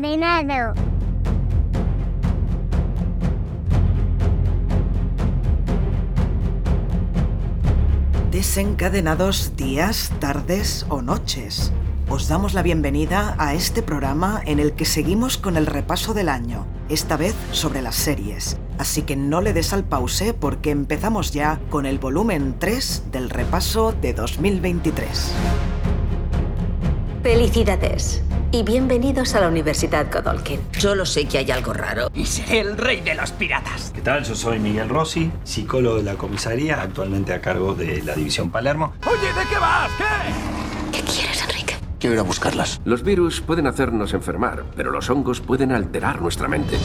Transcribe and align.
Desencadenado. 0.00 0.74
Desencadenados 8.30 9.56
días, 9.56 10.12
tardes 10.20 10.86
o 10.88 11.02
noches. 11.02 11.72
Os 12.08 12.28
damos 12.28 12.54
la 12.54 12.62
bienvenida 12.62 13.34
a 13.38 13.54
este 13.54 13.82
programa 13.82 14.40
en 14.44 14.60
el 14.60 14.74
que 14.74 14.84
seguimos 14.84 15.36
con 15.36 15.56
el 15.56 15.66
repaso 15.66 16.14
del 16.14 16.28
año, 16.28 16.64
esta 16.88 17.16
vez 17.16 17.34
sobre 17.50 17.82
las 17.82 17.96
series. 17.96 18.56
Así 18.78 19.02
que 19.02 19.16
no 19.16 19.40
le 19.40 19.52
des 19.52 19.72
al 19.72 19.82
pause 19.82 20.32
porque 20.32 20.70
empezamos 20.70 21.32
ya 21.32 21.58
con 21.70 21.86
el 21.86 21.98
volumen 21.98 22.54
3 22.60 23.10
del 23.10 23.30
repaso 23.30 23.92
de 24.00 24.14
2023. 24.14 25.32
Felicidades 27.24 28.22
y 28.50 28.62
bienvenidos 28.62 29.34
a 29.34 29.40
la 29.40 29.48
Universidad 29.48 30.10
Godolkin. 30.10 30.60
Solo 30.78 31.04
sé 31.04 31.26
que 31.26 31.38
hay 31.38 31.50
algo 31.50 31.72
raro. 31.72 32.10
Y 32.14 32.24
seré 32.24 32.60
el 32.60 32.76
rey 32.76 33.00
de 33.00 33.14
los 33.14 33.30
piratas. 33.32 33.90
¿Qué 33.94 34.00
tal? 34.00 34.24
Yo 34.24 34.34
soy 34.34 34.58
Miguel 34.58 34.88
Rossi, 34.88 35.30
psicólogo 35.44 35.96
de 35.96 36.04
la 36.04 36.14
comisaría, 36.14 36.80
actualmente 36.80 37.34
a 37.34 37.40
cargo 37.40 37.74
de 37.74 38.02
la 38.02 38.14
División 38.14 38.50
Palermo. 38.50 38.94
Oye, 39.06 39.26
¿de 39.26 39.48
qué 39.50 39.58
vas? 39.58 39.90
¿Qué? 39.98 40.98
¿Qué 40.98 41.04
quieres, 41.04 41.42
Enrique? 41.42 41.74
Quiero 41.98 42.14
ir 42.14 42.20
a 42.20 42.22
buscarlas. 42.22 42.80
Los 42.84 43.02
virus 43.02 43.40
pueden 43.40 43.66
hacernos 43.66 44.14
enfermar, 44.14 44.64
pero 44.76 44.90
los 44.90 45.10
hongos 45.10 45.40
pueden 45.40 45.72
alterar 45.72 46.22
nuestra 46.22 46.48
mente. 46.48 46.78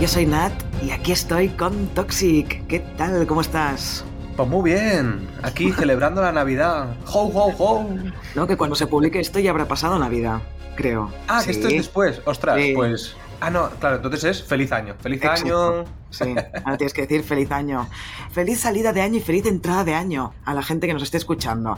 Yo 0.00 0.08
soy 0.08 0.26
Nat 0.26 0.52
y 0.82 0.90
aquí 0.90 1.12
estoy 1.12 1.48
con 1.48 1.88
Toxic. 1.88 2.66
¿Qué 2.66 2.78
tal? 2.78 3.26
¿Cómo 3.26 3.40
estás? 3.40 4.04
Pues 4.38 4.48
muy 4.48 4.70
bien, 4.70 5.28
aquí 5.42 5.72
celebrando 5.76 6.22
la 6.22 6.30
Navidad. 6.30 6.94
¡Ho, 7.12 7.22
ho, 7.24 7.52
ho! 7.58 7.88
No, 8.36 8.46
que 8.46 8.56
cuando 8.56 8.76
se 8.76 8.86
publique 8.86 9.18
esto 9.18 9.40
ya 9.40 9.50
habrá 9.50 9.66
pasado 9.66 9.98
Navidad, 9.98 10.42
creo. 10.76 11.10
Ah, 11.26 11.38
que 11.44 11.52
Sí. 11.52 11.58
esto 11.58 11.66
es 11.66 11.74
después. 11.74 12.22
Ostras, 12.24 12.56
Sí. 12.56 12.72
pues. 12.72 13.16
Ah, 13.40 13.50
no, 13.50 13.68
claro, 13.80 13.96
entonces 13.96 14.22
es 14.22 14.42
feliz 14.44 14.70
año. 14.70 14.94
Feliz 15.00 15.22
Exacto. 15.24 15.72
año. 15.80 15.84
Sí, 16.10 16.34
ahora 16.64 16.76
tienes 16.76 16.94
que 16.94 17.02
decir 17.02 17.24
feliz 17.24 17.50
año. 17.50 17.88
Feliz 18.30 18.60
salida 18.60 18.92
de 18.92 19.00
año 19.00 19.16
y 19.18 19.20
feliz 19.20 19.44
entrada 19.46 19.82
de 19.84 19.94
año 19.94 20.32
a 20.44 20.54
la 20.54 20.62
gente 20.62 20.86
que 20.86 20.94
nos 20.94 21.02
esté 21.02 21.16
escuchando. 21.16 21.76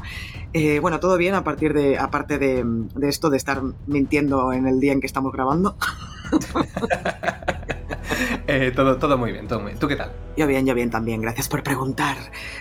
Eh, 0.52 0.80
bueno, 0.80 1.00
todo 1.00 1.16
bien 1.16 1.34
a 1.34 1.44
partir 1.44 1.72
de, 1.72 1.98
aparte 1.98 2.38
de, 2.38 2.62
de 2.66 3.08
esto 3.08 3.30
de 3.30 3.38
estar 3.38 3.62
mintiendo 3.86 4.52
en 4.52 4.66
el 4.66 4.80
día 4.80 4.92
en 4.92 5.00
que 5.00 5.06
estamos 5.06 5.32
grabando. 5.32 5.76
Eh, 8.46 8.72
todo, 8.74 8.96
todo 8.96 9.18
muy 9.18 9.32
bien, 9.32 9.46
todo 9.48 9.60
muy 9.60 9.68
bien. 9.68 9.78
¿Tú 9.78 9.88
qué 9.88 9.96
tal? 9.96 10.12
Yo 10.36 10.46
bien, 10.46 10.64
yo 10.64 10.74
bien 10.74 10.90
también, 10.90 11.20
gracias 11.20 11.48
por 11.48 11.62
preguntar. 11.62 12.16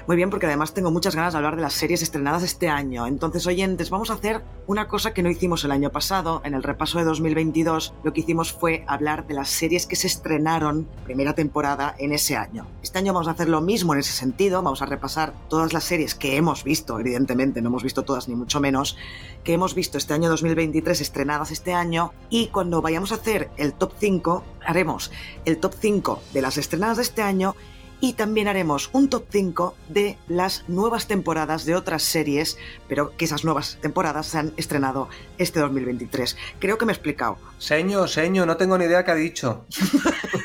Muy 0.07 0.15
bien, 0.15 0.29
porque 0.29 0.47
además 0.47 0.73
tengo 0.73 0.91
muchas 0.91 1.15
ganas 1.15 1.33
de 1.33 1.37
hablar 1.37 1.55
de 1.55 1.61
las 1.61 1.73
series 1.73 2.01
estrenadas 2.01 2.43
este 2.43 2.67
año. 2.67 3.05
Entonces, 3.07 3.45
oyentes, 3.47 3.89
vamos 3.89 4.09
a 4.09 4.15
hacer 4.15 4.41
una 4.67 4.87
cosa 4.87 5.13
que 5.13 5.23
no 5.23 5.29
hicimos 5.29 5.63
el 5.63 5.71
año 5.71 5.91
pasado. 5.91 6.41
En 6.43 6.55
el 6.55 6.63
repaso 6.63 6.97
de 6.97 7.05
2022, 7.05 7.93
lo 8.03 8.11
que 8.11 8.21
hicimos 8.21 8.51
fue 8.51 8.83
hablar 8.87 9.27
de 9.27 9.35
las 9.35 9.49
series 9.49 9.85
que 9.85 9.95
se 9.95 10.07
estrenaron 10.07 10.87
primera 11.05 11.35
temporada 11.35 11.95
en 11.99 12.11
ese 12.11 12.35
año. 12.35 12.67
Este 12.81 12.97
año 12.97 13.13
vamos 13.13 13.27
a 13.27 13.31
hacer 13.31 13.49
lo 13.49 13.61
mismo 13.61 13.93
en 13.93 13.99
ese 13.99 14.13
sentido. 14.13 14.61
Vamos 14.61 14.81
a 14.81 14.85
repasar 14.85 15.33
todas 15.47 15.71
las 15.71 15.83
series 15.83 16.15
que 16.15 16.37
hemos 16.37 16.63
visto, 16.63 16.99
evidentemente, 16.99 17.61
no 17.61 17.69
hemos 17.69 17.83
visto 17.83 18.03
todas 18.03 18.27
ni 18.27 18.35
mucho 18.35 18.59
menos, 18.59 18.97
que 19.43 19.53
hemos 19.53 19.75
visto 19.75 19.97
este 19.97 20.13
año 20.13 20.29
2023 20.29 21.01
estrenadas 21.01 21.51
este 21.51 21.73
año. 21.73 22.13
Y 22.29 22.47
cuando 22.47 22.81
vayamos 22.81 23.11
a 23.11 23.15
hacer 23.15 23.49
el 23.57 23.73
top 23.73 23.93
5, 23.99 24.43
haremos 24.65 25.11
el 25.45 25.59
top 25.59 25.73
5 25.79 26.21
de 26.33 26.41
las 26.41 26.57
estrenadas 26.57 26.97
de 26.97 27.03
este 27.03 27.21
año 27.21 27.55
y 28.01 28.13
también 28.13 28.47
haremos 28.47 28.89
un 28.93 29.09
top 29.09 29.25
5 29.29 29.75
de 29.89 30.17
las 30.27 30.67
nuevas 30.67 31.07
temporadas 31.07 31.65
de 31.65 31.75
otras 31.75 32.03
series, 32.03 32.57
pero 32.87 33.15
que 33.17 33.25
esas 33.25 33.43
nuevas 33.43 33.77
temporadas 33.81 34.27
se 34.27 34.37
han 34.37 34.53
estrenado 34.57 35.09
este 35.37 35.59
2023. 35.59 36.37
Creo 36.59 36.77
que 36.77 36.85
me 36.85 36.91
he 36.91 36.95
explicado. 36.95 37.37
Seño, 37.57 38.07
seño, 38.07 38.45
no 38.45 38.57
tengo 38.57 38.77
ni 38.77 38.85
idea 38.85 39.03
qué 39.03 39.11
ha 39.11 39.15
dicho. 39.15 39.65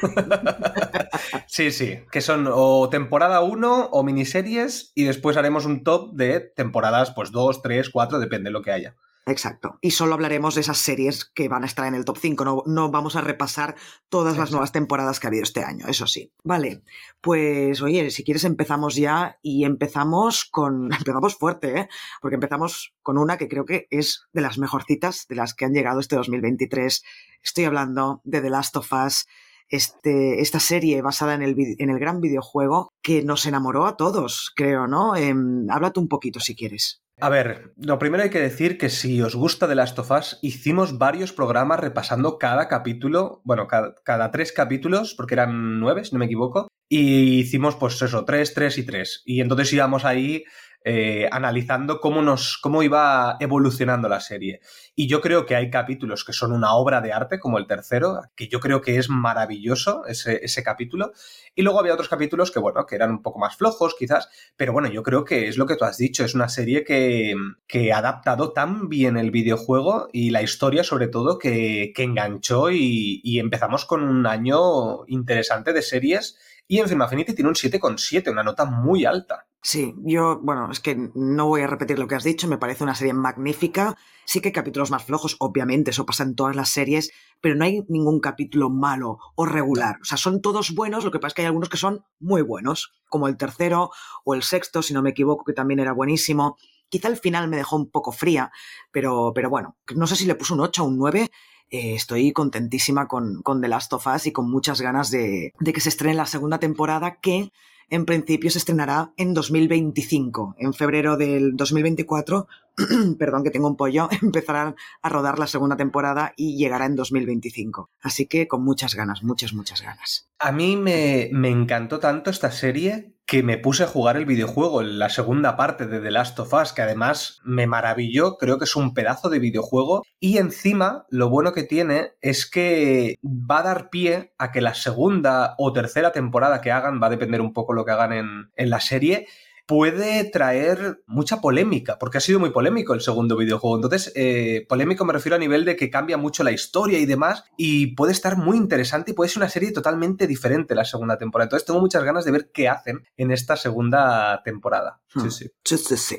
sí, 1.47 1.71
sí, 1.71 2.01
que 2.11 2.21
son 2.21 2.49
o 2.51 2.89
temporada 2.89 3.41
1 3.41 3.89
o 3.93 4.03
miniseries 4.03 4.93
y 4.95 5.05
después 5.05 5.37
haremos 5.37 5.65
un 5.65 5.85
top 5.85 6.13
de 6.15 6.41
temporadas, 6.41 7.13
pues 7.13 7.31
2, 7.31 7.63
3, 7.63 7.91
4, 7.91 8.19
depende 8.19 8.49
de 8.49 8.53
lo 8.53 8.63
que 8.63 8.73
haya. 8.73 8.97
Exacto. 9.27 9.79
Y 9.81 9.93
solo 9.93 10.15
hablaremos 10.15 10.55
de 10.55 10.61
esas 10.61 10.77
series 10.77 11.25
que 11.25 11.49
van 11.49 11.63
a 11.63 11.67
estar 11.67 11.87
en 11.87 11.95
el 11.95 12.05
top 12.05 12.19
5. 12.19 12.45
No, 12.45 12.63
no 12.67 12.91
vamos 12.91 13.17
a 13.17 13.23
repasar 13.23 13.75
todas 14.11 14.37
las 14.37 14.51
nuevas 14.51 14.73
temporadas 14.73 15.19
que 15.19 15.27
ha 15.27 15.29
habido 15.29 15.45
este 15.45 15.65
año, 15.65 15.87
eso 15.89 16.07
sí. 16.07 16.31
Vale, 16.43 16.83
pues 17.23 17.81
oye, 17.81 18.11
si 18.11 18.23
quieres 18.23 18.45
empezamos 18.45 18.97
ya 18.97 19.39
y 19.41 19.65
empezamos 19.65 20.45
con... 20.45 20.91
Empezamos 21.05 21.37
fuerte, 21.37 21.79
¿eh? 21.79 21.89
Porque 22.21 22.35
empezamos 22.35 22.95
con 23.03 23.17
una 23.17 23.39
que 23.39 23.49
creo 23.49 23.65
que 23.65 23.87
es 23.91 24.27
de 24.33 24.43
las 24.43 24.59
mejorcitas 24.59 25.27
de 25.29 25.37
las 25.37 25.55
que 25.55 25.65
han 25.65 25.73
llegado 25.73 26.01
este 26.01 26.17
2023. 26.17 27.03
Estoy 27.43 27.65
hablando 27.65 28.21
de 28.25 28.43
The 28.43 28.51
Last 28.51 28.77
of 28.77 28.93
Us. 28.93 29.27
Este, 29.69 30.43
esta 30.43 30.61
serie 30.61 31.01
basada 31.01 31.35
en 31.35 31.43
el, 31.43 31.57
en 31.79 31.89
el 31.89 31.99
gran 31.99 32.21
videojuego 32.21 32.93
que 33.03 33.23
nos 33.23 33.47
enamoró 33.47 33.87
a 33.87 33.97
todos, 33.97 34.53
creo, 34.55 34.87
¿no? 34.87 35.17
Em, 35.17 35.69
háblate 35.71 36.01
un 36.01 36.09
poquito 36.09 36.41
si 36.41 36.55
quieres. 36.55 37.04
A 37.21 37.29
ver, 37.29 37.73
lo 37.77 37.99
primero 38.01 38.25
hay 38.25 38.31
que 38.31 38.41
decir 38.41 38.77
que 38.77 38.91
si 38.91 39.23
os 39.23 39.37
gusta 39.37 39.69
The 39.69 39.77
Last 39.77 39.99
of 40.01 40.11
Us, 40.11 40.39
hicimos 40.43 40.99
varios 40.99 41.33
programas 41.33 41.79
repasando 41.79 42.39
cada 42.39 42.67
capítulo, 42.67 43.41
bueno, 43.45 43.69
cada, 43.69 44.31
tres 44.33 44.53
capítulos, 44.53 45.15
porque 45.15 45.35
eran 45.35 45.79
nueve, 45.79 46.05
si 46.05 46.13
no 46.13 46.19
me 46.19 46.27
equivoco, 46.27 46.67
y 46.89 47.39
hicimos 47.39 47.77
pues 47.77 48.03
eso, 48.03 48.25
tres, 48.25 48.53
tres 48.53 48.79
y 48.79 48.85
tres. 48.85 49.23
Y 49.25 49.41
entonces 49.41 49.73
íbamos 49.73 50.05
ahí 50.05 50.45
eh, 50.87 51.29
analizando 51.33 51.99
cómo, 51.99 52.21
nos, 52.21 52.59
cómo 52.59 52.83
iba 52.83 53.39
evolucionando 53.41 54.07
la 54.07 54.21
serie. 54.21 54.61
Y 54.95 55.09
yo 55.09 55.23
creo 55.23 55.47
que 55.47 55.57
hay 55.57 55.71
capítulos 55.71 56.25
que 56.25 56.35
son 56.35 56.53
una 56.53 56.75
obra 56.75 57.01
de 57.01 57.13
arte, 57.13 57.41
como 57.41 57.57
el 57.57 57.67
tercero, 57.67 58.21
que 58.37 58.49
yo 58.49 58.61
creo 58.61 58.83
que 58.83 58.99
es 58.99 59.09
maravilloso 59.09 60.05
ese, 60.07 60.45
ese 60.45 60.63
capítulo. 60.63 61.13
Y 61.55 61.63
luego 61.63 61.81
había 61.81 61.95
otros 61.95 62.11
capítulos 62.11 62.51
que, 62.51 62.59
bueno, 62.59 62.85
que 62.85 62.97
eran 62.97 63.11
un 63.11 63.23
poco 63.23 63.39
más 63.39 63.57
flojos, 63.57 63.97
quizás, 63.99 64.29
pero 64.57 64.75
bueno, 64.75 64.89
yo 64.89 65.03
creo 65.03 65.25
que 65.25 65.49
es 65.49 65.57
lo 65.57 65.67
que 65.67 65.77
tú 65.77 65.87
has 65.87 65.97
dicho, 65.97 66.23
es 66.23 66.35
una 66.35 66.51
serie 66.51 66.85
que, 66.85 67.35
que 67.67 67.93
ha 67.93 67.99
adaptado 67.99 68.53
tan 68.53 68.91
bien 68.91 69.17
el 69.17 69.31
videojuego 69.31 70.09
y 70.13 70.31
la 70.31 70.43
historia 70.43 70.85
sobre 70.85 71.09
todo 71.09 71.39
que, 71.39 71.93
que 71.95 72.03
enganchó 72.03 72.71
y, 72.71 73.23
y 73.25 73.39
empezamos 73.39 73.87
con 73.87 74.03
un 74.03 74.27
año 74.27 75.07
interesante 75.07 75.73
de 75.73 75.81
series 75.81 76.39
y 76.67 76.79
en 76.79 76.89
Film 76.89 77.03
Affinity 77.03 77.35
tiene 77.35 77.49
un 77.49 77.55
7,7, 77.55 78.31
una 78.31 78.43
nota 78.43 78.65
muy 78.65 79.05
alta. 79.05 79.47
Sí, 79.67 79.95
yo, 80.05 80.41
bueno, 80.43 80.71
es 80.71 80.81
que 80.81 81.11
no 81.15 81.47
voy 81.47 81.63
a 81.63 81.67
repetir 81.67 81.99
lo 81.99 82.07
que 82.07 82.15
has 82.15 82.25
dicho, 82.25 82.47
me 82.49 82.59
parece 82.59 82.85
una 82.85 82.95
serie 82.95 83.15
magnífica. 83.15 83.97
Sí 84.27 84.41
que 84.41 84.49
hay 84.49 84.53
capítulos 84.53 84.91
más 84.91 85.05
flojos, 85.05 85.37
obviamente, 85.41 85.91
eso 85.91 86.05
pasa 86.05 86.23
en 86.23 86.35
todas 86.35 86.55
las 86.55 86.69
series, 86.69 87.13
pero 87.41 87.55
no 87.55 87.65
hay 87.65 87.83
ningún 87.89 88.21
capítulo 88.21 88.69
malo 88.69 89.19
o 89.37 89.47
regular. 89.47 89.97
O 90.03 90.05
sea, 90.05 90.19
son 90.19 90.43
todos 90.43 90.75
buenos, 90.75 91.03
lo 91.03 91.11
que 91.11 91.19
pasa 91.19 91.29
es 91.29 91.35
que 91.35 91.43
hay 91.43 91.47
algunos 91.47 91.71
que 91.71 91.79
son 91.79 92.05
muy 92.21 92.43
buenos, 92.43 92.93
como 93.09 93.27
el 93.27 93.39
tercero 93.39 93.91
o 94.25 94.35
el 94.35 94.43
sexto, 94.43 94.83
si 94.83 94.93
no 94.93 95.01
me 95.01 95.11
equivoco, 95.11 95.45
que 95.45 95.55
también 95.55 95.81
era 95.81 95.93
buenísimo. 95.93 96.59
Quizá 96.91 97.09
el 97.09 97.17
final 97.17 97.49
me 97.49 97.57
dejó 97.57 97.77
un 97.77 97.91
poco 97.91 98.13
fría, 98.13 98.53
pero, 98.93 99.33
pero 99.35 99.49
bueno, 99.49 99.79
no 99.95 100.07
sé 100.07 100.17
si 100.17 100.27
le 100.27 100.35
puso 100.35 100.53
un 100.53 100.61
8 100.61 100.85
o 100.85 100.89
un 100.89 100.99
9. 100.99 101.31
Eh, 101.75 101.97
estoy 101.97 102.33
contentísima 102.33 103.09
con, 103.09 103.43
con 103.43 103.61
The 103.61 103.67
Last 103.67 103.93
of 103.95 104.07
Us 104.07 104.29
y 104.29 104.33
con 104.33 104.49
muchas 104.49 104.81
ganas 104.81 105.11
de, 105.11 105.53
de 105.59 105.73
que 105.73 105.81
se 105.81 105.89
estrene 105.89 106.15
la 106.15 106.27
segunda 106.27 106.61
temporada 106.61 107.19
que 107.21 107.51
en 107.91 108.07
principio 108.07 108.49
se 108.49 108.59
estrenará 108.59 109.13
en 109.17 109.35
2025. 109.35 110.55
En 110.59 110.73
febrero 110.73 111.17
del 111.17 111.57
2024, 111.57 112.47
perdón 113.19 113.43
que 113.43 113.51
tengo 113.51 113.67
un 113.67 113.77
pollo, 113.77 114.09
empezarán 114.23 114.77
a 115.03 115.09
rodar 115.09 115.41
la 115.41 115.49
segunda 115.49 115.77
temporada 115.77 116.33
y 116.37 116.57
llegará 116.57 116.87
en 116.87 116.95
2025. 116.95 117.91
Así 118.01 118.27
que 118.27 118.47
con 118.47 118.63
muchas 118.63 118.95
ganas, 118.95 119.25
muchas, 119.25 119.53
muchas 119.53 119.83
ganas. 119.83 120.29
A 120.39 120.53
mí 120.53 120.77
me, 120.77 121.29
me 121.33 121.49
encantó 121.49 121.99
tanto 121.99 122.31
esta 122.31 122.53
serie 122.53 123.14
que 123.27 123.43
me 123.43 123.59
puse 123.59 123.85
a 123.85 123.89
jugar 123.89 124.17
el 124.17 124.27
videojuego, 124.27 124.83
la 124.83 125.09
segunda 125.09 125.57
parte 125.57 125.87
de 125.87 126.01
The 126.01 126.11
Last 126.11 126.39
of 126.39 126.53
Us, 126.53 126.73
que 126.73 126.83
además 126.83 127.41
me 127.43 127.67
maravilló, 127.67 128.37
creo 128.37 128.59
que 128.59 128.65
es 128.65 128.77
un 128.77 128.93
pedazo 128.93 129.31
de 129.31 129.39
videojuego, 129.39 130.03
y 130.21 130.39
encima 130.39 131.07
lo 131.09 131.31
bueno 131.31 131.53
que 131.53 131.63
tiene 131.63 132.13
es 132.21 132.49
que 132.49 133.17
va 133.23 133.61
a 133.61 133.63
dar 133.63 133.91
pie 133.91 134.33
a 134.39 134.53
que 134.53 134.61
la 134.61 134.75
segunda 134.75 135.55
o 135.59 135.73
tercera 135.73 136.13
temporada 136.13 136.61
que 136.61 136.73
hagan, 136.73 137.01
va 137.03 137.07
a 137.07 137.11
depender 137.11 137.41
un 137.41 137.53
poco 137.53 137.73
lo 137.73 137.85
que 137.85 137.93
hagan 137.93 138.13
en, 138.13 138.51
en 138.57 138.71
la 138.71 138.81
serie, 138.81 139.27
puede 139.67 140.25
traer 140.25 141.03
mucha 141.07 141.41
polémica, 141.41 141.99
porque 141.99 142.19
ha 142.19 142.21
sido 142.21 142.39
muy 142.39 142.51
polémico 142.51 142.93
el 142.95 143.01
segundo 143.01 143.37
videojuego. 143.37 143.77
Entonces, 143.77 144.13
eh, 144.15 144.67
polémico 144.69 145.05
me 145.05 145.13
refiero 145.13 145.37
a 145.37 145.39
nivel 145.39 145.65
de 145.65 145.77
que 145.77 145.91
cambia 145.91 146.17
mucho 146.19 146.45
la 146.45 146.53
historia 146.53 146.99
y 146.99 147.07
demás, 147.07 147.45
y 147.57 147.95
puede 147.95 148.13
estar 148.13 148.37
muy 148.37 148.57
interesante 148.57 149.13
y 149.13 149.15
puede 149.15 149.31
ser 149.31 149.39
una 149.43 149.49
serie 149.49 149.73
totalmente 149.73 150.27
diferente 150.27 150.75
la 150.75 150.85
segunda 150.85 151.17
temporada. 151.19 151.47
Entonces, 151.47 151.67
tengo 151.67 151.81
muchas 151.81 152.05
ganas 152.05 152.25
de 152.25 152.33
ver 152.33 152.51
qué 152.53 152.69
hacen 152.69 153.07
en 153.17 153.31
esta 153.31 153.57
segunda 153.57 154.43
temporada. 154.45 155.01
Sí, 155.09 155.21
Hmm. 155.21 155.31
sí. 155.31 155.51
Sí, 155.65 155.79
sí, 155.79 155.97
sí. 155.97 156.19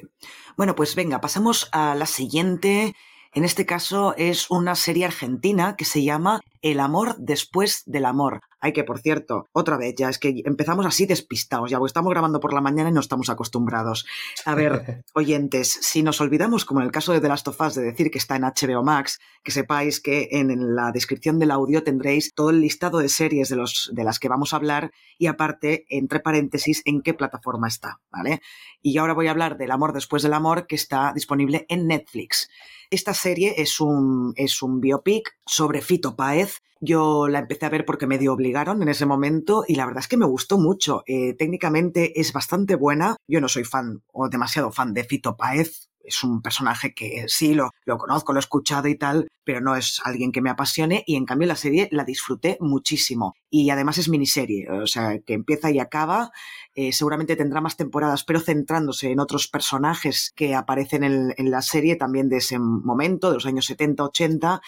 Bueno, 0.57 0.73
pues 0.75 0.95
venga, 0.95 1.21
pasamos 1.21 1.69
a 1.71 1.95
la 1.95 2.05
siguiente. 2.05 2.95
En 3.35 3.43
este 3.43 3.65
caso 3.65 4.15
es 4.15 4.49
una 4.49 4.75
serie 4.75 5.03
argentina 5.03 5.75
que 5.75 5.83
se 5.83 6.01
llama 6.05 6.39
El 6.61 6.79
amor 6.79 7.17
después 7.17 7.83
del 7.85 8.05
amor. 8.05 8.39
Hay 8.61 8.71
que, 8.71 8.85
por 8.85 8.99
cierto, 8.99 9.49
otra 9.51 9.75
vez, 9.75 9.93
ya 9.97 10.07
es 10.07 10.19
que 10.19 10.41
empezamos 10.45 10.85
así 10.85 11.05
despistados, 11.05 11.69
ya 11.69 11.77
estamos 11.85 12.11
grabando 12.11 12.39
por 12.39 12.53
la 12.53 12.61
mañana 12.61 12.89
y 12.89 12.93
no 12.93 13.01
estamos 13.01 13.29
acostumbrados. 13.29 14.05
A 14.45 14.55
ver, 14.55 15.03
oyentes, 15.13 15.69
si 15.81 16.01
nos 16.01 16.21
olvidamos, 16.21 16.63
como 16.63 16.79
en 16.79 16.85
el 16.85 16.93
caso 16.93 17.11
de 17.11 17.19
The 17.19 17.27
Last 17.27 17.49
of 17.49 17.59
Us, 17.59 17.75
de 17.75 17.83
decir 17.83 18.09
que 18.09 18.19
está 18.19 18.37
en 18.37 18.43
HBO 18.43 18.83
Max, 18.83 19.19
que 19.43 19.51
sepáis 19.51 19.99
que 19.99 20.29
en 20.31 20.73
la 20.73 20.93
descripción 20.93 21.37
del 21.37 21.51
audio 21.51 21.83
tendréis 21.83 22.33
todo 22.33 22.51
el 22.51 22.61
listado 22.61 22.99
de 22.99 23.09
series 23.09 23.49
de, 23.49 23.57
los, 23.57 23.91
de 23.93 24.05
las 24.05 24.17
que 24.17 24.29
vamos 24.29 24.53
a 24.53 24.55
hablar 24.55 24.93
y 25.17 25.27
aparte, 25.27 25.85
entre 25.89 26.21
paréntesis, 26.21 26.81
en 26.85 27.01
qué 27.01 27.13
plataforma 27.13 27.67
está, 27.67 27.99
¿vale? 28.09 28.41
Y 28.81 28.97
ahora 28.97 29.13
voy 29.13 29.27
a 29.27 29.31
hablar 29.31 29.57
del 29.57 29.71
amor 29.71 29.91
después 29.91 30.23
del 30.23 30.33
amor 30.33 30.67
que 30.67 30.75
está 30.75 31.11
disponible 31.13 31.65
en 31.67 31.85
Netflix. 31.87 32.47
Esta 32.89 33.13
serie 33.13 33.55
es 33.57 33.79
un, 33.79 34.33
es 34.35 34.61
un 34.61 34.79
biopic 34.79 35.37
sobre 35.45 35.81
Fito 35.81 36.15
Páez. 36.15 36.61
Yo 36.81 37.27
la 37.27 37.39
empecé 37.39 37.65
a 37.65 37.69
ver 37.69 37.85
porque 37.85 38.07
me 38.07 38.17
dio 38.17 38.33
obligaron 38.33 38.81
en 38.81 38.89
ese 38.89 39.05
momento 39.05 39.63
y 39.67 39.75
la 39.75 39.85
verdad 39.85 40.01
es 40.01 40.07
que 40.07 40.17
me 40.17 40.25
gustó 40.25 40.57
mucho. 40.57 41.03
Eh, 41.07 41.33
técnicamente 41.33 42.19
es 42.19 42.33
bastante 42.33 42.75
buena. 42.75 43.15
Yo 43.27 43.41
no 43.41 43.47
soy 43.47 43.63
fan 43.63 44.03
o 44.11 44.29
demasiado 44.29 44.71
fan 44.71 44.93
de 44.93 45.03
Fito 45.03 45.35
Páez, 45.35 45.89
es 46.05 46.23
un 46.23 46.41
personaje 46.41 46.93
que 46.93 47.25
sí 47.27 47.53
lo, 47.53 47.71
lo 47.85 47.97
conozco, 47.97 48.33
lo 48.33 48.39
he 48.39 48.41
escuchado 48.41 48.87
y 48.87 48.97
tal, 48.97 49.27
pero 49.43 49.61
no 49.61 49.75
es 49.75 50.01
alguien 50.03 50.31
que 50.31 50.41
me 50.41 50.49
apasione 50.49 51.03
y 51.05 51.15
en 51.15 51.25
cambio 51.25 51.47
la 51.47 51.55
serie 51.55 51.87
la 51.91 52.03
disfruté 52.03 52.57
muchísimo. 52.59 53.35
Y 53.49 53.69
además 53.69 53.97
es 53.97 54.09
miniserie, 54.09 54.69
o 54.69 54.87
sea, 54.87 55.19
que 55.19 55.33
empieza 55.33 55.71
y 55.71 55.79
acaba, 55.79 56.31
eh, 56.73 56.91
seguramente 56.91 57.35
tendrá 57.35 57.61
más 57.61 57.77
temporadas, 57.77 58.23
pero 58.23 58.39
centrándose 58.39 59.11
en 59.11 59.19
otros 59.19 59.47
personajes 59.47 60.33
que 60.35 60.55
aparecen 60.55 61.03
en, 61.03 61.33
en 61.37 61.51
la 61.51 61.61
serie 61.61 61.95
también 61.95 62.29
de 62.29 62.37
ese 62.37 62.59
momento, 62.59 63.29
de 63.29 63.35
los 63.35 63.45
años 63.45 63.65
70, 63.65 64.03
80 64.03 64.61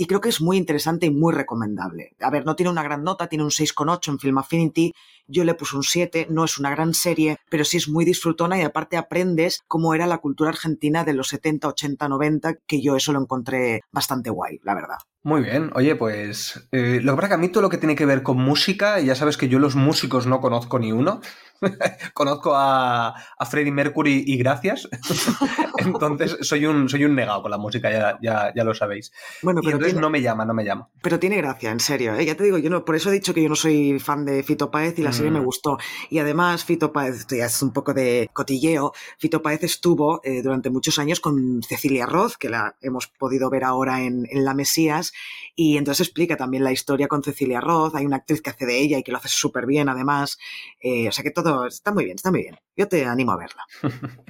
y 0.00 0.06
creo 0.06 0.22
que 0.22 0.30
es 0.30 0.40
muy 0.40 0.56
interesante 0.56 1.04
y 1.04 1.10
muy 1.10 1.34
recomendable. 1.34 2.14
A 2.20 2.30
ver, 2.30 2.46
no 2.46 2.56
tiene 2.56 2.70
una 2.70 2.82
gran 2.82 3.04
nota, 3.04 3.26
tiene 3.26 3.44
un 3.44 3.50
6,8 3.50 4.08
en 4.08 4.18
Film 4.18 4.38
Affinity, 4.38 4.94
yo 5.26 5.44
le 5.44 5.52
puse 5.52 5.76
un 5.76 5.82
7, 5.82 6.28
no 6.30 6.42
es 6.42 6.56
una 6.56 6.70
gran 6.70 6.94
serie, 6.94 7.36
pero 7.50 7.66
sí 7.66 7.76
es 7.76 7.86
muy 7.86 8.06
disfrutona 8.06 8.58
y 8.58 8.62
aparte 8.62 8.96
aprendes 8.96 9.60
cómo 9.68 9.92
era 9.94 10.06
la 10.06 10.16
cultura 10.16 10.48
argentina 10.48 11.04
de 11.04 11.12
los 11.12 11.28
70, 11.28 11.68
80, 11.68 12.08
90, 12.08 12.54
que 12.66 12.80
yo 12.80 12.96
eso 12.96 13.12
lo 13.12 13.20
encontré 13.20 13.82
bastante 13.92 14.30
guay, 14.30 14.58
la 14.62 14.74
verdad. 14.74 14.96
Muy 15.22 15.42
bien, 15.42 15.70
oye, 15.74 15.96
pues 15.96 16.66
eh, 16.72 17.00
lo 17.02 17.12
que 17.12 17.16
pasa 17.16 17.28
que 17.28 17.34
a 17.34 17.36
mí 17.36 17.50
todo 17.50 17.60
lo 17.60 17.68
que 17.68 17.76
tiene 17.76 17.94
que 17.94 18.06
ver 18.06 18.22
con 18.22 18.38
música, 18.38 19.00
ya 19.00 19.14
sabes 19.14 19.36
que 19.36 19.48
yo 19.48 19.58
los 19.58 19.76
músicos 19.76 20.26
no 20.26 20.40
conozco 20.40 20.78
ni 20.78 20.92
uno, 20.92 21.20
conozco 22.14 22.54
a, 22.54 23.08
a, 23.38 23.46
Freddie 23.46 23.72
Mercury 23.72 24.24
y 24.26 24.36
gracias, 24.36 24.88
entonces 25.78 26.38
soy 26.40 26.66
un, 26.66 26.88
soy 26.88 27.04
un 27.04 27.14
negado 27.14 27.42
con 27.42 27.50
la 27.50 27.58
música, 27.58 27.90
ya, 27.90 28.18
ya, 28.22 28.52
ya 28.54 28.64
lo 28.64 28.74
sabéis. 28.74 29.12
Bueno, 29.42 29.60
pero 29.62 29.76
entonces 29.76 29.98
no 29.98 30.10
me 30.10 30.22
llama, 30.22 30.44
no 30.44 30.54
me 30.54 30.64
llama. 30.64 30.88
Pero 31.02 31.18
tiene 31.18 31.36
gracia, 31.36 31.70
en 31.70 31.80
serio, 31.80 32.14
¿eh? 32.14 32.24
ya 32.24 32.34
te 32.34 32.44
digo, 32.44 32.58
yo 32.58 32.70
no, 32.70 32.84
por 32.84 32.96
eso 32.96 33.10
he 33.10 33.12
dicho 33.12 33.34
que 33.34 33.42
yo 33.42 33.48
no 33.48 33.56
soy 33.56 33.98
fan 33.98 34.24
de 34.24 34.42
Fito 34.42 34.70
Páez 34.70 34.98
y 34.98 35.02
la 35.02 35.12
serie 35.12 35.30
me 35.30 35.40
mm. 35.40 35.44
gustó. 35.44 35.78
Y 36.08 36.18
además 36.18 36.64
Fito 36.64 36.92
Páez, 36.92 37.16
esto 37.16 37.36
ya 37.36 37.46
es 37.46 37.62
un 37.62 37.72
poco 37.72 37.94
de 37.94 38.28
cotilleo, 38.32 38.92
Fito 39.18 39.42
Páez 39.42 39.64
estuvo 39.64 40.20
eh, 40.24 40.42
durante 40.42 40.70
muchos 40.70 40.98
años 40.98 41.20
con 41.20 41.62
Cecilia 41.62 42.06
Roth, 42.06 42.34
que 42.34 42.48
la 42.48 42.76
hemos 42.80 43.06
podido 43.06 43.50
ver 43.50 43.64
ahora 43.64 44.02
en, 44.02 44.26
en 44.30 44.44
La 44.44 44.54
Mesías, 44.54 45.12
y 45.54 45.76
entonces 45.76 46.06
explica 46.06 46.36
también 46.36 46.64
la 46.64 46.72
historia 46.72 47.08
con 47.08 47.22
Cecilia 47.22 47.60
Roth, 47.60 47.94
hay 47.94 48.06
una 48.06 48.16
actriz 48.16 48.40
que 48.40 48.50
hace 48.50 48.66
de 48.66 48.78
ella 48.78 48.98
y 48.98 49.02
que 49.02 49.12
lo 49.12 49.18
hace 49.18 49.28
súper 49.28 49.66
bien 49.66 49.88
además, 49.88 50.38
eh, 50.80 51.08
o 51.08 51.12
sea 51.12 51.22
que 51.22 51.30
todo 51.30 51.49
está 51.66 51.92
muy 51.92 52.04
bien, 52.04 52.16
está 52.16 52.30
muy 52.30 52.42
bien. 52.42 52.56
Yo 52.76 52.88
te 52.88 53.06
animo 53.06 53.32
a 53.32 53.36
verla. 53.36 53.64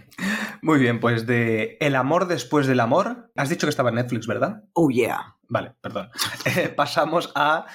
muy 0.63 0.79
bien, 0.79 1.01
pues 1.01 1.27
de 1.27 1.77
El 1.81 1.95
amor 1.97 2.27
después 2.27 2.67
del 2.67 2.81
amor, 2.81 3.31
has 3.37 3.49
dicho 3.49 3.67
que 3.67 3.71
estaba 3.71 3.91
en 3.91 3.97
Netflix, 3.97 4.27
¿verdad? 4.27 4.65
Oh, 4.73 4.91
yeah. 4.91 5.37
Vale, 5.49 5.75
perdón. 5.81 6.11
Eh, 6.57 6.69
pasamos 6.69 7.33
a 7.35 7.67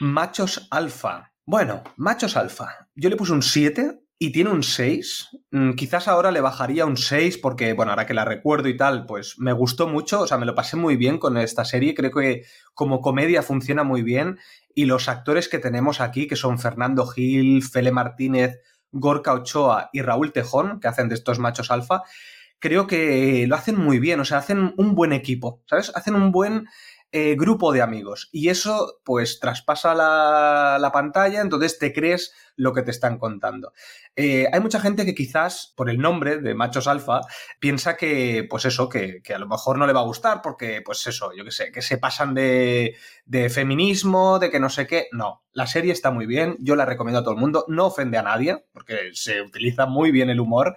Machos 0.00 0.66
Alfa. 0.70 1.32
Bueno, 1.44 1.82
Machos 1.96 2.36
Alfa. 2.36 2.88
Yo 2.94 3.10
le 3.10 3.16
puse 3.16 3.32
un 3.32 3.42
7 3.42 4.00
y 4.18 4.32
tiene 4.32 4.50
un 4.50 4.62
6. 4.62 5.28
Mm, 5.50 5.72
quizás 5.72 6.08
ahora 6.08 6.30
le 6.30 6.40
bajaría 6.40 6.86
un 6.86 6.96
6 6.96 7.38
porque, 7.38 7.72
bueno, 7.72 7.92
ahora 7.92 8.06
que 8.06 8.14
la 8.14 8.24
recuerdo 8.24 8.68
y 8.68 8.76
tal, 8.76 9.06
pues 9.06 9.34
me 9.38 9.52
gustó 9.52 9.88
mucho, 9.88 10.22
o 10.22 10.26
sea, 10.26 10.38
me 10.38 10.46
lo 10.46 10.54
pasé 10.54 10.76
muy 10.76 10.96
bien 10.96 11.18
con 11.18 11.36
esta 11.36 11.64
serie, 11.64 11.94
creo 11.94 12.10
que 12.10 12.44
como 12.72 13.00
comedia 13.00 13.42
funciona 13.42 13.84
muy 13.84 14.02
bien 14.02 14.38
y 14.74 14.86
los 14.86 15.08
actores 15.08 15.48
que 15.48 15.58
tenemos 15.58 16.00
aquí, 16.00 16.26
que 16.26 16.36
son 16.36 16.58
Fernando 16.58 17.06
Gil, 17.06 17.62
Fele 17.62 17.92
Martínez, 17.92 18.60
Gorka 18.94 19.34
Ochoa 19.34 19.90
y 19.92 20.02
Raúl 20.02 20.32
Tejón, 20.32 20.80
que 20.80 20.88
hacen 20.88 21.08
de 21.08 21.16
estos 21.16 21.38
machos 21.38 21.70
alfa, 21.70 22.02
creo 22.58 22.86
que 22.86 23.46
lo 23.46 23.56
hacen 23.56 23.78
muy 23.78 23.98
bien, 23.98 24.20
o 24.20 24.24
sea, 24.24 24.38
hacen 24.38 24.72
un 24.78 24.94
buen 24.94 25.12
equipo, 25.12 25.62
¿sabes? 25.66 25.92
Hacen 25.94 26.14
un 26.14 26.32
buen 26.32 26.66
eh, 27.16 27.36
grupo 27.36 27.72
de 27.72 27.80
amigos. 27.80 28.28
Y 28.32 28.48
eso, 28.48 29.00
pues, 29.04 29.38
traspasa 29.38 29.94
la, 29.94 30.78
la, 30.80 30.90
pantalla, 30.90 31.42
entonces 31.42 31.78
te 31.78 31.92
crees 31.92 32.34
lo 32.56 32.72
que 32.72 32.82
te 32.82 32.90
están 32.90 33.18
contando. 33.20 33.72
Eh, 34.16 34.48
hay 34.52 34.58
mucha 34.58 34.80
gente 34.80 35.04
que 35.04 35.14
quizás, 35.14 35.72
por 35.76 35.88
el 35.88 35.98
nombre 35.98 36.38
de 36.38 36.56
machos 36.56 36.88
alfa, 36.88 37.20
piensa 37.60 37.96
que, 37.96 38.44
pues 38.50 38.64
eso, 38.64 38.88
que, 38.88 39.22
que, 39.22 39.32
a 39.32 39.38
lo 39.38 39.46
mejor 39.46 39.78
no 39.78 39.86
le 39.86 39.92
va 39.92 40.00
a 40.00 40.04
gustar 40.04 40.42
porque, 40.42 40.82
pues 40.84 41.06
eso, 41.06 41.30
yo 41.36 41.44
qué 41.44 41.52
sé, 41.52 41.70
que 41.70 41.82
se 41.82 41.98
pasan 41.98 42.34
de, 42.34 42.96
de 43.26 43.48
feminismo, 43.48 44.40
de 44.40 44.50
que 44.50 44.58
no 44.58 44.68
sé 44.68 44.88
qué. 44.88 45.06
No, 45.12 45.44
la 45.52 45.68
serie 45.68 45.92
está 45.92 46.10
muy 46.10 46.26
bien, 46.26 46.56
yo 46.58 46.74
la 46.74 46.84
recomiendo 46.84 47.20
a 47.20 47.22
todo 47.22 47.34
el 47.34 47.40
mundo, 47.40 47.64
no 47.68 47.86
ofende 47.86 48.18
a 48.18 48.22
nadie, 48.22 48.64
porque 48.72 49.10
se 49.12 49.40
utiliza 49.40 49.86
muy 49.86 50.10
bien 50.10 50.30
el 50.30 50.40
humor 50.40 50.76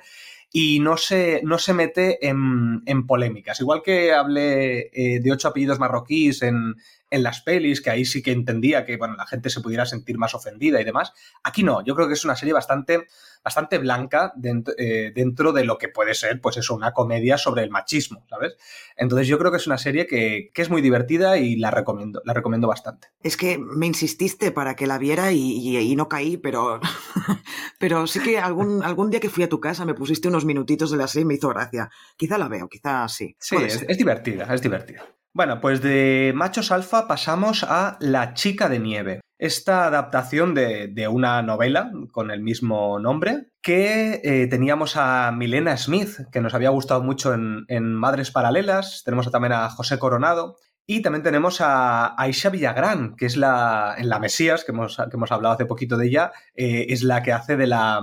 y 0.52 0.80
no 0.80 0.98
se, 0.98 1.42
no 1.44 1.58
se 1.58 1.74
mete 1.74 2.26
en, 2.28 2.82
en 2.86 3.06
polémicas. 3.06 3.60
Igual 3.60 3.82
que 3.84 4.14
hablé 4.14 4.90
eh, 4.94 5.20
de 5.22 5.32
ocho 5.32 5.50
apellidos 5.50 5.80
marroquíes 5.80 6.42
en, 6.42 6.76
en 7.10 7.24
las 7.24 7.42
pelis, 7.42 7.82
que 7.82 7.90
ahí 7.90 8.06
sí 8.06 8.22
que 8.22 8.32
entendía 8.32 8.86
que 8.86 8.98
bueno, 8.98 9.16
la 9.16 9.26
gente 9.26 9.50
se 9.50 9.62
pudiera 9.62 9.86
sentir 9.86 10.18
más 10.18 10.34
ofendida 10.34 10.82
y 10.82 10.84
demás. 10.84 11.14
Aquí 11.44 11.64
no, 11.64 11.84
yo 11.84 11.96
creo 11.96 12.08
que 12.08 12.14
es 12.14 12.26
una 12.26 12.36
serie 12.36 12.54
bastante, 12.54 13.08
bastante 13.44 13.78
blanca 13.78 14.34
dentro, 14.36 14.74
eh, 14.78 15.12
dentro 15.16 15.54
de 15.54 15.64
lo 15.64 15.78
que 15.78 15.88
puede 15.88 16.14
ser, 16.14 16.42
pues 16.42 16.58
eso, 16.58 16.76
una 16.76 16.92
comedia 16.92 17.38
sobre 17.38 17.64
el 17.64 17.70
machismo, 17.70 18.26
¿sabes? 18.30 18.58
Entonces 18.96 19.28
yo 19.28 19.38
creo 19.40 19.52
que 19.52 19.58
es 19.58 19.68
una 19.68 19.78
serie 19.78 20.06
que, 20.06 20.52
que 20.54 20.62
es 20.62 20.70
muy 20.70 20.82
divertida 20.82 21.38
y 21.38 21.56
la 21.56 21.72
recomiendo, 21.72 22.22
la 22.26 22.34
recomiendo 22.34 22.68
bastante. 22.68 23.10
Es 23.22 23.38
que 23.38 23.58
me 23.58 23.86
insististe 23.86 24.52
para 24.52 24.76
que 24.76 24.88
la 24.88 24.98
viera 24.98 25.32
y, 25.32 25.40
y, 25.40 25.78
y 25.78 25.96
no 25.96 26.10
caí, 26.10 26.38
pero, 26.38 26.80
pero 27.80 28.08
sí 28.08 28.20
que 28.20 28.38
algún, 28.38 28.84
algún 28.84 29.10
día 29.10 29.20
que 29.20 29.30
fui 29.30 29.44
a 29.44 29.50
tu 29.50 29.60
casa 29.60 29.86
me 29.86 29.94
pusiste 29.94 30.28
unos 30.28 30.46
minutitos 30.46 30.92
de 30.92 30.98
la 30.98 31.08
serie 31.08 31.24
y 31.24 31.28
me 31.28 31.34
hizo 31.36 31.50
gracia. 31.50 31.90
Quizá 32.18 32.38
la 32.38 32.48
veo, 32.48 32.68
quizá 32.68 33.08
sí. 33.08 33.36
Sí, 33.40 33.56
es, 33.56 33.86
es 33.88 33.98
divertida, 33.98 34.54
es 34.54 34.62
divertida. 34.62 35.06
Bueno, 35.34 35.62
pues 35.62 35.82
de 35.82 36.34
Machos 36.36 36.72
Alfa 36.72 37.08
pasamos 37.08 37.64
a 37.64 37.98
La 38.00 38.34
chica 38.34 38.70
de 38.70 38.80
nieve. 38.80 39.22
Esta 39.38 39.86
adaptación 39.86 40.56
de, 40.56 40.88
de 40.88 41.08
una 41.08 41.44
novela 41.44 41.92
con 42.12 42.32
el 42.32 42.42
mismo 42.42 42.98
nombre, 43.00 43.52
que 43.62 44.22
eh, 44.24 44.48
teníamos 44.48 44.96
a 44.96 45.32
Milena 45.32 45.78
Smith, 45.78 46.22
que 46.32 46.42
nos 46.42 46.56
había 46.56 46.70
gustado 46.70 47.04
mucho 47.04 47.36
en, 47.36 47.66
en, 47.68 47.94
Madres 47.94 48.32
Paralelas, 48.32 49.04
tenemos 49.06 49.30
también 49.30 49.52
a 49.52 49.70
José 49.70 50.00
Coronado, 50.00 50.56
y 50.90 51.02
también 51.02 51.22
tenemos 51.22 51.60
a 51.60 52.16
Aisha 52.18 52.50
Villagrán, 52.50 53.18
que 53.18 53.26
es 53.26 53.36
la, 53.36 53.96
en 53.98 54.08
La 54.08 54.20
Mesías, 54.20 54.64
que 54.64 54.72
hemos, 54.72 54.96
que 54.96 55.16
hemos 55.18 55.32
hablado 55.34 55.54
hace 55.54 55.66
poquito 55.66 55.98
de 55.98 56.08
ella, 56.08 56.32
eh, 56.56 56.86
es 56.88 57.04
la 57.04 57.22
que 57.22 57.34
hace 57.34 57.58
de 57.58 57.68
la, 57.68 58.02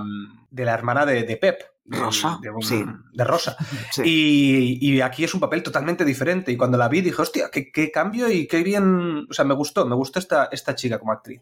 de 0.51 0.65
la 0.65 0.73
hermana 0.75 1.03
de, 1.03 1.23
de 1.23 1.37
Pep, 1.37 1.63
Rosa, 1.87 2.37
de, 2.43 2.51
un, 2.51 2.61
sí. 2.61 2.85
de 3.11 3.23
Rosa. 3.23 3.57
Sí. 3.91 4.03
Y, 4.05 4.77
y, 4.81 5.01
aquí 5.01 5.23
es 5.23 5.33
un 5.33 5.39
papel 5.39 5.63
totalmente 5.63 6.05
diferente. 6.05 6.51
Y 6.51 6.57
cuando 6.57 6.77
la 6.77 6.87
vi 6.87 7.01
dije, 7.01 7.19
hostia, 7.19 7.49
qué, 7.51 7.71
qué, 7.71 7.91
cambio 7.91 8.29
y 8.29 8.47
qué 8.47 8.63
bien. 8.63 9.25
O 9.29 9.33
sea, 9.33 9.45
me 9.45 9.55
gustó, 9.55 9.85
me 9.87 9.95
gustó 9.95 10.19
esta, 10.19 10.49
esta 10.51 10.75
chica 10.75 10.99
como 10.99 11.11
actriz. 11.11 11.41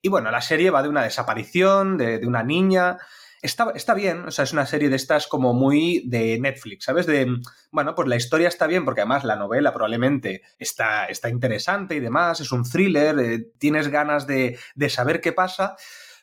Y 0.00 0.08
bueno, 0.08 0.30
la 0.30 0.40
serie 0.40 0.70
va 0.70 0.82
de 0.82 0.88
una 0.88 1.02
desaparición, 1.02 1.96
de, 1.96 2.20
de 2.20 2.26
una 2.26 2.44
niña. 2.44 2.98
Está, 3.44 3.72
está, 3.74 3.92
bien, 3.92 4.24
o 4.26 4.30
sea, 4.30 4.44
es 4.44 4.54
una 4.54 4.64
serie 4.64 4.88
de 4.88 4.96
estas 4.96 5.26
como 5.26 5.52
muy 5.52 6.02
de 6.08 6.38
Netflix, 6.40 6.86
¿sabes? 6.86 7.04
De, 7.04 7.26
bueno, 7.70 7.94
pues 7.94 8.08
la 8.08 8.16
historia 8.16 8.48
está 8.48 8.66
bien 8.66 8.86
porque 8.86 9.02
además 9.02 9.22
la 9.22 9.36
novela 9.36 9.70
probablemente 9.70 10.40
está, 10.58 11.04
está 11.04 11.28
interesante 11.28 11.94
y 11.94 12.00
demás, 12.00 12.40
es 12.40 12.50
un 12.52 12.64
thriller, 12.64 13.18
eh, 13.18 13.50
tienes 13.58 13.88
ganas 13.88 14.26
de, 14.26 14.58
de 14.74 14.88
saber 14.88 15.20
qué 15.20 15.32
pasa, 15.32 15.76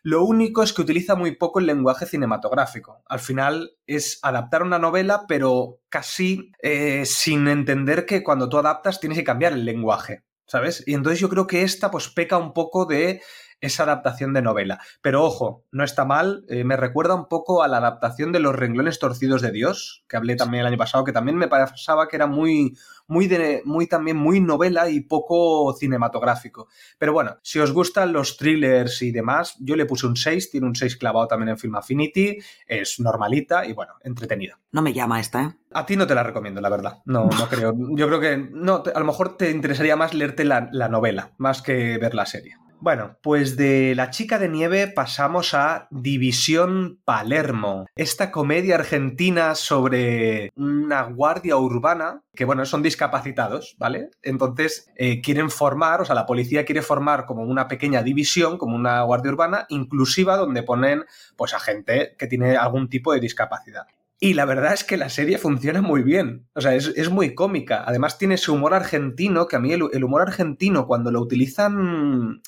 lo 0.03 0.23
único 0.23 0.63
es 0.63 0.73
que 0.73 0.81
utiliza 0.81 1.13
muy 1.13 1.35
poco 1.35 1.59
el 1.59 1.67
lenguaje 1.67 2.07
cinematográfico. 2.07 3.03
Al 3.07 3.19
final 3.19 3.77
es 3.85 4.17
adaptar 4.23 4.63
una 4.63 4.79
novela, 4.79 5.25
pero 5.27 5.79
casi 5.89 6.51
eh, 6.63 7.05
sin 7.05 7.47
entender 7.47 8.07
que 8.07 8.23
cuando 8.23 8.49
tú 8.49 8.57
adaptas 8.57 8.99
tienes 8.99 9.19
que 9.19 9.23
cambiar 9.23 9.53
el 9.53 9.63
lenguaje, 9.63 10.23
¿sabes? 10.47 10.83
Y 10.87 10.95
entonces 10.95 11.19
yo 11.19 11.29
creo 11.29 11.45
que 11.45 11.61
esta 11.61 11.91
pues 11.91 12.09
peca 12.09 12.37
un 12.37 12.53
poco 12.53 12.85
de 12.85 13.21
esa 13.61 13.83
adaptación 13.83 14.33
de 14.33 14.41
novela. 14.41 14.79
Pero 15.01 15.23
ojo, 15.23 15.65
no 15.71 15.83
está 15.83 16.03
mal, 16.03 16.43
eh, 16.49 16.63
me 16.63 16.75
recuerda 16.75 17.15
un 17.15 17.27
poco 17.27 17.63
a 17.63 17.67
la 17.67 17.77
adaptación 17.77 18.31
de 18.31 18.39
Los 18.39 18.55
renglones 18.55 18.99
torcidos 18.99 19.41
de 19.41 19.51
Dios, 19.51 20.03
que 20.09 20.17
hablé 20.17 20.35
también 20.35 20.61
el 20.61 20.67
año 20.67 20.77
pasado, 20.77 21.03
que 21.03 21.13
también 21.13 21.37
me 21.37 21.47
pasaba 21.47 22.07
que 22.07 22.15
era 22.15 22.27
muy, 22.27 22.75
muy, 23.07 23.27
de, 23.27 23.61
muy 23.65 23.87
también 23.87 24.17
muy 24.17 24.39
novela 24.39 24.89
y 24.89 25.01
poco 25.01 25.73
cinematográfico. 25.79 26.67
Pero 26.97 27.13
bueno, 27.13 27.37
si 27.43 27.59
os 27.59 27.71
gustan 27.71 28.13
los 28.13 28.37
thrillers 28.37 29.01
y 29.01 29.11
demás, 29.11 29.55
yo 29.59 29.75
le 29.75 29.85
puse 29.85 30.07
un 30.07 30.15
6, 30.15 30.49
tiene 30.49 30.67
un 30.67 30.75
6 30.75 30.97
clavado 30.97 31.27
también 31.27 31.49
en 31.49 31.57
Film 31.57 31.75
Affinity, 31.75 32.37
es 32.65 32.99
normalita 32.99 33.65
y 33.65 33.73
bueno, 33.73 33.93
entretenida. 34.03 34.59
No 34.71 34.81
me 34.81 34.93
llama 34.93 35.19
esta, 35.19 35.43
¿eh? 35.43 35.55
A 35.73 35.85
ti 35.85 35.95
no 35.95 36.07
te 36.07 36.15
la 36.15 36.23
recomiendo, 36.23 36.61
la 36.61 36.69
verdad. 36.69 36.99
No, 37.05 37.29
no 37.37 37.47
creo. 37.47 37.73
Yo 37.95 38.07
creo 38.07 38.19
que 38.19 38.37
no, 38.37 38.83
a 38.93 38.99
lo 38.99 39.05
mejor 39.05 39.37
te 39.37 39.51
interesaría 39.51 39.95
más 39.95 40.13
leerte 40.13 40.43
la, 40.43 40.69
la 40.71 40.89
novela, 40.89 41.33
más 41.37 41.61
que 41.61 41.97
ver 41.97 42.15
la 42.15 42.25
serie. 42.25 42.55
Bueno, 42.81 43.15
pues 43.21 43.57
de 43.57 43.93
La 43.93 44.09
chica 44.09 44.39
de 44.39 44.49
nieve 44.49 44.87
pasamos 44.87 45.53
a 45.53 45.87
División 45.91 46.99
Palermo, 47.05 47.85
esta 47.95 48.31
comedia 48.31 48.73
argentina 48.73 49.53
sobre 49.53 50.49
una 50.55 51.03
guardia 51.03 51.57
urbana 51.57 52.23
que, 52.33 52.43
bueno, 52.43 52.65
son 52.65 52.81
discapacitados, 52.81 53.75
¿vale? 53.77 54.09
Entonces 54.23 54.89
eh, 54.95 55.21
quieren 55.21 55.51
formar, 55.51 56.01
o 56.01 56.05
sea, 56.05 56.15
la 56.15 56.25
policía 56.25 56.65
quiere 56.65 56.81
formar 56.81 57.27
como 57.27 57.43
una 57.43 57.67
pequeña 57.67 58.01
división, 58.01 58.57
como 58.57 58.75
una 58.75 59.03
guardia 59.03 59.31
urbana 59.31 59.67
inclusiva 59.69 60.35
donde 60.35 60.63
ponen 60.63 61.05
pues 61.35 61.53
a 61.53 61.59
gente 61.59 62.15
que 62.17 62.25
tiene 62.25 62.57
algún 62.57 62.89
tipo 62.89 63.13
de 63.13 63.19
discapacidad. 63.19 63.85
Y 64.19 64.33
la 64.33 64.45
verdad 64.45 64.73
es 64.73 64.83
que 64.83 64.97
la 64.97 65.09
serie 65.09 65.37
funciona 65.37 65.83
muy 65.83 66.01
bien. 66.01 66.47
O 66.55 66.61
sea, 66.61 66.73
es, 66.75 67.09
muy 67.11 67.35
cómica. 67.35 67.83
Además 67.85 68.17
tiene 68.17 68.35
ese 68.35 68.51
humor 68.51 68.73
argentino, 68.73 69.47
que 69.47 69.55
a 69.55 69.59
mí 69.59 69.71
el 69.73 70.03
humor 70.03 70.21
argentino 70.21 70.85
cuando 70.85 71.11
lo 71.11 71.21
utilizan 71.21 72.41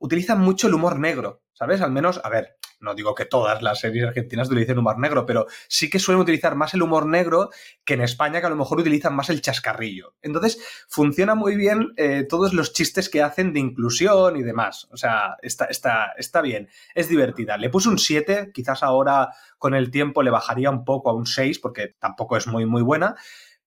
utilizan 0.00 0.40
mucho 0.40 0.68
el 0.68 0.74
humor 0.74 0.98
negro, 0.98 1.42
¿sabes? 1.52 1.80
Al 1.80 1.90
menos, 1.90 2.20
a 2.22 2.28
ver, 2.28 2.56
no 2.80 2.94
digo 2.94 3.14
que 3.14 3.24
todas 3.24 3.62
las 3.62 3.80
series 3.80 4.06
argentinas 4.06 4.48
utilicen 4.48 4.78
humor 4.78 4.98
negro, 4.98 5.24
pero 5.26 5.46
sí 5.68 5.88
que 5.88 5.98
suelen 5.98 6.20
utilizar 6.20 6.54
más 6.54 6.74
el 6.74 6.82
humor 6.82 7.06
negro 7.06 7.50
que 7.84 7.94
en 7.94 8.02
España, 8.02 8.40
que 8.40 8.46
a 8.46 8.50
lo 8.50 8.56
mejor 8.56 8.80
utilizan 8.80 9.14
más 9.14 9.30
el 9.30 9.40
chascarrillo. 9.40 10.14
Entonces, 10.22 10.58
funciona 10.88 11.34
muy 11.34 11.56
bien 11.56 11.92
eh, 11.96 12.26
todos 12.28 12.52
los 12.52 12.72
chistes 12.72 13.08
que 13.08 13.22
hacen 13.22 13.52
de 13.52 13.60
inclusión 13.60 14.36
y 14.36 14.42
demás. 14.42 14.88
O 14.90 14.96
sea, 14.96 15.36
está, 15.42 15.66
está, 15.66 16.12
está 16.16 16.40
bien, 16.42 16.68
es 16.94 17.08
divertida. 17.08 17.56
Le 17.56 17.70
puse 17.70 17.88
un 17.88 17.98
7, 17.98 18.50
quizás 18.52 18.82
ahora 18.82 19.30
con 19.58 19.74
el 19.74 19.90
tiempo 19.90 20.22
le 20.22 20.30
bajaría 20.30 20.70
un 20.70 20.84
poco 20.84 21.10
a 21.10 21.14
un 21.14 21.26
6, 21.26 21.58
porque 21.60 21.96
tampoco 21.98 22.36
es 22.36 22.46
muy, 22.46 22.66
muy 22.66 22.82
buena. 22.82 23.16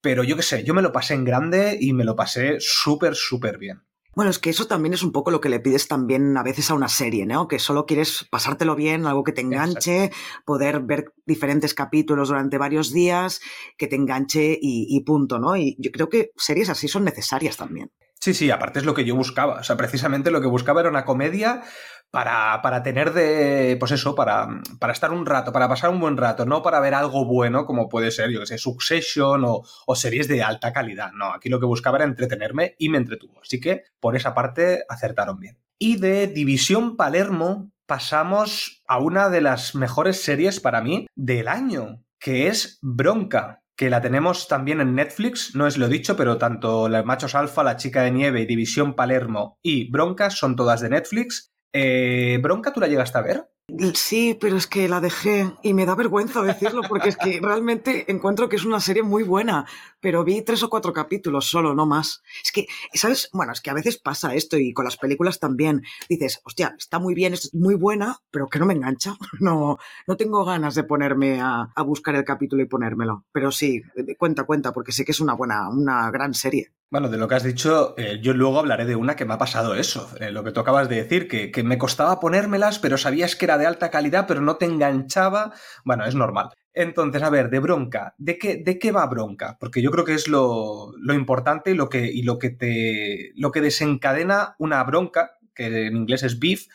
Pero 0.01 0.23
yo 0.23 0.35
qué 0.37 0.43
sé, 0.43 0.63
yo 0.63 0.73
me 0.73 0.81
lo 0.81 0.93
pasé 0.93 1.13
en 1.13 1.25
grande 1.25 1.77
y 1.79 1.93
me 1.93 2.05
lo 2.05 2.15
pasé 2.15 2.57
súper, 2.59 3.15
súper 3.15 3.57
bien. 3.57 3.88
Bueno, 4.19 4.31
es 4.31 4.39
que 4.39 4.49
eso 4.49 4.67
también 4.67 4.93
es 4.93 5.01
un 5.01 5.13
poco 5.13 5.31
lo 5.31 5.39
que 5.39 5.47
le 5.47 5.61
pides 5.61 5.87
también 5.87 6.35
a 6.35 6.43
veces 6.43 6.69
a 6.69 6.73
una 6.73 6.89
serie, 6.89 7.25
¿no? 7.25 7.47
Que 7.47 7.57
solo 7.57 7.85
quieres 7.85 8.27
pasártelo 8.29 8.75
bien, 8.75 9.05
algo 9.05 9.23
que 9.23 9.31
te 9.31 9.39
enganche, 9.39 10.11
poder 10.43 10.81
ver 10.81 11.13
diferentes 11.25 11.73
capítulos 11.73 12.27
durante 12.27 12.57
varios 12.57 12.91
días, 12.91 13.39
que 13.77 13.87
te 13.87 13.95
enganche 13.95 14.59
y, 14.61 14.87
y 14.89 14.99
punto, 15.05 15.39
¿no? 15.39 15.55
Y 15.55 15.77
yo 15.79 15.89
creo 15.91 16.09
que 16.09 16.31
series 16.35 16.67
así 16.67 16.89
son 16.89 17.05
necesarias 17.05 17.55
también. 17.55 17.91
Sí, 18.21 18.33
sí, 18.33 18.51
aparte 18.51 18.79
es 18.79 18.85
lo 18.85 18.93
que 18.93 19.05
yo 19.05 19.15
buscaba. 19.15 19.59
O 19.59 19.63
sea, 19.63 19.77
precisamente 19.77 20.31
lo 20.31 20.41
que 20.41 20.47
buscaba 20.47 20.81
era 20.81 20.89
una 20.89 21.05
comedia 21.05 21.63
para, 22.11 22.61
para 22.61 22.83
tener 22.83 23.13
de, 23.13 23.77
pues 23.79 23.91
eso, 23.91 24.15
para, 24.15 24.47
para 24.79 24.93
estar 24.93 25.11
un 25.11 25.25
rato, 25.25 25.53
para 25.53 25.69
pasar 25.69 25.89
un 25.89 25.99
buen 25.99 26.17
rato, 26.17 26.45
no 26.45 26.61
para 26.61 26.79
ver 26.79 26.95
algo 26.95 27.25
bueno 27.25 27.65
como 27.65 27.87
puede 27.87 28.11
ser, 28.11 28.29
yo 28.31 28.41
que 28.41 28.47
sé, 28.47 28.57
Succession 28.57 29.45
o, 29.45 29.61
o 29.85 29.95
series 29.95 30.27
de 30.27 30.43
alta 30.43 30.73
calidad. 30.73 31.11
No, 31.13 31.33
aquí 31.33 31.49
lo 31.49 31.59
que 31.59 31.65
buscaba 31.65 31.97
era 31.97 32.05
entretenerme 32.05 32.75
y 32.77 32.89
me 32.89 32.97
entretuvo. 32.97 33.39
Así 33.41 33.59
que 33.59 33.83
por 33.99 34.15
esa 34.15 34.33
parte 34.33 34.83
acertaron 34.89 35.39
bien. 35.39 35.57
Y 35.77 35.97
de 35.97 36.27
División 36.27 36.97
Palermo 36.97 37.71
pasamos 37.85 38.83
a 38.87 38.99
una 38.99 39.29
de 39.29 39.41
las 39.41 39.75
mejores 39.75 40.21
series 40.21 40.59
para 40.59 40.81
mí 40.81 41.07
del 41.15 41.47
año, 41.47 42.03
que 42.19 42.47
es 42.47 42.79
Bronca 42.81 43.58
que 43.79 43.89
la 43.89 44.01
tenemos 44.01 44.49
también 44.49 44.81
en 44.81 44.93
Netflix, 44.93 45.55
no 45.55 45.65
es 45.65 45.77
lo 45.77 45.87
dicho, 45.87 46.17
pero 46.17 46.37
tanto 46.37 46.89
Los 46.89 47.05
Machos 47.05 47.33
Alfa, 47.33 47.63
La 47.63 47.77
Chica 47.77 48.03
de 48.03 48.11
Nieve, 48.11 48.45
División 48.45 48.93
Palermo 48.93 49.57
y 49.63 49.89
Bronca 49.89 50.29
son 50.31 50.57
todas 50.57 50.81
de 50.81 50.89
Netflix. 50.89 51.53
Eh, 51.71 52.39
¿Bronca 52.43 52.73
tú 52.73 52.81
la 52.81 52.87
llegaste 52.87 53.17
a 53.17 53.21
ver? 53.21 53.49
Sí, 53.93 54.37
pero 54.39 54.57
es 54.57 54.67
que 54.67 54.87
la 54.87 55.01
dejé 55.01 55.51
y 55.63 55.73
me 55.73 55.85
da 55.85 55.95
vergüenza 55.95 56.41
decirlo 56.41 56.81
porque 56.87 57.09
es 57.09 57.17
que 57.17 57.39
realmente 57.41 58.11
encuentro 58.11 58.49
que 58.49 58.55
es 58.55 58.65
una 58.65 58.79
serie 58.79 59.03
muy 59.03 59.23
buena, 59.23 59.65
pero 60.01 60.23
vi 60.23 60.41
tres 60.41 60.63
o 60.63 60.69
cuatro 60.69 60.93
capítulos 60.93 61.49
solo, 61.49 61.75
no 61.75 61.85
más. 61.85 62.21
Es 62.43 62.51
que, 62.51 62.67
¿sabes? 62.93 63.29
Bueno, 63.33 63.51
es 63.51 63.61
que 63.61 63.69
a 63.69 63.73
veces 63.73 63.97
pasa 63.97 64.33
esto 64.33 64.57
y 64.57 64.73
con 64.73 64.85
las 64.85 64.97
películas 64.97 65.39
también. 65.39 65.83
Dices, 66.07 66.41
hostia, 66.43 66.75
está 66.77 66.99
muy 66.99 67.13
bien, 67.13 67.33
es 67.33 67.53
muy 67.53 67.75
buena, 67.75 68.17
pero 68.31 68.47
que 68.47 68.59
no 68.59 68.65
me 68.65 68.73
engancha. 68.73 69.15
No, 69.39 69.77
no 70.05 70.17
tengo 70.17 70.43
ganas 70.43 70.75
de 70.75 70.83
ponerme 70.83 71.39
a, 71.41 71.71
buscar 71.85 72.13
el 72.15 72.25
capítulo 72.25 72.61
y 72.61 72.67
ponérmelo. 72.67 73.25
Pero 73.31 73.51
sí, 73.51 73.81
cuenta, 74.17 74.43
cuenta, 74.43 74.73
porque 74.73 74.91
sé 74.91 75.05
que 75.05 75.11
es 75.11 75.21
una 75.21 75.33
buena, 75.33 75.69
una 75.69 76.11
gran 76.11 76.33
serie. 76.33 76.73
Bueno, 76.91 77.07
de 77.07 77.17
lo 77.17 77.27
que 77.27 77.35
has 77.35 77.43
dicho, 77.43 77.93
eh, 77.97 78.19
yo 78.19 78.33
luego 78.33 78.57
hablaré 78.57 78.85
de 78.85 78.95
una 78.95 79.15
que 79.15 79.23
me 79.23 79.35
ha 79.35 79.37
pasado 79.37 79.75
eso, 79.75 80.09
eh, 80.19 80.31
lo 80.31 80.43
que 80.43 80.51
tú 80.51 80.59
acabas 80.59 80.89
de 80.89 80.95
decir, 80.95 81.27
que, 81.27 81.51
que, 81.51 81.61
me 81.61 81.77
costaba 81.77 82.19
ponérmelas, 82.19 82.79
pero 82.79 82.97
sabías 82.97 83.35
que 83.35 83.45
era 83.45 83.58
de 83.59 83.67
alta 83.67 83.91
calidad, 83.91 84.25
pero 84.27 84.41
no 84.41 84.55
te 84.55 84.65
enganchaba. 84.65 85.53
Bueno, 85.85 86.05
es 86.05 86.15
normal. 86.15 86.49
Entonces, 86.73 87.21
a 87.21 87.29
ver, 87.29 87.49
de 87.49 87.59
bronca, 87.59 88.15
¿de 88.17 88.37
qué, 88.37 88.57
de 88.57 88.79
qué 88.79 88.91
va 88.91 89.05
bronca? 89.05 89.57
Porque 89.59 89.81
yo 89.81 89.91
creo 89.91 90.05
que 90.05 90.13
es 90.13 90.27
lo, 90.27 90.93
lo 90.97 91.13
importante 91.13 91.71
y 91.71 91.73
lo 91.73 91.89
que, 91.89 92.05
y 92.05 92.23
lo 92.23 92.39
que 92.39 92.49
te. 92.51 93.31
lo 93.35 93.51
que 93.51 93.61
desencadena 93.61 94.55
una 94.59 94.83
bronca, 94.83 95.37
que 95.53 95.87
en 95.87 95.97
inglés 95.97 96.23
es 96.23 96.39
beef. 96.39 96.67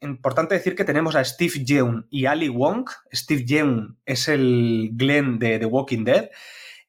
Importante 0.00 0.54
decir 0.54 0.74
que 0.74 0.84
tenemos 0.84 1.16
a 1.16 1.24
Steve 1.24 1.64
Yeun 1.64 2.06
y 2.10 2.26
Ali 2.26 2.48
Wong. 2.48 2.88
Steve 3.12 3.44
Yeun 3.44 3.98
es 4.04 4.28
el 4.28 4.90
Glenn 4.94 5.38
de 5.38 5.58
The 5.58 5.66
Walking 5.66 6.04
Dead. 6.04 6.28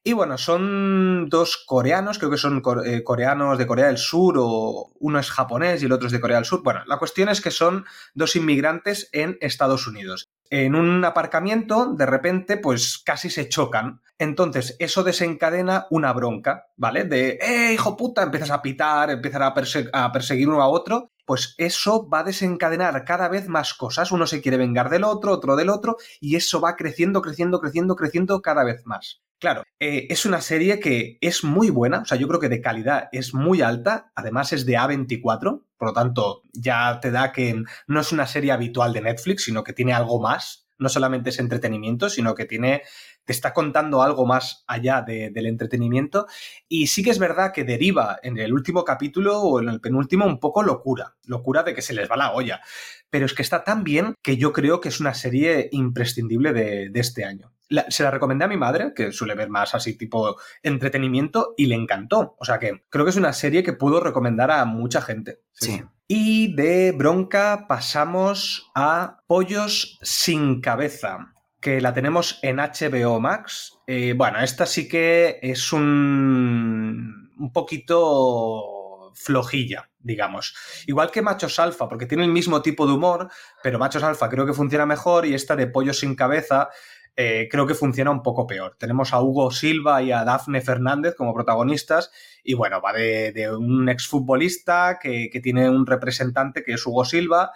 Y 0.08 0.14
bueno, 0.14 0.38
son 0.38 1.28
dos 1.28 1.62
coreanos, 1.66 2.18
creo 2.18 2.30
que 2.30 2.38
son 2.38 2.62
eh, 2.86 3.04
coreanos 3.04 3.58
de 3.58 3.66
Corea 3.66 3.88
del 3.88 3.98
Sur 3.98 4.36
o 4.38 4.90
uno 5.00 5.18
es 5.18 5.30
japonés 5.30 5.82
y 5.82 5.84
el 5.84 5.92
otro 5.92 6.06
es 6.06 6.12
de 6.14 6.20
Corea 6.20 6.38
del 6.38 6.46
Sur. 6.46 6.62
Bueno, 6.62 6.80
la 6.86 6.96
cuestión 6.96 7.28
es 7.28 7.42
que 7.42 7.50
son 7.50 7.84
dos 8.14 8.34
inmigrantes 8.34 9.10
en 9.12 9.36
Estados 9.42 9.86
Unidos. 9.86 10.24
En 10.48 10.76
un 10.76 11.04
aparcamiento, 11.04 11.92
de 11.92 12.06
repente, 12.06 12.56
pues 12.56 13.02
casi 13.04 13.28
se 13.28 13.50
chocan. 13.50 14.00
Entonces, 14.16 14.76
eso 14.78 15.04
desencadena 15.04 15.86
una 15.90 16.14
bronca, 16.14 16.68
¿vale? 16.78 17.04
De, 17.04 17.38
¡eh, 17.42 17.74
hijo 17.74 17.94
puta! 17.94 18.22
Empiezas 18.22 18.50
a 18.50 18.62
pitar, 18.62 19.10
empiezan 19.10 19.42
a, 19.42 19.52
a 19.92 20.12
perseguir 20.12 20.48
uno 20.48 20.62
a 20.62 20.68
otro 20.68 21.10
pues 21.26 21.54
eso 21.58 22.08
va 22.08 22.20
a 22.20 22.24
desencadenar 22.24 23.04
cada 23.04 23.28
vez 23.28 23.48
más 23.48 23.74
cosas. 23.74 24.12
Uno 24.12 24.26
se 24.26 24.40
quiere 24.40 24.56
vengar 24.56 24.88
del 24.88 25.04
otro, 25.04 25.32
otro 25.32 25.56
del 25.56 25.68
otro, 25.68 25.98
y 26.22 26.36
eso 26.36 26.58
va 26.58 26.74
creciendo, 26.74 27.20
creciendo, 27.20 27.60
creciendo, 27.60 27.96
creciendo 27.96 28.40
cada 28.40 28.64
vez 28.64 28.86
más. 28.86 29.20
Claro, 29.38 29.62
eh, 29.78 30.08
es 30.10 30.26
una 30.26 30.40
serie 30.40 30.80
que 30.80 31.16
es 31.20 31.44
muy 31.44 31.70
buena, 31.70 32.00
o 32.00 32.04
sea, 32.04 32.18
yo 32.18 32.26
creo 32.26 32.40
que 32.40 32.48
de 32.48 32.60
calidad 32.60 33.08
es 33.12 33.34
muy 33.34 33.62
alta, 33.62 34.10
además 34.16 34.52
es 34.52 34.66
de 34.66 34.76
A24, 34.76 35.62
por 35.76 35.88
lo 35.88 35.94
tanto 35.94 36.42
ya 36.52 36.98
te 37.00 37.12
da 37.12 37.30
que 37.30 37.62
no 37.86 38.00
es 38.00 38.10
una 38.10 38.26
serie 38.26 38.50
habitual 38.50 38.92
de 38.92 39.02
Netflix, 39.02 39.44
sino 39.44 39.62
que 39.62 39.72
tiene 39.72 39.92
algo 39.92 40.20
más, 40.20 40.68
no 40.76 40.88
solamente 40.88 41.30
es 41.30 41.38
entretenimiento, 41.38 42.08
sino 42.08 42.34
que 42.34 42.46
tiene 42.46 42.82
te 43.28 43.32
está 43.32 43.52
contando 43.52 44.00
algo 44.00 44.24
más 44.24 44.64
allá 44.66 45.02
del 45.02 45.44
entretenimiento. 45.44 46.26
Y 46.66 46.86
sí 46.86 47.02
que 47.02 47.10
es 47.10 47.18
verdad 47.18 47.52
que 47.52 47.62
deriva 47.62 48.18
en 48.22 48.38
el 48.38 48.54
último 48.54 48.84
capítulo 48.84 49.38
o 49.42 49.60
en 49.60 49.68
el 49.68 49.82
penúltimo 49.82 50.24
un 50.24 50.40
poco 50.40 50.62
locura, 50.62 51.14
locura 51.26 51.62
de 51.62 51.74
que 51.74 51.82
se 51.82 51.92
les 51.92 52.10
va 52.10 52.16
la 52.16 52.32
olla. 52.32 52.62
Pero 53.10 53.26
es 53.26 53.34
que 53.34 53.42
está 53.42 53.64
tan 53.64 53.84
bien 53.84 54.14
que 54.22 54.36
yo 54.36 54.52
creo 54.52 54.80
que 54.80 54.88
es 54.88 55.00
una 55.00 55.14
serie 55.14 55.68
imprescindible 55.72 56.52
de, 56.52 56.90
este 56.94 57.24
año. 57.24 57.52
se 57.88 58.02
la 58.02 58.10
recomendé 58.10 58.44
a 58.44 58.48
mi 58.48 58.56
madre, 58.56 58.92
que 58.94 59.12
suele 59.12 59.34
ver 59.34 59.48
más 59.48 59.74
así 59.74 59.96
tipo 59.96 60.36
entretenimiento, 60.62 61.54
y 61.56 61.66
le 61.66 61.74
encantó. 61.74 62.36
O 62.38 62.44
sea 62.44 62.58
que 62.58 62.84
creo 62.90 63.04
que 63.04 63.10
es 63.10 63.16
una 63.16 63.32
serie 63.32 63.62
que 63.62 63.72
puedo 63.72 64.00
recomendar 64.00 64.50
a 64.50 64.64
mucha 64.64 65.00
gente. 65.00 65.40
sí. 65.52 65.82
Y 66.10 66.54
de 66.54 66.92
bronca 66.92 67.66
pasamos 67.68 68.70
a 68.74 69.18
Pollos 69.26 69.98
sin 70.00 70.62
cabeza 70.62 71.34
que 71.60 71.82
la 71.82 71.92
tenemos 71.92 72.38
en 72.42 72.56
HBO 72.56 73.20
Max. 73.20 73.78
Eh, 73.86 74.14
bueno, 74.16 74.40
esta 74.40 74.64
sí 74.64 74.88
que 74.88 75.38
es 75.42 75.70
un, 75.70 77.30
un 77.38 77.52
poquito 77.52 79.12
flojilla, 79.14 79.90
digamos. 80.08 80.56
Igual 80.86 81.12
que 81.12 81.22
Machos 81.22 81.60
Alfa, 81.60 81.88
porque 81.88 82.06
tiene 82.06 82.24
el 82.24 82.32
mismo 82.32 82.60
tipo 82.62 82.86
de 82.86 82.94
humor, 82.94 83.28
pero 83.62 83.78
Machos 83.78 84.02
Alfa 84.02 84.28
creo 84.28 84.44
que 84.44 84.52
funciona 84.52 84.86
mejor 84.86 85.24
y 85.24 85.34
esta 85.34 85.54
de 85.54 85.68
Pollo 85.68 85.94
sin 85.94 86.16
cabeza 86.16 86.70
eh, 87.14 87.48
creo 87.50 87.66
que 87.66 87.74
funciona 87.74 88.10
un 88.10 88.22
poco 88.22 88.46
peor. 88.46 88.76
Tenemos 88.78 89.12
a 89.12 89.20
Hugo 89.20 89.50
Silva 89.50 90.02
y 90.02 90.10
a 90.10 90.24
Dafne 90.24 90.60
Fernández 90.60 91.14
como 91.14 91.34
protagonistas 91.34 92.10
y 92.42 92.54
bueno, 92.54 92.80
va 92.80 92.92
de, 92.92 93.50
un 93.56 93.88
exfutbolista 93.88 94.98
que 95.00 95.40
tiene 95.42 95.68
un 95.70 95.86
representante 95.86 96.64
que 96.64 96.72
es 96.72 96.86
Hugo 96.86 97.04
Silva 97.04 97.52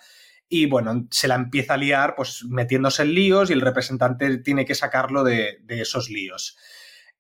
y 0.55 0.67
bueno, 0.67 1.07
se 1.11 1.29
la 1.29 1.37
empieza 1.37 1.73
a 1.73 1.77
liar 1.79 2.15
pues 2.15 2.45
metiéndose 2.45 3.05
en 3.05 3.15
líos 3.15 3.49
y 3.49 3.55
el 3.55 3.63
representante 3.63 4.37
tiene 4.37 4.67
que 4.67 4.75
sacarlo 4.75 5.25
de, 5.25 5.63
esos 5.67 6.11
líos. 6.11 6.59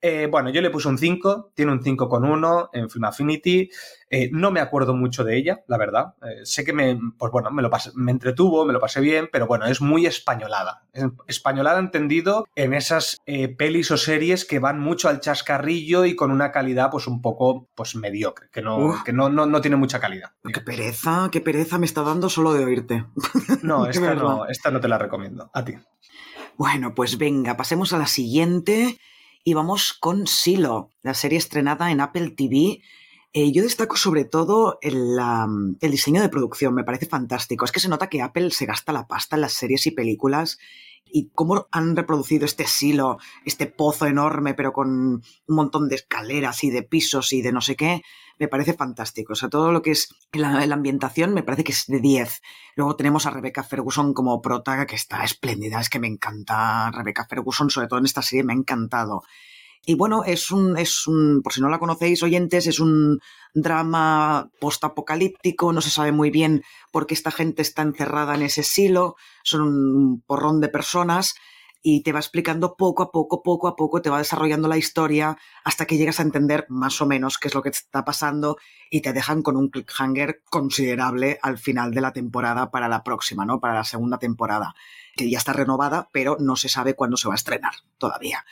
Eh, 0.04 0.26
bueno, 0.26 0.50
yo 0.50 0.61
le 0.61 0.71
puse 0.71 0.88
un 0.88 0.99
5, 0.99 1.52
tiene 1.54 1.71
un 1.71 1.80
5,1 1.80 2.71
en 2.73 2.90
Film 2.90 3.04
Affinity. 3.04 3.71
Eh, 4.11 4.28
no 4.32 4.50
me 4.50 4.59
acuerdo 4.59 4.94
mucho 4.94 5.23
de 5.23 5.37
ella, 5.37 5.62
la 5.68 5.78
verdad. 5.78 6.14
Eh, 6.23 6.44
sé 6.44 6.64
que 6.64 6.73
me, 6.73 6.99
pues 7.16 7.30
bueno, 7.30 7.52
me, 7.52 7.62
lo 7.62 7.71
pasé, 7.71 7.92
me 7.94 8.11
entretuvo, 8.11 8.64
me 8.64 8.73
lo 8.73 8.80
pasé 8.80 9.00
bien, 9.00 9.28
pero 9.30 9.47
bueno, 9.47 9.64
es 9.66 9.80
muy 9.80 10.06
españolada. 10.06 10.82
Es 10.92 11.04
españolada 11.28 11.78
entendido 11.78 12.49
en 12.56 12.75
esas 12.75 13.16
pelis 13.56 13.92
o 13.92 13.97
series 13.97 14.44
que 14.44 14.59
van 14.59 14.80
mucho 14.80 15.09
al 15.09 15.21
chascarrillo 15.21 16.04
y 16.04 16.16
con 16.16 16.32
una 16.32 16.50
calidad 16.50 16.90
pues 16.90 17.06
un 17.06 17.23
poco 17.23 17.68
pues 17.76 17.94
mediocre, 17.94 18.49
que 18.52 18.61
no, 18.61 19.02
que 19.04 19.12
no, 19.12 19.28
no, 19.28 19.47
no, 19.47 19.61
tiene 19.61 19.76
mucha 19.76 20.00
calidad. 20.00 20.32
Qué 20.52 20.61
pereza, 20.61 21.28
qué 21.30 21.40
pereza 21.40 21.78
me 21.78 21.87
está 21.87 22.02
dando 22.02 22.28
solo 22.28 22.52
de 22.54 22.64
oírte. 22.64 23.06
No, 23.62 23.87
esta 23.87 24.14
no, 24.16 24.47
esta 24.47 24.71
no 24.73 24.80
te 24.80 24.88
la 24.88 24.99
recomiendo. 24.99 25.49
A 25.54 25.64
ti. 25.64 25.75
Bueno, 26.56 26.94
pues 26.94 27.16
venga, 27.16 27.56
pasemos 27.56 27.92
a 27.92 27.99
la 27.99 28.06
siguiente 28.06 28.99
y 29.45 29.55
vamos 29.55 29.93
con 29.93 30.27
Silo, 30.27 30.91
la 31.03 31.15
serie 31.15 31.39
estrenada 31.39 31.91
en 31.91 32.01
Apple 32.01 32.31
TV. 32.31 32.81
Eh, 33.33 33.53
yo 33.53 33.63
destaco 33.63 33.97
sobre 33.97 34.25
todo 34.25 34.79
el, 34.83 35.19
el, 35.81 35.91
diseño 35.91 36.21
de 36.21 36.29
producción, 36.29 36.75
me 36.75 36.85
parece 36.85 37.07
fantástico. 37.07 37.65
Es 37.65 37.73
que 37.73 37.81
se 37.81 37.89
nota 37.89 38.09
que 38.09 38.23
Apple 38.23 38.51
se 38.51 38.67
gasta 38.67 38.93
la 38.93 39.07
pasta 39.07 39.37
en 39.37 39.43
las 39.43 39.55
series 39.55 39.87
y 39.87 39.91
películas 39.91 40.59
y 41.05 41.31
cómo 41.35 41.67
han 41.73 41.97
reproducido 41.97 42.45
este 42.45 42.67
silo, 42.67 43.19
este 43.45 43.67
pozo 43.67 44.07
enorme, 44.07 44.55
pero 44.55 44.73
con 44.73 44.89
un 44.89 45.23
montón 45.57 45.89
de 45.89 45.97
escaleras 45.97 46.63
y 46.65 46.71
de 46.71 46.83
pisos 46.83 47.33
y 47.33 47.43
de 47.43 47.53
no 47.53 47.61
sé 47.61 47.77
qué, 47.77 48.03
me 48.39 48.49
parece 48.49 48.75
fantástico. 48.75 49.33
O 49.33 49.37
sea, 49.37 49.49
todo 49.49 49.73
lo 49.73 49.83
que 49.83 49.93
es 49.93 50.15
la, 50.33 50.62
ambientación 50.62 51.35
me 51.35 51.43
parece 51.43 51.65
que 51.65 51.73
es 51.73 51.87
de 51.87 52.01
10. 52.01 52.43
Luego 52.77 52.97
tenemos 52.97 53.27
a 53.27 53.31
Rebecca 53.31 53.62
Ferguson 53.62 54.15
como 54.15 54.41
prota, 54.41 54.87
que 54.87 54.97
está 54.97 55.25
espléndida, 55.25 55.81
es 55.81 55.89
que 55.89 55.99
me 55.99 56.09
encanta 56.09 56.91
Rebecca 56.91 57.27
Ferguson, 57.29 57.71
sobre 57.71 57.89
todo 57.89 57.99
en 57.99 58.07
esta 58.07 58.23
serie 58.23 58.45
me 58.45 58.53
ha 58.53 58.57
encantado. 58.57 59.23
Y 59.85 59.97
bueno, 59.97 60.23
es 60.25 60.53
un, 60.53 60.79
es 60.79 61.09
un, 61.09 61.43
por 61.43 61.53
si 61.53 61.61
no 61.61 61.69
la 61.69 61.81
conocéis, 61.81 62.23
oyentes, 62.23 62.69
es 62.69 62.79
un 62.79 63.19
drama 63.53 64.49
postapocalíptico, 64.61 65.73
no 65.73 65.81
se 65.81 65.91
sabe 65.91 66.12
muy 66.12 66.31
bien 66.31 66.62
por 66.93 67.07
qué 67.07 67.15
esta 67.15 67.33
gente 67.33 67.62
está 67.62 67.83
encerrada 67.83 68.37
en 68.37 68.43
ese 68.43 68.62
silo, 68.62 69.17
son 69.43 69.62
un 69.62 70.23
porrón 70.25 70.61
de 70.61 70.69
personas 70.69 71.35
y 71.83 72.03
te 72.03 72.12
va 72.12 72.21
explicando 72.21 72.77
poco 72.77 73.03
a 73.03 73.11
poco, 73.11 73.43
poco 73.43 73.67
a 73.69 73.77
poco, 73.77 74.01
te 74.01 74.11
va 74.11 74.19
desarrollando 74.19 74.69
la 74.69 74.77
historia 74.77 75.37
hasta 75.65 75.85
que 75.85 75.97
llegas 75.97 76.21
a 76.21 76.23
entender 76.23 76.65
más 76.69 77.01
o 77.01 77.07
menos 77.07 77.39
qué 77.39 77.49
es 77.49 77.55
lo 77.55 77.62
que 77.62 77.71
está 77.71 78.05
pasando 78.05 78.57
y 78.91 79.01
te 79.01 79.12
dejan 79.12 79.43
con 79.43 79.57
un 79.57 79.69
cliffhanger 79.69 80.43
considerable 80.49 81.39
al 81.43 81.59
final 81.59 81.93
de 81.93 82.01
la 82.01 82.12
temporada 82.12 82.71
para 82.71 82.89
la 82.89 83.03
próxima, 83.03 83.45
¿no? 83.45 83.61
Para 83.61 83.75
la 83.75 83.85
segunda 83.85 84.19
temporada, 84.19 84.75
que 85.17 85.29
ya 85.29 85.39
está 85.39 85.53
renovada, 85.53 86.09
pero 86.12 86.37
no 86.39 86.57
se 86.57 86.69
sabe 86.69 86.95
cuándo 86.95 87.17
se 87.17 87.29
va 87.29 87.35
a 87.35 87.37
estrenar 87.37 87.75
todavía. 87.99 88.45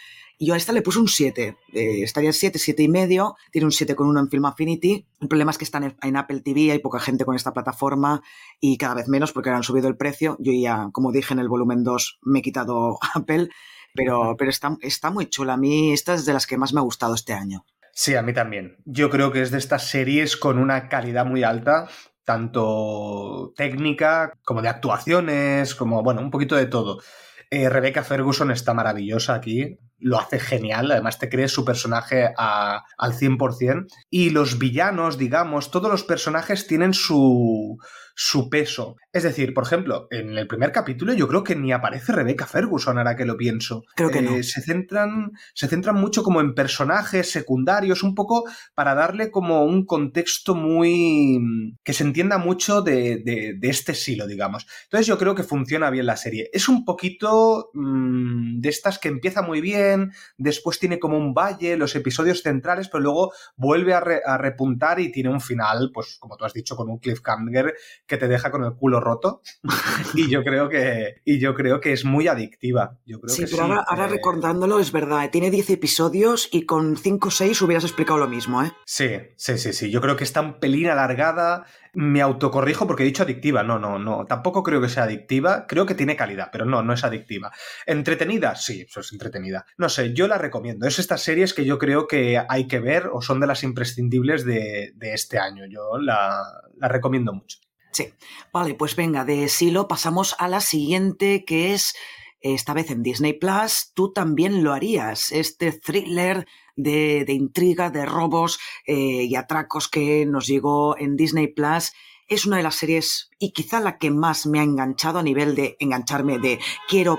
Y 0.42 0.46
yo 0.46 0.54
a 0.54 0.56
esta 0.56 0.72
le 0.72 0.80
puse 0.80 0.98
un 0.98 1.06
7. 1.06 1.58
Eh, 1.74 2.02
estaría 2.02 2.32
7, 2.32 2.58
7 2.58 2.82
y 2.82 2.88
medio. 2.88 3.36
Tiene 3.52 3.66
un 3.66 3.72
7 3.72 3.94
con 3.94 4.08
1 4.08 4.20
en 4.20 4.30
Film 4.30 4.46
Affinity. 4.46 5.06
El 5.20 5.28
problema 5.28 5.50
es 5.50 5.58
que 5.58 5.64
están 5.64 5.94
en, 6.00 6.16
Apple 6.16 6.40
TV, 6.40 6.72
hay 6.72 6.78
poca 6.78 6.98
gente 6.98 7.26
con 7.26 7.36
esta 7.36 7.52
plataforma 7.52 8.22
y 8.58 8.78
cada 8.78 8.94
vez 8.94 9.06
menos 9.06 9.32
porque 9.32 9.50
han 9.50 9.62
subido 9.62 9.86
el 9.86 9.98
precio. 9.98 10.38
Yo 10.40 10.50
ya, 10.54 10.88
como 10.92 11.12
dije 11.12 11.34
en 11.34 11.40
el 11.40 11.48
volumen 11.50 11.84
2, 11.84 12.20
me 12.22 12.38
he 12.38 12.42
quitado 12.42 12.98
Apple, 13.14 13.50
pero, 13.94 14.34
pero 14.38 14.50
está, 14.50 14.78
está 14.80 15.10
muy 15.10 15.26
chula. 15.28 15.52
A 15.52 15.56
mí 15.58 15.92
esta 15.92 16.14
es 16.14 16.24
de 16.24 16.32
las 16.32 16.46
que 16.46 16.56
más 16.56 16.72
me 16.72 16.80
ha 16.80 16.84
gustado 16.84 17.14
este 17.14 17.34
año. 17.34 17.66
Sí, 17.92 18.14
a 18.14 18.22
mí 18.22 18.32
también. 18.32 18.78
Yo 18.86 19.10
creo 19.10 19.32
que 19.32 19.42
es 19.42 19.50
de 19.50 19.58
estas 19.58 19.88
series 19.88 20.38
con 20.38 20.58
una 20.58 20.88
calidad 20.88 21.26
muy 21.26 21.42
alta, 21.42 21.86
tanto 22.24 23.52
técnica 23.56 24.32
como 24.42 24.62
de 24.62 24.68
actuaciones, 24.68 25.74
como, 25.74 26.02
bueno, 26.02 26.22
un 26.22 26.30
poquito 26.30 26.56
de 26.56 26.64
todo. 26.64 27.02
Eh, 27.50 27.68
Rebecca 27.68 28.04
Ferguson 28.04 28.50
está 28.50 28.72
maravillosa 28.72 29.34
aquí, 29.34 29.76
lo 30.00 30.18
hace 30.18 30.38
genial, 30.38 30.90
además 30.90 31.18
te 31.18 31.28
crees 31.28 31.52
su 31.52 31.64
personaje 31.64 32.32
a, 32.36 32.84
al 32.98 33.12
100%. 33.12 33.86
Y 34.10 34.30
los 34.30 34.58
villanos, 34.58 35.18
digamos, 35.18 35.70
todos 35.70 35.90
los 35.90 36.04
personajes 36.04 36.66
tienen 36.66 36.94
su, 36.94 37.78
su 38.14 38.48
peso. 38.50 38.96
Es 39.12 39.22
decir, 39.24 39.54
por 39.54 39.64
ejemplo, 39.64 40.06
en 40.10 40.38
el 40.38 40.46
primer 40.46 40.72
capítulo 40.72 41.12
yo 41.12 41.26
creo 41.26 41.42
que 41.42 41.56
ni 41.56 41.72
aparece 41.72 42.12
Rebecca 42.12 42.46
Ferguson, 42.46 42.98
ahora 42.98 43.16
que 43.16 43.24
lo 43.24 43.36
pienso. 43.36 43.84
Creo 43.96 44.10
que 44.10 44.22
no. 44.22 44.36
Eh, 44.36 44.42
se, 44.42 44.60
centran, 44.60 45.32
se 45.54 45.68
centran 45.68 45.96
mucho 45.96 46.22
como 46.22 46.40
en 46.40 46.54
personajes 46.54 47.30
secundarios, 47.30 48.02
un 48.02 48.14
poco 48.14 48.44
para 48.74 48.94
darle 48.94 49.30
como 49.30 49.64
un 49.64 49.84
contexto 49.84 50.54
muy... 50.54 51.40
que 51.82 51.92
se 51.92 52.04
entienda 52.04 52.38
mucho 52.38 52.82
de, 52.82 53.22
de, 53.24 53.54
de 53.58 53.68
este 53.68 53.94
silo, 53.94 54.26
digamos. 54.26 54.66
Entonces 54.84 55.06
yo 55.06 55.18
creo 55.18 55.34
que 55.34 55.42
funciona 55.42 55.90
bien 55.90 56.06
la 56.06 56.16
serie. 56.16 56.48
Es 56.52 56.68
un 56.68 56.84
poquito 56.84 57.70
mmm, 57.74 58.60
de 58.60 58.68
estas 58.68 58.98
que 58.98 59.08
empieza 59.08 59.42
muy 59.42 59.60
bien, 59.60 60.12
después 60.38 60.78
tiene 60.78 60.98
como 60.98 61.18
un 61.18 61.34
valle, 61.34 61.76
los 61.76 61.96
episodios 61.96 62.42
centrales, 62.42 62.88
pero 62.88 63.02
luego 63.02 63.32
vuelve 63.56 63.94
a, 63.94 64.00
re, 64.00 64.20
a 64.24 64.38
repuntar 64.38 65.00
y 65.00 65.10
tiene 65.10 65.30
un 65.30 65.40
final, 65.40 65.90
pues 65.92 66.16
como 66.20 66.36
tú 66.36 66.44
has 66.44 66.52
dicho, 66.52 66.76
con 66.76 66.88
un 66.88 66.98
cliffhanger 66.98 67.74
que 68.10 68.18
te 68.18 68.28
deja 68.28 68.50
con 68.50 68.64
el 68.64 68.74
culo 68.74 69.00
roto 69.00 69.40
y 70.14 70.28
yo 70.28 70.42
creo 70.42 70.68
que 70.68 71.22
y 71.24 71.38
yo 71.38 71.54
creo 71.54 71.80
que 71.80 71.92
es 71.92 72.04
muy 72.04 72.26
adictiva. 72.26 72.98
Yo 73.06 73.20
creo 73.20 73.34
sí, 73.34 73.44
que 73.44 73.50
pero 73.50 73.64
sí. 73.64 73.70
ahora, 73.70 73.84
ahora, 73.86 74.08
recordándolo 74.08 74.80
es 74.80 74.90
verdad, 74.90 75.30
tiene 75.30 75.50
10 75.50 75.70
episodios 75.70 76.48
y 76.50 76.66
con 76.66 76.96
5 76.96 77.28
o 77.28 77.30
6 77.30 77.62
hubieras 77.62 77.84
explicado 77.84 78.18
lo 78.18 78.26
mismo, 78.26 78.62
¿eh? 78.62 78.72
Sí, 78.84 79.10
sí, 79.36 79.58
sí, 79.58 79.72
sí. 79.72 79.90
Yo 79.90 80.00
creo 80.00 80.16
que 80.16 80.24
está 80.24 80.40
un 80.40 80.58
pelín 80.58 80.88
alargada. 80.88 81.64
Me 81.92 82.20
autocorrijo 82.20 82.86
porque 82.86 83.04
he 83.04 83.06
dicho 83.06 83.22
adictiva. 83.22 83.62
No, 83.62 83.78
no, 83.78 83.98
no. 83.98 84.26
Tampoco 84.26 84.62
creo 84.62 84.80
que 84.80 84.88
sea 84.88 85.04
adictiva. 85.04 85.66
Creo 85.68 85.86
que 85.86 85.94
tiene 85.94 86.16
calidad, 86.16 86.50
pero 86.52 86.64
no, 86.64 86.82
no 86.82 86.92
es 86.92 87.04
adictiva. 87.04 87.52
¿Entretenida? 87.86 88.56
Sí, 88.56 88.86
eso 88.88 89.00
es 89.00 89.12
entretenida. 89.12 89.66
No 89.76 89.88
sé, 89.88 90.12
yo 90.12 90.26
la 90.26 90.38
recomiendo. 90.38 90.86
Es 90.86 90.98
estas 90.98 91.22
series 91.22 91.54
que 91.54 91.64
yo 91.64 91.78
creo 91.78 92.08
que 92.08 92.42
hay 92.48 92.66
que 92.66 92.80
ver 92.80 93.08
o 93.12 93.22
son 93.22 93.38
de 93.40 93.46
las 93.46 93.62
imprescindibles 93.62 94.44
de, 94.44 94.92
de 94.94 95.14
este 95.14 95.38
año. 95.38 95.64
Yo 95.68 95.98
la, 95.98 96.42
la 96.76 96.88
recomiendo 96.88 97.32
mucho. 97.32 97.58
Sí. 97.92 98.12
Vale, 98.52 98.74
pues 98.74 98.94
venga, 98.96 99.24
de 99.24 99.48
Silo 99.48 99.88
pasamos 99.88 100.36
a 100.38 100.48
la 100.48 100.60
siguiente, 100.60 101.44
que 101.44 101.74
es 101.74 101.94
esta 102.40 102.72
vez 102.72 102.90
en 102.90 103.02
Disney 103.02 103.34
Plus. 103.34 103.92
Tú 103.94 104.12
también 104.12 104.62
lo 104.62 104.72
harías. 104.72 105.32
Este 105.32 105.72
thriller 105.72 106.46
de, 106.76 107.24
de 107.24 107.32
intriga, 107.32 107.90
de 107.90 108.06
robos 108.06 108.58
eh, 108.86 109.24
y 109.24 109.34
atracos 109.34 109.88
que 109.88 110.24
nos 110.26 110.46
llegó 110.46 110.96
en 110.98 111.16
Disney 111.16 111.48
Plus. 111.48 111.92
Es 112.28 112.46
una 112.46 112.58
de 112.58 112.62
las 112.62 112.76
series 112.76 113.30
y 113.38 113.52
quizá 113.52 113.80
la 113.80 113.98
que 113.98 114.10
más 114.10 114.46
me 114.46 114.60
ha 114.60 114.62
enganchado 114.62 115.18
a 115.18 115.22
nivel 115.22 115.54
de 115.54 115.76
engancharme 115.80 116.38
de 116.38 116.60
quiero. 116.88 117.18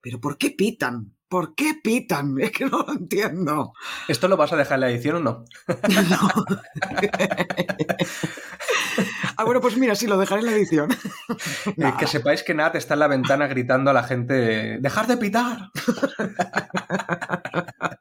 Pero 0.00 0.20
¿por 0.20 0.38
qué 0.38 0.50
pitan? 0.50 1.15
¿Por 1.28 1.54
qué 1.54 1.74
pitan? 1.82 2.38
Es 2.40 2.52
que 2.52 2.66
no 2.66 2.84
lo 2.86 2.92
entiendo. 2.92 3.72
¿Esto 4.08 4.28
lo 4.28 4.36
vas 4.36 4.52
a 4.52 4.56
dejar 4.56 4.76
en 4.76 4.80
la 4.82 4.90
edición 4.90 5.16
o 5.16 5.20
no? 5.20 5.44
no. 6.10 6.28
Ah, 9.36 9.44
bueno, 9.44 9.60
pues 9.60 9.76
mira, 9.76 9.94
sí, 9.94 10.06
lo 10.06 10.18
dejaré 10.18 10.40
en 10.40 10.46
la 10.46 10.52
edición. 10.52 10.88
Eh, 11.76 11.92
que 11.98 12.06
sepáis 12.06 12.42
que 12.42 12.54
Nat 12.54 12.76
está 12.76 12.94
en 12.94 13.00
la 13.00 13.08
ventana 13.08 13.46
gritando 13.46 13.90
a 13.90 13.94
la 13.94 14.04
gente: 14.04 14.78
¡Dejar 14.80 15.06
de 15.06 15.16
pitar! 15.16 15.70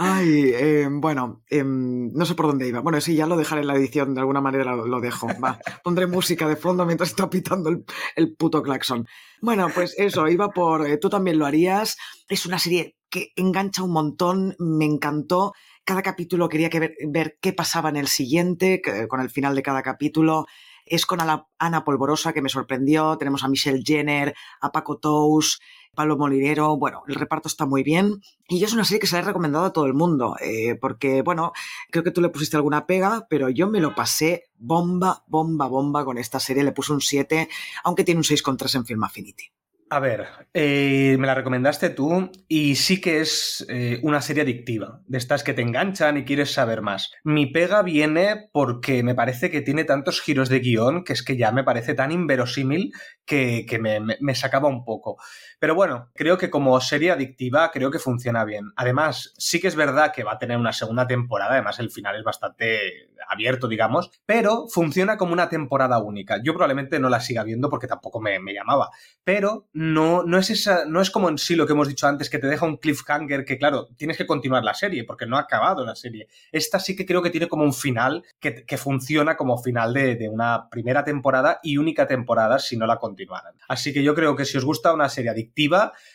Ay, 0.00 0.52
eh, 0.54 0.88
bueno, 0.88 1.42
eh, 1.50 1.64
no 1.64 2.24
sé 2.24 2.36
por 2.36 2.46
dónde 2.46 2.68
iba. 2.68 2.78
Bueno, 2.78 3.00
sí, 3.00 3.16
ya 3.16 3.26
lo 3.26 3.36
dejaré 3.36 3.62
en 3.62 3.66
la 3.66 3.74
edición, 3.74 4.14
de 4.14 4.20
alguna 4.20 4.40
manera 4.40 4.76
lo, 4.76 4.86
lo 4.86 5.00
dejo. 5.00 5.26
Va, 5.42 5.58
pondré 5.82 6.06
música 6.06 6.46
de 6.46 6.54
fondo 6.54 6.86
mientras 6.86 7.10
está 7.10 7.28
pitando 7.28 7.68
el, 7.68 7.84
el, 8.14 8.36
puto 8.36 8.62
claxon. 8.62 9.08
Bueno, 9.42 9.66
pues 9.74 9.96
eso, 9.98 10.28
iba 10.28 10.50
por 10.50 10.86
eh, 10.86 10.98
Tú 10.98 11.10
también 11.10 11.36
lo 11.36 11.46
harías. 11.46 11.96
Es 12.28 12.46
una 12.46 12.60
serie 12.60 12.96
que 13.10 13.32
engancha 13.34 13.82
un 13.82 13.90
montón, 13.90 14.54
me 14.60 14.84
encantó. 14.84 15.52
Cada 15.88 16.02
capítulo 16.02 16.50
quería 16.50 16.68
que 16.68 16.94
ver, 17.08 17.38
qué 17.40 17.54
pasaba 17.54 17.88
en 17.88 17.96
el 17.96 18.08
siguiente, 18.08 18.82
que, 18.82 19.08
con 19.08 19.22
el 19.22 19.30
final 19.30 19.54
de 19.54 19.62
cada 19.62 19.82
capítulo 19.82 20.44
es 20.84 21.06
con 21.06 21.18
Ana 21.22 21.84
Polvorosa, 21.86 22.34
que 22.34 22.42
me 22.42 22.50
sorprendió. 22.50 23.16
Tenemos 23.16 23.42
a 23.42 23.48
Michelle 23.48 23.82
Jenner, 23.82 24.34
a 24.60 24.70
Paco 24.70 24.98
Tous, 24.98 25.58
Pablo 25.94 26.18
Molinero. 26.18 26.76
Bueno, 26.76 27.04
el 27.08 27.14
reparto 27.14 27.48
está 27.48 27.64
muy 27.64 27.84
bien. 27.84 28.20
Y 28.46 28.58
yo 28.58 28.66
es 28.66 28.74
una 28.74 28.84
serie 28.84 29.00
que 29.00 29.06
se 29.06 29.16
la 29.16 29.22
he 29.22 29.24
recomendado 29.24 29.64
a 29.64 29.72
todo 29.72 29.86
el 29.86 29.94
mundo, 29.94 30.36
eh, 30.42 30.74
porque, 30.74 31.22
bueno, 31.22 31.52
creo 31.90 32.04
que 32.04 32.10
tú 32.10 32.20
le 32.20 32.28
pusiste 32.28 32.58
alguna 32.58 32.86
pega, 32.86 33.26
pero 33.30 33.48
yo 33.48 33.66
me 33.66 33.80
lo 33.80 33.94
pasé 33.94 34.50
bomba, 34.58 35.24
bomba, 35.26 35.68
bomba 35.68 36.04
con 36.04 36.18
esta 36.18 36.38
serie. 36.38 36.64
Le 36.64 36.72
puse 36.72 36.92
un 36.92 37.00
7, 37.00 37.48
aunque 37.84 38.04
tiene 38.04 38.18
un 38.18 38.24
6,3 38.24 38.74
en 38.74 38.84
Film 38.84 39.04
Affinity. 39.04 39.50
A 39.90 40.00
ver, 40.00 40.26
eh, 40.52 41.16
me 41.18 41.26
la 41.26 41.34
recomendaste 41.34 41.88
tú 41.88 42.30
y 42.46 42.74
sí 42.74 43.00
que 43.00 43.20
es 43.20 43.64
eh, 43.70 43.98
una 44.02 44.20
serie 44.20 44.42
adictiva, 44.42 45.00
de 45.06 45.16
estas 45.16 45.42
que 45.42 45.54
te 45.54 45.62
enganchan 45.62 46.18
y 46.18 46.24
quieres 46.24 46.52
saber 46.52 46.82
más. 46.82 47.10
Mi 47.24 47.46
pega 47.46 47.82
viene 47.82 48.50
porque 48.52 49.02
me 49.02 49.14
parece 49.14 49.50
que 49.50 49.62
tiene 49.62 49.84
tantos 49.84 50.20
giros 50.20 50.50
de 50.50 50.60
guion 50.60 51.04
que 51.04 51.14
es 51.14 51.22
que 51.22 51.38
ya 51.38 51.52
me 51.52 51.64
parece 51.64 51.94
tan 51.94 52.12
inverosímil 52.12 52.92
que, 53.24 53.64
que 53.66 53.78
me, 53.78 54.00
me, 54.00 54.18
me, 54.20 54.34
sacaba 54.34 54.68
un 54.68 54.84
poco. 54.84 55.16
Pero 55.58 55.74
bueno, 55.74 56.10
creo 56.14 56.38
que 56.38 56.50
como 56.50 56.80
serie 56.80 57.10
adictiva 57.10 57.70
creo 57.72 57.90
que 57.90 57.98
funciona 57.98 58.44
bien. 58.44 58.72
Además, 58.76 59.34
sí 59.38 59.60
que 59.60 59.68
es 59.68 59.74
verdad 59.74 60.12
que 60.14 60.24
va 60.24 60.32
a 60.32 60.38
tener 60.38 60.56
una 60.56 60.72
segunda 60.72 61.06
temporada, 61.06 61.52
además 61.52 61.78
el 61.78 61.90
final 61.90 62.16
es 62.16 62.24
bastante 62.24 63.08
abierto, 63.28 63.68
digamos, 63.68 64.10
pero 64.24 64.66
funciona 64.68 65.16
como 65.16 65.32
una 65.32 65.48
temporada 65.48 65.98
única. 65.98 66.40
Yo 66.42 66.52
probablemente 66.52 66.98
no 66.98 67.08
la 67.08 67.20
siga 67.20 67.42
viendo 67.42 67.68
porque 67.68 67.86
tampoco 67.86 68.20
me, 68.20 68.38
llamaba, 68.52 68.90
pero 69.24 69.68
no, 69.72 70.22
no, 70.22 70.38
es 70.38 70.50
esa, 70.50 70.84
no 70.86 71.00
es 71.00 71.10
como 71.10 71.28
en 71.28 71.38
sí 71.38 71.54
lo 71.54 71.66
que 71.66 71.72
hemos 71.72 71.88
dicho 71.88 72.06
antes, 72.06 72.30
que 72.30 72.38
te 72.38 72.46
deja 72.46 72.64
un 72.64 72.78
cliffhanger 72.78 73.44
que, 73.44 73.58
claro, 73.58 73.88
tienes 73.96 74.16
que 74.16 74.26
continuar 74.26 74.64
la 74.64 74.74
serie, 74.74 75.04
porque 75.04 75.26
no 75.26 75.36
ha 75.36 75.40
acabado 75.40 75.84
la 75.84 75.94
serie. 75.94 76.28
Esta 76.52 76.78
sí 76.78 76.96
que 76.96 77.04
creo 77.04 77.22
que 77.22 77.30
tiene 77.30 77.48
como 77.48 77.64
un 77.64 77.74
final 77.74 78.24
que, 78.40 78.64
que 78.64 78.78
funciona 78.78 79.36
como 79.36 79.58
final 79.58 79.92
de, 79.92 80.16
de, 80.16 80.28
una 80.28 80.68
primera 80.70 81.04
temporada 81.04 81.60
y 81.62 81.76
única 81.76 82.06
temporada 82.06 82.58
si 82.58 82.76
no 82.76 82.86
la 82.86 82.96
continuaran. 82.96 83.54
Así 83.68 83.92
que 83.92 84.02
yo 84.02 84.14
creo 84.14 84.36
que 84.36 84.44
si 84.44 84.56
os 84.56 84.64
gusta 84.64 84.92
una 84.92 85.08
serie 85.08 85.30
adictiva, 85.30 85.47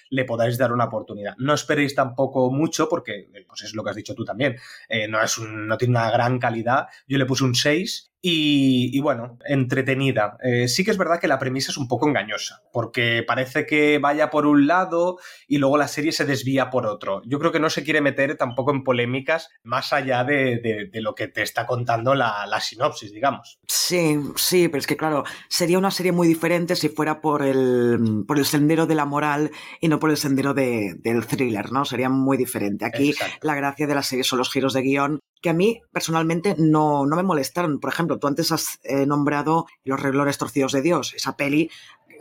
le 0.10 0.26
podáis 0.26 0.58
dar 0.58 0.72
una 0.72 0.86
oportunidad. 0.86 1.36
No 1.38 1.54
esperéis 1.54 1.96
tampoco 1.96 2.52
mucho, 2.52 2.88
porque 2.88 3.30
pues 3.48 3.62
es 3.64 3.74
lo 3.74 3.84
que 3.84 3.90
has 3.90 3.96
dicho 3.96 4.16
tú 4.16 4.26
también, 4.26 4.56
eh, 4.90 5.08
no, 5.08 5.22
es 5.22 5.38
un, 5.38 5.68
no 5.68 5.78
tiene 5.78 5.92
una 5.92 6.12
gran 6.12 6.40
calidad. 6.40 6.88
Yo 7.08 7.18
le 7.18 7.26
puse 7.26 7.44
un 7.44 7.56
6 7.56 8.13
y, 8.26 8.90
y, 8.98 9.02
bueno, 9.02 9.38
entretenida. 9.46 10.38
Eh, 10.42 10.70
sí 10.70 10.86
que 10.86 10.92
es 10.92 10.98
verdad 10.98 11.20
que 11.20 11.28
la 11.28 11.40
premisa 11.40 11.72
es 11.72 11.78
un 11.78 11.90
poco 11.90 12.08
engañosa, 12.08 12.64
porque 12.72 13.22
parece 13.28 13.66
que 13.66 14.00
vaya 14.00 14.30
por 14.30 14.46
un 14.46 14.66
lado 14.66 15.18
y 15.46 15.58
luego 15.58 15.78
la 15.78 15.90
serie 15.90 16.14
se 16.14 16.24
desvía 16.24 16.70
por 16.70 16.86
otro. 16.86 17.22
Yo 17.26 17.38
creo 17.38 17.52
que 17.52 17.60
no 17.60 17.70
se 17.70 17.84
quiere 17.84 18.00
meter 18.00 18.38
tampoco 18.38 18.72
en 18.72 18.86
polémicas 18.86 19.50
más 19.64 19.92
allá 19.92 20.24
de, 20.24 20.58
de, 20.60 20.90
de 20.90 21.02
lo 21.02 21.16
que 21.16 21.28
te 21.28 21.42
está 21.42 21.66
contando 21.66 22.16
la, 22.16 22.46
la, 22.48 22.62
sinopsis, 22.62 23.12
digamos. 23.12 23.60
Sí, 23.68 24.18
sí, 24.38 24.70
pero 24.70 24.80
es 24.80 24.88
que 24.88 24.96
claro, 24.96 25.26
sería 25.50 25.78
una 25.78 25.92
serie 25.92 26.14
muy 26.14 26.26
diferente 26.26 26.78
si 26.78 26.88
fuera 26.88 27.20
por 27.20 27.44
el, 27.44 28.24
por 28.26 28.40
el 28.40 28.46
sendero 28.46 28.86
de 28.86 28.96
la 28.96 29.04
moral 29.04 29.52
y 29.82 29.90
no 29.90 30.00
por 30.00 30.10
el 30.10 30.16
sendero 30.16 30.54
de, 30.54 30.96
del 31.00 31.28
thriller, 31.28 31.74
¿no? 31.74 31.84
Sería 31.84 32.08
muy 32.08 32.38
diferente. 32.38 32.86
Aquí 32.86 33.10
Exacto. 33.10 33.46
la 33.46 33.56
gracia 33.56 33.86
de 33.86 33.96
la 33.96 34.02
serie 34.02 34.24
son 34.24 34.40
los 34.40 34.50
giros 34.50 34.72
de 34.72 34.82
guion 34.82 35.20
que 35.44 35.50
a 35.50 35.54
mí 35.54 35.82
personalmente 35.92 36.56
no, 36.58 37.06
no 37.06 37.16
me 37.18 37.22
molestaron. 37.22 37.80
Por 37.80 37.92
ejemplo, 37.92 38.18
tú 38.18 38.28
antes 38.28 38.52
has 38.52 38.80
eh, 38.84 39.06
nombrado 39.06 39.68
Los 39.84 40.02
reglores 40.02 40.38
torcidos 40.38 40.72
de 40.72 40.82
Dios, 40.82 41.14
esa 41.14 41.36
peli. 41.36 41.70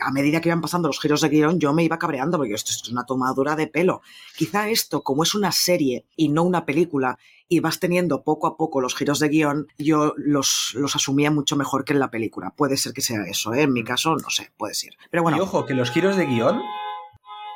A 0.01 0.11
medida 0.11 0.41
que 0.41 0.49
iban 0.49 0.61
pasando 0.61 0.89
los 0.89 0.99
giros 0.99 1.21
de 1.21 1.29
guion, 1.29 1.61
yo 1.61 1.73
me 1.73 1.85
iba 1.85 1.99
cabreando 1.99 2.37
porque 2.37 2.55
esto 2.55 2.73
es 2.73 2.89
una 2.89 3.07
tomadura 3.07 3.55
de 3.55 3.69
pelo. 3.69 4.03
Quizá 4.37 4.69
esto, 4.69 5.03
como 5.03 5.23
es 5.23 5.37
una 5.37 5.53
serie 5.53 6.05
y 6.17 6.31
no 6.31 6.43
una 6.43 6.67
película, 6.67 7.19
y 7.47 7.61
vas 7.61 7.79
teniendo 7.79 8.25
poco 8.25 8.49
a 8.49 8.57
poco 8.57 8.81
los 8.81 8.97
giros 8.97 9.21
de 9.21 9.29
guion, 9.29 9.69
yo 9.79 10.15
los, 10.17 10.73
los 10.75 10.97
asumía 10.97 11.31
mucho 11.31 11.55
mejor 11.55 11.85
que 11.85 11.93
en 11.93 12.01
la 12.01 12.11
película. 12.11 12.51
Puede 12.51 12.77
ser 12.77 12.93
que 12.93 13.03
sea 13.03 13.23
eso, 13.27 13.55
¿eh? 13.55 13.63
En 13.63 13.73
mi 13.73 13.85
caso, 13.85 14.17
no 14.17 14.31
sé, 14.31 14.51
puede 14.57 14.75
ser. 14.75 14.95
Pero 15.11 15.23
bueno. 15.23 15.39
Y 15.39 15.41
ojo, 15.41 15.65
que 15.65 15.75
los 15.75 15.93
giros 15.93 16.17
de 16.17 16.27
guion. 16.27 16.61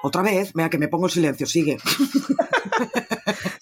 Otra 0.05 0.23
vez, 0.23 0.55
mira 0.55 0.71
que 0.71 0.79
me 0.79 0.87
pongo 0.87 1.07
en 1.07 1.11
silencio, 1.11 1.47
sigue. 1.47 1.79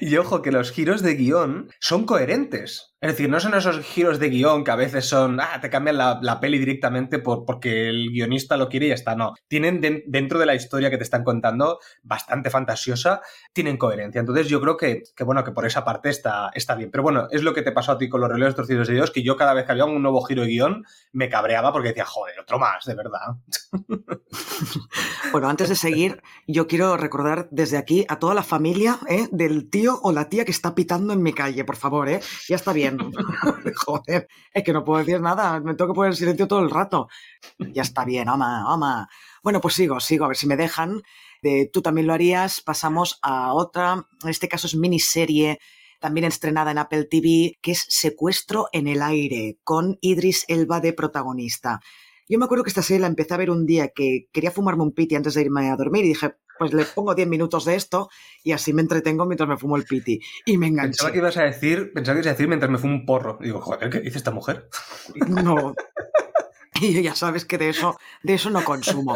Y 0.00 0.16
ojo 0.16 0.42
que 0.42 0.52
los 0.52 0.70
giros 0.72 1.02
de 1.02 1.14
guion 1.14 1.70
son 1.80 2.04
coherentes. 2.04 2.96
Es 3.00 3.12
decir, 3.12 3.30
no 3.30 3.38
son 3.38 3.54
esos 3.54 3.78
giros 3.78 4.18
de 4.18 4.28
guion 4.28 4.64
que 4.64 4.72
a 4.72 4.76
veces 4.76 5.08
son, 5.08 5.38
ah, 5.40 5.60
te 5.60 5.70
cambian 5.70 5.96
la, 5.96 6.18
la 6.20 6.40
peli 6.40 6.58
directamente 6.58 7.20
por, 7.20 7.44
porque 7.44 7.88
el 7.88 8.10
guionista 8.10 8.56
lo 8.56 8.68
quiere 8.68 8.86
y 8.86 8.88
ya 8.88 8.96
está. 8.96 9.14
No. 9.14 9.34
Tienen 9.46 9.80
de, 9.80 10.02
dentro 10.08 10.40
de 10.40 10.46
la 10.46 10.56
historia 10.56 10.90
que 10.90 10.96
te 10.96 11.04
están 11.04 11.22
contando, 11.22 11.78
bastante 12.02 12.50
fantasiosa, 12.50 13.20
tienen 13.52 13.76
coherencia. 13.76 14.18
Entonces 14.18 14.48
yo 14.48 14.60
creo 14.60 14.76
que, 14.76 15.04
que 15.14 15.22
bueno, 15.22 15.44
que 15.44 15.52
por 15.52 15.64
esa 15.64 15.84
parte 15.84 16.08
está, 16.08 16.50
está 16.54 16.74
bien. 16.74 16.90
Pero 16.90 17.04
bueno, 17.04 17.28
es 17.30 17.44
lo 17.44 17.54
que 17.54 17.62
te 17.62 17.70
pasó 17.70 17.92
a 17.92 17.98
ti 17.98 18.08
con 18.08 18.20
los 18.20 18.30
releos 18.30 18.56
torcidos 18.56 18.88
de 18.88 18.94
Dios, 18.94 19.12
que 19.12 19.22
yo 19.22 19.36
cada 19.36 19.54
vez 19.54 19.64
que 19.64 19.72
había 19.72 19.84
un 19.84 20.02
nuevo 20.02 20.20
giro 20.22 20.42
de 20.42 20.48
guion 20.48 20.84
me 21.12 21.28
cabreaba 21.28 21.72
porque 21.72 21.90
decía, 21.90 22.04
joder, 22.04 22.40
otro 22.40 22.58
más, 22.58 22.84
de 22.84 22.96
verdad. 22.96 23.36
bueno, 25.30 25.48
antes 25.48 25.68
de 25.68 25.76
seguir, 25.76 26.20
yo 26.48 26.66
quiero 26.66 26.96
recordar 26.96 27.46
desde 27.52 27.76
aquí 27.76 28.04
a 28.08 28.18
toda 28.18 28.34
la 28.34 28.42
familia 28.42 28.98
¿eh? 29.08 29.28
del 29.30 29.70
tío 29.70 30.00
o 30.02 30.10
la 30.10 30.28
tía 30.28 30.44
que 30.44 30.50
está 30.50 30.74
pitando 30.74 31.12
en 31.12 31.22
mi 31.22 31.32
calle, 31.32 31.64
por 31.64 31.76
favor, 31.76 32.08
¿eh? 32.08 32.20
Ya 32.48 32.56
está 32.56 32.72
bien. 32.72 32.87
Joder, 33.86 34.28
es 34.52 34.64
que 34.64 34.72
no 34.72 34.84
puedo 34.84 35.04
decir 35.04 35.20
nada, 35.20 35.60
me 35.60 35.74
tengo 35.74 35.92
que 35.92 35.96
poner 35.96 36.12
en 36.12 36.16
silencio 36.16 36.48
todo 36.48 36.60
el 36.60 36.70
rato. 36.70 37.08
Ya 37.58 37.82
está 37.82 38.04
bien, 38.04 38.28
ama, 38.28 38.72
ama. 38.72 39.08
Bueno, 39.42 39.60
pues 39.60 39.74
sigo, 39.74 40.00
sigo, 40.00 40.24
a 40.24 40.28
ver 40.28 40.36
si 40.36 40.46
me 40.46 40.56
dejan. 40.56 41.02
De, 41.42 41.70
tú 41.72 41.82
también 41.82 42.06
lo 42.06 42.14
harías. 42.14 42.60
Pasamos 42.60 43.18
a 43.22 43.52
otra, 43.52 44.06
en 44.22 44.28
este 44.28 44.48
caso 44.48 44.66
es 44.66 44.74
miniserie, 44.74 45.58
también 46.00 46.26
estrenada 46.26 46.70
en 46.70 46.78
Apple 46.78 47.04
TV, 47.04 47.58
que 47.60 47.72
es 47.72 47.84
Secuestro 47.88 48.68
en 48.72 48.88
el 48.88 49.02
aire, 49.02 49.58
con 49.64 49.98
Idris 50.00 50.44
Elba 50.48 50.80
de 50.80 50.92
protagonista. 50.92 51.80
Yo 52.28 52.38
me 52.38 52.44
acuerdo 52.44 52.62
que 52.62 52.70
esta 52.70 52.82
serie 52.82 53.00
la 53.00 53.06
empecé 53.06 53.34
a 53.34 53.38
ver 53.38 53.50
un 53.50 53.64
día 53.64 53.88
que 53.88 54.28
quería 54.32 54.50
fumarme 54.50 54.82
un 54.82 54.92
piti 54.92 55.14
antes 55.14 55.34
de 55.34 55.42
irme 55.42 55.70
a 55.70 55.76
dormir 55.76 56.04
y 56.04 56.08
dije, 56.08 56.34
pues 56.58 56.72
le 56.72 56.84
pongo 56.84 57.14
10 57.14 57.28
minutos 57.28 57.64
de 57.64 57.74
esto 57.74 58.08
y 58.42 58.52
así 58.52 58.72
me 58.72 58.82
entretengo 58.82 59.26
mientras 59.26 59.48
me 59.48 59.56
fumo 59.56 59.76
el 59.76 59.84
piti. 59.84 60.20
Y 60.44 60.58
me 60.58 60.66
enganché. 60.66 60.90
Pensaba 60.90 61.12
que 61.12 61.18
ibas 61.18 61.36
a 61.36 61.42
decir, 61.44 61.92
pensaba 61.92 62.14
que 62.14 62.20
ibas 62.20 62.26
a 62.28 62.32
decir 62.32 62.48
mientras 62.48 62.70
me 62.70 62.78
fumo 62.78 62.94
un 62.94 63.06
porro. 63.06 63.38
Y 63.40 63.44
digo, 63.44 63.60
joder, 63.60 63.90
¿qué 63.90 64.00
dice 64.00 64.18
esta 64.18 64.30
mujer? 64.30 64.68
No. 65.28 65.74
Y 66.80 66.94
yo 66.94 67.00
ya 67.00 67.14
sabes 67.14 67.44
que 67.44 67.58
de 67.58 67.68
eso, 67.68 67.98
de 68.22 68.34
eso 68.34 68.50
no 68.50 68.64
consumo. 68.64 69.14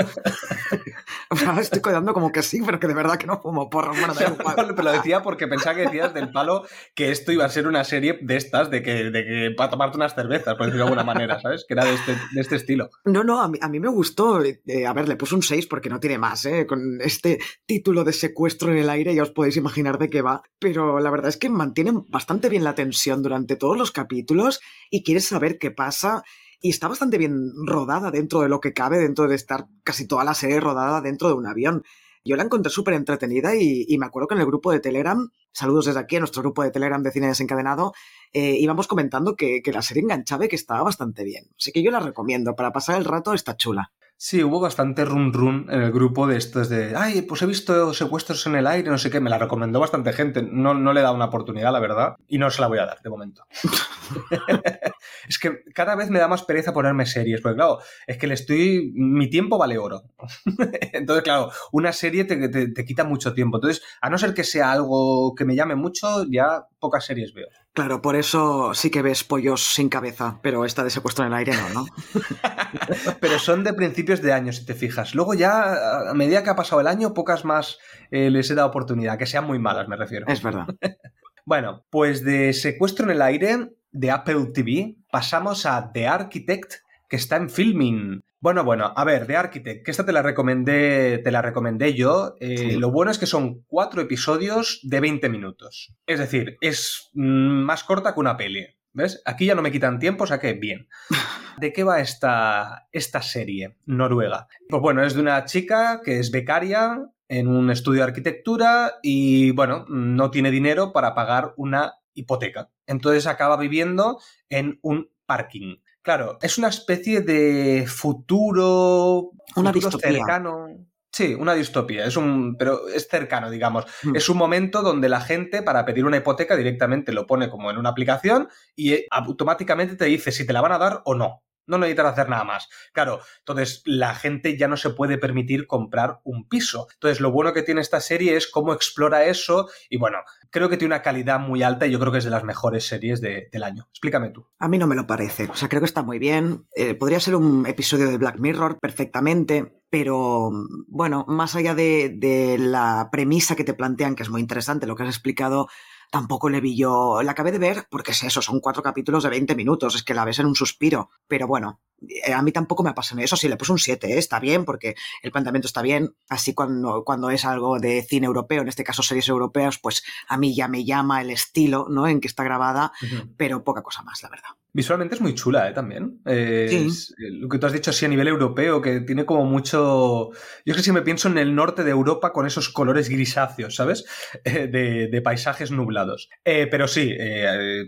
o 1.31 1.37
sea, 1.37 1.59
estoy 1.61 1.81
cuidando 1.81 2.13
como 2.13 2.33
que 2.33 2.43
sí, 2.43 2.61
pero 2.65 2.81
que 2.81 2.89
de 2.89 2.95
verdad 2.95 3.17
que 3.17 3.27
no 3.27 3.41
fumo 3.41 3.71
porro. 3.71 3.93
Bueno, 3.93 4.15
pero 4.57 4.83
lo 4.83 4.93
decía 4.93 5.23
porque 5.23 5.47
pensaba 5.47 5.77
que 5.77 5.83
decías 5.83 6.15
del 6.15 6.31
palo 6.31 6.65
que 6.95 7.11
esto 7.11 7.33
iba 7.33 7.45
a 7.45 7.49
ser 7.49 7.67
una 7.67 7.85
serie 7.85 8.19
de 8.21 8.37
estas, 8.37 8.71
de 8.71 8.83
que, 8.83 9.11
de 9.11 9.25
que 9.25 9.55
para 9.57 9.71
tomarte 9.71 9.97
unas 9.97 10.15
cervezas, 10.15 10.55
por 10.55 10.67
decirlo 10.67 10.85
de 10.85 10.91
alguna 10.91 11.05
manera, 11.05 11.41
¿sabes? 11.41 11.65
Que 11.67 11.75
era 11.75 11.85
de 11.85 11.95
este, 11.95 12.13
de 12.13 12.41
este 12.41 12.57
estilo. 12.57 12.91
No, 13.05 13.25
no, 13.25 13.41
a 13.41 13.49
mí, 13.49 13.59
a 13.61 13.69
mí 13.69 13.81
me 13.81 13.89
gustó. 13.89 14.43
Eh, 14.43 14.87
a 14.87 14.93
ver, 14.93 15.09
le 15.09 15.17
puse 15.17 15.35
un 15.35 15.43
6 15.43 15.67
porque 15.67 15.91
no 15.91 16.01
tiene 16.01 16.19
más, 16.19 16.45
¿eh? 16.45 16.67
Con 16.67 17.01
este 17.01 17.39
título 17.67 18.05
de 18.05 18.13
secuestro 18.13 18.71
en 18.71 18.79
el 18.79 18.91
aire 18.91 19.15
ya 19.15 19.23
os 19.23 19.31
podéis 19.31 19.57
imaginar 19.57 19.99
de 19.99 20.11
qué 20.11 20.23
va. 20.23 20.43
Pero 20.59 21.01
la 21.01 21.11
verdad 21.11 21.29
es 21.29 21.37
que 21.37 21.49
mantienen 21.49 22.05
bastante 22.09 22.49
bien 22.49 22.65
la 22.65 22.75
tensión 22.75 23.23
durante 23.23 23.57
todos 23.57 23.77
los 23.77 23.93
capítulos 23.93 24.61
y 24.91 25.03
quieres 25.03 25.27
saber 25.27 25.59
qué 25.59 25.71
pasa 25.71 26.23
y 26.63 26.71
está 26.71 26.89
bastante 26.89 27.19
bien 27.19 27.53
rodada 27.67 28.11
dentro 28.11 28.41
de 28.41 28.49
lo 28.49 28.61
que 28.61 28.73
cabe, 28.73 28.99
dentro 28.99 29.27
de 29.27 29.35
estar 29.35 29.67
casi 29.83 30.07
toda 30.07 30.25
la 30.25 30.33
serie 30.33 30.61
rodada 30.61 31.01
dentro 31.01 31.29
de 31.29 31.35
un 31.35 31.47
avión. 31.47 31.83
Yo 32.25 32.37
la 32.37 32.45
encontré 32.45 32.71
súper 32.71 32.95
entretenida 32.95 33.57
y, 33.57 33.99
me 33.99 34.07
acuerdo 34.07 34.29
que 34.29 34.35
en 34.35 34.41
el 34.41 34.47
grupo 34.47 34.71
de 34.71 34.79
Telegram, 34.79 35.29
saludos 35.53 35.87
desde 35.87 35.99
aquí 35.99 36.17
a 36.17 36.21
nuestro 36.21 36.41
grupo 36.41 36.63
de 36.63 36.71
Telegram 36.71 37.03
de 37.03 37.11
Cine 37.11 37.27
Desencadenado, 37.27 37.93
eh, 38.33 38.57
íbamos 38.61 38.87
comentando 38.87 39.35
que, 39.35 39.61
que 39.61 39.73
la 39.73 39.83
serie 39.83 40.05
enganchaba 40.05 40.45
y 40.45 40.49
que 40.49 40.55
estaba 40.55 40.85
bastante 40.85 41.25
bien. 41.25 41.47
Así 41.59 41.73
que 41.73 41.83
yo 41.83 41.91
la 41.91 41.99
recomiendo, 41.99 42.55
para 42.55 42.73
pasar 42.73 42.97
el 42.97 43.05
rato 43.05 43.35
está 43.35 43.57
chula. 43.57 43.93
Sí, 44.25 44.41
hubo 44.45 44.61
bastante 44.61 45.05
run 45.05 45.33
run 45.33 45.67
en 45.69 45.83
el 45.83 45.91
grupo 45.91 46.29
de 46.29 46.37
estos 46.37 46.69
de, 46.69 46.95
ay, 46.95 47.23
pues 47.23 47.43
he 47.43 47.47
visto 47.47 47.93
secuestros 47.93 48.47
en 48.47 48.55
el 48.55 48.69
aire, 48.69 48.89
no 48.89 48.97
sé 48.97 49.11
qué, 49.11 49.19
me 49.19 49.29
la 49.29 49.37
recomendó 49.37 49.81
bastante 49.81 50.13
gente, 50.13 50.45
no, 50.45 50.75
no 50.75 50.93
le 50.93 51.01
he 51.01 51.03
dado 51.03 51.17
una 51.17 51.25
oportunidad, 51.25 51.73
la 51.73 51.81
verdad, 51.81 52.15
y 52.29 52.39
no 52.39 52.49
se 52.49 52.61
la 52.61 52.69
voy 52.69 52.79
a 52.79 52.87
dar 52.87 53.03
de 53.03 53.11
momento. 53.11 53.45
es 55.29 55.41
que 55.41 55.65
cada 55.75 55.97
vez 55.97 56.09
me 56.09 56.21
da 56.21 56.29
más 56.29 56.45
pereza 56.45 56.73
ponerme 56.73 57.05
series, 57.05 57.41
porque 57.41 57.57
claro, 57.57 57.81
es 58.07 58.17
que 58.17 58.29
le 58.29 58.35
estoy, 58.35 58.93
mi 58.95 59.29
tiempo 59.29 59.59
vale 59.59 59.77
oro. 59.77 60.05
Entonces, 60.93 61.25
claro, 61.25 61.51
una 61.73 61.93
serie 61.93 62.23
te, 62.25 62.49
te, 62.49 62.69
te 62.69 62.85
quita 62.85 63.03
mucho 63.03 63.35
tiempo. 63.35 63.57
Entonces, 63.57 63.83
a 64.01 64.09
no 64.09 64.19
ser 64.19 64.35
que 64.35 64.45
sea 64.45 64.71
algo 64.71 65.35
que 65.35 65.45
me 65.45 65.57
llame 65.57 65.75
mucho, 65.75 66.27
ya 66.31 66.65
pocas 66.83 67.07
series 67.07 67.33
veo. 67.33 67.47
Claro, 67.73 68.03
por 68.03 68.17
eso 68.17 68.75
sí 68.75 68.91
que 68.91 69.03
ves 69.03 69.23
pollos 69.23 69.63
sin 69.63 69.89
cabeza, 69.89 70.41
pero 70.43 70.65
esta 70.65 70.83
de 70.83 70.91
secuestro 70.91 71.25
en 71.25 71.33
el 71.33 71.39
aire 71.39 71.53
no, 71.55 71.69
¿no? 71.71 71.87
pero 73.21 73.39
son 73.39 73.63
de 73.63 73.73
principios 73.73 74.21
de 74.21 74.33
año, 74.33 74.53
si 74.53 74.67
te 74.67 74.75
fijas. 74.75 75.15
Luego 75.15 75.33
ya, 75.35 76.11
a 76.11 76.13
medida 76.13 76.43
que 76.43 76.51
ha 76.51 76.57
pasado 76.57 76.81
el 76.81 76.89
año, 76.89 77.15
pocas 77.15 77.45
más 77.45 77.79
eh, 78.11 78.31
les 78.31 78.51
he 78.51 78.57
dado 78.57 78.69
oportunidad, 78.69 79.17
que 79.17 79.27
sean 79.27 79.47
muy 79.47 79.61
malas, 79.61 79.87
me 79.87 79.97
refiero. 79.97 80.27
Es 80.27 80.43
verdad. 80.43 80.67
bueno, 81.47 81.87
pues 81.89 82.25
de 82.25 82.53
secuestro 82.53 83.07
en 83.07 83.13
el 83.13 83.23
aire 83.23 83.69
de 83.93 84.11
Apple 84.11 84.47
TV 84.53 84.97
pasamos 85.13 85.65
a 85.65 85.93
The 85.93 86.09
Architect, 86.09 86.75
que 87.09 87.17
está 87.17 87.37
en 87.37 87.49
filming. 87.49 88.25
Bueno, 88.43 88.65
bueno, 88.65 88.93
a 88.97 89.05
ver, 89.05 89.29
The 89.29 89.37
Architect, 89.37 89.85
que 89.85 89.93
esta 89.93 90.05
te 90.05 90.11
la 90.11 90.21
recomendé, 90.21 91.19
te 91.19 91.31
la 91.31 91.43
recomendé 91.43 91.95
yo. 91.95 92.35
Eh, 92.41 92.57
sí. 92.59 92.73
Lo 92.73 92.91
bueno 92.91 93.13
es 93.13 93.19
que 93.19 93.27
son 93.27 93.63
cuatro 93.69 94.03
episodios 94.03 94.81
de 94.83 94.99
20 94.99 95.29
minutos. 95.29 95.95
Es 96.07 96.19
decir, 96.19 96.59
es 96.61 97.09
más 97.15 97.85
corta 97.85 98.13
que 98.13 98.19
una 98.19 98.37
peli. 98.37 98.67
¿Ves? 98.95 99.23
Aquí 99.27 99.47
ya 99.47 99.55
no 99.55 99.63
me 99.63 99.71
quitan 99.71 100.01
tiempo, 100.01 100.25
o 100.25 100.27
sea 100.27 100.41
que 100.41 100.55
bien. 100.55 100.89
¿De 101.59 101.73
qué 101.73 101.85
va 101.85 102.01
esta, 102.01 102.89
esta 102.91 103.23
serie 103.23 103.77
noruega? 103.87 104.49
Pues 104.69 104.83
bueno, 104.83 105.05
es 105.05 105.15
de 105.15 105.21
una 105.21 105.45
chica 105.45 106.01
que 106.05 106.19
es 106.19 106.33
becaria 106.33 106.99
en 107.29 107.47
un 107.47 107.71
estudio 107.71 108.01
de 108.01 108.09
arquitectura 108.09 108.95
y, 109.05 109.53
bueno, 109.53 109.87
no 109.89 110.33
tiene 110.33 110.51
dinero 110.51 110.93
para 110.93 111.15
pagar 111.15 111.55
una 111.57 111.95
hipoteca. 112.13 112.71
Entonces 112.89 113.29
acaba 113.29 113.57
viviendo 113.57 114.19
en 114.51 114.81
un 114.83 115.13
parking. 115.27 115.77
Claro, 116.03 116.39
es 116.43 116.59
una 116.59 116.69
especie 116.69 117.21
de 117.21 117.87
futuro, 117.87 119.31
una 119.57 119.73
futuro 119.73 119.99
cercano. 119.99 120.67
Sí, 121.13 121.35
una 121.35 121.53
distopía, 121.53 122.07
es 122.07 122.17
un, 122.17 122.57
pero 122.57 122.89
es 122.89 123.07
cercano, 123.07 123.51
digamos. 123.51 123.85
Mm. 124.03 124.17
Es 124.17 124.29
un 124.31 124.39
momento 124.39 124.83
donde 124.83 125.11
la 125.11 125.21
gente, 125.21 125.63
para 125.63 125.85
pedir 125.85 126.07
una 126.07 126.17
hipoteca, 126.17 126.57
directamente 126.57 127.13
lo 127.13 127.27
pone 127.27 127.51
como 127.51 127.71
en 127.71 127.77
una 127.77 127.91
aplicación 127.91 128.49
y 128.75 129.05
automáticamente 129.11 129.95
te 129.95 130.07
dice 130.07 130.33
si 130.33 130.47
te 130.47 130.55
la 130.55 130.63
van 130.63 130.73
a 130.73 130.79
dar 130.79 131.03
o 131.05 131.15
no. 131.15 131.43
No 131.67 131.79
necesitas 131.79 132.07
hacer 132.07 132.29
nada 132.29 132.45
más. 132.45 132.69
Claro, 132.93 133.21
entonces 133.39 133.83
la 133.85 134.15
gente 134.15 134.57
ya 134.57 134.69
no 134.69 134.77
se 134.77 134.91
puede 134.91 135.19
permitir 135.19 135.67
comprar 135.67 136.21
un 136.25 136.49
piso. 136.49 136.89
Entonces, 136.95 137.21
lo 137.21 137.31
bueno 137.31 137.53
que 137.53 137.63
tiene 137.63 137.81
esta 137.81 138.01
serie 138.01 138.37
es 138.37 138.47
cómo 138.47 138.73
explora 138.73 139.25
eso 139.25 139.69
y 139.89 139.99
bueno, 139.99 140.19
creo 140.51 140.69
que 140.69 140.77
tiene 140.77 140.95
una 140.95 141.03
calidad 141.03 141.41
muy 141.41 141.63
alta 141.63 141.87
y 141.87 141.91
yo 141.91 141.99
creo 141.99 142.13
que 142.13 142.19
es 142.19 142.25
de 142.25 142.31
las 142.31 142.45
mejores 142.45 142.87
series 142.87 143.21
de, 143.21 143.49
del 143.51 143.63
año. 143.63 143.87
Explícame 143.91 144.31
tú. 144.31 144.47
A 144.59 144.69
mí 144.69 144.79
no 144.79 144.87
me 144.87 144.95
lo 144.95 145.07
parece. 145.07 145.49
O 145.51 145.55
sea, 145.55 145.69
creo 145.69 145.81
que 145.81 145.87
está 145.87 146.03
muy 146.03 146.19
bien. 146.19 146.67
Eh, 146.77 146.95
podría 146.95 147.21
ser 147.21 147.37
un 147.37 147.67
episodio 147.67 148.09
de 148.09 148.19
Black 148.19 148.39
Mirror 148.39 148.79
perfectamente. 148.79 149.81
pero 149.91 150.51
bueno, 150.89 151.27
más 151.29 151.55
allá 151.55 151.75
de, 151.75 152.57
la 152.59 153.09
premisa 153.13 153.57
que 153.57 153.65
te 153.65 153.75
plantean, 153.75 154.15
que 154.15 154.23
es 154.23 154.31
muy 154.31 154.41
interesante 154.41 154.87
lo 154.87 154.97
que 154.97 155.03
has 155.03 155.09
explicado, 155.11 155.69
tampoco 156.13 156.51
le 156.51 156.61
vi 156.61 156.77
yo. 156.77 157.23
La 157.23 157.33
acabé 157.33 157.51
de 157.53 157.59
ver 157.59 157.87
porque 157.91 158.11
es 158.11 158.23
eso, 158.23 158.43
son 158.43 158.61
cuatro 158.61 158.83
capítulos 158.83 159.25
de 159.25 159.31
20 159.31 159.55
minutos, 159.55 159.95
es 159.95 160.03
que 160.03 160.13
la 160.13 160.27
ves 160.27 160.39
en 160.39 160.47
un 160.47 160.55
suspiro. 160.55 161.09
Pero 161.27 161.47
bueno, 161.47 161.81
eh, 162.07 162.35
a 162.35 162.43
mí 162.43 162.53
tampoco 162.53 162.83
me 162.83 162.91
apasionó. 162.91 163.23
Eso 163.23 163.35
sí, 163.35 163.49
le 163.49 163.57
puse 163.57 163.73
un 163.73 163.79
7, 163.79 164.13
¿eh? 164.13 164.19
está 164.19 164.39
bien, 164.39 164.67
porque 164.67 164.95
el 165.23 165.33
planteamiento 165.33 165.69
está 165.69 165.81
bien. 165.81 166.15
Así 166.29 166.53
cuando, 166.53 167.03
cuando 167.03 167.31
es 167.31 167.47
algo 167.47 167.81
de 167.81 168.03
cine 168.03 168.27
europeo, 168.27 168.61
en 168.61 168.69
este 168.69 168.85
caso 168.85 169.03
series 169.03 169.27
europeas, 169.29 169.79
pues 169.79 170.05
a 170.29 170.37
mí 170.37 170.55
ya 170.55 170.69
me 170.69 170.85
llama 170.85 171.23
el 171.23 171.31
estilo 171.31 171.87
¿no? 171.89 172.07
en 172.07 172.21
que 172.21 172.29
está 172.29 172.45
grabada, 172.45 172.93
pero 173.39 173.65
poca 173.65 173.83
cosa 173.83 174.03
más, 174.03 174.23
la 174.23 174.29
verdad. 174.29 174.51
Visualmente 174.75 175.15
es 175.15 175.21
muy 175.21 175.35
chula, 175.35 175.69
¿eh? 175.69 175.73
También. 175.73 176.21
Eh, 176.25 176.89
lo 177.19 177.49
que 177.49 177.59
tú 177.59 177.67
has 177.67 177.73
dicho 177.73 177.91
así 177.91 178.07
a 178.07 178.09
nivel 178.09 178.29
europeo, 178.29 178.81
que 178.81 179.01
tiene 179.01 179.27
como 179.27 179.45
mucho... 179.45 180.31
Yo 180.65 180.73
es 180.73 180.77
que 180.77 180.83
si 180.83 180.93
me 180.93 181.03
pienso 181.03 181.29
en 181.29 181.37
el 181.37 181.55
norte 181.55 181.85
de 181.85 181.91
Europa 181.91 182.33
con 182.33 182.47
esos 182.47 182.71
colores 182.71 183.11
grisáceos, 183.11 183.75
¿sabes? 183.75 184.05
de, 184.45 185.09
de, 185.09 185.23
paisajes 185.23 185.71
nublados. 185.71 186.31
Eh, 186.45 186.67
pero 186.71 186.89
sí, 186.89 187.15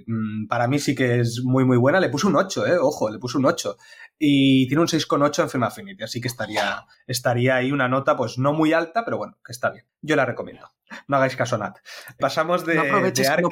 mm, 0.06 0.46
para 0.46 0.68
mí 0.68 0.78
sí 0.78 0.94
que 0.94 1.20
es 1.20 1.42
muy, 1.42 1.64
muy 1.64 1.78
buena. 1.78 2.00
Le 2.00 2.10
puse 2.10 2.26
un 2.26 2.36
8, 2.36 2.66
¿eh? 2.66 2.78
Ojo, 2.78 3.10
le 3.10 3.18
puse 3.18 3.38
un 3.38 3.46
8 3.46 3.76
y 4.18 4.66
tiene 4.68 4.80
un 4.80 4.88
6,8 4.88 5.42
en 5.42 5.50
Film 5.50 5.64
Affinity, 5.64 6.04
así 6.04 6.20
que 6.20 6.28
estaría, 6.28 6.86
estaría 7.06 7.56
ahí 7.56 7.72
una 7.72 7.88
nota 7.88 8.16
pues 8.16 8.38
no 8.38 8.52
muy 8.52 8.72
alta, 8.72 9.04
pero 9.04 9.18
bueno, 9.18 9.38
que 9.44 9.52
está 9.52 9.70
bien. 9.70 9.86
Yo 10.02 10.16
la 10.16 10.24
recomiendo. 10.24 10.68
No 11.08 11.16
hagáis 11.16 11.36
caso 11.36 11.56
a 11.56 11.58
Nat. 11.58 11.78
Pasamos 12.18 12.64
de. 12.64 12.74
No 12.74 12.82
aproveches, 12.82 13.30
que, 13.30 13.42
no 13.42 13.48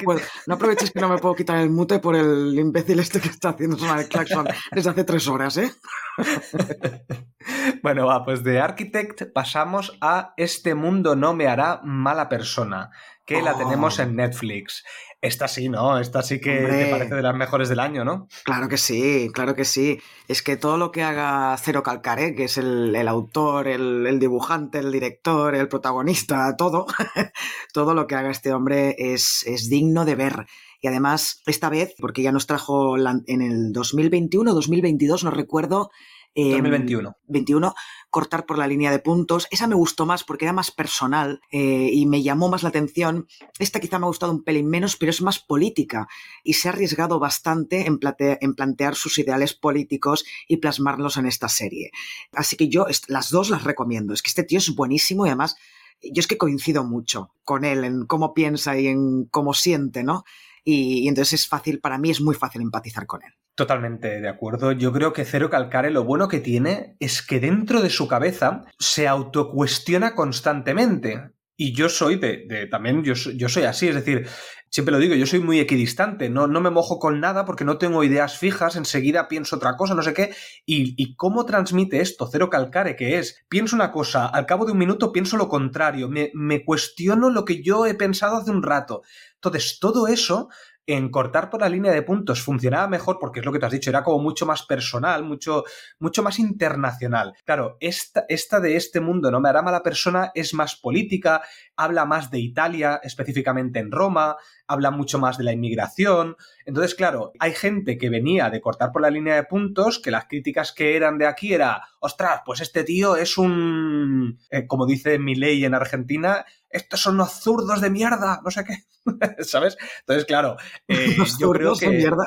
no 0.47 0.55
aproveches 0.55 0.91
que 0.91 0.99
no 0.99 1.09
me 1.09 1.17
puedo 1.17 1.35
quitar 1.35 1.57
el 1.57 1.69
mute 1.69 1.99
por 1.99 2.15
el 2.15 2.57
imbécil 2.57 2.99
este 2.99 3.19
que 3.19 3.29
está 3.29 3.49
haciendo 3.49 3.77
sonar 3.77 3.99
el 3.99 4.07
claxon 4.07 4.47
desde 4.71 4.89
hace 4.89 5.03
tres 5.03 5.27
horas, 5.27 5.57
¿eh? 5.57 5.71
bueno, 7.83 8.05
va, 8.07 8.23
pues 8.23 8.43
de 8.43 8.59
Architect 8.59 9.33
pasamos 9.33 9.97
a 10.01 10.33
Este 10.37 10.75
mundo 10.75 11.15
no 11.15 11.33
me 11.33 11.47
hará 11.47 11.81
mala 11.83 12.29
persona, 12.29 12.91
que 13.25 13.41
la 13.41 13.57
tenemos 13.57 13.99
en 13.99 14.15
Netflix. 14.15 14.83
Esta 15.23 15.47
sí, 15.47 15.69
¿no? 15.69 15.99
Esta 15.99 16.21
sí 16.21 16.41
que 16.41 16.51
te 16.51 16.91
parece 16.91 17.15
de 17.15 17.21
las 17.21 17.33
mejores 17.33 17.69
del 17.69 17.79
año, 17.79 18.03
¿no? 18.03 18.27
Claro 18.43 18.67
que 18.67 18.75
sí, 18.75 19.29
claro 19.33 19.55
que 19.55 19.63
sí. 19.63 20.01
Es 20.27 20.43
que 20.43 20.57
todo 20.57 20.77
lo 20.77 20.91
que 20.91 21.01
haga 21.01 21.55
Cero 21.57 21.81
Calcare, 21.81 22.35
que 22.35 22.43
es 22.43 22.57
el, 22.57 23.07
autor, 23.07 23.69
el, 23.69 24.19
dibujante, 24.19 24.79
el 24.79 24.91
director, 24.91 25.55
el 25.55 25.69
protagonista, 25.69 26.57
todo, 26.57 26.87
todo 27.73 27.93
lo 27.93 28.05
que 28.05 28.15
haga 28.15 28.31
este 28.31 28.51
hombre 28.51 28.97
es, 28.99 29.45
es 29.47 29.69
digno 29.69 30.03
de 30.03 30.15
ver. 30.15 30.45
Y 30.81 30.87
además, 30.87 31.41
esta 31.45 31.69
vez, 31.69 31.95
porque 31.97 32.21
ya 32.21 32.33
nos 32.33 32.45
trajo 32.45 32.97
en 32.97 33.41
el 33.41 33.71
2021, 33.71 34.53
2022, 34.53 35.23
no 35.23 35.31
recuerdo, 35.31 35.89
2021. 36.35 37.09
Em, 37.09 37.15
21, 37.27 37.75
cortar 38.09 38.45
por 38.45 38.57
la 38.57 38.67
línea 38.67 38.91
de 38.91 38.99
puntos. 38.99 39.47
Esa 39.51 39.67
me 39.67 39.75
gustó 39.75 40.05
más 40.05 40.23
porque 40.23 40.45
era 40.45 40.53
más 40.53 40.71
personal 40.71 41.41
eh, 41.51 41.89
y 41.91 42.05
me 42.05 42.23
llamó 42.23 42.49
más 42.49 42.63
la 42.63 42.69
atención. 42.69 43.27
Esta 43.59 43.79
quizá 43.79 43.99
me 43.99 44.05
ha 44.05 44.07
gustado 44.07 44.31
un 44.31 44.43
pelín 44.43 44.67
menos, 44.67 44.95
pero 44.95 45.09
es 45.11 45.21
más 45.21 45.39
política 45.39 46.07
y 46.43 46.53
se 46.53 46.67
ha 46.67 46.71
arriesgado 46.71 47.19
bastante 47.19 47.85
en, 47.85 47.99
en 48.19 48.55
plantear 48.55 48.95
sus 48.95 49.17
ideales 49.19 49.53
políticos 49.53 50.25
y 50.47 50.57
plasmarlos 50.57 51.17
en 51.17 51.27
esta 51.27 51.49
serie. 51.49 51.91
Así 52.31 52.55
que 52.55 52.67
yo 52.67 52.85
las 53.07 53.29
dos 53.29 53.49
las 53.49 53.63
recomiendo. 53.63 54.13
Es 54.13 54.21
que 54.21 54.29
este 54.29 54.43
tío 54.43 54.57
es 54.57 54.73
buenísimo 54.75 55.25
y 55.25 55.29
además 55.29 55.55
yo 56.01 56.19
es 56.19 56.27
que 56.27 56.37
coincido 56.37 56.83
mucho 56.83 57.31
con 57.43 57.63
él 57.63 57.83
en 57.83 58.05
cómo 58.05 58.33
piensa 58.33 58.77
y 58.77 58.87
en 58.87 59.25
cómo 59.25 59.53
siente, 59.53 60.03
¿no? 60.03 60.23
y 60.65 61.09
entonces 61.09 61.41
es 61.41 61.47
fácil, 61.49 61.81
para 61.81 61.97
mí 61.97 62.09
es 62.09 62.21
muy 62.21 62.35
fácil 62.35 62.61
empatizar 62.61 63.05
con 63.05 63.21
él. 63.21 63.33
Totalmente 63.55 64.19
de 64.19 64.29
acuerdo. 64.29 64.71
Yo 64.71 64.91
creo 64.91 65.13
que 65.13 65.25
Cero 65.25 65.49
Calcare 65.49 65.91
lo 65.91 66.03
bueno 66.03 66.27
que 66.27 66.39
tiene 66.39 66.95
es 66.99 67.21
que 67.21 67.39
dentro 67.39 67.81
de 67.83 67.91
su 67.91 68.07
cabeza 68.07 68.65
se 68.79 69.07
autocuestiona 69.07 70.15
constantemente. 70.15 71.33
Y 71.55 71.75
yo 71.75 71.87
soy 71.87 72.15
de, 72.15 72.67
también, 72.71 73.03
yo, 73.03 73.13
soy 73.15 73.63
así, 73.63 73.87
es 73.87 73.93
decir, 73.93 74.27
siempre 74.71 74.91
lo 74.91 74.97
digo, 74.97 75.13
yo 75.13 75.27
soy 75.27 75.39
muy 75.39 75.59
equidistante, 75.59 76.27
no, 76.27 76.47
no 76.47 76.61
me 76.61 76.71
mojo 76.71 76.97
con 76.97 77.19
nada 77.19 77.45
porque 77.45 77.63
no 77.63 77.77
tengo 77.77 78.03
ideas 78.03 78.39
fijas, 78.39 78.75
enseguida 78.75 79.27
pienso 79.27 79.57
otra 79.57 79.77
cosa, 79.77 79.93
no 79.93 80.01
sé 80.01 80.15
qué. 80.15 80.33
Y, 80.65 80.95
y 80.97 81.15
cómo 81.15 81.45
transmite 81.45 82.01
esto 82.01 82.27
Cero 82.31 82.49
Calcare, 82.49 82.95
que 82.95 83.19
es, 83.19 83.45
pienso 83.49 83.75
una 83.75 83.91
cosa, 83.91 84.25
al 84.25 84.47
cabo 84.47 84.65
de 84.65 84.71
un 84.71 84.79
minuto 84.79 85.11
pienso 85.11 85.37
lo 85.37 85.47
contrario, 85.47 86.09
me, 86.09 86.31
me 86.33 86.65
cuestiono 86.65 87.29
lo 87.29 87.45
que 87.45 87.61
yo 87.61 87.85
he 87.85 87.93
pensado 87.93 88.37
hace 88.37 88.49
un 88.49 88.63
rato. 88.63 89.03
Entonces, 89.35 89.77
todo 89.79 90.07
eso 90.07 90.49
en 90.85 91.09
cortar 91.09 91.49
por 91.49 91.61
la 91.61 91.69
línea 91.69 91.91
de 91.91 92.01
puntos 92.01 92.41
funcionaba 92.41 92.87
mejor 92.87 93.17
porque 93.19 93.39
es 93.39 93.45
lo 93.45 93.51
que 93.51 93.59
te 93.59 93.65
has 93.65 93.71
dicho, 93.71 93.89
era 93.89 94.03
como 94.03 94.19
mucho 94.19 94.45
más 94.45 94.63
personal, 94.63 95.23
mucho, 95.23 95.63
mucho 95.99 96.23
más 96.23 96.39
internacional. 96.39 97.33
Claro, 97.45 97.77
esta, 97.79 98.25
esta 98.27 98.59
de 98.59 98.75
este 98.75 98.99
mundo 98.99 99.31
no 99.31 99.39
me 99.39 99.49
hará 99.49 99.61
mala 99.61 99.83
persona 99.83 100.31
es 100.35 100.53
más 100.53 100.75
política, 100.75 101.41
habla 101.75 102.05
más 102.05 102.31
de 102.31 102.39
Italia, 102.39 102.99
específicamente 103.03 103.79
en 103.79 103.91
Roma, 103.91 104.35
habla 104.67 104.91
mucho 104.91 105.19
más 105.19 105.37
de 105.37 105.45
la 105.45 105.53
inmigración. 105.53 106.35
Entonces, 106.65 106.95
claro, 106.95 107.31
hay 107.39 107.53
gente 107.53 107.97
que 107.97 108.09
venía 108.09 108.49
de 108.49 108.61
cortar 108.61 108.91
por 108.91 109.01
la 109.01 109.09
línea 109.09 109.35
de 109.35 109.43
puntos, 109.43 109.99
que 109.99 110.11
las 110.11 110.25
críticas 110.25 110.71
que 110.73 110.95
eran 110.95 111.17
de 111.17 111.27
aquí 111.27 111.53
era, 111.53 111.81
ostras, 111.99 112.41
pues 112.45 112.61
este 112.61 112.83
tío 112.83 113.15
es 113.15 113.37
un, 113.37 114.39
eh, 114.49 114.67
como 114.67 114.85
dice 114.85 115.19
mi 115.19 115.35
ley 115.35 115.63
en 115.63 115.73
Argentina, 115.73 116.45
estos 116.73 116.99
son 116.99 117.17
los 117.17 117.31
zurdos 117.31 117.79
de 117.79 117.89
mierda, 117.89 118.41
no 118.43 118.51
sé 118.51 118.63
qué, 118.65 118.77
¿sabes? 119.43 119.77
Entonces, 119.99 120.25
claro, 120.25 120.57
eh, 120.87 121.15
yo 121.39 121.51
creo 121.51 121.75
que... 121.75 121.89
De 121.89 121.97
mierda. 121.97 122.25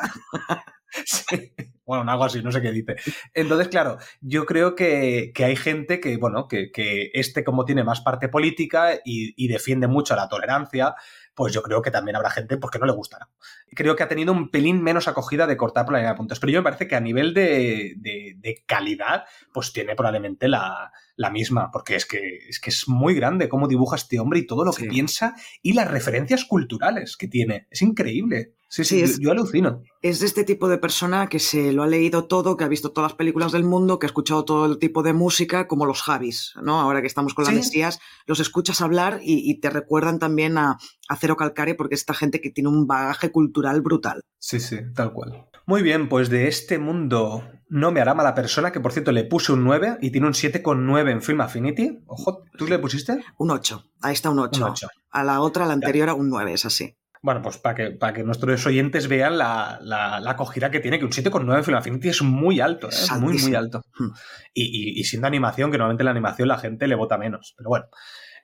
sí. 1.05 1.53
Bueno, 1.85 2.11
algo 2.11 2.25
así, 2.25 2.43
no 2.43 2.51
sé 2.51 2.61
qué 2.61 2.73
dice. 2.73 2.97
Entonces, 3.33 3.69
claro, 3.69 3.99
yo 4.21 4.45
creo 4.45 4.75
que, 4.75 5.33
hay 5.37 5.57
gente 5.57 6.01
que, 6.01 6.17
bueno, 6.17 6.49
que, 6.49 6.71
este 7.15 7.45
como 7.45 7.65
tiene 7.65 7.85
más 7.85 8.01
parte 8.01 8.29
política 8.29 8.95
y, 9.05 9.35
y, 9.37 9.47
defiende 9.47 9.87
mucho 9.87 10.17
la 10.17 10.29
tolerancia, 10.29 10.97
pues 11.37 11.53
yo 11.53 11.63
creo 11.63 11.83
que 11.83 11.93
también 11.93 12.17
habrá 12.17 12.31
gente 12.31 12.57
porque 12.57 12.81
no 12.81 12.87
le 12.87 12.93
gustará. 12.93 13.29
Creo 13.69 13.95
que 13.95 14.03
ha 14.03 14.09
tenido 14.09 14.33
un 14.33 14.51
pelín 14.51 14.83
menos 14.83 15.07
acogida 15.07 15.47
de 15.47 15.57
cortar 15.57 15.85
por 15.85 15.93
la 15.93 15.99
línea 15.99 16.13
de 16.13 16.17
puntos, 16.17 16.41
pero 16.41 16.53
yo 16.53 16.59
me 16.59 16.65
parece 16.65 16.89
que 16.89 16.97
a 16.97 17.01
nivel 17.01 17.35
de, 17.35 17.95
de, 17.99 18.65
calidad, 18.67 19.25
pues 19.53 19.73
tiene 19.73 19.95
probablemente 19.95 20.49
la, 20.49 20.91
la, 21.17 21.31
misma, 21.31 21.71
porque 21.73 21.97
es 21.97 22.07
que, 22.07 22.39
es 22.49 22.61
que 22.61 22.71
es 22.71 22.89
muy 22.89 23.15
grande 23.15 23.49
cómo 23.49 23.69
dibuja 23.69 23.97
este 23.97 24.21
hombre 24.21 24.41
y 24.41 24.47
todo 24.47 24.65
lo 24.65 24.73
que 24.73 24.87
piensa 24.87 25.35
y 25.63 25.73
las 25.73 25.91
referencias 25.91 26.45
culturales 26.45 27.17
que 27.17 27.29
tiene. 27.29 27.67
Es 27.71 27.83
increíble. 27.83 28.55
Sí, 28.69 28.85
sí, 28.85 29.05
yo, 29.21 29.31
alucino. 29.31 29.83
Es 30.03 30.21
de 30.21 30.27
este 30.27 30.45
tipo 30.45 30.69
de 30.69 30.79
persona 30.79 31.29
que 31.29 31.39
se 31.39 31.73
lo 31.73 31.83
ha 31.83 31.87
leído 31.87 32.27
todo, 32.27 32.57
que 32.57 32.65
ha 32.65 32.69
visto 32.69 32.91
todas 32.91 33.13
las 33.13 33.17
películas 33.17 33.53
del 33.53 33.65
mundo, 33.65 33.99
que 33.99 34.07
ha 34.07 34.09
escuchado 34.09 34.45
todo 34.45 34.67
el 34.67 34.79
tipo 34.79 35.03
de 35.03 35.13
música, 35.13 35.69
como 35.69 35.87
los 35.87 36.03
Javis, 36.03 36.55
¿no? 36.63 36.81
Ahora 36.81 37.01
que 37.01 37.07
estamos 37.07 37.33
con 37.35 37.45
las 37.45 37.55
Mesías, 37.55 38.01
los 38.27 38.41
escuchas 38.41 38.81
hablar 38.81 39.21
y, 39.23 39.61
te 39.61 39.71
recuerdan 39.71 40.19
también 40.19 40.59
a, 40.59 40.79
a 41.09 41.17
Cero 41.17 41.37
Calcare 41.37 41.75
porque 41.75 41.95
es 41.95 42.01
esta 42.01 42.15
gente 42.15 42.41
que 42.41 42.51
tiene 42.51 42.69
un 42.69 42.87
bagaje 42.87 43.31
cultural 43.31 43.81
brutal. 43.81 44.23
Sí, 44.39 44.61
sí, 44.61 44.79
tal 44.95 45.13
cual. 45.13 45.47
Muy 45.67 45.83
bien, 45.83 46.09
pues 46.09 46.29
de 46.29 46.47
este 46.47 46.79
mundo 46.79 47.43
no 47.69 47.91
me 47.91 48.01
hará 48.01 48.15
mala 48.15 48.35
persona, 48.35 48.71
que 48.71 48.81
por 48.81 48.93
cierto 48.93 49.13
le 49.13 49.25
puse 49.25 49.53
un 49.53 49.65
9 49.65 49.99
y 50.01 50.11
tiene 50.11 50.27
un 50.27 50.33
7,9 50.33 51.11
en 51.11 51.23
Film 51.23 51.41
Affinity. 51.41 51.99
Ojo, 52.07 52.45
¿tú 52.57 52.67
le 52.67 52.79
pusiste? 52.79 53.25
Un 53.39 53.51
8. 53.51 53.85
Ahí 54.03 54.13
está 54.13 54.31
un 54.31 54.39
8. 54.39 54.75
A 55.11 55.25
la 55.25 55.41
otra, 55.41 55.67
la 55.67 55.73
anterior, 55.73 56.09
a 56.09 56.15
un 56.15 56.29
9, 56.29 56.53
es 56.53 56.65
así. 56.65 56.95
Bueno, 57.27 57.43
pues 57.43 57.59
para 57.59 57.75
que, 57.75 57.91
para 57.91 58.13
que 58.13 58.23
nuestros 58.23 58.65
oyentes 58.67 59.09
vean 59.09 59.37
la, 59.37 59.81
la, 59.83 60.23
acogida 60.31 60.71
que 60.71 60.79
tiene, 60.79 61.01
que 61.01 61.07
un 61.07 61.11
7,9 61.11 61.57
en 61.57 61.65
Film 61.65 61.77
Affinity 61.77 62.09
es 62.11 62.23
muy 62.23 62.61
alto, 62.61 62.89
¿eh? 62.89 63.19
muy, 63.19 63.37
muy 63.37 63.53
alto. 63.57 63.83
Hmm. 63.99 64.11
Y, 64.55 65.01
y, 65.01 65.03
siendo 65.03 65.27
animación, 65.27 65.73
que 65.73 65.77
normalmente 65.77 66.05
la 66.05 66.13
animación 66.13 66.47
la 66.47 66.59
gente 66.59 66.87
le 66.87 66.95
vota 66.95 67.19
menos. 67.19 67.55
Pero 67.57 67.69
bueno, 67.69 67.87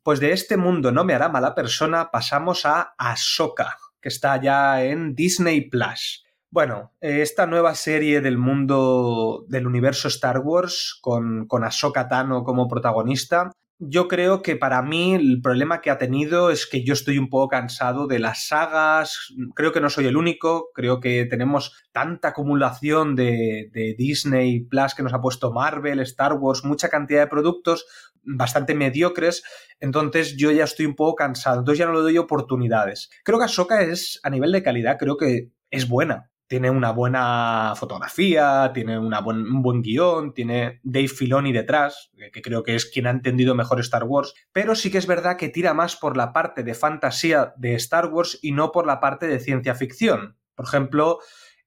pues 0.02 0.18
de 0.18 0.32
este 0.32 0.56
mundo 0.56 0.90
no 0.90 1.04
me 1.04 1.14
hará 1.14 1.28
mala 1.28 1.54
persona, 1.54 2.10
pasamos 2.10 2.66
a 2.66 2.92
Ahsoka, 2.98 3.78
que 4.00 4.08
está 4.08 4.42
ya 4.42 4.82
en 4.82 5.14
Disney 5.14 5.70
Plus. 5.70 6.24
Bueno, 6.50 6.92
esta 7.00 7.46
nueva 7.46 7.76
serie 7.76 8.20
del 8.20 8.36
mundo 8.36 9.44
del 9.46 9.68
universo 9.68 10.08
Star 10.08 10.40
Wars 10.40 10.98
con, 11.00 11.46
con 11.46 11.62
Ahsoka 11.62 12.08
Tano 12.08 12.42
como 12.42 12.66
protagonista 12.66 13.52
yo 13.84 14.06
creo 14.06 14.42
que 14.42 14.54
para 14.54 14.80
mí 14.80 15.14
el 15.14 15.40
problema 15.42 15.80
que 15.80 15.90
ha 15.90 15.98
tenido 15.98 16.50
es 16.50 16.66
que 16.66 16.84
yo 16.84 16.92
estoy 16.92 17.18
un 17.18 17.28
poco 17.28 17.48
cansado 17.48 18.06
de 18.06 18.20
las 18.20 18.46
sagas. 18.46 19.34
Creo 19.54 19.72
que 19.72 19.80
no 19.80 19.90
soy 19.90 20.06
el 20.06 20.16
único. 20.16 20.70
Creo 20.72 21.00
que 21.00 21.24
tenemos 21.24 21.84
tanta 21.90 22.28
acumulación 22.28 23.16
de, 23.16 23.70
Disney 23.98 24.60
Plus 24.60 24.94
que 24.94 25.02
nos 25.02 25.12
ha 25.12 25.20
puesto 25.20 25.52
Marvel, 25.52 25.98
Star 26.00 26.34
Wars, 26.34 26.64
mucha 26.64 26.88
cantidad 26.88 27.22
de 27.22 27.26
productos 27.26 27.86
bastante 28.22 28.74
mediocres. 28.74 29.42
Entonces 29.80 30.36
yo 30.36 30.52
ya 30.52 30.64
estoy 30.64 30.86
un 30.86 30.94
poco 30.94 31.16
cansado. 31.16 31.58
Entonces 31.58 31.80
ya 31.80 31.86
no 31.86 31.94
le 31.94 32.02
doy 32.02 32.18
oportunidades. 32.18 33.10
Creo 33.24 33.38
que 33.38 33.46
Ahsoka 33.46 33.82
es, 33.82 34.20
a 34.22 34.30
nivel 34.30 34.52
de 34.52 34.62
calidad, 34.62 34.96
creo 34.96 35.16
que 35.16 35.50
es 35.70 35.88
buena 35.88 36.31
tiene 36.52 36.68
una 36.68 36.92
buena 36.92 37.72
fotografía, 37.76 38.72
tiene 38.74 38.98
una 38.98 39.20
un 39.20 39.62
buen 39.62 39.80
guion, 39.80 40.34
tiene 40.34 40.80
Dave 40.82 41.08
Filoni 41.08 41.50
detrás, 41.50 42.10
que 42.30 42.42
creo 42.42 42.62
que 42.62 42.74
es 42.74 42.84
quien 42.84 43.06
ha 43.06 43.10
entendido 43.10 43.54
mejor 43.54 43.80
Star 43.80 44.04
Wars, 44.04 44.34
pero 44.52 44.74
sí 44.74 44.90
que 44.90 44.98
es 44.98 45.06
verdad 45.06 45.38
que 45.38 45.48
tira 45.48 45.72
más 45.72 45.96
por 45.96 46.14
la 46.14 46.34
parte 46.34 46.62
de 46.62 46.74
fantasía 46.74 47.54
de 47.56 47.74
Star 47.76 48.08
Wars 48.08 48.38
y 48.42 48.52
no 48.52 48.70
por 48.70 48.86
la 48.86 49.00
parte 49.00 49.28
de 49.28 49.40
ciencia 49.40 49.74
ficción. 49.74 50.36
Por 50.54 50.66
ejemplo, 50.66 51.20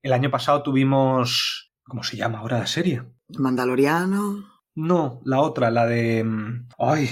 el 0.04 0.14
año 0.14 0.30
pasado 0.30 0.62
tuvimos... 0.62 1.74
¿Cómo 1.86 2.04
se 2.04 2.18
llama 2.18 2.38
ahora 2.38 2.60
la 2.60 2.68
serie? 2.68 3.02
Mandaloriano. 3.40 4.46
No, 4.76 5.20
la 5.26 5.40
otra, 5.40 5.72
la 5.72 5.88
de. 5.88 6.24
mm, 6.24 6.68
Ay. 6.78 7.10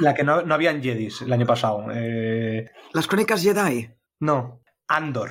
la 0.00 0.14
que 0.14 0.24
no, 0.24 0.42
no 0.42 0.52
habían 0.52 0.82
Jedis 0.82 1.22
el 1.22 1.32
año 1.32 1.46
pasado. 1.46 1.86
Eh, 1.92 2.72
Las 2.92 3.06
crónicas 3.06 3.40
Jedi. 3.40 3.88
No, 4.18 4.62
Andor. 4.88 5.30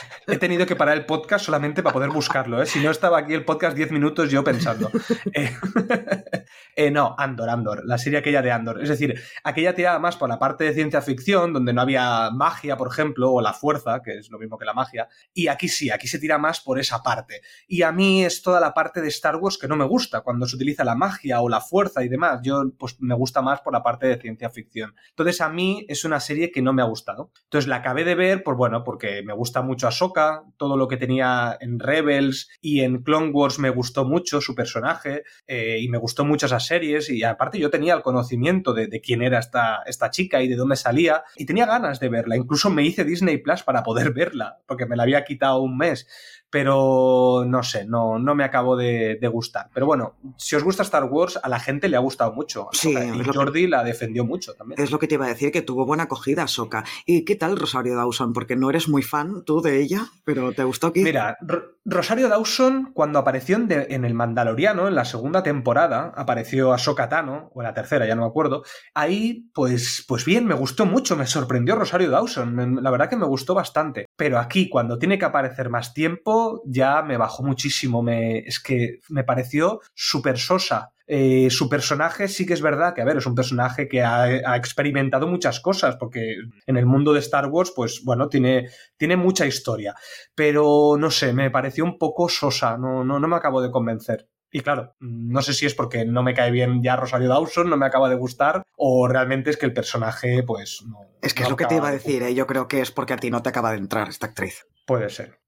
He 0.27 0.37
tenido 0.37 0.65
que 0.65 0.75
parar 0.75 0.97
el 0.97 1.05
podcast 1.05 1.45
solamente 1.45 1.81
para 1.81 1.93
poder 1.93 2.09
buscarlo, 2.09 2.61
¿eh? 2.61 2.65
Si 2.65 2.79
no 2.79 2.91
estaba 2.91 3.17
aquí 3.17 3.33
el 3.33 3.43
podcast 3.43 3.75
10 3.75 3.91
minutos 3.91 4.29
yo 4.29 4.43
pensando. 4.43 4.91
Eh, 5.33 5.51
eh, 6.75 6.91
no, 6.91 7.15
Andor, 7.17 7.49
Andor, 7.49 7.81
la 7.85 7.97
serie 7.97 8.19
aquella 8.19 8.41
de 8.41 8.51
Andor. 8.51 8.81
Es 8.81 8.89
decir, 8.89 9.19
aquella 9.43 9.73
tiraba 9.73 9.99
más 9.99 10.17
por 10.17 10.29
la 10.29 10.37
parte 10.37 10.63
de 10.63 10.73
ciencia 10.73 11.01
ficción, 11.01 11.53
donde 11.53 11.73
no 11.73 11.81
había 11.81 12.29
magia, 12.31 12.77
por 12.77 12.89
ejemplo, 12.89 13.31
o 13.31 13.41
la 13.41 13.53
fuerza, 13.53 14.01
que 14.03 14.17
es 14.17 14.29
lo 14.29 14.37
mismo 14.37 14.57
que 14.57 14.65
la 14.65 14.73
magia. 14.73 15.07
Y 15.33 15.47
aquí 15.47 15.67
sí, 15.67 15.89
aquí 15.89 16.07
se 16.07 16.19
tira 16.19 16.37
más 16.37 16.61
por 16.61 16.79
esa 16.79 17.01
parte. 17.01 17.41
Y 17.67 17.81
a 17.81 17.91
mí 17.91 18.23
es 18.23 18.41
toda 18.41 18.59
la 18.59 18.73
parte 18.73 19.01
de 19.01 19.07
Star 19.07 19.37
Wars 19.37 19.57
que 19.57 19.67
no 19.67 19.75
me 19.75 19.85
gusta, 19.85 20.21
cuando 20.21 20.45
se 20.45 20.55
utiliza 20.55 20.83
la 20.83 20.95
magia 20.95 21.41
o 21.41 21.49
la 21.49 21.61
fuerza 21.61 22.03
y 22.03 22.09
demás. 22.09 22.41
Yo, 22.43 22.63
pues, 22.77 22.97
me 22.99 23.15
gusta 23.15 23.41
más 23.41 23.61
por 23.61 23.73
la 23.73 23.81
parte 23.81 24.07
de 24.07 24.19
ciencia 24.19 24.49
ficción. 24.49 24.93
Entonces, 25.09 25.41
a 25.41 25.49
mí 25.49 25.85
es 25.87 26.05
una 26.05 26.19
serie 26.19 26.51
que 26.51 26.61
no 26.61 26.73
me 26.73 26.81
ha 26.81 26.85
gustado. 26.85 27.31
Entonces, 27.43 27.67
la 27.67 27.77
acabé 27.77 28.03
de 28.03 28.15
ver, 28.15 28.43
pues 28.43 28.57
bueno, 28.57 28.83
porque 28.83 29.23
me 29.23 29.33
gusta 29.33 29.61
mucho 29.61 29.87
Ahsoka, 29.87 30.20
todo 30.57 30.77
lo 30.77 30.87
que 30.87 30.97
tenía 30.97 31.57
en 31.59 31.79
Rebels 31.79 32.49
y 32.61 32.81
en 32.81 33.03
Clone 33.03 33.31
Wars 33.31 33.59
me 33.59 33.69
gustó 33.69 34.05
mucho 34.05 34.41
su 34.41 34.55
personaje 34.55 35.23
eh, 35.47 35.79
y 35.81 35.89
me 35.89 35.97
gustó 35.97 36.25
mucho 36.25 36.45
esas 36.45 36.65
series 36.65 37.09
y 37.09 37.23
aparte 37.23 37.59
yo 37.59 37.69
tenía 37.69 37.93
el 37.93 38.01
conocimiento 38.01 38.73
de, 38.73 38.87
de 38.87 39.01
quién 39.01 39.21
era 39.21 39.39
esta, 39.39 39.83
esta 39.85 40.09
chica 40.09 40.41
y 40.41 40.47
de 40.47 40.55
dónde 40.55 40.75
salía 40.75 41.23
y 41.35 41.45
tenía 41.45 41.65
ganas 41.65 41.99
de 41.99 42.09
verla. 42.09 42.35
Incluso 42.35 42.69
me 42.69 42.83
hice 42.83 43.03
Disney 43.03 43.37
Plus 43.37 43.63
para 43.63 43.83
poder 43.83 44.11
verla, 44.13 44.59
porque 44.67 44.85
me 44.85 44.95
la 44.95 45.03
había 45.03 45.23
quitado 45.23 45.61
un 45.61 45.77
mes 45.77 46.07
pero 46.51 47.45
no 47.47 47.63
sé, 47.63 47.85
no, 47.85 48.19
no 48.19 48.35
me 48.35 48.43
acabo 48.43 48.75
de, 48.75 49.17
de, 49.19 49.27
gustar. 49.29 49.69
Pero 49.73 49.85
bueno, 49.85 50.15
si 50.37 50.55
os 50.55 50.63
gusta 50.63 50.83
Star 50.83 51.05
Wars, 51.05 51.39
a 51.41 51.47
la 51.47 51.59
gente 51.59 51.87
le 51.87 51.95
ha 51.95 52.01
gustado 52.01 52.33
mucho. 52.33 52.67
Sí, 52.73 52.91
y 52.91 53.23
Jordi 53.23 53.63
que, 53.63 53.67
la 53.69 53.83
defendió 53.83 54.25
mucho 54.25 54.53
también. 54.53 54.79
Es 54.79 54.91
lo 54.91 54.99
que 54.99 55.07
te 55.07 55.15
iba 55.15 55.25
a 55.25 55.29
decir, 55.29 55.51
que 55.51 55.61
tuvo 55.61 55.85
buena 55.85 56.03
acogida 56.03 56.47
Soka. 56.47 56.83
¿Y 57.05 57.23
qué 57.23 57.35
tal 57.35 57.57
Rosario 57.57 57.95
Dawson? 57.95 58.33
Porque 58.33 58.57
no 58.57 58.69
eres 58.69 58.89
muy 58.89 59.01
fan 59.01 59.43
tú 59.45 59.61
de 59.61 59.81
ella, 59.81 60.07
pero 60.25 60.51
¿te 60.51 60.65
gustó 60.65 60.87
aquí? 60.87 61.03
Mira, 61.03 61.37
R 61.41 61.61
Rosario 61.83 62.29
Dawson, 62.29 62.91
cuando 62.93 63.17
apareció 63.17 63.55
en, 63.55 63.67
de, 63.67 63.87
en, 63.89 64.05
El 64.05 64.13
Mandaloriano, 64.13 64.87
en 64.87 64.93
la 64.93 65.03
segunda 65.03 65.41
temporada, 65.41 66.13
apareció 66.15 66.73
a 66.73 67.09
Tano, 67.09 67.49
o 67.55 67.61
en 67.61 67.67
la 67.67 67.73
tercera, 67.73 68.05
ya 68.05 68.13
no 68.13 68.21
me 68.21 68.27
acuerdo. 68.27 68.63
Ahí, 68.93 69.49
pues, 69.53 70.05
pues 70.07 70.23
bien, 70.23 70.45
me 70.45 70.53
gustó 70.53 70.85
mucho, 70.85 71.15
me 71.15 71.25
sorprendió 71.25 71.75
Rosario 71.75 72.11
Dawson. 72.11 72.83
La 72.83 72.91
verdad 72.91 73.09
que 73.09 73.17
me 73.17 73.25
gustó 73.25 73.55
bastante. 73.55 74.05
Pero 74.15 74.37
aquí, 74.37 74.69
cuando 74.69 74.99
tiene 74.99 75.17
que 75.17 75.25
aparecer 75.25 75.69
más 75.69 75.95
tiempo, 75.95 76.40
ya 76.65 77.01
me 77.01 77.17
bajó 77.17 77.43
muchísimo. 77.43 78.01
Me, 78.01 78.39
es 78.39 78.59
que 78.59 78.99
me 79.09 79.23
pareció 79.23 79.81
súper 79.93 80.37
sosa. 80.37 80.93
Eh, 81.07 81.49
su 81.49 81.67
personaje 81.67 82.27
sí 82.27 82.45
que 82.45 82.53
es 82.53 82.61
verdad 82.61 82.93
que, 82.93 83.01
a 83.01 83.05
ver, 83.05 83.17
es 83.17 83.25
un 83.25 83.35
personaje 83.35 83.87
que 83.89 84.01
ha, 84.01 84.23
ha, 84.23 84.55
experimentado 84.55 85.27
muchas 85.27 85.59
cosas, 85.59 85.97
porque 85.97 86.35
en 86.65 86.77
el 86.77 86.85
mundo 86.85 87.11
de 87.11 87.19
Star 87.19 87.47
Wars, 87.47 87.73
pues 87.75 88.01
bueno, 88.05 88.29
tiene, 88.29 88.69
tiene 88.95 89.17
mucha 89.17 89.45
historia. 89.45 89.93
Pero 90.35 90.95
no 90.97 91.11
sé, 91.11 91.33
me 91.33 91.51
pareció 91.51 91.83
un 91.83 91.97
poco 91.97 92.29
sosa, 92.29 92.77
no, 92.77 93.03
no, 93.03 93.19
no 93.19 93.27
me 93.27 93.35
acabo 93.35 93.61
de 93.61 93.71
convencer. 93.71 94.29
Y 94.51 94.59
claro, 94.61 94.95
no 94.99 95.41
sé 95.41 95.53
si 95.53 95.65
es 95.65 95.73
porque 95.73 96.05
no 96.05 96.23
me 96.23 96.33
cae 96.33 96.51
bien 96.51 96.83
ya 96.83 96.97
Rosario 96.97 97.29
Dawson, 97.29 97.69
no 97.69 97.77
me 97.77 97.85
acaba 97.85 98.09
de 98.09 98.15
gustar, 98.15 98.63
o 98.75 99.07
realmente 99.07 99.49
es 99.49 99.57
que 99.57 99.65
el 99.65 99.73
personaje, 99.73 100.43
pues 100.43 100.83
no. 100.85 100.99
Es 101.21 101.33
que 101.33 101.41
no 101.41 101.47
es 101.47 101.51
lo 101.51 101.57
que 101.57 101.65
te 101.65 101.75
iba 101.75 101.87
a 101.87 101.93
decir, 101.93 102.21
¿eh? 102.23 102.35
yo 102.35 102.45
creo 102.47 102.67
que 102.67 102.81
es 102.81 102.91
porque 102.91 103.13
a 103.13 103.17
ti 103.17 103.31
no 103.31 103.41
te 103.41 103.49
acaba 103.49 103.71
de 103.71 103.77
entrar 103.77 104.09
esta 104.09 104.27
actriz. 104.27 104.65
Puede 104.85 105.09
ser. 105.09 105.39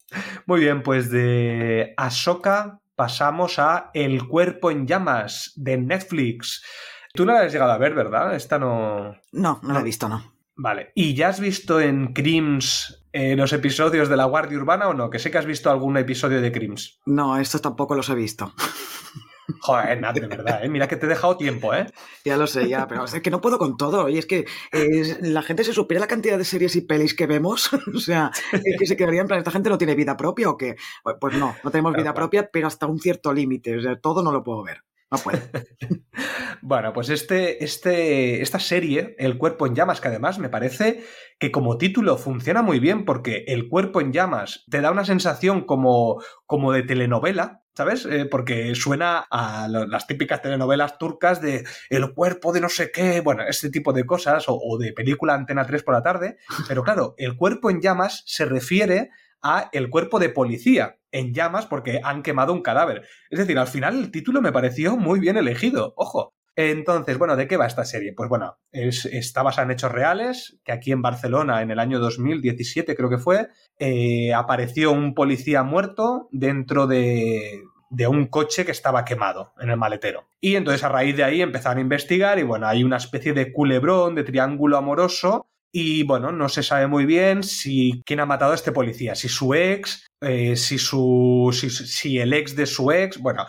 Muy 0.45 0.59
bien, 0.59 0.83
pues 0.83 1.09
de 1.09 1.93
Ahsoka 1.97 2.81
pasamos 2.95 3.59
a 3.59 3.91
El 3.93 4.27
cuerpo 4.27 4.71
en 4.71 4.87
llamas 4.87 5.53
de 5.55 5.77
Netflix. 5.77 6.63
Tú 7.13 7.25
no 7.25 7.33
la 7.33 7.41
has 7.41 7.53
llegado 7.53 7.71
a 7.71 7.77
ver, 7.77 7.93
¿verdad? 7.93 8.35
Esta 8.35 8.57
no. 8.59 9.15
No, 9.31 9.59
no 9.61 9.73
la 9.73 9.79
he 9.79 9.83
visto, 9.83 10.09
no. 10.09 10.33
Vale. 10.55 10.91
¿Y 10.95 11.15
ya 11.15 11.29
has 11.29 11.39
visto 11.39 11.81
en 11.81 12.13
Crims 12.13 13.05
eh, 13.11 13.35
los 13.35 13.53
episodios 13.53 14.09
de 14.09 14.17
la 14.17 14.25
Guardia 14.25 14.57
Urbana 14.57 14.87
o 14.87 14.93
no? 14.93 15.09
Que 15.09 15.19
sé 15.19 15.31
que 15.31 15.37
has 15.37 15.45
visto 15.45 15.69
algún 15.69 15.97
episodio 15.97 16.41
de 16.41 16.51
Crims. 16.51 16.99
No, 17.05 17.37
estos 17.37 17.61
tampoco 17.61 17.95
los 17.95 18.09
he 18.09 18.15
visto. 18.15 18.53
Joder, 19.59 19.99
Nat, 19.99 20.15
de 20.15 20.27
verdad, 20.27 20.63
¿eh? 20.63 20.69
Mira 20.69 20.87
que 20.87 20.95
te 20.95 21.05
he 21.05 21.09
dejado 21.09 21.37
tiempo, 21.37 21.73
¿eh? 21.73 21.85
Ya 22.23 22.37
lo 22.37 22.47
sé, 22.47 22.67
ya, 22.67 22.87
pero 22.87 23.05
es 23.05 23.13
que 23.21 23.31
no 23.31 23.41
puedo 23.41 23.57
con 23.57 23.77
todo. 23.77 24.09
Y 24.09 24.17
es 24.17 24.25
que 24.25 24.45
eh, 24.71 25.17
la 25.21 25.41
gente 25.41 25.63
se 25.63 25.73
supiera 25.73 26.01
la 26.01 26.07
cantidad 26.07 26.37
de 26.37 26.45
series 26.45 26.75
y 26.75 26.81
pelis 26.81 27.13
que 27.13 27.27
vemos. 27.27 27.69
o 27.95 27.99
sea, 27.99 28.31
es 28.51 28.77
que 28.79 28.85
se 28.85 28.97
quedaría 28.97 29.21
en 29.21 29.27
plan, 29.27 29.39
¿esta 29.39 29.51
gente 29.51 29.69
no 29.69 29.77
tiene 29.77 29.95
vida 29.95 30.15
propia 30.15 30.49
o 30.49 30.57
qué? 30.57 30.75
Pues 31.19 31.35
no, 31.35 31.55
no 31.63 31.71
tenemos 31.71 31.93
vida 31.93 32.13
propia, 32.13 32.49
pero 32.51 32.67
hasta 32.67 32.85
un 32.85 32.99
cierto 32.99 33.33
límite. 33.33 33.77
O 33.77 33.81
sea, 33.81 33.99
todo 33.99 34.23
no 34.23 34.31
lo 34.31 34.43
puedo 34.43 34.63
ver. 34.63 34.83
No 35.11 35.19
puedo. 35.19 35.39
bueno, 36.61 36.91
pues 36.91 37.09
este, 37.09 37.63
este, 37.63 38.41
esta 38.41 38.59
serie, 38.59 39.15
El 39.19 39.37
cuerpo 39.37 39.67
en 39.67 39.75
llamas, 39.75 40.01
que 40.01 40.07
además 40.07 40.39
me 40.39 40.49
parece 40.49 41.03
que 41.39 41.51
como 41.51 41.77
título 41.77 42.17
funciona 42.17 42.63
muy 42.63 42.79
bien 42.79 43.05
porque 43.05 43.43
El 43.47 43.69
cuerpo 43.69 44.01
en 44.01 44.11
llamas 44.11 44.65
te 44.71 44.81
da 44.81 44.89
una 44.89 45.05
sensación 45.05 45.65
como, 45.65 46.23
como 46.47 46.71
de 46.71 46.83
telenovela, 46.83 47.62
¿sabes? 47.75 48.05
Eh, 48.05 48.25
porque 48.25 48.75
suena 48.75 49.25
a 49.29 49.67
las 49.67 50.07
típicas 50.07 50.41
telenovelas 50.41 50.97
turcas 50.97 51.41
de 51.41 51.63
el 51.89 52.13
cuerpo 52.13 52.53
de 52.53 52.61
no 52.61 52.69
sé 52.69 52.91
qué, 52.91 53.21
bueno, 53.21 53.43
este 53.47 53.69
tipo 53.69 53.93
de 53.93 54.05
cosas, 54.05 54.47
o, 54.47 54.57
o, 54.61 54.77
de 54.77 54.93
película 54.93 55.33
Antena 55.33 55.65
3 55.65 55.83
por 55.83 55.95
la 55.95 56.03
tarde, 56.03 56.37
pero 56.67 56.83
claro, 56.83 57.15
el 57.17 57.35
cuerpo 57.35 57.69
en 57.69 57.81
llamas 57.81 58.23
se 58.25 58.45
refiere 58.45 59.09
a 59.41 59.69
el 59.73 59.89
cuerpo 59.89 60.19
de 60.19 60.29
policía 60.29 60.97
en 61.11 61.33
llamas 61.33 61.65
porque 61.65 61.99
han 62.03 62.23
quemado 62.23 62.53
un 62.53 62.61
cadáver. 62.61 63.05
Es 63.29 63.39
decir, 63.39 63.59
al 63.59 63.67
final 63.67 63.99
el 63.99 64.11
título 64.11 64.41
me 64.41 64.51
pareció 64.51 64.97
muy 64.97 65.19
bien 65.19 65.37
elegido, 65.37 65.93
ojo. 65.97 66.33
Entonces, 66.55 67.17
bueno, 67.17 67.35
¿de 67.35 67.47
qué 67.47 67.57
va 67.57 67.65
esta 67.65 67.85
serie? 67.85 68.13
Pues 68.13 68.29
bueno, 68.29 68.57
es, 68.71 69.05
está 69.05 69.41
basada 69.41 69.65
en 69.65 69.71
hechos 69.71 69.91
reales, 69.91 70.59
que 70.63 70.71
aquí 70.71 70.91
en 70.91 71.01
Barcelona, 71.01 71.61
en 71.61 71.71
el 71.71 71.79
año 71.79 71.99
2017 71.99 72.95
creo 72.95 73.09
que 73.09 73.17
fue, 73.17 73.47
eh, 73.79 74.33
apareció 74.33 74.91
un 74.91 75.15
policía 75.15 75.63
muerto 75.63 76.29
dentro 76.31 76.85
de, 76.85 77.63
de 77.89 78.07
un 78.07 78.27
coche 78.27 78.65
que 78.65 78.71
estaba 78.71 79.05
quemado 79.05 79.53
en 79.59 79.69
el 79.69 79.77
maletero. 79.77 80.27
Y 80.41 80.55
entonces 80.55 80.83
a 80.83 80.89
raíz 80.89 81.15
de 81.15 81.23
ahí 81.23 81.41
empezaron 81.41 81.77
a 81.77 81.81
investigar 81.81 82.39
y 82.39 82.43
bueno, 82.43 82.67
hay 82.67 82.83
una 82.83 82.97
especie 82.97 83.33
de 83.33 83.51
culebrón, 83.51 84.15
de 84.15 84.23
triángulo 84.23 84.77
amoroso 84.77 85.47
y 85.75 86.03
bueno, 86.03 86.31
no 86.31 86.49
se 86.49 86.61
sabe 86.61 86.85
muy 86.85 87.05
bien 87.05 87.41
si 87.41 88.03
quién 88.05 88.19
ha 88.19 88.27
matado 88.27 88.51
a 88.51 88.55
este 88.55 88.71
policía, 88.71 89.15
si 89.15 89.27
su 89.27 89.55
ex, 89.55 90.05
eh, 90.21 90.55
si, 90.55 90.77
su, 90.77 91.49
si, 91.51 91.71
si, 91.71 92.19
el 92.19 92.33
ex 92.33 92.55
de 92.55 92.67
su 92.67 92.91
ex, 92.91 93.17
bueno, 93.17 93.45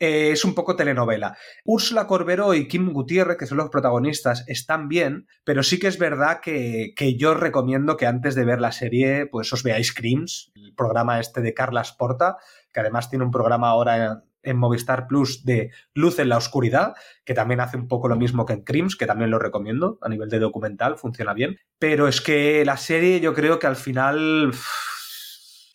eh, 0.00 0.32
es 0.32 0.44
un 0.44 0.54
poco 0.54 0.74
telenovela. 0.74 1.36
Úrsula 1.64 2.06
Corberó 2.06 2.54
y 2.54 2.66
Kim 2.66 2.92
Gutiérrez, 2.92 3.36
que 3.36 3.46
son 3.46 3.58
los 3.58 3.68
protagonistas, 3.68 4.44
están 4.48 4.88
bien, 4.88 5.28
pero 5.44 5.62
sí 5.62 5.78
que 5.78 5.86
es 5.86 5.98
verdad 5.98 6.40
que, 6.40 6.94
que 6.96 7.16
yo 7.16 7.34
recomiendo 7.34 7.96
que 7.96 8.06
antes 8.06 8.34
de 8.34 8.44
ver 8.44 8.60
la 8.60 8.72
serie, 8.72 9.26
pues 9.26 9.52
os 9.52 9.62
veáis 9.62 9.94
Crims, 9.94 10.50
el 10.56 10.74
programa 10.74 11.20
este 11.20 11.42
de 11.42 11.54
Carla 11.54 11.84
Porta, 11.96 12.36
que 12.72 12.80
además 12.80 13.10
tiene 13.10 13.24
un 13.24 13.30
programa 13.30 13.68
ahora 13.68 14.24
en 14.42 14.56
Movistar 14.56 15.06
Plus 15.06 15.44
de 15.44 15.70
Luz 15.94 16.18
en 16.18 16.28
la 16.28 16.36
Oscuridad, 16.36 16.94
que 17.24 17.34
también 17.34 17.60
hace 17.60 17.76
un 17.76 17.88
poco 17.88 18.08
lo 18.08 18.16
mismo 18.16 18.46
que 18.46 18.54
en 18.54 18.62
Crims, 18.62 18.96
que 18.96 19.06
también 19.06 19.30
lo 19.30 19.38
recomiendo 19.38 19.98
a 20.00 20.08
nivel 20.08 20.28
de 20.28 20.38
documental, 20.38 20.96
funciona 20.96 21.34
bien. 21.34 21.58
Pero 21.78 22.08
es 22.08 22.20
que 22.20 22.64
la 22.64 22.76
serie 22.76 23.20
yo 23.20 23.34
creo 23.34 23.58
que 23.58 23.66
al 23.66 23.76
final 23.76 24.52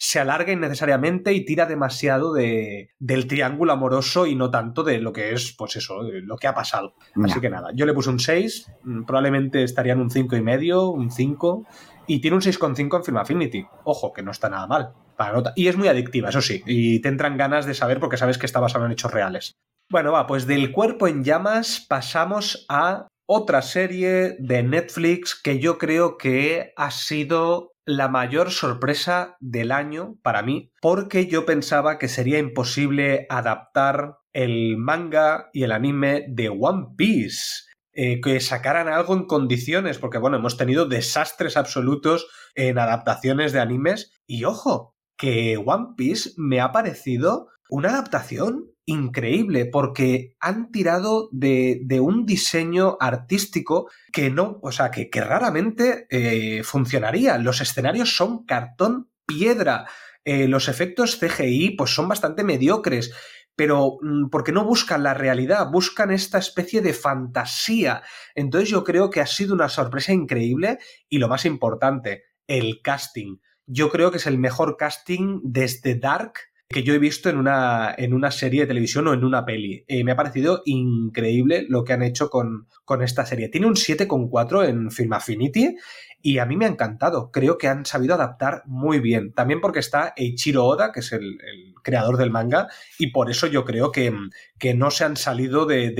se 0.05 0.19
alarga 0.19 0.53
innecesariamente 0.53 1.33
y 1.33 1.45
tira 1.45 1.65
demasiado 1.65 2.31
de, 2.31 2.91
del 2.99 3.25
triángulo 3.25 3.73
amoroso 3.73 4.27
y 4.27 4.35
no 4.35 4.51
tanto 4.51 4.83
de 4.83 4.99
lo 4.99 5.11
que 5.11 5.33
es, 5.33 5.55
pues 5.57 5.77
eso, 5.77 6.03
lo 6.03 6.37
que 6.37 6.45
ha 6.45 6.53
pasado. 6.53 6.93
No. 7.15 7.25
Así 7.25 7.41
que 7.41 7.49
nada, 7.49 7.71
yo 7.73 7.87
le 7.87 7.93
puse 7.95 8.11
un 8.11 8.19
6, 8.19 8.71
probablemente 9.07 9.63
estaría 9.63 9.93
en 9.93 10.01
un 10.01 10.11
5 10.11 10.35
y 10.35 10.41
medio, 10.43 10.89
un 10.89 11.09
5, 11.09 11.65
y 12.05 12.21
tiene 12.21 12.35
un 12.35 12.43
6,5 12.43 12.97
en 12.97 13.03
Film 13.03 13.17
Affinity. 13.17 13.65
Ojo, 13.83 14.13
que 14.13 14.21
no 14.21 14.29
está 14.29 14.47
nada 14.47 14.67
mal 14.67 14.93
para 15.17 15.33
nota. 15.33 15.53
Y 15.55 15.69
es 15.69 15.75
muy 15.75 15.87
adictiva, 15.87 16.29
eso 16.29 16.41
sí, 16.41 16.61
y 16.67 17.01
te 17.01 17.09
entran 17.09 17.35
ganas 17.35 17.65
de 17.65 17.73
saber 17.73 17.99
porque 17.99 18.17
sabes 18.17 18.37
que 18.37 18.45
está 18.45 18.59
basado 18.59 18.85
en 18.85 18.91
hechos 18.91 19.11
reales. 19.11 19.53
Bueno, 19.89 20.11
va, 20.11 20.27
pues 20.27 20.45
del 20.45 20.71
cuerpo 20.71 21.07
en 21.07 21.23
llamas 21.23 21.83
pasamos 21.89 22.67
a 22.69 23.07
otra 23.27 23.63
serie 23.63 24.35
de 24.37 24.61
Netflix 24.61 25.33
que 25.33 25.57
yo 25.57 25.79
creo 25.79 26.17
que 26.17 26.73
ha 26.75 26.91
sido 26.91 27.71
la 27.85 28.07
mayor 28.07 28.51
sorpresa 28.51 29.37
del 29.39 29.71
año 29.71 30.17
para 30.23 30.41
mí, 30.41 30.71
porque 30.81 31.27
yo 31.27 31.45
pensaba 31.45 31.97
que 31.97 32.07
sería 32.07 32.39
imposible 32.39 33.27
adaptar 33.29 34.17
el 34.33 34.77
manga 34.77 35.49
y 35.53 35.63
el 35.63 35.71
anime 35.71 36.25
de 36.27 36.49
One 36.49 36.87
Piece. 36.97 37.65
Eh, 37.97 38.19
que 38.19 38.41
sacaran 38.41 38.89
algo 38.89 39.13
en 39.13 39.25
condiciones, 39.25 39.99
porque 39.99 40.17
bueno, 40.17 40.35
hemos 40.35 40.57
tenido 40.57 40.85
desastres 40.85 41.55
absolutos 41.55 42.27
en 42.53 42.77
adaptaciones 42.77 43.53
de 43.53 43.61
animes, 43.61 44.11
y 44.27 44.43
ojo, 44.43 44.95
que 45.17 45.55
One 45.55 45.93
Piece 45.95 46.31
me 46.35 46.59
ha 46.59 46.73
parecido 46.73 47.47
una 47.69 47.91
adaptación 47.91 48.74
increíble 48.85 49.65
porque 49.65 50.35
han 50.39 50.71
tirado 50.71 51.29
de, 51.31 51.81
de, 51.83 51.99
un 51.99 52.25
diseño 52.25 52.97
artístico 52.99 53.89
que 54.11 54.29
no, 54.29 54.59
o 54.61 54.71
sea, 54.71 54.91
que, 54.91 55.09
que 55.09 55.21
raramente 55.21 56.07
eh, 56.09 56.63
funcionaría. 56.63 57.37
Los 57.37 57.61
escenarios 57.61 58.15
son 58.15 58.45
cartón 58.45 59.09
piedra. 59.25 59.87
Eh, 60.23 60.47
los 60.47 60.67
efectos 60.67 61.17
CGI 61.19 61.71
pues 61.71 61.91
son 61.91 62.07
bastante 62.07 62.43
mediocres. 62.43 63.11
pero 63.55 63.97
mm, 64.01 64.29
porque 64.29 64.51
no 64.51 64.65
buscan 64.65 65.03
la 65.03 65.13
realidad, 65.13 65.71
buscan 65.71 66.11
esta 66.11 66.37
especie 66.37 66.81
de 66.81 66.93
fantasía. 66.93 68.03
Entonces 68.35 68.69
yo 68.69 68.83
creo 68.83 69.09
que 69.09 69.21
ha 69.21 69.27
sido 69.27 69.53
una 69.53 69.69
sorpresa 69.69 70.13
increíble 70.13 70.77
y 71.09 71.19
lo 71.19 71.27
más 71.27 71.45
importante, 71.45 72.23
el 72.47 72.81
casting. 72.83 73.37
Yo 73.65 73.89
creo 73.89 74.11
que 74.11 74.17
es 74.17 74.27
el 74.27 74.37
mejor 74.37 74.77
casting 74.77 75.39
desde 75.43 75.95
Dark 75.95 76.33
que 76.67 76.83
yo 76.83 76.93
he 76.93 76.99
visto 76.99 77.29
en 77.29 77.37
una, 77.37 77.93
en 77.95 78.13
una 78.13 78.31
serie 78.31 78.61
de 78.61 78.67
televisión 78.67 79.07
o 79.07 79.13
en 79.13 79.23
una 79.23 79.45
peli. 79.45 79.85
Eh, 79.87 80.03
me 80.03 80.11
ha 80.11 80.15
parecido 80.15 80.63
increíble 80.65 81.65
lo 81.69 81.83
que 81.83 81.93
han 81.93 82.01
hecho 82.01 82.29
con, 82.29 82.67
con 82.85 83.03
esta 83.03 83.25
serie. 83.25 83.49
Tiene 83.49 83.67
un 83.67 83.75
7,4 83.75 84.67
en 84.67 84.89
Film 84.89 85.13
Affinity 85.13 85.75
y 86.21 86.39
a 86.39 86.45
mí 86.47 86.57
me 86.57 86.65
ha 86.65 86.69
encantado. 86.69 87.29
Creo 87.31 87.59
que 87.59 87.67
han 87.67 87.85
sabido 87.85 88.15
adaptar 88.15 88.63
muy 88.65 88.99
bien. 88.99 89.31
También 89.31 89.61
porque 89.61 89.77
está 89.77 90.13
Eiichiro 90.17 90.65
Oda, 90.65 90.91
que 90.91 91.01
es 91.01 91.11
el, 91.11 91.37
creador 91.83 92.17
del 92.17 92.31
manga, 92.31 92.67
y 92.97 93.11
por 93.11 93.29
eso 93.29 93.45
yo 93.45 93.63
creo 93.63 93.91
que, 93.91 94.11
que 94.57 94.73
no 94.73 94.89
se 94.89 95.03
han 95.05 95.17
salido 95.17 95.67
de, 95.67 95.91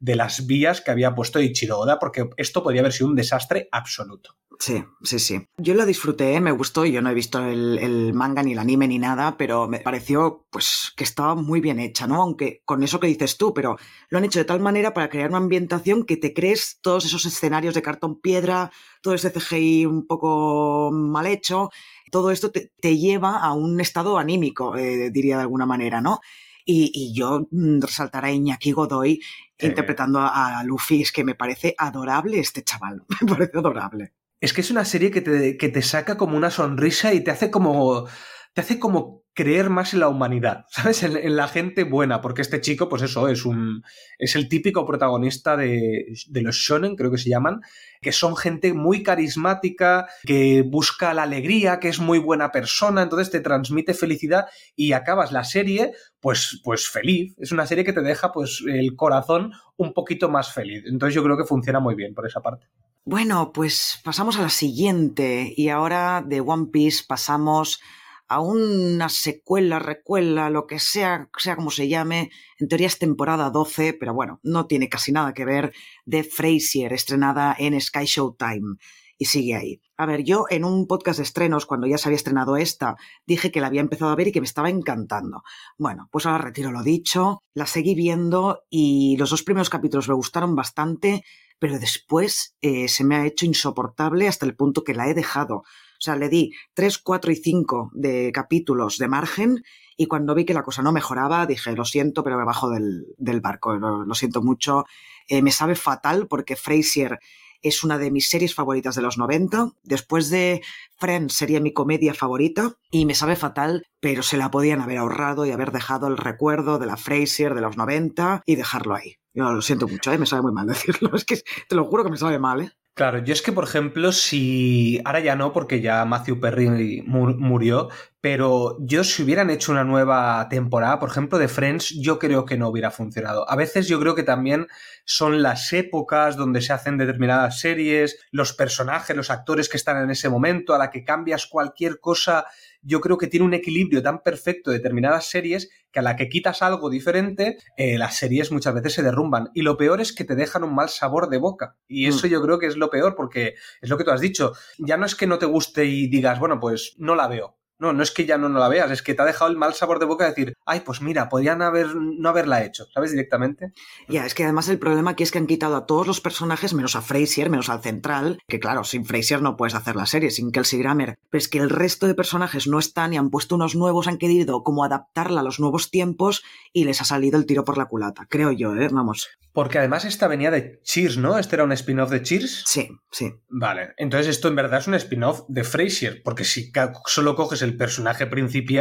de 0.00 0.16
las 0.16 0.48
vías 0.48 0.80
que 0.80 0.90
había 0.90 1.14
puesto 1.14 1.38
Eiichiro 1.38 1.78
Oda, 1.78 2.00
porque 2.00 2.28
esto 2.36 2.64
podría 2.64 2.80
haber 2.80 2.92
sido 2.92 3.10
un 3.10 3.14
desastre 3.14 3.68
absoluto. 3.70 4.34
Sí, 4.58 4.84
sí, 5.02 5.18
sí. 5.18 5.46
Yo 5.56 5.74
lo 5.74 5.86
disfruté, 5.86 6.40
me 6.40 6.52
gustó. 6.52 6.84
Yo 6.84 7.02
no 7.02 7.10
he 7.10 7.14
visto 7.14 7.44
el, 7.44 8.12
manga 8.14 8.42
ni 8.42 8.52
el 8.52 8.58
anime 8.58 8.88
ni 8.88 8.98
nada, 8.98 9.36
pero 9.36 9.68
me 9.68 9.80
pareció 9.80 10.46
pues 10.50 10.92
que 10.96 11.04
estaba 11.04 11.34
muy 11.34 11.60
bien 11.60 11.80
hecha, 11.80 12.06
¿no? 12.06 12.22
Aunque 12.22 12.62
con 12.64 12.82
eso 12.82 13.00
que 13.00 13.06
dices 13.06 13.36
tú, 13.36 13.52
pero 13.52 13.76
lo 14.08 14.18
han 14.18 14.24
hecho 14.24 14.38
de 14.38 14.44
tal 14.44 14.60
manera 14.60 14.94
para 14.94 15.08
crear 15.08 15.28
una 15.30 15.38
ambientación 15.38 16.04
que 16.04 16.16
te 16.16 16.32
crees 16.34 16.78
todos 16.82 17.04
esos 17.04 17.24
escenarios 17.24 17.74
de 17.74 17.82
cartón 17.82 18.20
piedra, 18.20 18.70
todo 19.02 19.14
ese 19.14 19.32
CGI 19.32 19.86
un 19.86 20.06
poco 20.06 20.90
mal 20.92 21.26
hecho. 21.26 21.70
Todo 22.10 22.30
esto 22.30 22.50
te, 22.50 22.70
lleva 22.96 23.38
a 23.38 23.52
un 23.54 23.80
estado 23.80 24.18
anímico, 24.18 24.76
eh, 24.76 25.10
diría 25.10 25.36
de 25.36 25.42
alguna 25.42 25.66
manera, 25.66 26.00
¿no? 26.00 26.20
Y, 26.66 27.12
yo 27.14 27.46
resaltaré 27.50 28.28
a 28.28 28.32
Iñaki 28.32 28.72
Godoy 28.72 29.20
interpretando 29.58 30.20
a, 30.20 30.60
a 30.60 30.64
Luffy, 30.64 31.02
es 31.02 31.12
que 31.12 31.24
me 31.24 31.34
parece 31.34 31.74
adorable 31.76 32.38
este 32.38 32.64
chaval, 32.64 33.04
me 33.20 33.28
parece 33.34 33.58
adorable. 33.58 34.12
Es 34.40 34.52
que 34.52 34.60
es 34.60 34.70
una 34.70 34.84
serie 34.84 35.10
que 35.10 35.20
te, 35.20 35.56
que 35.56 35.68
te 35.68 35.82
saca 35.82 36.16
como 36.16 36.36
una 36.36 36.50
sonrisa 36.50 37.12
y 37.14 37.22
te 37.24 37.30
hace 37.30 37.50
como. 37.50 38.06
Te 38.54 38.60
hace 38.60 38.78
como 38.78 39.24
creer 39.34 39.68
más 39.68 39.92
en 39.92 40.00
la 40.00 40.08
humanidad, 40.08 40.64
¿sabes? 40.70 41.02
En, 41.02 41.36
la 41.36 41.48
gente 41.48 41.82
buena, 41.82 42.20
porque 42.20 42.40
este 42.40 42.60
chico, 42.60 42.88
pues 42.88 43.02
eso, 43.02 43.28
es 43.28 43.44
un. 43.44 43.82
es 44.18 44.36
el 44.36 44.48
típico 44.48 44.86
protagonista 44.86 45.56
de, 45.56 46.06
de, 46.28 46.42
los 46.42 46.54
shonen, 46.54 46.94
creo 46.94 47.10
que 47.10 47.18
se 47.18 47.30
llaman, 47.30 47.60
que 48.00 48.12
son 48.12 48.36
gente 48.36 48.72
muy 48.72 49.02
carismática, 49.02 50.06
que 50.24 50.62
busca 50.62 51.12
la 51.14 51.24
alegría, 51.24 51.80
que 51.80 51.88
es 51.88 51.98
muy 51.98 52.18
buena 52.18 52.52
persona, 52.52 53.02
entonces 53.02 53.30
te 53.30 53.40
transmite 53.40 53.92
felicidad 53.92 54.46
y 54.76 54.92
acabas 54.92 55.32
la 55.32 55.42
serie, 55.42 55.92
pues, 56.20 56.60
pues 56.62 56.88
feliz. 56.88 57.34
Es 57.38 57.50
una 57.50 57.66
serie 57.66 57.84
que 57.84 57.92
te 57.92 58.02
deja, 58.02 58.30
pues, 58.32 58.62
el 58.66 58.94
corazón 58.94 59.52
un 59.76 59.92
poquito 59.92 60.28
más 60.28 60.52
feliz. 60.52 60.84
Entonces 60.86 61.14
yo 61.14 61.24
creo 61.24 61.36
que 61.36 61.44
funciona 61.44 61.80
muy 61.80 61.96
bien 61.96 62.14
por 62.14 62.26
esa 62.26 62.40
parte. 62.40 62.68
Bueno, 63.06 63.52
pues 63.52 64.00
pasamos 64.02 64.38
a 64.38 64.42
la 64.42 64.48
siguiente 64.48 65.52
y 65.54 65.68
ahora 65.68 66.24
de 66.26 66.40
One 66.40 66.68
Piece 66.72 67.04
pasamos 67.06 67.80
a 68.28 68.40
una 68.40 69.08
secuela, 69.08 69.78
recuela, 69.78 70.50
lo 70.50 70.66
que 70.66 70.78
sea, 70.78 71.28
sea 71.36 71.56
como 71.56 71.70
se 71.70 71.88
llame. 71.88 72.30
En 72.58 72.68
teoría 72.68 72.86
es 72.86 72.98
temporada 72.98 73.50
12, 73.50 73.94
pero 73.94 74.14
bueno, 74.14 74.40
no 74.42 74.66
tiene 74.66 74.88
casi 74.88 75.12
nada 75.12 75.34
que 75.34 75.44
ver 75.44 75.72
de 76.04 76.24
Frasier, 76.24 76.92
estrenada 76.92 77.54
en 77.58 77.80
Sky 77.80 78.04
Show 78.04 78.36
Time. 78.38 78.76
Y 79.16 79.26
sigue 79.26 79.54
ahí. 79.54 79.80
A 79.96 80.06
ver, 80.06 80.24
yo 80.24 80.46
en 80.50 80.64
un 80.64 80.88
podcast 80.88 81.18
de 81.18 81.22
estrenos, 81.22 81.66
cuando 81.66 81.86
ya 81.86 81.98
se 81.98 82.08
había 82.08 82.16
estrenado 82.16 82.56
esta, 82.56 82.96
dije 83.26 83.52
que 83.52 83.60
la 83.60 83.68
había 83.68 83.80
empezado 83.80 84.10
a 84.10 84.16
ver 84.16 84.28
y 84.28 84.32
que 84.32 84.40
me 84.40 84.46
estaba 84.46 84.70
encantando. 84.70 85.44
Bueno, 85.78 86.08
pues 86.10 86.26
ahora 86.26 86.44
retiro 86.44 86.72
lo 86.72 86.82
dicho, 86.82 87.42
la 87.54 87.66
seguí 87.66 87.94
viendo 87.94 88.64
y 88.68 89.16
los 89.18 89.30
dos 89.30 89.44
primeros 89.44 89.70
capítulos 89.70 90.08
me 90.08 90.14
gustaron 90.14 90.56
bastante 90.56 91.22
pero 91.58 91.78
después 91.78 92.56
eh, 92.60 92.88
se 92.88 93.04
me 93.04 93.16
ha 93.16 93.26
hecho 93.26 93.46
insoportable 93.46 94.28
hasta 94.28 94.44
el 94.46 94.54
punto 94.54 94.84
que 94.84 94.94
la 94.94 95.08
he 95.08 95.14
dejado. 95.14 95.62
O 95.94 96.00
sea, 96.00 96.16
le 96.16 96.28
di 96.28 96.52
3, 96.74 96.98
4 96.98 97.32
y 97.32 97.36
5 97.36 97.90
de 97.94 98.32
capítulos 98.32 98.98
de 98.98 99.08
margen 99.08 99.64
y 99.96 100.06
cuando 100.06 100.34
vi 100.34 100.44
que 100.44 100.54
la 100.54 100.62
cosa 100.62 100.82
no 100.82 100.92
mejoraba 100.92 101.46
dije, 101.46 101.72
lo 101.72 101.84
siento, 101.84 102.24
pero 102.24 102.36
me 102.36 102.44
bajo 102.44 102.70
del, 102.70 103.40
barco, 103.40 103.74
lo, 103.74 104.14
siento 104.14 104.42
mucho. 104.42 104.84
Eh, 105.28 105.42
me 105.42 105.52
sabe 105.52 105.74
fatal 105.74 106.26
porque 106.26 106.56
Frasier 106.56 107.20
es 107.62 107.82
una 107.82 107.96
de 107.96 108.10
mis 108.10 108.28
series 108.28 108.54
favoritas 108.54 108.94
de 108.94 109.02
los 109.02 109.16
90. 109.16 109.72
Después 109.82 110.30
de 110.30 110.62
Friends 110.96 111.34
sería 111.34 111.60
mi 111.60 111.72
comedia 111.72 112.12
favorita 112.12 112.76
y 112.90 113.06
me 113.06 113.14
sabe 113.14 113.36
fatal, 113.36 113.86
pero 114.00 114.22
se 114.22 114.36
la 114.36 114.50
podían 114.50 114.80
haber 114.80 114.98
ahorrado 114.98 115.46
y 115.46 115.52
haber 115.52 115.72
dejado 115.72 116.08
el 116.08 116.18
recuerdo 116.18 116.78
de 116.78 116.86
la 116.86 116.96
Frasier 116.96 117.54
de 117.54 117.62
los 117.62 117.76
90 117.76 118.42
y 118.44 118.56
dejarlo 118.56 118.94
ahí. 118.94 119.16
Yo 119.32 119.50
lo 119.50 119.62
siento 119.62 119.88
mucho, 119.88 120.12
¿eh? 120.12 120.18
me 120.18 120.26
sabe 120.26 120.42
muy 120.42 120.52
mal 120.52 120.66
decirlo. 120.68 121.14
Es 121.14 121.24
que 121.24 121.40
te 121.68 121.74
lo 121.74 121.84
juro 121.84 122.04
que 122.04 122.10
me 122.10 122.16
sabe 122.16 122.38
mal, 122.38 122.60
¿eh? 122.60 122.72
Claro, 122.96 123.18
yo 123.24 123.32
es 123.32 123.42
que, 123.42 123.50
por 123.50 123.64
ejemplo, 123.64 124.12
si. 124.12 125.00
Ahora 125.04 125.18
ya 125.18 125.34
no, 125.34 125.52
porque 125.52 125.80
ya 125.80 126.04
Matthew 126.04 126.38
Perry 126.38 127.02
murió, 127.04 127.88
pero 128.20 128.76
yo 128.78 129.02
si 129.02 129.24
hubieran 129.24 129.50
hecho 129.50 129.72
una 129.72 129.82
nueva 129.82 130.46
temporada, 130.48 131.00
por 131.00 131.08
ejemplo, 131.10 131.38
de 131.38 131.48
Friends, 131.48 131.88
yo 132.00 132.20
creo 132.20 132.44
que 132.44 132.56
no 132.56 132.68
hubiera 132.68 132.92
funcionado. 132.92 133.50
A 133.50 133.56
veces 133.56 133.88
yo 133.88 133.98
creo 133.98 134.14
que 134.14 134.22
también 134.22 134.68
son 135.04 135.42
las 135.42 135.72
épocas 135.72 136.36
donde 136.36 136.60
se 136.60 136.72
hacen 136.72 136.96
determinadas 136.96 137.58
series, 137.58 138.16
los 138.30 138.52
personajes, 138.52 139.16
los 139.16 139.28
actores 139.30 139.68
que 139.68 139.76
están 139.76 140.00
en 140.00 140.10
ese 140.12 140.28
momento, 140.28 140.72
a 140.72 140.78
la 140.78 140.90
que 140.90 141.02
cambias 141.04 141.48
cualquier 141.48 141.98
cosa 141.98 142.46
yo 142.84 143.00
creo 143.00 143.18
que 143.18 143.26
tiene 143.26 143.46
un 143.46 143.54
equilibrio 143.54 144.02
tan 144.02 144.22
perfecto 144.22 144.70
de 144.70 144.78
determinadas 144.78 145.26
series 145.26 145.70
que 145.90 146.00
a 146.00 146.02
la 146.02 146.16
que 146.16 146.28
quitas 146.28 146.62
algo 146.62 146.90
diferente, 146.90 147.58
eh, 147.76 147.98
las 147.98 148.16
series 148.16 148.52
muchas 148.52 148.74
veces 148.74 148.94
se 148.94 149.02
derrumban. 149.02 149.50
Y 149.54 149.62
lo 149.62 149.76
peor 149.76 150.00
es 150.00 150.12
que 150.12 150.24
te 150.24 150.34
dejan 150.34 150.64
un 150.64 150.74
mal 150.74 150.88
sabor 150.88 151.28
de 151.28 151.38
boca. 151.38 151.76
Y 151.88 152.06
eso 152.06 152.26
mm. 152.26 152.30
yo 152.30 152.42
creo 152.42 152.58
que 152.58 152.66
es 152.66 152.76
lo 152.76 152.90
peor, 152.90 153.14
porque 153.14 153.54
es 153.80 153.88
lo 153.88 153.96
que 153.96 154.04
tú 154.04 154.10
has 154.10 154.20
dicho. 154.20 154.52
Ya 154.78 154.96
no 154.96 155.06
es 155.06 155.14
que 155.14 155.26
no 155.26 155.38
te 155.38 155.46
guste 155.46 155.84
y 155.84 156.08
digas, 156.08 156.38
bueno, 156.38 156.60
pues 156.60 156.94
no 156.98 157.14
la 157.14 157.28
veo. 157.28 157.56
No, 157.78 157.92
no 157.92 158.02
es 158.02 158.10
que 158.10 158.24
ya 158.24 158.38
no, 158.38 158.48
no 158.48 158.58
la 158.58 158.68
veas, 158.68 158.90
es 158.90 159.02
que 159.02 159.14
te 159.14 159.22
ha 159.22 159.24
dejado 159.24 159.50
el 159.50 159.56
mal 159.56 159.74
sabor 159.74 159.98
de 159.98 160.06
boca 160.06 160.24
de 160.24 160.30
decir, 160.30 160.54
ay, 160.64 160.80
pues 160.80 161.00
mira, 161.00 161.28
podrían 161.28 161.62
haber, 161.62 161.94
no 161.96 162.28
haberla 162.28 162.64
hecho, 162.64 162.86
¿sabes? 162.94 163.10
Directamente. 163.10 163.72
Ya, 164.08 164.24
es 164.26 164.34
que 164.34 164.44
además 164.44 164.68
el 164.68 164.78
problema 164.78 165.12
aquí 165.12 165.22
es 165.22 165.30
que 165.30 165.38
han 165.38 165.46
quitado 165.46 165.76
a 165.76 165.86
todos 165.86 166.06
los 166.06 166.20
personajes, 166.20 166.74
menos 166.74 166.96
a 166.96 167.02
Frasier, 167.02 167.50
menos 167.50 167.68
al 167.68 167.82
central, 167.82 168.38
que 168.48 168.60
claro, 168.60 168.84
sin 168.84 169.04
Frasier 169.04 169.42
no 169.42 169.56
puedes 169.56 169.74
hacer 169.74 169.96
la 169.96 170.06
serie, 170.06 170.30
sin 170.30 170.52
Kelsey 170.52 170.78
Grammer, 170.78 171.16
pero 171.30 171.38
es 171.38 171.48
que 171.48 171.58
el 171.58 171.70
resto 171.70 172.06
de 172.06 172.14
personajes 172.14 172.66
no 172.66 172.78
están 172.78 173.12
y 173.12 173.16
han 173.16 173.30
puesto 173.30 173.56
unos 173.56 173.74
nuevos, 173.74 174.06
han 174.06 174.18
querido 174.18 174.62
como 174.62 174.84
adaptarla 174.84 175.40
a 175.40 175.44
los 175.44 175.60
nuevos 175.60 175.90
tiempos 175.90 176.42
y 176.72 176.84
les 176.84 177.00
ha 177.00 177.04
salido 177.04 177.38
el 177.38 177.46
tiro 177.46 177.64
por 177.64 177.78
la 177.78 177.86
culata, 177.86 178.26
creo 178.28 178.52
yo, 178.52 178.74
¿eh? 178.74 178.88
Vamos. 178.90 179.28
Porque 179.52 179.78
además 179.78 180.04
esta 180.04 180.26
venía 180.26 180.50
de 180.50 180.80
Cheers, 180.82 181.16
¿no? 181.16 181.38
¿Este 181.38 181.54
era 181.54 181.64
un 181.64 181.72
spin-off 181.72 182.10
de 182.10 182.22
Cheers? 182.22 182.64
Sí, 182.66 182.88
sí. 183.10 183.32
Vale, 183.48 183.94
entonces 183.98 184.26
esto 184.28 184.48
en 184.48 184.56
verdad 184.56 184.80
es 184.80 184.88
un 184.88 184.94
spin-off 184.94 185.42
de 185.48 185.62
Frasier, 185.62 186.22
porque 186.24 186.44
si 186.44 186.72
solo 187.06 187.36
coges 187.36 187.62
el 187.64 187.76
personaje, 187.76 188.28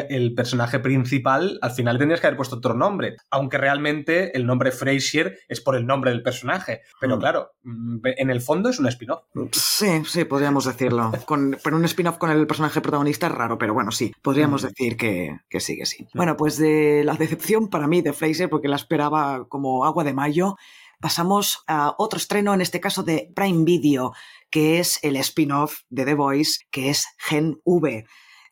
el 0.10 0.34
personaje 0.34 0.80
principal, 0.80 1.58
al 1.62 1.72
final 1.72 1.98
tendrías 1.98 2.22
que 2.22 2.28
haber 2.28 2.38
puesto 2.38 2.58
otro 2.58 2.74
nombre, 2.74 3.16
aunque 3.32 3.58
realmente 3.58 4.36
el 4.38 4.46
nombre 4.46 4.72
Frasier 4.72 5.40
es 5.48 5.62
por 5.62 5.76
el 5.76 5.86
nombre 5.86 6.12
del 6.12 6.22
personaje. 6.22 6.82
Pero 7.00 7.18
mm. 7.18 7.20
claro, 7.20 7.52
mm, 7.64 7.98
en 8.04 8.30
el 8.30 8.42
fondo 8.42 8.70
es 8.70 8.80
un 8.80 8.88
spin-off. 8.88 9.24
Sí, 9.52 10.04
sí, 10.06 10.26
podríamos 10.26 10.66
decirlo. 10.66 11.12
Con, 11.26 11.58
pero 11.64 11.78
un 11.78 11.86
spin-off 11.86 12.18
con 12.18 12.30
el 12.30 12.46
personaje 12.46 12.82
protagonista 12.82 13.28
es 13.28 13.34
raro, 13.34 13.58
pero 13.58 13.74
bueno, 13.74 13.92
sí, 13.92 14.14
podríamos 14.22 14.64
mm. 14.64 14.68
decir 14.68 14.98
que, 14.98 15.40
que 15.50 15.60
sí, 15.60 15.78
que 15.78 15.86
sí. 15.86 16.08
Bueno, 16.14 16.38
pues 16.38 16.58
de 16.58 17.04
la 17.04 17.16
decepción 17.16 17.70
para 17.70 17.88
mí 17.88 18.02
de 18.02 18.14
Frasier, 18.14 18.50
porque 18.50 18.68
la 18.68 18.76
esperaba 18.76 19.46
como 19.48 19.86
agua 19.86 20.04
de 20.04 20.14
mayo, 20.14 20.56
pasamos 21.00 21.64
a 21.68 21.96
otro 21.98 22.18
estreno, 22.18 22.54
en 22.54 22.62
este 22.62 22.80
caso 22.80 23.04
de 23.04 23.32
Prime 23.36 23.66
Video, 23.66 24.14
que 24.50 24.80
es 24.80 25.00
el 25.04 25.16
spin-off 25.18 25.82
de 25.90 26.06
The 26.06 26.14
Voice, 26.14 26.60
que 26.72 26.90
es 26.90 27.08
Gen 27.18 27.60
V. 27.66 28.06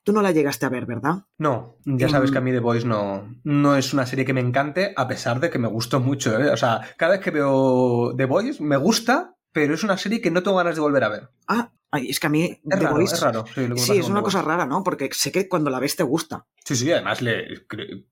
Tú 0.04 0.14
no 0.14 0.22
la 0.22 0.32
llegaste 0.32 0.66
a 0.66 0.70
ver, 0.70 0.86
¿verdad? 0.86 1.26
No, 1.38 1.78
ya 1.86 2.10
sabes 2.10 2.32
que 2.32 2.40
a 2.40 2.42
mí 2.42 2.52
The 2.52 2.60
Voice 2.60 2.88
no, 2.88 3.36
no 3.44 3.76
es 3.76 3.94
una 3.94 4.06
serie 4.08 4.26
que 4.26 4.34
me 4.34 4.42
encante, 4.42 4.94
a 4.98 5.08
pesar 5.08 5.40
de 5.40 5.52
que 5.52 5.60
me 5.60 5.68
gustó 5.68 6.00
mucho. 6.00 6.40
¿eh? 6.40 6.50
O 6.50 6.58
sea, 6.58 6.82
cada 6.98 7.14
vez 7.14 7.22
que 7.22 7.30
veo 7.30 8.16
The 8.18 8.26
Voice 8.26 8.64
me 8.64 8.78
gusta, 8.78 9.36
pero 9.52 9.76
es 9.76 9.84
una 9.84 9.98
serie 9.98 10.20
que 10.20 10.32
no 10.32 10.42
tengo 10.42 10.58
ganas 10.58 10.76
de 10.76 10.82
volver 10.82 11.04
a 11.04 11.10
ver. 11.10 11.30
Ah, 11.48 11.72
es 11.94 12.20
que 12.20 12.28
a 12.28 12.30
mí. 12.30 12.62
Es 12.70 12.80
raro, 12.80 13.00
es 13.00 13.22
raro. 13.22 13.46
Sí, 13.76 13.98
es 13.98 14.08
una 14.08 14.22
cosa 14.22 14.42
rara, 14.42 14.66
¿no? 14.66 14.84
Porque 14.84 15.10
sé 15.12 15.32
que 15.32 15.50
cuando 15.50 15.70
la 15.70 15.80
ves 15.80 15.96
te 15.96 16.04
gusta. 16.04 16.48
Sí, 16.64 16.76
sí, 16.76 16.92
además 16.92 17.22
le, 17.22 17.66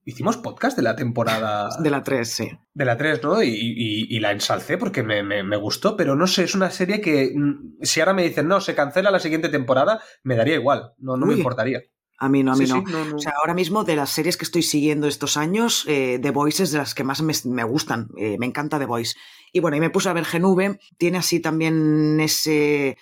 hicimos 0.06 0.38
podcast 0.38 0.76
de 0.76 0.84
la 0.84 0.96
temporada. 0.96 1.70
De 1.80 1.90
la 1.90 2.04
3, 2.04 2.30
sí. 2.30 2.52
De 2.74 2.86
la 2.86 2.98
3, 2.98 3.24
¿no? 3.24 3.42
Y, 3.42 4.20
la 4.20 4.32
ensalcé 4.32 4.78
porque 4.78 5.04
me, 5.04 5.58
gustó, 5.58 5.96
pero 5.96 6.16
no 6.16 6.28
sé, 6.28 6.44
es 6.44 6.56
una 6.56 6.70
serie 6.72 7.00
que. 7.00 7.32
Mm, 7.36 7.78
si 7.82 8.00
ahora 8.02 8.14
me 8.14 8.24
dicen, 8.24 8.48
no, 8.48 8.60
se 8.60 8.76
cancela 8.76 9.12
la 9.12 9.20
siguiente 9.20 9.50
temporada, 9.50 10.02
me 10.24 10.36
daría 10.36 10.56
igual, 10.56 10.94
no, 10.98 11.16
no 11.16 11.26
me 11.26 11.36
importaría. 11.36 11.82
A 12.22 12.28
mí 12.28 12.44
no, 12.44 12.52
a 12.52 12.56
mí 12.58 12.66
no. 12.66 12.84
O 13.16 13.20
sea, 13.20 13.34
ahora 13.40 13.54
mismo 13.54 13.86
de 13.86 13.96
las 13.96 14.10
series 14.10 14.36
que 14.36 14.44
estoy 14.44 14.62
siguiendo 14.62 15.08
estos 15.08 15.38
años, 15.38 15.86
eh, 15.88 16.20
The 16.22 16.32
Voice 16.32 16.64
es 16.64 16.72
de 16.72 16.80
las 16.80 16.94
que 16.94 17.06
más 17.06 17.22
me, 17.22 17.64
gustan. 17.64 18.10
Eh, 18.18 18.36
me 18.38 18.46
encanta 18.46 18.78
The 18.78 18.86
Voice. 18.86 19.16
Y 19.54 19.62
bueno, 19.62 19.78
y 19.78 19.80
me 19.80 19.90
puse 19.90 20.10
a 20.10 20.14
ver 20.14 20.26
Genuve. 20.26 20.80
Tiene 20.98 21.20
así 21.20 21.40
también 21.40 22.20
ese 22.20 22.98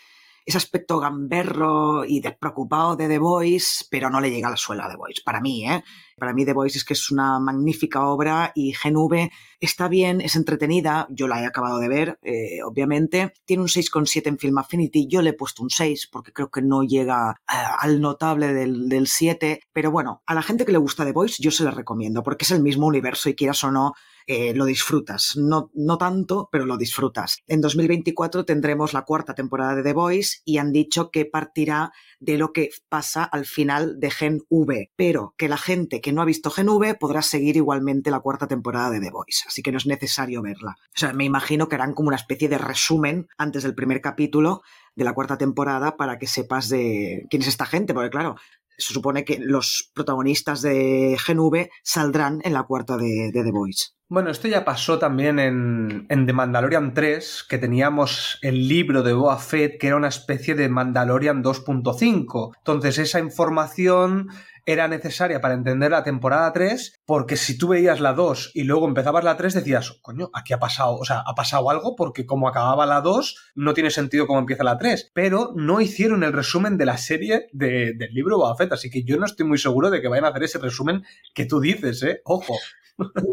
ese 0.47 0.57
aspecto 0.57 0.97
gamberro 0.97 2.05
y 2.05 2.21
despreocupado 2.21 2.95
de 2.95 3.09
The 3.09 3.19
Voice, 3.19 3.83
pero 3.91 4.09
no 4.09 4.21
le 4.21 4.31
llega 4.31 4.47
a 4.47 4.51
la 4.51 4.57
suela 4.57 4.85
a 4.85 4.89
The 4.89 4.95
Voice, 4.95 5.21
para 5.25 5.41
mí, 5.41 5.69
¿eh? 5.69 5.83
Para 6.17 6.33
mí 6.33 6.45
The 6.45 6.53
Voice 6.53 6.77
es 6.77 6.85
que 6.85 6.93
es 6.93 7.11
una 7.11 7.37
magnífica 7.37 8.07
obra 8.07 8.53
y 8.55 8.73
Gen 8.73 8.95
V 8.95 9.29
está 9.59 9.89
bien, 9.89 10.21
es 10.21 10.37
entretenida, 10.37 11.05
yo 11.09 11.27
la 11.27 11.41
he 11.41 11.45
acabado 11.45 11.79
de 11.79 11.89
ver, 11.89 12.19
eh, 12.23 12.63
obviamente. 12.63 13.33
Tiene 13.43 13.61
un 13.61 13.67
6,7 13.67 14.27
en 14.27 14.37
Film 14.37 14.57
Affinity, 14.57 15.05
yo 15.07 15.21
le 15.21 15.31
he 15.31 15.33
puesto 15.33 15.63
un 15.63 15.69
6 15.69 16.07
porque 16.09 16.31
creo 16.31 16.49
que 16.49 16.61
no 16.61 16.81
llega 16.81 17.41
eh, 17.51 17.55
al 17.79 17.99
notable 17.99 18.53
del, 18.53 18.87
del 18.87 19.07
7, 19.07 19.59
pero 19.73 19.91
bueno, 19.91 20.23
a 20.25 20.33
la 20.33 20.41
gente 20.41 20.65
que 20.65 20.71
le 20.71 20.77
gusta 20.77 21.03
The 21.03 21.11
Voice 21.11 21.43
yo 21.43 21.51
se 21.51 21.65
la 21.65 21.71
recomiendo 21.71 22.23
porque 22.23 22.45
es 22.45 22.51
el 22.51 22.63
mismo 22.63 22.87
universo 22.87 23.27
y 23.27 23.35
quieras 23.35 23.65
o 23.65 23.71
no, 23.71 23.95
eh, 24.27 24.53
lo 24.53 24.65
disfrutas. 24.65 25.37
No, 25.37 25.71
no 25.73 25.97
tanto, 25.97 26.49
pero 26.51 26.65
lo 26.65 26.77
disfrutas. 26.77 27.37
En 27.47 27.61
2024 27.61 28.43
tendremos 28.43 28.93
la 28.93 29.03
cuarta 29.03 29.33
temporada 29.33 29.75
de 29.75 29.83
The 29.83 29.93
Voice 29.93 30.39
y 30.43 30.57
han 30.57 30.73
dicho 30.73 31.11
que 31.11 31.25
partirá 31.25 31.93
de 32.19 32.37
lo 32.37 32.51
que 32.51 32.69
pasa 32.89 33.23
al 33.23 33.45
final 33.45 33.99
de 33.99 34.11
Gen 34.11 34.41
V, 34.49 34.91
pero 34.97 35.33
que 35.37 35.47
la 35.47 35.57
gente 35.57 36.01
que 36.01 36.11
no 36.11 36.21
ha 36.21 36.25
visto 36.25 36.51
Gen 36.51 36.67
V 36.67 36.95
podrá 36.95 37.21
seguir 37.21 37.55
igualmente 37.55 38.11
la 38.11 38.19
cuarta 38.19 38.47
temporada 38.47 38.89
de 38.91 38.99
The 38.99 39.11
Voice, 39.11 39.45
así 39.47 39.61
que 39.63 39.71
no 39.71 39.77
es 39.77 39.85
necesario 39.85 40.41
verla. 40.41 40.75
O 40.77 40.99
sea, 40.99 41.13
me 41.13 41.23
imagino 41.23 41.69
que 41.69 41.75
harán 41.75 41.93
como 41.93 42.09
una 42.09 42.17
especie 42.17 42.49
de 42.49 42.57
resumen 42.57 43.27
antes 43.37 43.63
del 43.63 43.75
primer 43.75 44.01
capítulo 44.01 44.61
de 44.95 45.05
la 45.05 45.13
cuarta 45.13 45.37
temporada 45.37 45.95
para 45.95 46.17
que 46.17 46.27
sepas 46.27 46.67
de 46.67 47.25
quién 47.29 47.43
es 47.43 47.47
esta 47.47 47.65
gente, 47.65 47.93
porque 47.93 48.09
claro, 48.09 48.35
se 48.77 48.93
supone 48.93 49.23
que 49.23 49.39
los 49.39 49.89
protagonistas 49.93 50.61
de 50.61 51.17
Gen 51.23 51.39
V 51.39 51.69
saldrán 51.83 52.41
en 52.43 52.53
la 52.53 52.63
cuarta 52.63 52.97
de, 52.97 53.31
de 53.31 53.43
The 53.43 53.51
Voice. 53.51 53.96
Bueno, 54.09 54.29
esto 54.29 54.47
ya 54.47 54.63
pasó 54.63 54.99
también 54.99 55.37
en, 55.37 56.05
en, 56.07 56.25
The 56.25 56.31
Mandalorian 56.31 56.93
3, 56.93 57.45
que 57.49 57.57
teníamos 57.57 58.39
el 58.41 58.69
libro 58.69 59.03
de 59.03 59.11
Boa 59.11 59.37
Fett, 59.37 59.77
que 59.77 59.87
era 59.87 59.97
una 59.97 60.07
especie 60.07 60.55
de 60.55 60.69
Mandalorian 60.69 61.43
2.5. 61.43 62.53
Entonces, 62.57 62.99
esa 62.99 63.19
información 63.19 64.29
era 64.65 64.87
necesaria 64.87 65.41
para 65.41 65.55
entender 65.55 65.91
la 65.91 66.05
temporada 66.05 66.53
3, 66.53 67.01
porque 67.05 67.35
si 67.35 67.57
tú 67.57 67.67
veías 67.67 67.99
la 67.99 68.13
2 68.13 68.51
y 68.53 68.63
luego 68.63 68.87
empezabas 68.87 69.25
la 69.25 69.35
3, 69.35 69.55
decías, 69.55 69.91
coño, 70.01 70.29
aquí 70.33 70.53
ha 70.53 70.59
pasado, 70.59 70.95
o 70.95 71.03
sea, 71.03 71.23
ha 71.25 71.35
pasado 71.35 71.69
algo 71.69 71.97
porque 71.97 72.25
como 72.25 72.47
acababa 72.47 72.85
la 72.85 73.01
2, 73.01 73.51
no 73.55 73.73
tiene 73.73 73.91
sentido 73.91 74.25
cómo 74.25 74.39
empieza 74.39 74.63
la 74.63 74.77
3. 74.77 75.11
Pero 75.13 75.51
no 75.53 75.81
hicieron 75.81 76.23
el 76.23 76.31
resumen 76.31 76.77
de 76.77 76.85
la 76.85 76.97
serie 76.97 77.47
de, 77.51 77.93
del 77.93 78.13
libro 78.13 78.37
Boa 78.37 78.55
Fett, 78.55 78.71
así 78.71 78.89
que 78.89 79.03
yo 79.03 79.17
no 79.17 79.25
estoy 79.25 79.45
muy 79.45 79.57
seguro 79.57 79.89
de 79.89 79.99
que 79.99 80.07
vayan 80.07 80.23
a 80.23 80.29
hacer 80.29 80.43
ese 80.43 80.59
resumen 80.59 81.03
que 81.33 81.45
tú 81.45 81.59
dices, 81.59 82.03
¿eh? 82.03 82.21
Ojo. 82.23 82.55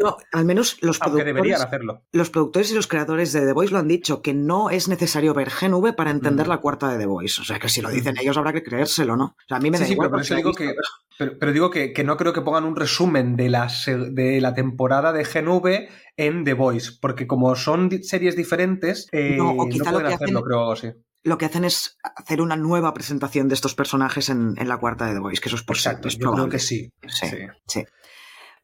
No, 0.01 0.17
al 0.33 0.45
menos 0.45 0.77
los 0.83 1.01
Aunque 1.01 1.23
productores, 1.23 1.35
deberían 1.35 1.63
hacerlo. 1.63 2.03
los 2.13 2.31
productores 2.31 2.71
y 2.71 2.75
los 2.75 2.87
creadores 2.87 3.33
de 3.33 3.47
The 3.47 3.53
Voice 3.53 3.73
lo 3.73 3.79
han 3.79 3.89
dicho, 3.89 4.21
que 4.21 4.35
no 4.35 4.69
es 4.71 4.89
necesario 4.89 5.33
ver 5.33 5.51
Gen 5.51 5.73
V 5.75 5.93
para 5.95 6.11
entender 6.11 6.47
Mm. 6.47 6.51
la 6.51 6.59
cuarta 6.59 6.89
de 6.89 6.99
The 6.99 7.07
Voice. 7.07 7.41
O 7.41 7.45
sea, 7.45 7.59
que 7.59 7.69
si 7.71 7.81
lo 7.81 7.89
dicen 7.91 8.17
ellos 8.21 8.37
habrá 8.37 8.53
que 8.53 8.63
creérselo, 8.63 9.17
¿no? 9.17 9.25
O 9.25 9.35
sea, 9.49 9.57
a 9.57 9.61
mí 9.61 9.71
me 9.71 9.79
Sí, 9.79 9.83
da 9.83 9.87
sí, 9.87 9.93
igual. 9.95 10.11
pero 10.11 10.19
porque 10.23 10.35
digo 10.37 10.49
lo 10.51 10.55
que, 10.55 10.75
pero, 11.19 11.39
pero 11.39 11.53
digo 11.53 11.71
que, 11.71 11.93
que 11.93 12.05
no 12.05 12.17
creo 12.17 12.33
que 12.35 12.43
pongan 12.43 12.65
un 12.65 12.77
resumen 12.77 13.37
de 13.37 13.49
la, 13.49 13.69
se- 13.71 13.97
de 14.11 14.41
la 14.41 14.53
temporada 14.55 15.13
de 15.13 15.25
Gen 15.25 15.49
V 15.49 15.89
en 16.17 16.45
The 16.45 16.53
Voice, 16.55 16.93
porque 17.01 17.27
como 17.27 17.55
son 17.57 17.91
series 18.03 18.37
diferentes, 18.37 19.09
eh, 19.13 19.37
No, 19.39 19.53
o 19.53 19.69
quizá 19.69 19.93
lo 19.93 20.01
pueden 20.01 20.09
que 20.09 20.15
hacerlo, 20.15 20.39
hacen- 20.41 20.45
creo, 20.47 20.77
sí. 20.77 20.89
Lo 21.27 21.39
que 21.39 21.47
hacen 21.47 21.65
es 21.65 21.97
hacer 22.03 22.43
una 22.43 22.55
nueva 22.57 22.93
presentación 22.93 23.49
de 23.49 23.55
estos 23.55 23.75
personajes 23.75 24.29
en, 24.29 24.53
en 24.59 24.69
la 24.69 24.77
cuarta 24.77 25.07
de 25.07 25.15
The 25.15 25.21
Voice, 25.21 25.41
que 25.41 25.49
eso 25.49 25.57
es 25.57 25.63
por 25.63 25.75
Exacto, 25.77 26.11
yo 26.11 26.19
creo 26.19 26.31
probable. 26.33 26.53
que 26.53 26.59
sí. 26.59 26.91
Sí. 27.09 27.27
sí. 27.29 27.37
Sí. 27.67 27.85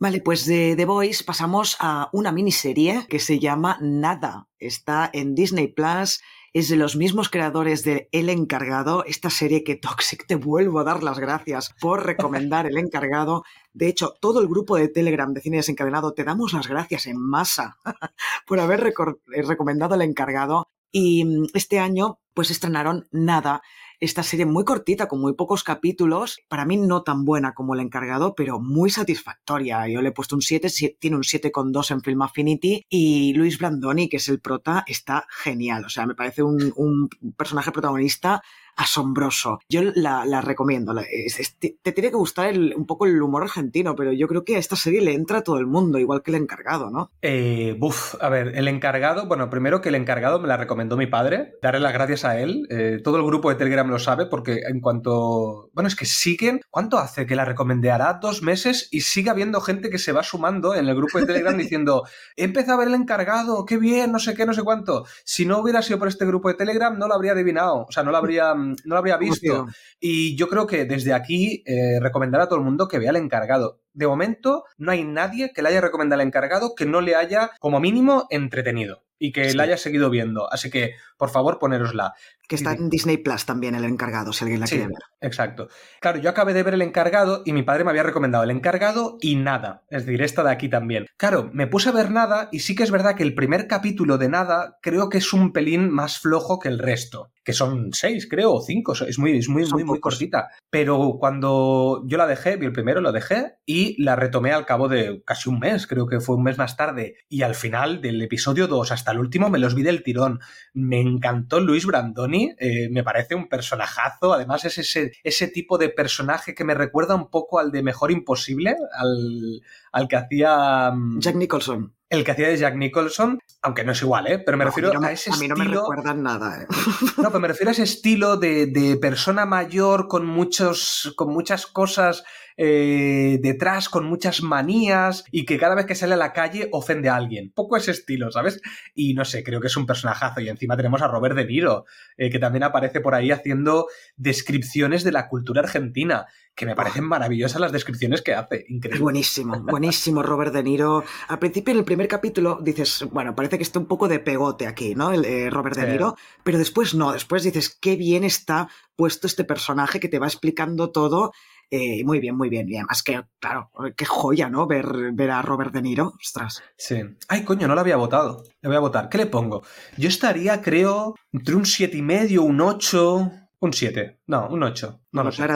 Vale, 0.00 0.22
pues 0.22 0.46
de 0.46 0.76
The 0.76 0.86
Voice 0.86 1.24
pasamos 1.24 1.76
a 1.78 2.08
una 2.14 2.32
miniserie 2.32 3.06
que 3.10 3.18
se 3.18 3.38
llama 3.38 3.76
Nada. 3.82 4.48
Está 4.58 5.10
en 5.12 5.34
Disney 5.34 5.68
Plus. 5.68 6.22
Es 6.54 6.70
de 6.70 6.76
los 6.76 6.96
mismos 6.96 7.28
creadores 7.28 7.84
de 7.84 8.08
El 8.10 8.30
Encargado, 8.30 9.04
esta 9.04 9.28
serie 9.28 9.62
que 9.62 9.76
Toxic 9.76 10.26
te 10.26 10.36
vuelvo 10.36 10.80
a 10.80 10.84
dar 10.84 11.02
las 11.02 11.18
gracias 11.18 11.74
por 11.82 12.06
recomendar 12.06 12.64
El 12.64 12.78
Encargado. 12.78 13.44
De 13.74 13.88
hecho, 13.88 14.14
todo 14.22 14.40
el 14.40 14.48
grupo 14.48 14.76
de 14.76 14.88
Telegram 14.88 15.34
de 15.34 15.42
Cine 15.42 15.58
Desencadenado 15.58 16.14
te 16.14 16.24
damos 16.24 16.54
las 16.54 16.66
gracias 16.66 17.06
en 17.06 17.20
masa 17.20 17.76
por 18.46 18.58
haber 18.58 18.80
eh, 18.86 19.42
recomendado 19.42 19.96
El 19.96 20.02
Encargado. 20.02 20.70
Y 20.90 21.26
mm, 21.26 21.48
este 21.52 21.78
año, 21.78 22.20
pues 22.32 22.50
estrenaron 22.50 23.06
Nada, 23.12 23.60
esta 24.00 24.22
serie 24.22 24.46
muy 24.46 24.64
cortita, 24.64 25.08
con 25.08 25.20
muy 25.20 25.34
pocos 25.34 25.62
capítulos, 25.62 26.40
para 26.48 26.64
mí 26.64 26.76
no 26.78 27.02
tan 27.02 27.24
buena 27.24 27.52
como 27.54 27.74
el 27.74 27.80
encargado, 27.80 28.34
pero 28.34 28.58
muy 28.58 28.90
satisfactoria. 28.90 29.86
Yo 29.88 30.00
le 30.02 30.08
he 30.08 30.12
puesto 30.12 30.34
un 30.36 30.42
7, 30.42 30.70
si- 30.70 30.96
tiene 30.98 31.16
un 31.16 31.24
7,2 31.24 31.90
en 31.90 32.00
Film 32.00 32.22
Affinity 32.22 32.86
y 32.88 33.34
Luis 33.34 33.58
Brandoni, 33.58 34.08
que 34.08 34.16
es 34.16 34.28
el 34.28 34.40
prota, 34.40 34.84
está 34.86 35.26
genial. 35.30 35.84
O 35.84 35.88
sea, 35.90 36.06
me 36.06 36.14
parece 36.14 36.42
un 36.42 37.08
personaje 37.36 37.72
protagonista 37.72 38.42
asombroso. 38.80 39.60
Yo 39.68 39.82
la, 39.94 40.24
la 40.24 40.40
recomiendo. 40.40 40.92
La- 40.92 41.02
es- 41.02 41.38
es- 41.40 41.56
te, 41.58 41.76
te 41.82 41.92
tiene 41.92 42.10
que 42.10 42.16
gustar 42.16 42.48
el- 42.48 42.74
un 42.76 42.86
poco 42.86 43.06
el 43.06 43.20
humor 43.22 43.42
argentino, 43.42 43.94
pero 43.94 44.12
yo 44.12 44.26
creo 44.28 44.44
que 44.44 44.56
a 44.56 44.58
esta 44.58 44.76
serie 44.76 45.00
le 45.00 45.14
entra 45.14 45.38
a 45.38 45.42
todo 45.42 45.58
el 45.58 45.66
mundo, 45.66 45.98
igual 45.98 46.22
que 46.22 46.30
el 46.30 46.36
encargado, 46.38 46.90
¿no? 46.90 47.10
Eh, 47.22 47.76
buf, 47.78 48.14
a 48.20 48.28
ver, 48.28 48.56
el 48.56 48.68
encargado, 48.68 49.26
bueno, 49.26 49.50
primero 49.50 49.80
que 49.80 49.88
el 49.90 49.94
encargado 49.94 50.40
me 50.40 50.48
la 50.48 50.56
recomendó 50.56 50.96
mi 50.96 51.06
padre, 51.06 51.54
darle 51.62 51.80
las 51.80 51.92
gracias 51.92 52.24
a 52.24 52.38
él, 52.40 52.66
eh, 52.70 53.00
todo 53.02 53.16
el 53.18 53.24
grupo 53.24 53.50
de 53.50 53.56
Telegram 53.56 53.88
lo 53.88 53.98
sabe 53.98 54.26
porque 54.26 54.60
en 54.68 54.80
cuanto, 54.80 55.70
bueno, 55.74 55.88
es 55.88 55.96
que 55.96 56.06
siguen, 56.06 56.60
¿cuánto 56.70 56.98
hace 56.98 57.26
que 57.26 57.36
la 57.36 57.44
recomendé? 57.44 57.90
Hará 57.90 58.18
dos 58.20 58.42
meses 58.42 58.88
y 58.90 59.02
sigue 59.02 59.30
habiendo 59.30 59.60
gente 59.60 59.90
que 59.90 59.98
se 59.98 60.12
va 60.12 60.22
sumando 60.22 60.74
en 60.74 60.88
el 60.88 60.94
grupo 60.96 61.18
de 61.18 61.26
Telegram 61.26 61.56
diciendo, 61.56 62.04
he 62.36 62.44
empezado 62.44 62.74
a 62.74 62.78
ver 62.78 62.88
el 62.88 62.94
encargado, 62.94 63.64
qué 63.66 63.76
bien, 63.76 64.12
no 64.12 64.18
sé 64.18 64.34
qué, 64.34 64.46
no 64.46 64.54
sé 64.54 64.62
cuánto. 64.62 65.04
Si 65.24 65.44
no 65.46 65.58
hubiera 65.58 65.82
sido 65.82 65.98
por 65.98 66.08
este 66.08 66.24
grupo 66.26 66.48
de 66.48 66.54
Telegram 66.54 66.96
no 66.98 67.08
lo 67.08 67.14
habría 67.14 67.32
adivinado, 67.32 67.86
o 67.88 67.92
sea, 67.92 68.02
no 68.02 68.10
lo 68.10 68.16
habría, 68.16 68.54
no 68.70 68.94
lo 68.94 68.98
habría 68.98 69.16
visto. 69.16 69.66
Y 69.98 70.36
yo 70.36 70.48
creo 70.48 70.66
que 70.66 70.84
desde 70.84 71.12
aquí 71.12 71.62
eh, 71.66 72.00
recomendar 72.00 72.40
a 72.40 72.48
todo 72.48 72.58
el 72.58 72.64
mundo 72.64 72.88
que 72.88 72.98
vea 72.98 73.10
el 73.10 73.16
encargado. 73.16 73.80
De 73.92 74.06
momento, 74.06 74.64
no 74.78 74.92
hay 74.92 75.04
nadie 75.04 75.52
que 75.54 75.62
le 75.62 75.68
haya 75.70 75.80
recomendado 75.80 76.20
al 76.20 76.26
encargado 76.26 76.74
que 76.76 76.86
no 76.86 77.00
le 77.00 77.14
haya, 77.16 77.50
como 77.60 77.80
mínimo, 77.80 78.26
entretenido 78.30 79.04
y 79.22 79.32
que 79.32 79.50
Sí. 79.50 79.56
la 79.56 79.64
haya 79.64 79.76
seguido 79.76 80.08
viendo. 80.08 80.50
Así 80.50 80.70
que, 80.70 80.94
por 81.18 81.28
favor, 81.28 81.58
ponérosla. 81.58 82.14
Que 82.48 82.56
está 82.56 82.72
en 82.72 82.88
Disney 82.90 83.16
Plus 83.18 83.46
también 83.46 83.76
el 83.76 83.84
encargado, 83.84 84.32
si 84.32 84.42
alguien 84.42 84.58
la 84.60 84.66
Sí, 84.66 84.76
quiere 84.76 84.88
ver. 84.88 85.02
exacto. 85.20 85.68
Claro, 86.00 86.18
yo 86.18 86.30
acabé 86.30 86.52
de 86.52 86.64
ver 86.64 86.74
el 86.74 86.82
encargado 86.82 87.42
y 87.44 87.52
mi 87.52 87.62
padre 87.62 87.84
me 87.84 87.90
había 87.90 88.02
recomendado 88.02 88.42
el 88.42 88.50
encargado 88.50 89.18
y 89.20 89.36
nada. 89.36 89.84
Es 89.88 90.04
decir, 90.06 90.20
esta 90.22 90.42
de 90.42 90.50
aquí 90.50 90.68
también. 90.68 91.06
Claro, 91.16 91.48
me 91.52 91.68
puse 91.68 91.90
a 91.90 91.92
ver 91.92 92.10
nada 92.10 92.48
y 92.50 92.60
sí 92.60 92.74
que 92.74 92.82
es 92.82 92.90
verdad 92.90 93.14
que 93.14 93.22
el 93.22 93.34
primer 93.36 93.68
capítulo 93.68 94.18
de 94.18 94.30
nada 94.30 94.78
creo 94.82 95.08
que 95.10 95.18
es 95.18 95.32
un 95.32 95.52
pelín 95.52 95.90
más 95.90 96.18
flojo 96.18 96.58
que 96.58 96.68
el 96.68 96.78
resto. 96.80 97.30
Que 97.44 97.52
son 97.52 97.90
seis, 97.92 98.26
creo, 98.28 98.52
o 98.54 98.62
cinco. 98.62 98.94
Es 98.94 99.18
muy, 99.18 99.38
es 99.38 99.48
muy, 99.48 99.64
Son 99.64 99.74
muy, 99.74 99.84
muy 99.84 100.00
cortita. 100.00 100.48
Pero 100.70 101.16
cuando 101.20 102.02
yo 102.06 102.18
la 102.18 102.26
dejé, 102.26 102.56
vi 102.56 102.66
el 102.66 102.72
primero, 102.72 103.00
lo 103.00 103.12
dejé 103.12 103.54
y 103.64 103.79
la 103.98 104.16
retomé 104.16 104.52
al 104.52 104.66
cabo 104.66 104.88
de 104.88 105.22
casi 105.24 105.48
un 105.48 105.58
mes, 105.58 105.86
creo 105.86 106.06
que 106.06 106.20
fue 106.20 106.36
un 106.36 106.42
mes 106.42 106.58
más 106.58 106.76
tarde. 106.76 107.16
Y 107.28 107.42
al 107.42 107.54
final 107.54 108.00
del 108.00 108.20
episodio 108.22 108.66
2 108.66 108.92
hasta 108.92 109.12
el 109.12 109.18
último 109.20 109.50
me 109.50 109.58
los 109.58 109.74
vi 109.74 109.82
del 109.82 110.02
tirón. 110.02 110.40
Me 110.72 111.00
encantó 111.00 111.60
Luis 111.60 111.86
Brandoni, 111.86 112.52
eh, 112.58 112.88
me 112.90 113.02
parece 113.04 113.34
un 113.34 113.48
personajazo. 113.48 114.32
Además, 114.34 114.64
es 114.64 114.78
ese, 114.78 115.12
ese 115.24 115.48
tipo 115.48 115.78
de 115.78 115.88
personaje 115.88 116.54
que 116.54 116.64
me 116.64 116.74
recuerda 116.74 117.14
un 117.14 117.30
poco 117.30 117.58
al 117.58 117.70
de 117.70 117.82
Mejor 117.82 118.10
Imposible, 118.10 118.74
al, 118.92 119.60
al 119.92 120.08
que 120.08 120.16
hacía. 120.16 120.90
mm, 120.92 121.20
Jack 121.20 121.34
Nicholson. 121.36 121.94
El 122.08 122.24
que 122.24 122.32
hacía 122.32 122.48
de 122.48 122.56
Jack 122.56 122.74
Nicholson, 122.74 123.38
aunque 123.62 123.84
no 123.84 123.92
es 123.92 124.02
igual, 124.02 124.26
¿eh? 124.26 124.40
Pero 124.44 124.58
me 124.58 124.64
No, 124.64 124.70
refiero 124.70 124.88
a, 124.88 124.94
mí 124.94 124.94
no 124.94 125.06
a 125.06 125.08
me, 125.10 125.14
ese 125.14 125.30
a 125.30 125.36
mí 125.36 125.46
no 125.46 125.54
me 125.54 125.62
estilo. 125.64 125.80
recuerdan 125.82 126.22
nada. 126.24 126.62
¿eh? 126.62 126.66
No, 127.18 127.28
pero 127.28 127.38
me 127.38 127.46
refiero 127.46 127.68
a 127.68 127.72
ese 127.72 127.84
estilo 127.84 128.36
de, 128.36 128.66
de 128.66 128.96
persona 128.96 129.46
mayor 129.46 130.08
con, 130.08 130.26
muchos, 130.26 131.12
con 131.16 131.32
muchas 131.32 131.68
cosas 131.68 132.24
eh, 132.62 133.38
detrás, 133.40 133.88
con 133.88 134.04
muchas 134.04 134.42
manías 134.42 135.24
y 135.30 135.46
que 135.46 135.56
cada 135.56 135.74
vez 135.74 135.86
que 135.86 135.94
sale 135.94 136.12
a 136.12 136.18
la 136.18 136.34
calle 136.34 136.68
ofende 136.72 137.08
a 137.08 137.16
alguien. 137.16 137.50
Poco 137.54 137.78
ese 137.78 137.90
estilo, 137.90 138.30
¿sabes? 138.30 138.60
Y 138.94 139.14
no 139.14 139.24
sé, 139.24 139.42
creo 139.42 139.62
que 139.62 139.68
es 139.68 139.76
un 139.78 139.86
personajazo. 139.86 140.42
Y 140.42 140.50
encima 140.50 140.76
tenemos 140.76 141.00
a 141.00 141.08
Robert 141.08 141.34
De 141.34 141.46
Niro, 141.46 141.86
eh, 142.18 142.28
que 142.28 142.38
también 142.38 142.64
aparece 142.64 143.00
por 143.00 143.14
ahí 143.14 143.30
haciendo 143.30 143.86
descripciones 144.16 145.04
de 145.04 145.12
la 145.12 145.26
cultura 145.26 145.62
argentina, 145.62 146.26
que 146.54 146.66
me 146.66 146.76
parecen 146.76 147.04
maravillosas 147.04 147.62
las 147.62 147.72
descripciones 147.72 148.20
que 148.20 148.34
hace. 148.34 148.66
Increíble. 148.68 149.04
buenísimo, 149.04 149.58
buenísimo 149.62 150.22
Robert 150.22 150.52
De 150.52 150.62
Niro. 150.62 151.02
Al 151.28 151.38
principio, 151.38 151.72
en 151.72 151.78
el 151.78 151.86
primer 151.86 152.08
capítulo, 152.08 152.58
dices, 152.60 153.06
bueno, 153.10 153.34
parece 153.34 153.56
que 153.56 153.62
está 153.62 153.78
un 153.78 153.86
poco 153.86 154.06
de 154.06 154.18
pegote 154.18 154.66
aquí, 154.66 154.94
¿no? 154.94 155.12
El 155.12 155.24
eh, 155.24 155.48
Robert 155.48 155.76
De. 155.76 155.90
Niro. 155.92 156.14
Pero 156.44 156.58
después 156.58 156.94
no, 156.94 157.12
después 157.12 157.42
dices, 157.42 157.74
qué 157.80 157.96
bien 157.96 158.22
está 158.22 158.68
puesto 158.96 159.26
este 159.26 159.44
personaje 159.44 159.98
que 159.98 160.08
te 160.08 160.18
va 160.18 160.26
explicando 160.26 160.90
todo. 160.90 161.32
Eh, 161.70 162.04
muy 162.04 162.18
bien, 162.18 162.36
muy 162.36 162.48
bien. 162.48 162.68
Y 162.68 162.76
además 162.76 163.02
que, 163.02 163.22
claro, 163.38 163.70
qué 163.96 164.04
joya, 164.04 164.50
¿no? 164.50 164.66
Ver, 164.66 165.12
ver 165.12 165.30
a 165.30 165.42
Robert 165.42 165.72
De 165.72 165.82
Niro. 165.82 166.14
Ostras. 166.20 166.62
Sí. 166.76 167.00
Ay, 167.28 167.44
coño, 167.44 167.68
no 167.68 167.74
lo 167.74 167.80
había 167.80 167.96
votado. 167.96 168.42
Le 168.60 168.68
voy 168.68 168.76
a 168.76 168.80
votar. 168.80 169.08
¿Qué 169.08 169.18
le 169.18 169.26
pongo? 169.26 169.62
Yo 169.96 170.08
estaría, 170.08 170.60
creo, 170.60 171.14
entre 171.32 171.54
un 171.54 171.64
siete 171.64 171.96
y 171.96 172.02
medio, 172.02 172.42
un 172.42 172.60
8. 172.60 173.30
Un 173.62 173.74
7. 173.74 174.20
No, 174.26 174.48
un 174.48 174.62
8. 174.62 175.00
No 175.12 175.22
lo 175.22 175.30
sé. 175.30 175.46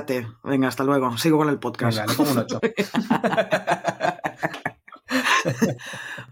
Venga, 0.44 0.68
hasta 0.68 0.84
luego. 0.84 1.16
Sigo 1.16 1.38
con 1.38 1.48
el 1.48 1.58
podcast. 1.58 1.98
Venga, 1.98 2.12
le 2.12 2.16
pongo 2.16 2.32
un 2.32 2.38
8. 2.38 2.60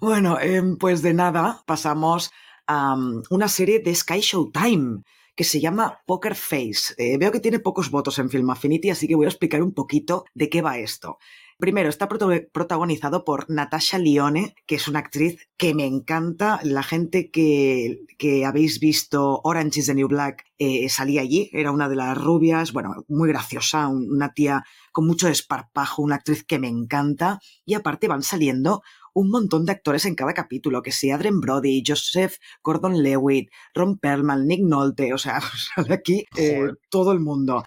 Bueno, 0.00 0.40
em, 0.40 0.76
pues 0.76 1.02
de 1.02 1.14
nada 1.14 1.62
pasamos 1.66 2.30
a 2.66 2.94
um, 2.94 3.22
una 3.30 3.48
serie 3.48 3.80
de 3.80 3.94
Sky 3.94 4.20
Showtime 4.20 5.02
que 5.34 5.44
se 5.44 5.60
llama 5.60 6.00
Poker 6.06 6.34
Face. 6.34 6.94
Eh, 6.98 7.16
veo 7.18 7.32
que 7.32 7.40
tiene 7.40 7.58
pocos 7.58 7.90
votos 7.90 8.18
en 8.18 8.30
Film 8.30 8.50
Affinity, 8.50 8.90
así 8.90 9.08
que 9.08 9.14
voy 9.14 9.26
a 9.26 9.30
explicar 9.30 9.62
un 9.62 9.72
poquito 9.72 10.24
de 10.34 10.48
qué 10.48 10.62
va 10.62 10.78
esto. 10.78 11.18
Primero, 11.58 11.88
está 11.88 12.08
protagonizado 12.08 13.24
por 13.24 13.48
Natasha 13.48 13.96
Lione, 13.96 14.56
que 14.66 14.74
es 14.74 14.88
una 14.88 14.98
actriz 14.98 15.48
que 15.56 15.74
me 15.74 15.86
encanta. 15.86 16.58
La 16.64 16.82
gente 16.82 17.30
que, 17.30 18.00
que 18.18 18.44
habéis 18.44 18.80
visto 18.80 19.40
Orange 19.44 19.78
is 19.78 19.86
the 19.86 19.94
New 19.94 20.08
Black 20.08 20.44
eh, 20.58 20.88
salía 20.88 21.20
allí, 21.20 21.50
era 21.52 21.70
una 21.70 21.88
de 21.88 21.94
las 21.94 22.18
rubias, 22.18 22.72
bueno, 22.72 23.04
muy 23.06 23.28
graciosa, 23.28 23.86
una 23.86 24.32
tía 24.32 24.64
con 24.90 25.06
mucho 25.06 25.28
desparpajo, 25.28 26.02
una 26.02 26.16
actriz 26.16 26.44
que 26.44 26.58
me 26.58 26.66
encanta. 26.66 27.38
Y 27.64 27.74
aparte 27.74 28.08
van 28.08 28.22
saliendo 28.22 28.82
un 29.14 29.30
montón 29.30 29.64
de 29.64 29.72
actores 29.72 30.04
en 30.04 30.14
cada 30.14 30.34
capítulo, 30.34 30.82
que 30.82 30.92
sea 30.92 31.16
Adrien 31.16 31.40
Brody, 31.40 31.82
Joseph 31.86 32.36
Gordon-Lewitt, 32.62 33.50
Ron 33.74 33.98
Perlman, 33.98 34.46
Nick 34.46 34.62
Nolte, 34.62 35.12
o 35.12 35.18
sea, 35.18 35.40
sale 35.74 35.94
aquí 35.94 36.24
eh, 36.36 36.68
todo 36.88 37.12
el 37.12 37.20
mundo. 37.20 37.64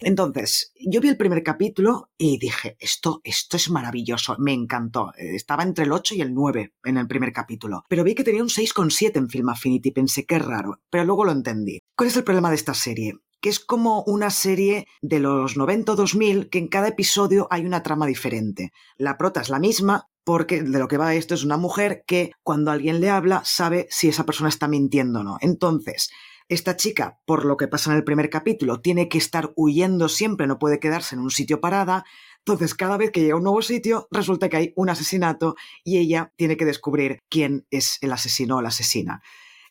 Entonces, 0.00 0.72
yo 0.74 1.00
vi 1.00 1.08
el 1.08 1.16
primer 1.16 1.42
capítulo 1.42 2.10
y 2.18 2.38
dije, 2.38 2.76
esto, 2.78 3.20
esto 3.24 3.56
es 3.56 3.70
maravilloso, 3.70 4.36
me 4.38 4.52
encantó. 4.52 5.12
Estaba 5.16 5.62
entre 5.62 5.84
el 5.84 5.92
8 5.92 6.16
y 6.16 6.20
el 6.20 6.34
9 6.34 6.74
en 6.84 6.96
el 6.96 7.06
primer 7.06 7.32
capítulo, 7.32 7.84
pero 7.88 8.04
vi 8.04 8.14
que 8.14 8.24
tenía 8.24 8.42
un 8.42 8.48
6,7 8.48 9.16
en 9.16 9.30
Film 9.30 9.48
Affinity, 9.48 9.92
pensé 9.92 10.26
que 10.26 10.38
raro, 10.38 10.80
pero 10.90 11.04
luego 11.04 11.24
lo 11.24 11.32
entendí. 11.32 11.80
¿Cuál 11.96 12.08
es 12.08 12.16
el 12.16 12.24
problema 12.24 12.50
de 12.50 12.56
esta 12.56 12.74
serie? 12.74 13.14
que 13.40 13.50
es 13.50 13.60
como 13.60 14.02
una 14.04 14.30
serie 14.30 14.86
de 15.02 15.20
los 15.20 15.58
90-2000 15.58 16.48
que 16.48 16.56
en 16.56 16.68
cada 16.68 16.88
episodio 16.88 17.46
hay 17.50 17.66
una 17.66 17.82
trama 17.82 18.06
diferente. 18.06 18.72
La 18.96 19.18
prota 19.18 19.42
es 19.42 19.50
la 19.50 19.58
misma, 19.58 20.08
porque 20.24 20.62
de 20.62 20.78
lo 20.78 20.88
que 20.88 20.96
va 20.96 21.14
esto 21.14 21.34
es 21.34 21.44
una 21.44 21.56
mujer 21.56 22.04
que 22.06 22.32
cuando 22.42 22.70
alguien 22.70 23.00
le 23.00 23.10
habla 23.10 23.42
sabe 23.44 23.86
si 23.90 24.08
esa 24.08 24.26
persona 24.26 24.48
está 24.48 24.68
mintiendo 24.68 25.20
o 25.20 25.22
no. 25.22 25.38
Entonces, 25.40 26.10
esta 26.48 26.76
chica, 26.76 27.18
por 27.24 27.44
lo 27.44 27.56
que 27.56 27.68
pasa 27.68 27.90
en 27.90 27.96
el 27.96 28.04
primer 28.04 28.28
capítulo, 28.28 28.80
tiene 28.80 29.08
que 29.08 29.18
estar 29.18 29.52
huyendo 29.56 30.08
siempre, 30.08 30.46
no 30.46 30.58
puede 30.58 30.78
quedarse 30.78 31.14
en 31.14 31.22
un 31.22 31.30
sitio 31.30 31.60
parada. 31.60 32.04
Entonces, 32.38 32.74
cada 32.74 32.98
vez 32.98 33.10
que 33.10 33.20
llega 33.20 33.34
a 33.34 33.38
un 33.38 33.44
nuevo 33.44 33.62
sitio, 33.62 34.08
resulta 34.10 34.48
que 34.48 34.56
hay 34.56 34.72
un 34.76 34.90
asesinato 34.90 35.56
y 35.82 35.98
ella 35.98 36.32
tiene 36.36 36.56
que 36.56 36.66
descubrir 36.66 37.22
quién 37.30 37.66
es 37.70 37.98
el 38.02 38.12
asesino 38.12 38.56
o 38.56 38.62
la 38.62 38.68
asesina. 38.68 39.22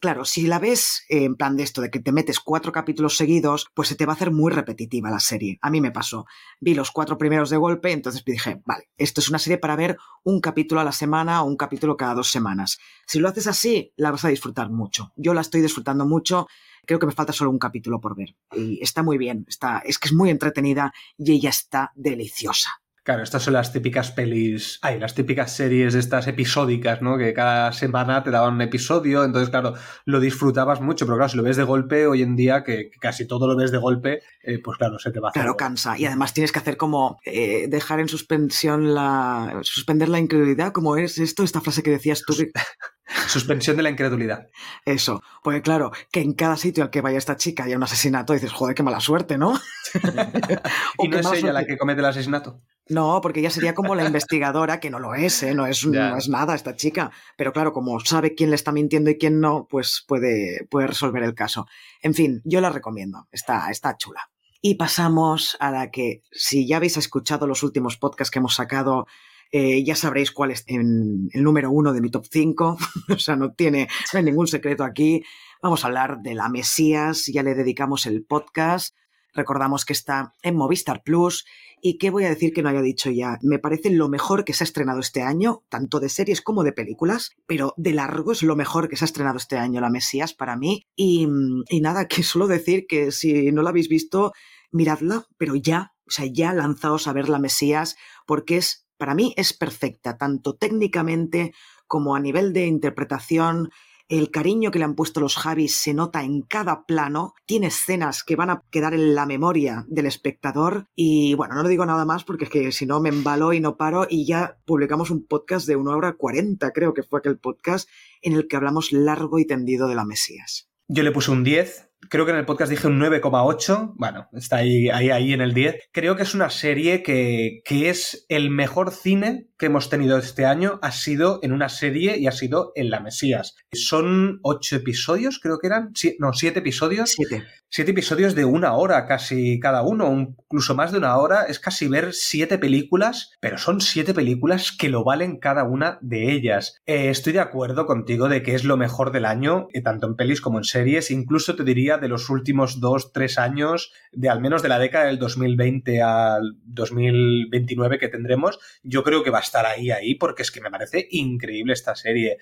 Claro, 0.03 0.25
si 0.25 0.47
la 0.47 0.59
ves 0.59 1.05
en 1.07 1.37
plan 1.37 1.55
de 1.55 1.63
esto, 1.63 1.79
de 1.79 1.89
que 1.89 2.01
te 2.01 2.11
metes 2.11 2.41
cuatro 2.41 2.73
capítulos 2.73 3.15
seguidos, 3.15 3.67
pues 3.73 3.87
se 3.87 3.95
te 3.95 4.05
va 4.05 4.11
a 4.11 4.15
hacer 4.17 4.31
muy 4.31 4.51
repetitiva 4.51 5.09
la 5.09 5.21
serie. 5.21 5.59
A 5.61 5.69
mí 5.69 5.79
me 5.79 5.91
pasó. 5.91 6.25
Vi 6.59 6.73
los 6.73 6.91
cuatro 6.91 7.17
primeros 7.17 7.49
de 7.49 7.55
golpe, 7.55 7.93
entonces 7.93 8.21
dije, 8.25 8.61
vale, 8.65 8.89
esto 8.97 9.21
es 9.21 9.29
una 9.29 9.39
serie 9.39 9.59
para 9.59 9.77
ver 9.77 9.97
un 10.25 10.41
capítulo 10.41 10.81
a 10.81 10.83
la 10.83 10.91
semana 10.91 11.41
o 11.41 11.45
un 11.45 11.55
capítulo 11.55 11.95
cada 11.95 12.15
dos 12.15 12.29
semanas. 12.29 12.79
Si 13.07 13.19
lo 13.19 13.29
haces 13.29 13.47
así, 13.47 13.93
la 13.95 14.11
vas 14.11 14.25
a 14.25 14.27
disfrutar 14.27 14.69
mucho. 14.69 15.13
Yo 15.15 15.33
la 15.33 15.39
estoy 15.39 15.61
disfrutando 15.61 16.05
mucho. 16.05 16.47
Creo 16.85 16.99
que 16.99 17.05
me 17.05 17.13
falta 17.13 17.31
solo 17.31 17.51
un 17.51 17.57
capítulo 17.57 18.01
por 18.01 18.17
ver. 18.17 18.35
Y 18.51 18.83
está 18.83 19.03
muy 19.03 19.17
bien, 19.17 19.45
está, 19.47 19.79
es 19.85 19.99
que 19.99 20.09
es 20.09 20.13
muy 20.13 20.29
entretenida 20.29 20.93
y 21.17 21.31
ella 21.31 21.49
está 21.49 21.93
deliciosa. 21.95 22.82
Claro, 23.03 23.21
estas 23.21 23.43
son 23.43 23.53
las 23.53 23.73
típicas 23.73 24.11
pelis, 24.11 24.79
hay 24.81 24.97
las 24.97 25.13
típicas 25.13 25.51
series 25.51 25.93
estas 25.93 26.25
episódicas, 26.27 27.01
¿no? 27.01 27.17
Que 27.17 27.33
cada 27.33 27.73
semana 27.73 28.23
te 28.23 28.31
daban 28.31 28.53
un 28.53 28.61
episodio, 28.61 29.25
entonces 29.25 29.49
claro, 29.49 29.73
lo 30.05 30.21
disfrutabas 30.21 30.79
mucho, 30.79 31.05
pero 31.05 31.17
claro, 31.17 31.27
si 31.27 31.35
lo 31.35 31.43
ves 31.43 31.57
de 31.57 31.63
golpe 31.63 32.07
hoy 32.07 32.21
en 32.21 32.37
día, 32.37 32.63
que 32.63 32.91
casi 33.01 33.27
todo 33.27 33.45
lo 33.45 33.57
ves 33.57 33.71
de 33.71 33.77
golpe, 33.77 34.21
eh, 34.41 34.59
pues 34.63 34.77
claro, 34.77 34.99
se 34.99 35.11
te 35.11 35.19
va 35.19 35.27
a 35.27 35.31
hacer. 35.31 35.41
Claro, 35.41 35.57
cansa. 35.57 35.97
Y 35.97 36.05
además 36.05 36.33
tienes 36.33 36.53
que 36.53 36.59
hacer 36.59 36.77
como 36.77 37.19
eh, 37.25 37.67
dejar 37.67 37.99
en 37.99 38.07
suspensión 38.07 38.93
la. 38.93 39.59
suspender 39.63 40.07
la 40.07 40.19
incredulidad, 40.19 40.71
como 40.71 40.95
es 40.95 41.17
esto, 41.17 41.43
esta 41.43 41.59
frase 41.59 41.83
que 41.83 41.91
decías 41.91 42.23
tú. 42.25 42.33
Suspensión 43.27 43.75
de 43.75 43.83
la 43.83 43.89
incredulidad. 43.89 44.47
Eso, 44.85 45.21
porque 45.43 45.61
claro, 45.61 45.91
que 46.09 46.21
en 46.21 46.33
cada 46.33 46.55
sitio 46.55 46.83
al 46.83 46.89
que 46.89 47.01
vaya 47.01 47.17
esta 47.17 47.35
chica 47.35 47.65
haya 47.65 47.75
un 47.75 47.83
asesinato, 47.83 48.31
dices, 48.31 48.53
joder, 48.53 48.75
qué 48.75 48.83
mala 48.83 49.01
suerte, 49.01 49.37
¿no? 49.37 49.59
¿Y 50.99 51.09
no 51.09 51.19
es 51.19 51.31
ella 51.33 51.51
la 51.51 51.65
que 51.65 51.77
comete 51.77 51.99
el 51.99 52.05
asesinato? 52.05 52.61
No, 52.93 53.21
porque 53.21 53.39
ella 53.39 53.49
sería 53.49 53.73
como 53.73 53.95
la 53.95 54.05
investigadora, 54.05 54.79
que 54.79 54.89
no 54.89 54.99
lo 54.99 55.15
es, 55.15 55.41
¿eh? 55.41 55.55
no, 55.55 55.65
es 55.65 55.85
no 55.85 56.15
es 56.15 56.29
nada 56.29 56.53
esta 56.53 56.75
chica. 56.75 57.11
Pero 57.35 57.51
claro, 57.51 57.73
como 57.73 57.99
sabe 57.99 58.35
quién 58.35 58.51
le 58.51 58.55
está 58.55 58.71
mintiendo 58.71 59.09
y 59.09 59.17
quién 59.17 59.39
no, 59.39 59.67
pues 59.69 60.03
puede, 60.07 60.67
puede 60.69 60.87
resolver 60.87 61.23
el 61.23 61.33
caso. 61.33 61.65
En 62.01 62.13
fin, 62.13 62.41
yo 62.45 62.61
la 62.61 62.69
recomiendo, 62.69 63.27
está, 63.31 63.69
está 63.71 63.97
chula. 63.97 64.29
Y 64.61 64.75
pasamos 64.75 65.57
a 65.59 65.71
la 65.71 65.91
que, 65.91 66.21
si 66.31 66.67
ya 66.67 66.77
habéis 66.77 66.97
escuchado 66.97 67.47
los 67.47 67.63
últimos 67.63 67.97
podcasts 67.97 68.31
que 68.31 68.39
hemos 68.39 68.55
sacado, 68.55 69.07
eh, 69.51 69.83
ya 69.83 69.95
sabréis 69.95 70.31
cuál 70.31 70.51
es 70.51 70.63
el 70.67 71.29
número 71.33 71.69
uno 71.69 71.93
de 71.93 72.01
mi 72.01 72.09
top 72.09 72.25
5. 72.31 72.77
o 73.09 73.19
sea, 73.19 73.35
no 73.35 73.53
tiene 73.53 73.87
no 74.13 74.19
hay 74.19 74.23
ningún 74.23 74.47
secreto 74.47 74.83
aquí. 74.83 75.23
Vamos 75.61 75.83
a 75.83 75.87
hablar 75.87 76.21
de 76.21 76.33
la 76.33 76.49
Mesías, 76.49 77.25
ya 77.25 77.43
le 77.43 77.55
dedicamos 77.55 78.05
el 78.05 78.23
podcast. 78.23 78.95
Recordamos 79.33 79.83
que 79.85 79.93
está 79.93 80.33
en 80.43 80.55
Movistar 80.55 81.03
Plus 81.03 81.45
¿Y 81.85 81.97
qué 81.97 82.11
voy 82.11 82.23
a 82.23 82.29
decir 82.29 82.53
que 82.53 82.63
no 82.63 82.69
haya 82.69 82.81
dicho 82.81 83.11
ya? 83.11 83.37
Me 83.41 83.59
parece 83.59 83.89
lo 83.89 84.07
mejor 84.07 84.45
que 84.45 84.53
se 84.53 84.63
ha 84.63 84.65
estrenado 84.65 85.01
este 85.01 85.21
año, 85.21 85.63
tanto 85.67 85.99
de 85.99 86.07
series 86.07 86.41
como 86.41 86.63
de 86.63 86.71
películas, 86.71 87.31
pero 87.45 87.73
de 87.75 87.91
largo 87.91 88.31
es 88.31 88.41
lo 88.41 88.55
mejor 88.55 88.87
que 88.87 88.95
se 88.95 89.03
ha 89.03 89.07
estrenado 89.11 89.35
este 89.35 89.57
año, 89.57 89.81
La 89.81 89.89
Mesías, 89.89 90.33
para 90.33 90.55
mí. 90.55 90.87
Y, 90.95 91.27
y 91.67 91.81
nada, 91.81 92.07
que 92.07 92.23
solo 92.23 92.47
decir 92.47 92.85
que 92.87 93.11
si 93.11 93.51
no 93.51 93.63
la 93.63 93.71
habéis 93.71 93.89
visto, 93.89 94.31
miradla, 94.71 95.27
pero 95.37 95.55
ya, 95.55 95.91
o 96.07 96.09
sea, 96.09 96.25
ya 96.25 96.53
lanzaos 96.53 97.05
a 97.09 97.13
ver 97.13 97.27
La 97.27 97.37
Mesías, 97.37 97.97
porque 98.25 98.55
es, 98.55 98.87
para 98.97 99.13
mí 99.13 99.33
es 99.35 99.51
perfecta, 99.51 100.17
tanto 100.17 100.55
técnicamente 100.55 101.53
como 101.85 102.15
a 102.15 102.21
nivel 102.21 102.53
de 102.53 102.65
interpretación, 102.65 103.71
el 104.09 104.31
cariño 104.31 104.71
que 104.71 104.79
le 104.79 104.85
han 104.85 104.95
puesto 104.95 105.19
los 105.19 105.35
Javis 105.35 105.75
se 105.75 105.93
nota 105.93 106.23
en 106.23 106.41
cada 106.41 106.85
plano, 106.85 107.33
tiene 107.45 107.67
escenas 107.67 108.23
que 108.23 108.35
van 108.35 108.49
a 108.49 108.61
quedar 108.69 108.93
en 108.93 109.15
la 109.15 109.25
memoria 109.25 109.85
del 109.87 110.05
espectador. 110.05 110.87
Y 110.95 111.33
bueno, 111.35 111.55
no 111.55 111.63
lo 111.63 111.69
digo 111.69 111.85
nada 111.85 112.05
más 112.05 112.23
porque 112.23 112.45
es 112.45 112.49
que 112.49 112.71
si 112.71 112.85
no 112.85 112.99
me 112.99 113.09
embalo 113.09 113.53
y 113.53 113.59
no 113.59 113.77
paro. 113.77 114.05
Y 114.09 114.25
ya 114.25 114.57
publicamos 114.65 115.09
un 115.09 115.25
podcast 115.25 115.67
de 115.67 115.75
una 115.75 115.95
hora 115.95 116.13
cuarenta, 116.13 116.71
creo 116.71 116.93
que 116.93 117.03
fue 117.03 117.19
aquel 117.19 117.39
podcast 117.39 117.89
en 118.21 118.33
el 118.33 118.47
que 118.47 118.55
hablamos 118.55 118.91
largo 118.91 119.39
y 119.39 119.45
tendido 119.45 119.87
de 119.87 119.95
la 119.95 120.05
Mesías. 120.05 120.69
Yo 120.87 121.03
le 121.03 121.11
puse 121.11 121.31
un 121.31 121.43
10 121.43 121.92
creo 122.09 122.25
que 122.25 122.31
en 122.31 122.37
el 122.37 122.45
podcast 122.45 122.69
dije 122.69 122.87
un 122.87 122.99
9,8, 122.99 123.93
bueno, 123.95 124.27
está 124.33 124.57
ahí, 124.57 124.89
ahí, 124.89 125.09
ahí 125.09 125.33
en 125.33 125.41
el 125.41 125.53
10. 125.53 125.89
Creo 125.91 126.15
que 126.15 126.23
es 126.23 126.33
una 126.33 126.49
serie 126.49 127.03
que, 127.03 127.61
que, 127.65 127.89
es 127.89 128.25
el 128.29 128.49
mejor 128.49 128.91
cine 128.91 129.47
que 129.57 129.67
hemos 129.67 129.89
tenido 129.89 130.17
este 130.17 130.45
año, 130.45 130.79
ha 130.81 130.91
sido 130.91 131.39
en 131.43 131.53
una 131.53 131.69
serie 131.69 132.17
y 132.17 132.27
ha 132.27 132.31
sido 132.31 132.71
en 132.75 132.89
La 132.89 132.99
Mesías. 132.99 133.55
Son 133.73 134.39
ocho 134.43 134.75
episodios, 134.75 135.39
creo 135.39 135.59
que 135.59 135.67
eran, 135.67 135.93
no, 136.19 136.33
siete 136.33 136.59
episodios. 136.59 137.11
Siete. 137.11 137.43
Siete 137.75 137.89
episodios 137.89 138.35
de 138.35 138.45
una 138.45 138.75
hora 138.75 139.07
casi 139.07 139.59
cada 139.59 139.81
uno, 139.81 140.13
incluso 140.13 140.75
más 140.75 140.91
de 140.91 140.99
una 140.99 141.17
hora, 141.17 141.45
es 141.45 141.57
casi 141.57 141.87
ver 141.87 142.13
siete 142.13 142.59
películas, 142.59 143.31
pero 143.39 143.57
son 143.57 143.81
siete 143.81 144.13
películas 144.13 144.71
que 144.71 144.89
lo 144.89 145.03
valen 145.03 145.39
cada 145.39 145.63
una 145.63 145.97
de 145.99 146.33
ellas. 146.33 146.79
Eh, 146.85 147.09
estoy 147.09 147.33
de 147.33 147.39
acuerdo 147.39 147.87
contigo 147.87 148.29
de 148.29 148.43
que 148.43 148.53
es 148.53 148.63
lo 148.63 148.77
mejor 148.77 149.11
del 149.11 149.25
año, 149.25 149.69
eh, 149.73 149.81
tanto 149.81 150.05
en 150.05 150.15
pelis 150.15 150.39
como 150.39 150.59
en 150.59 150.65
series, 150.65 151.09
incluso 151.09 151.55
te 151.55 151.63
diría 151.63 151.97
de 151.97 152.09
los 152.09 152.29
últimos 152.29 152.79
dos, 152.79 153.11
tres 153.11 153.39
años, 153.39 153.91
de 154.11 154.29
al 154.29 154.39
menos 154.39 154.61
de 154.61 154.69
la 154.69 154.77
década 154.77 155.05
del 155.05 155.17
2020 155.17 155.99
al 156.03 156.53
2029 156.65 157.97
que 157.97 158.07
tendremos, 158.07 158.59
yo 158.83 159.03
creo 159.03 159.23
que 159.23 159.31
va 159.31 159.39
a 159.39 159.41
estar 159.41 159.65
ahí, 159.65 159.89
ahí, 159.89 160.13
porque 160.13 160.43
es 160.43 160.51
que 160.51 160.61
me 160.61 160.69
parece 160.69 161.07
increíble 161.09 161.73
esta 161.73 161.95
serie. 161.95 162.37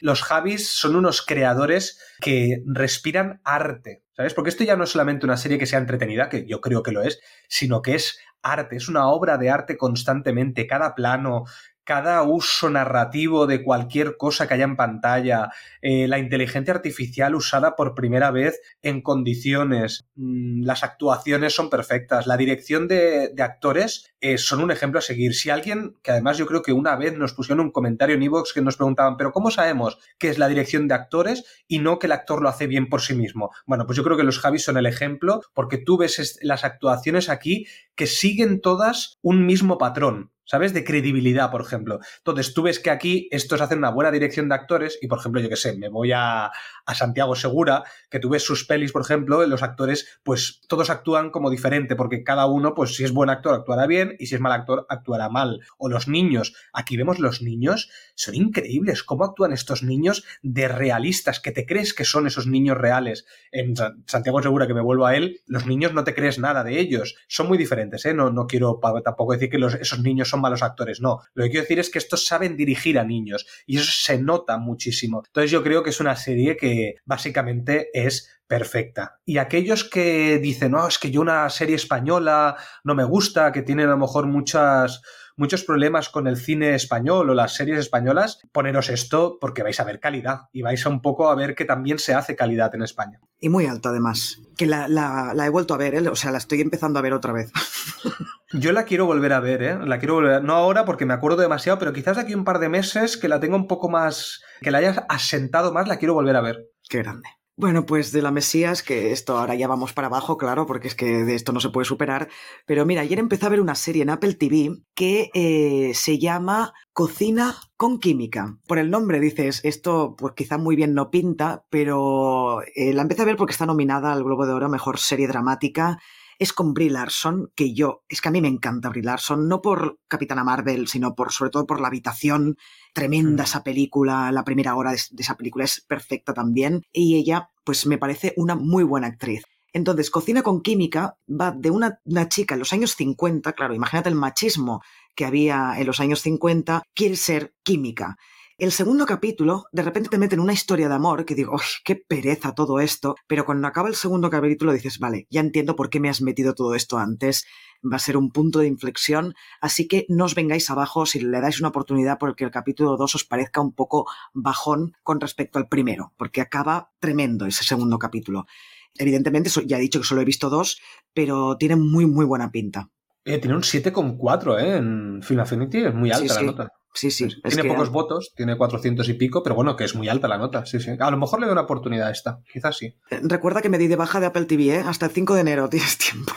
Los 0.00 0.22
Javis 0.22 0.68
son 0.68 0.96
unos 0.96 1.22
creadores 1.22 2.00
que 2.20 2.62
respiran 2.66 3.40
arte, 3.44 4.02
¿sabes? 4.16 4.34
Porque 4.34 4.50
esto 4.50 4.64
ya 4.64 4.76
no 4.76 4.84
es 4.84 4.90
solamente 4.90 5.26
una 5.26 5.36
serie 5.36 5.58
que 5.58 5.66
sea 5.66 5.78
entretenida, 5.78 6.28
que 6.28 6.46
yo 6.46 6.60
creo 6.60 6.82
que 6.82 6.92
lo 6.92 7.02
es, 7.02 7.20
sino 7.48 7.82
que 7.82 7.94
es 7.94 8.18
arte, 8.42 8.76
es 8.76 8.88
una 8.88 9.08
obra 9.08 9.38
de 9.38 9.50
arte 9.50 9.76
constantemente, 9.76 10.66
cada 10.66 10.94
plano, 10.94 11.44
cada 11.86 12.24
uso 12.24 12.68
narrativo 12.68 13.46
de 13.46 13.62
cualquier 13.62 14.16
cosa 14.16 14.48
que 14.48 14.54
haya 14.54 14.64
en 14.64 14.76
pantalla, 14.76 15.52
eh, 15.80 16.08
la 16.08 16.18
inteligencia 16.18 16.74
artificial 16.74 17.36
usada 17.36 17.76
por 17.76 17.94
primera 17.94 18.32
vez 18.32 18.60
en 18.82 19.00
condiciones, 19.02 20.08
mm, 20.16 20.64
las 20.64 20.82
actuaciones 20.82 21.54
son 21.54 21.70
perfectas, 21.70 22.26
la 22.26 22.36
dirección 22.36 22.88
de, 22.88 23.32
actores 23.38 24.12
eh, 24.20 24.36
son 24.36 24.60
un 24.60 24.72
ejemplo 24.72 24.98
a 24.98 25.02
seguir. 25.02 25.32
Si 25.32 25.48
alguien, 25.48 25.96
que 26.02 26.10
además 26.10 26.36
yo 26.36 26.46
creo 26.46 26.62
que 26.62 26.72
una 26.72 26.96
vez 26.96 27.16
nos 27.16 27.34
pusieron 27.34 27.64
un 27.64 27.70
comentario 27.70 28.16
en 28.16 28.22
Evox 28.24 28.52
que 28.52 28.62
nos 28.62 28.76
preguntaban, 28.76 29.16
pero 29.16 29.30
¿cómo 29.30 29.52
sabemos 29.52 29.98
que 30.18 30.28
es 30.28 30.38
la 30.38 30.48
dirección 30.48 30.88
de 30.88 30.94
actores 30.94 31.44
y 31.68 31.78
no 31.78 32.00
que 32.00 32.08
el 32.08 32.12
actor 32.12 32.42
lo 32.42 32.48
hace 32.48 32.66
bien 32.66 32.88
por 32.88 33.00
sí 33.00 33.14
mismo? 33.14 33.52
Bueno, 33.64 33.86
pues 33.86 33.96
yo 33.96 34.02
creo 34.02 34.16
que 34.16 34.24
los 34.24 34.40
Javis 34.40 34.64
son 34.64 34.76
el 34.76 34.86
ejemplo 34.86 35.40
porque 35.54 35.78
tú 35.78 35.98
ves 35.98 36.40
las 36.42 36.64
actuaciones 36.64 37.28
aquí 37.28 37.68
que 37.94 38.08
siguen 38.08 38.60
todas 38.60 39.18
un 39.22 39.46
mismo 39.46 39.78
patrón 39.78 40.32
¿sabes? 40.46 40.72
De 40.72 40.84
credibilidad, 40.84 41.50
por 41.50 41.60
ejemplo. 41.60 42.00
Entonces, 42.18 42.54
tú 42.54 42.62
ves 42.62 42.80
que 42.80 42.90
aquí 42.90 43.28
estos 43.30 43.60
hacen 43.60 43.78
una 43.78 43.90
buena 43.90 44.10
dirección 44.10 44.48
de 44.48 44.54
actores 44.54 44.98
y, 45.02 45.08
por 45.08 45.18
ejemplo, 45.18 45.40
yo 45.40 45.48
qué 45.48 45.56
sé, 45.56 45.76
me 45.76 45.88
voy 45.88 46.12
a, 46.12 46.46
a, 46.46 46.94
Santiago 46.94 47.34
Segura, 47.34 47.82
que 48.08 48.20
tú 48.20 48.30
ves 48.30 48.44
sus 48.44 48.64
pelis, 48.64 48.92
por 48.92 49.02
ejemplo, 49.02 49.44
los 49.46 49.62
actores, 49.62 50.20
pues 50.22 50.62
todos 50.68 50.88
actúan 50.88 51.30
como 51.30 51.50
diferente, 51.50 51.96
porque 51.96 52.24
cada 52.24 52.46
uno, 52.46 52.74
pues 52.74 52.94
si 52.94 53.04
es 53.04 53.12
buen 53.12 53.28
actor, 53.28 53.54
actuará 53.54 53.86
bien 53.86 54.16
y 54.18 54.26
si 54.26 54.36
es 54.36 54.40
mal 54.40 54.52
actor, 54.52 54.86
actuará 54.88 55.28
mal. 55.28 55.60
O 55.78 55.88
los 55.88 56.08
niños, 56.08 56.54
aquí 56.72 56.96
vemos 56.96 57.18
los 57.18 57.42
niños, 57.42 57.90
son 58.14 58.34
increíbles 58.34 59.02
cómo 59.02 59.24
actúan 59.24 59.52
estos 59.52 59.82
niños 59.82 60.24
de 60.42 60.68
realistas, 60.68 61.40
que 61.40 61.52
te 61.52 61.66
crees 61.66 61.92
que 61.92 62.04
son 62.04 62.26
esos 62.26 62.46
niños 62.46 62.78
reales. 62.78 63.26
En 63.50 63.74
Santiago 64.06 64.42
Segura, 64.42 64.66
que 64.66 64.74
me 64.74 64.80
vuelvo 64.80 65.06
a 65.06 65.16
él, 65.16 65.40
los 65.46 65.66
niños 65.66 65.92
no 65.92 66.04
te 66.04 66.14
crees 66.14 66.38
nada 66.38 66.62
de 66.62 66.78
ellos. 66.78 67.16
Son 67.26 67.48
muy 67.48 67.58
diferentes, 67.58 68.04
¿eh? 68.06 68.14
No, 68.14 68.30
no 68.30 68.46
quiero 68.46 68.80
tampoco 69.04 69.32
decir 69.32 69.50
que 69.50 69.56
esos 69.80 70.00
niños 70.00 70.28
son 70.28 70.35
malos 70.40 70.62
actores, 70.62 71.00
no. 71.00 71.20
Lo 71.34 71.44
que 71.44 71.50
quiero 71.50 71.62
decir 71.62 71.78
es 71.78 71.90
que 71.90 71.98
estos 71.98 72.26
saben 72.26 72.56
dirigir 72.56 72.98
a 72.98 73.04
niños 73.04 73.46
y 73.66 73.78
eso 73.78 73.90
se 73.92 74.18
nota 74.18 74.58
muchísimo. 74.58 75.22
Entonces 75.26 75.50
yo 75.50 75.62
creo 75.62 75.82
que 75.82 75.90
es 75.90 76.00
una 76.00 76.16
serie 76.16 76.56
que 76.56 76.96
básicamente 77.04 77.88
es 77.92 78.30
perfecta. 78.46 79.18
Y 79.24 79.38
aquellos 79.38 79.84
que 79.84 80.38
dicen, 80.38 80.72
no, 80.72 80.86
es 80.86 80.98
que 80.98 81.10
yo 81.10 81.20
una 81.20 81.50
serie 81.50 81.76
española 81.76 82.56
no 82.84 82.94
me 82.94 83.04
gusta, 83.04 83.52
que 83.52 83.62
tienen 83.62 83.88
a 83.88 83.92
lo 83.92 83.98
mejor 83.98 84.26
muchas 84.26 85.02
muchos 85.36 85.64
problemas 85.64 86.08
con 86.08 86.26
el 86.26 86.36
cine 86.36 86.74
español 86.74 87.30
o 87.30 87.34
las 87.34 87.54
series 87.54 87.78
españolas, 87.78 88.40
poneros 88.52 88.88
esto 88.88 89.38
porque 89.40 89.62
vais 89.62 89.78
a 89.80 89.84
ver 89.84 90.00
calidad 90.00 90.48
y 90.52 90.62
vais 90.62 90.84
a 90.84 90.88
un 90.88 91.02
poco 91.02 91.28
a 91.28 91.34
ver 91.34 91.54
que 91.54 91.64
también 91.64 91.98
se 91.98 92.14
hace 92.14 92.36
calidad 92.36 92.74
en 92.74 92.82
España. 92.82 93.20
Y 93.38 93.48
muy 93.48 93.66
alta 93.66 93.90
además, 93.90 94.40
que 94.56 94.66
la, 94.66 94.88
la, 94.88 95.32
la 95.34 95.46
he 95.46 95.50
vuelto 95.50 95.74
a 95.74 95.78
ver, 95.78 95.94
¿eh? 95.94 96.08
o 96.08 96.16
sea, 96.16 96.30
la 96.30 96.38
estoy 96.38 96.60
empezando 96.60 96.98
a 96.98 97.02
ver 97.02 97.12
otra 97.12 97.32
vez. 97.32 97.52
Yo 98.52 98.72
la 98.72 98.84
quiero 98.84 99.06
volver 99.06 99.32
a 99.32 99.40
ver, 99.40 99.62
¿eh? 99.62 99.78
La 99.84 99.98
quiero 99.98 100.14
volver 100.14 100.34
a... 100.34 100.40
No 100.40 100.54
ahora 100.54 100.84
porque 100.84 101.04
me 101.04 101.14
acuerdo 101.14 101.42
demasiado, 101.42 101.78
pero 101.78 101.92
quizás 101.92 102.16
de 102.16 102.22
aquí 102.22 102.34
un 102.34 102.44
par 102.44 102.58
de 102.58 102.68
meses 102.68 103.16
que 103.16 103.28
la 103.28 103.40
tenga 103.40 103.56
un 103.56 103.66
poco 103.66 103.88
más... 103.90 104.40
que 104.60 104.70
la 104.70 104.78
hayas 104.78 105.02
asentado 105.08 105.72
más, 105.72 105.88
la 105.88 105.98
quiero 105.98 106.14
volver 106.14 106.36
a 106.36 106.40
ver. 106.40 106.70
Qué 106.88 106.98
grande. 106.98 107.28
Bueno, 107.58 107.86
pues 107.86 108.12
de 108.12 108.20
la 108.20 108.30
Mesías, 108.30 108.82
que 108.82 109.12
esto 109.12 109.38
ahora 109.38 109.54
ya 109.54 109.66
vamos 109.66 109.94
para 109.94 110.08
abajo, 110.08 110.36
claro, 110.36 110.66
porque 110.66 110.88
es 110.88 110.94
que 110.94 111.24
de 111.24 111.34
esto 111.34 111.52
no 111.52 111.60
se 111.60 111.70
puede 111.70 111.86
superar. 111.86 112.28
Pero 112.66 112.84
mira, 112.84 113.00
ayer 113.00 113.18
empecé 113.18 113.46
a 113.46 113.48
ver 113.48 113.62
una 113.62 113.74
serie 113.74 114.02
en 114.02 114.10
Apple 114.10 114.34
TV 114.34 114.82
que 114.94 115.30
eh, 115.32 115.92
se 115.94 116.18
llama 116.18 116.74
Cocina 116.92 117.56
con 117.78 117.98
Química. 117.98 118.58
Por 118.66 118.78
el 118.78 118.90
nombre 118.90 119.20
dices, 119.20 119.62
esto 119.64 120.16
pues 120.18 120.34
quizá 120.36 120.58
muy 120.58 120.76
bien 120.76 120.92
no 120.92 121.10
pinta, 121.10 121.64
pero 121.70 122.60
eh, 122.74 122.92
la 122.92 123.00
empecé 123.00 123.22
a 123.22 123.26
ver 123.26 123.36
porque 123.36 123.52
está 123.52 123.64
nominada 123.64 124.12
al 124.12 124.22
Globo 124.22 124.46
de 124.46 124.52
Oro 124.52 124.68
Mejor 124.68 124.98
Serie 124.98 125.26
Dramática 125.26 125.98
es 126.38 126.52
con 126.52 126.74
Brie 126.74 126.90
Larson, 126.90 127.50
que 127.54 127.74
yo, 127.74 128.04
es 128.08 128.20
que 128.20 128.28
a 128.28 128.32
mí 128.32 128.40
me 128.40 128.48
encanta 128.48 128.88
Brie 128.88 129.02
Larson, 129.02 129.48
no 129.48 129.62
por 129.62 129.98
Capitana 130.08 130.44
Marvel, 130.44 130.88
sino 130.88 131.14
por, 131.14 131.32
sobre 131.32 131.50
todo 131.50 131.66
por 131.66 131.80
la 131.80 131.88
habitación, 131.88 132.56
tremenda 132.92 133.44
esa 133.44 133.62
película, 133.62 134.30
la 134.32 134.44
primera 134.44 134.74
hora 134.74 134.92
de, 134.92 135.00
de 135.10 135.22
esa 135.22 135.36
película 135.36 135.64
es 135.64 135.80
perfecta 135.80 136.34
también, 136.34 136.82
y 136.92 137.16
ella, 137.16 137.50
pues 137.64 137.86
me 137.86 137.98
parece 137.98 138.34
una 138.36 138.54
muy 138.54 138.84
buena 138.84 139.08
actriz. 139.08 139.44
Entonces, 139.76 140.10
Cocina 140.10 140.42
con 140.42 140.62
Química 140.62 141.18
va 141.28 141.50
de 141.50 141.70
una, 141.70 142.00
una, 142.06 142.30
chica 142.30 142.54
en 142.54 142.60
los 142.60 142.72
años 142.72 142.94
50, 142.96 143.52
claro, 143.52 143.74
imagínate 143.74 144.08
el 144.08 144.14
machismo 144.14 144.82
que 145.14 145.26
había 145.26 145.74
en 145.76 145.86
los 145.86 146.00
años 146.00 146.22
50, 146.22 146.82
quiere 146.94 147.16
ser 147.16 147.52
química. 147.62 148.16
El 148.58 148.72
segundo 148.72 149.04
capítulo, 149.04 149.66
de 149.70 149.82
repente 149.82 150.08
te 150.08 150.16
meten 150.16 150.40
una 150.40 150.54
historia 150.54 150.88
de 150.88 150.94
amor 150.94 151.26
que 151.26 151.34
digo, 151.34 151.58
¡ay, 151.60 151.66
qué 151.84 151.94
pereza 151.94 152.54
todo 152.54 152.80
esto! 152.80 153.14
Pero 153.26 153.44
cuando 153.44 153.68
acaba 153.68 153.90
el 153.90 153.94
segundo 153.94 154.30
capítulo 154.30 154.72
dices, 154.72 154.98
vale, 154.98 155.26
ya 155.28 155.42
entiendo 155.42 155.76
por 155.76 155.90
qué 155.90 156.00
me 156.00 156.08
has 156.08 156.22
metido 156.22 156.54
todo 156.54 156.74
esto 156.74 156.96
antes. 156.96 157.44
Va 157.84 157.96
a 157.96 157.98
ser 157.98 158.16
un 158.16 158.30
punto 158.30 158.60
de 158.60 158.66
inflexión, 158.66 159.34
así 159.60 159.86
que 159.86 160.06
no 160.08 160.24
os 160.24 160.34
vengáis 160.34 160.70
abajo 160.70 161.04
si 161.04 161.20
le 161.20 161.38
dais 161.42 161.60
una 161.60 161.68
oportunidad 161.68 162.16
porque 162.18 162.44
el 162.44 162.50
capítulo 162.50 162.96
2 162.96 163.16
os 163.16 163.24
parezca 163.24 163.60
un 163.60 163.74
poco 163.74 164.06
bajón 164.32 164.94
con 165.02 165.20
respecto 165.20 165.58
al 165.58 165.68
primero, 165.68 166.14
porque 166.16 166.40
acaba 166.40 166.92
tremendo 166.98 167.44
ese 167.44 167.62
segundo 167.62 167.98
capítulo. 167.98 168.46
Evidentemente, 168.94 169.50
ya 169.66 169.76
he 169.76 169.80
dicho 169.82 170.00
que 170.00 170.06
solo 170.06 170.22
he 170.22 170.24
visto 170.24 170.48
dos, 170.48 170.80
pero 171.12 171.58
tiene 171.58 171.76
muy, 171.76 172.06
muy 172.06 172.24
buena 172.24 172.50
pinta. 172.50 172.88
Eh, 173.22 173.36
tiene 173.36 173.56
un 173.56 173.62
7,4 173.62 174.62
¿eh? 174.62 174.76
en 174.76 175.22
Film 175.22 175.40
Affinity, 175.40 175.84
es 175.84 175.94
muy 175.94 176.10
alta 176.10 176.22
sí, 176.22 176.28
la 176.28 176.34
sí. 176.34 176.46
nota. 176.46 176.72
Sí, 176.96 177.10
sí. 177.10 177.28
Es 177.44 177.54
tiene 177.54 177.68
pocos 177.68 177.90
votos, 177.90 178.32
tiene 178.34 178.56
400 178.56 179.06
y 179.10 179.14
pico, 179.14 179.42
pero 179.42 179.54
bueno, 179.54 179.76
que 179.76 179.84
es 179.84 179.94
muy 179.94 180.08
alta 180.08 180.28
la 180.28 180.38
nota. 180.38 180.64
Sí, 180.64 180.80
sí. 180.80 180.92
A 180.98 181.10
lo 181.10 181.18
mejor 181.18 181.40
le 181.40 181.46
doy 181.46 181.52
una 181.52 181.62
oportunidad 181.62 182.08
a 182.08 182.10
esta, 182.10 182.40
quizás 182.50 182.78
sí. 182.78 182.96
Recuerda 183.10 183.60
que 183.60 183.68
me 183.68 183.76
di 183.76 183.86
de 183.86 183.96
baja 183.96 184.18
de 184.18 184.26
Apple 184.26 184.46
TV, 184.46 184.76
¿eh? 184.76 184.84
Hasta 184.86 185.06
el 185.06 185.12
5 185.12 185.34
de 185.34 185.40
enero 185.42 185.68
tienes 185.70 185.98
tiempo. 185.98 186.32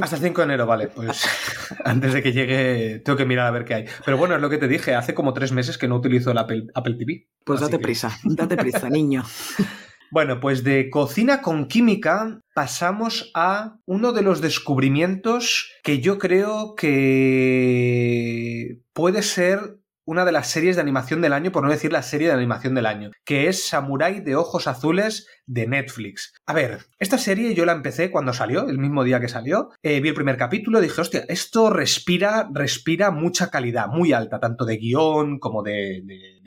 Hasta 0.00 0.16
el 0.16 0.22
5 0.22 0.40
de 0.40 0.44
enero, 0.46 0.66
vale. 0.66 0.88
Pues 0.88 1.22
antes 1.84 2.14
de 2.14 2.22
que 2.22 2.32
llegue, 2.32 3.00
tengo 3.04 3.18
que 3.18 3.26
mirar 3.26 3.46
a 3.46 3.50
ver 3.50 3.66
qué 3.66 3.74
hay. 3.74 3.84
Pero 4.04 4.16
bueno, 4.16 4.36
es 4.36 4.40
lo 4.40 4.48
que 4.48 4.58
te 4.58 4.68
dije, 4.68 4.94
hace 4.94 5.12
como 5.12 5.34
tres 5.34 5.52
meses 5.52 5.76
que 5.76 5.86
no 5.86 5.96
utilizo 5.96 6.30
el 6.30 6.38
Apple, 6.38 6.68
Apple 6.74 6.94
TV. 6.94 7.28
Pues 7.44 7.60
date 7.60 7.76
que... 7.76 7.82
prisa, 7.82 8.18
date 8.24 8.56
prisa, 8.56 8.88
niño. 8.88 9.22
Bueno, 10.10 10.40
pues 10.40 10.64
de 10.64 10.88
cocina 10.88 11.42
con 11.42 11.68
química 11.68 12.40
pasamos 12.54 13.30
a 13.34 13.76
uno 13.84 14.12
de 14.12 14.22
los 14.22 14.40
descubrimientos 14.40 15.70
que 15.82 16.00
yo 16.00 16.18
creo 16.18 16.74
que 16.76 18.78
puede 18.94 19.22
ser 19.22 19.78
una 20.08 20.24
de 20.24 20.32
las 20.32 20.48
series 20.48 20.76
de 20.76 20.80
animación 20.80 21.20
del 21.20 21.34
año, 21.34 21.52
por 21.52 21.62
no 21.62 21.70
decir 21.70 21.92
la 21.92 22.00
serie 22.00 22.28
de 22.28 22.32
animación 22.32 22.74
del 22.74 22.86
año, 22.86 23.10
que 23.26 23.48
es 23.48 23.68
Samurai 23.68 24.20
de 24.20 24.36
Ojos 24.36 24.66
Azules 24.66 25.28
de 25.44 25.66
Netflix. 25.66 26.32
A 26.46 26.54
ver, 26.54 26.86
esta 26.98 27.18
serie 27.18 27.54
yo 27.54 27.66
la 27.66 27.72
empecé 27.72 28.10
cuando 28.10 28.32
salió, 28.32 28.70
el 28.70 28.78
mismo 28.78 29.04
día 29.04 29.20
que 29.20 29.28
salió, 29.28 29.68
eh, 29.82 30.00
vi 30.00 30.08
el 30.08 30.14
primer 30.14 30.38
capítulo, 30.38 30.80
dije, 30.80 30.98
hostia, 30.98 31.26
esto 31.28 31.68
respira, 31.68 32.48
respira 32.54 33.10
mucha 33.10 33.50
calidad, 33.50 33.88
muy 33.88 34.14
alta, 34.14 34.40
tanto 34.40 34.64
de 34.64 34.78
guion 34.78 35.38
como 35.38 35.62
de, 35.62 36.02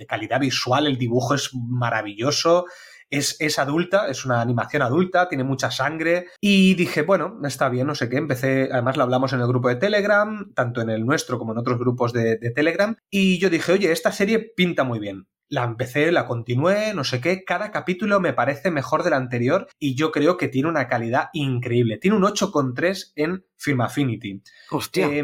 calidad 0.08 0.40
visual, 0.40 0.88
el 0.88 0.98
dibujo 0.98 1.36
es 1.36 1.52
maravilloso. 1.54 2.66
Es, 3.12 3.36
es, 3.40 3.60
adulta, 3.60 4.08
es 4.08 4.26
una 4.26 4.42
animación 4.42 4.82
adulta, 4.82 5.30
tiene 5.30 5.44
mucha 5.44 5.70
sangre. 5.70 6.28
Y 6.40 6.74
dije, 6.74 7.04
bueno, 7.04 7.40
está 7.44 7.70
bien, 7.70 7.86
no 7.86 7.94
sé 7.94 8.10
qué. 8.10 8.18
Empecé, 8.18 8.70
además 8.72 8.98
lo 8.98 9.04
hablamos 9.04 9.34
en 9.34 9.42
el 9.42 9.48
grupo 9.48 9.70
de 9.70 9.76
Telegram, 9.76 10.52
tanto 10.56 10.82
en 10.82 10.90
el 10.90 11.06
nuestro 11.06 11.38
como 11.38 11.52
en 11.52 11.60
otros 11.60 11.78
grupos 11.78 12.14
de, 12.14 12.38
de 12.38 12.52
Telegram. 12.52 12.96
Y 13.10 13.38
yo 13.38 13.50
dije, 13.50 13.74
oye, 13.74 13.92
esta 13.92 14.12
serie 14.12 14.40
pinta 14.56 14.84
muy 14.84 15.00
bien. 15.00 15.28
La 15.52 15.66
empecé, 15.66 16.14
la 16.14 16.26
continué, 16.26 16.94
no 16.94 17.04
sé 17.04 17.20
qué. 17.20 17.44
Cada 17.44 17.72
capítulo 17.72 18.22
me 18.22 18.32
parece 18.32 18.72
mejor 18.72 19.04
del 19.04 19.12
anterior 19.12 19.68
y 19.78 19.96
yo 19.96 20.14
creo 20.14 20.38
que 20.38 20.48
tiene 20.48 20.70
una 20.70 20.88
calidad 20.88 21.28
increíble. 21.34 21.98
Tiene 21.98 22.16
un 22.16 22.24
8,3 22.24 23.12
en 23.18 23.44
Film 23.62 23.82
Affinity. 23.82 24.42
Hostia. 24.72 25.08
Eh, 25.12 25.24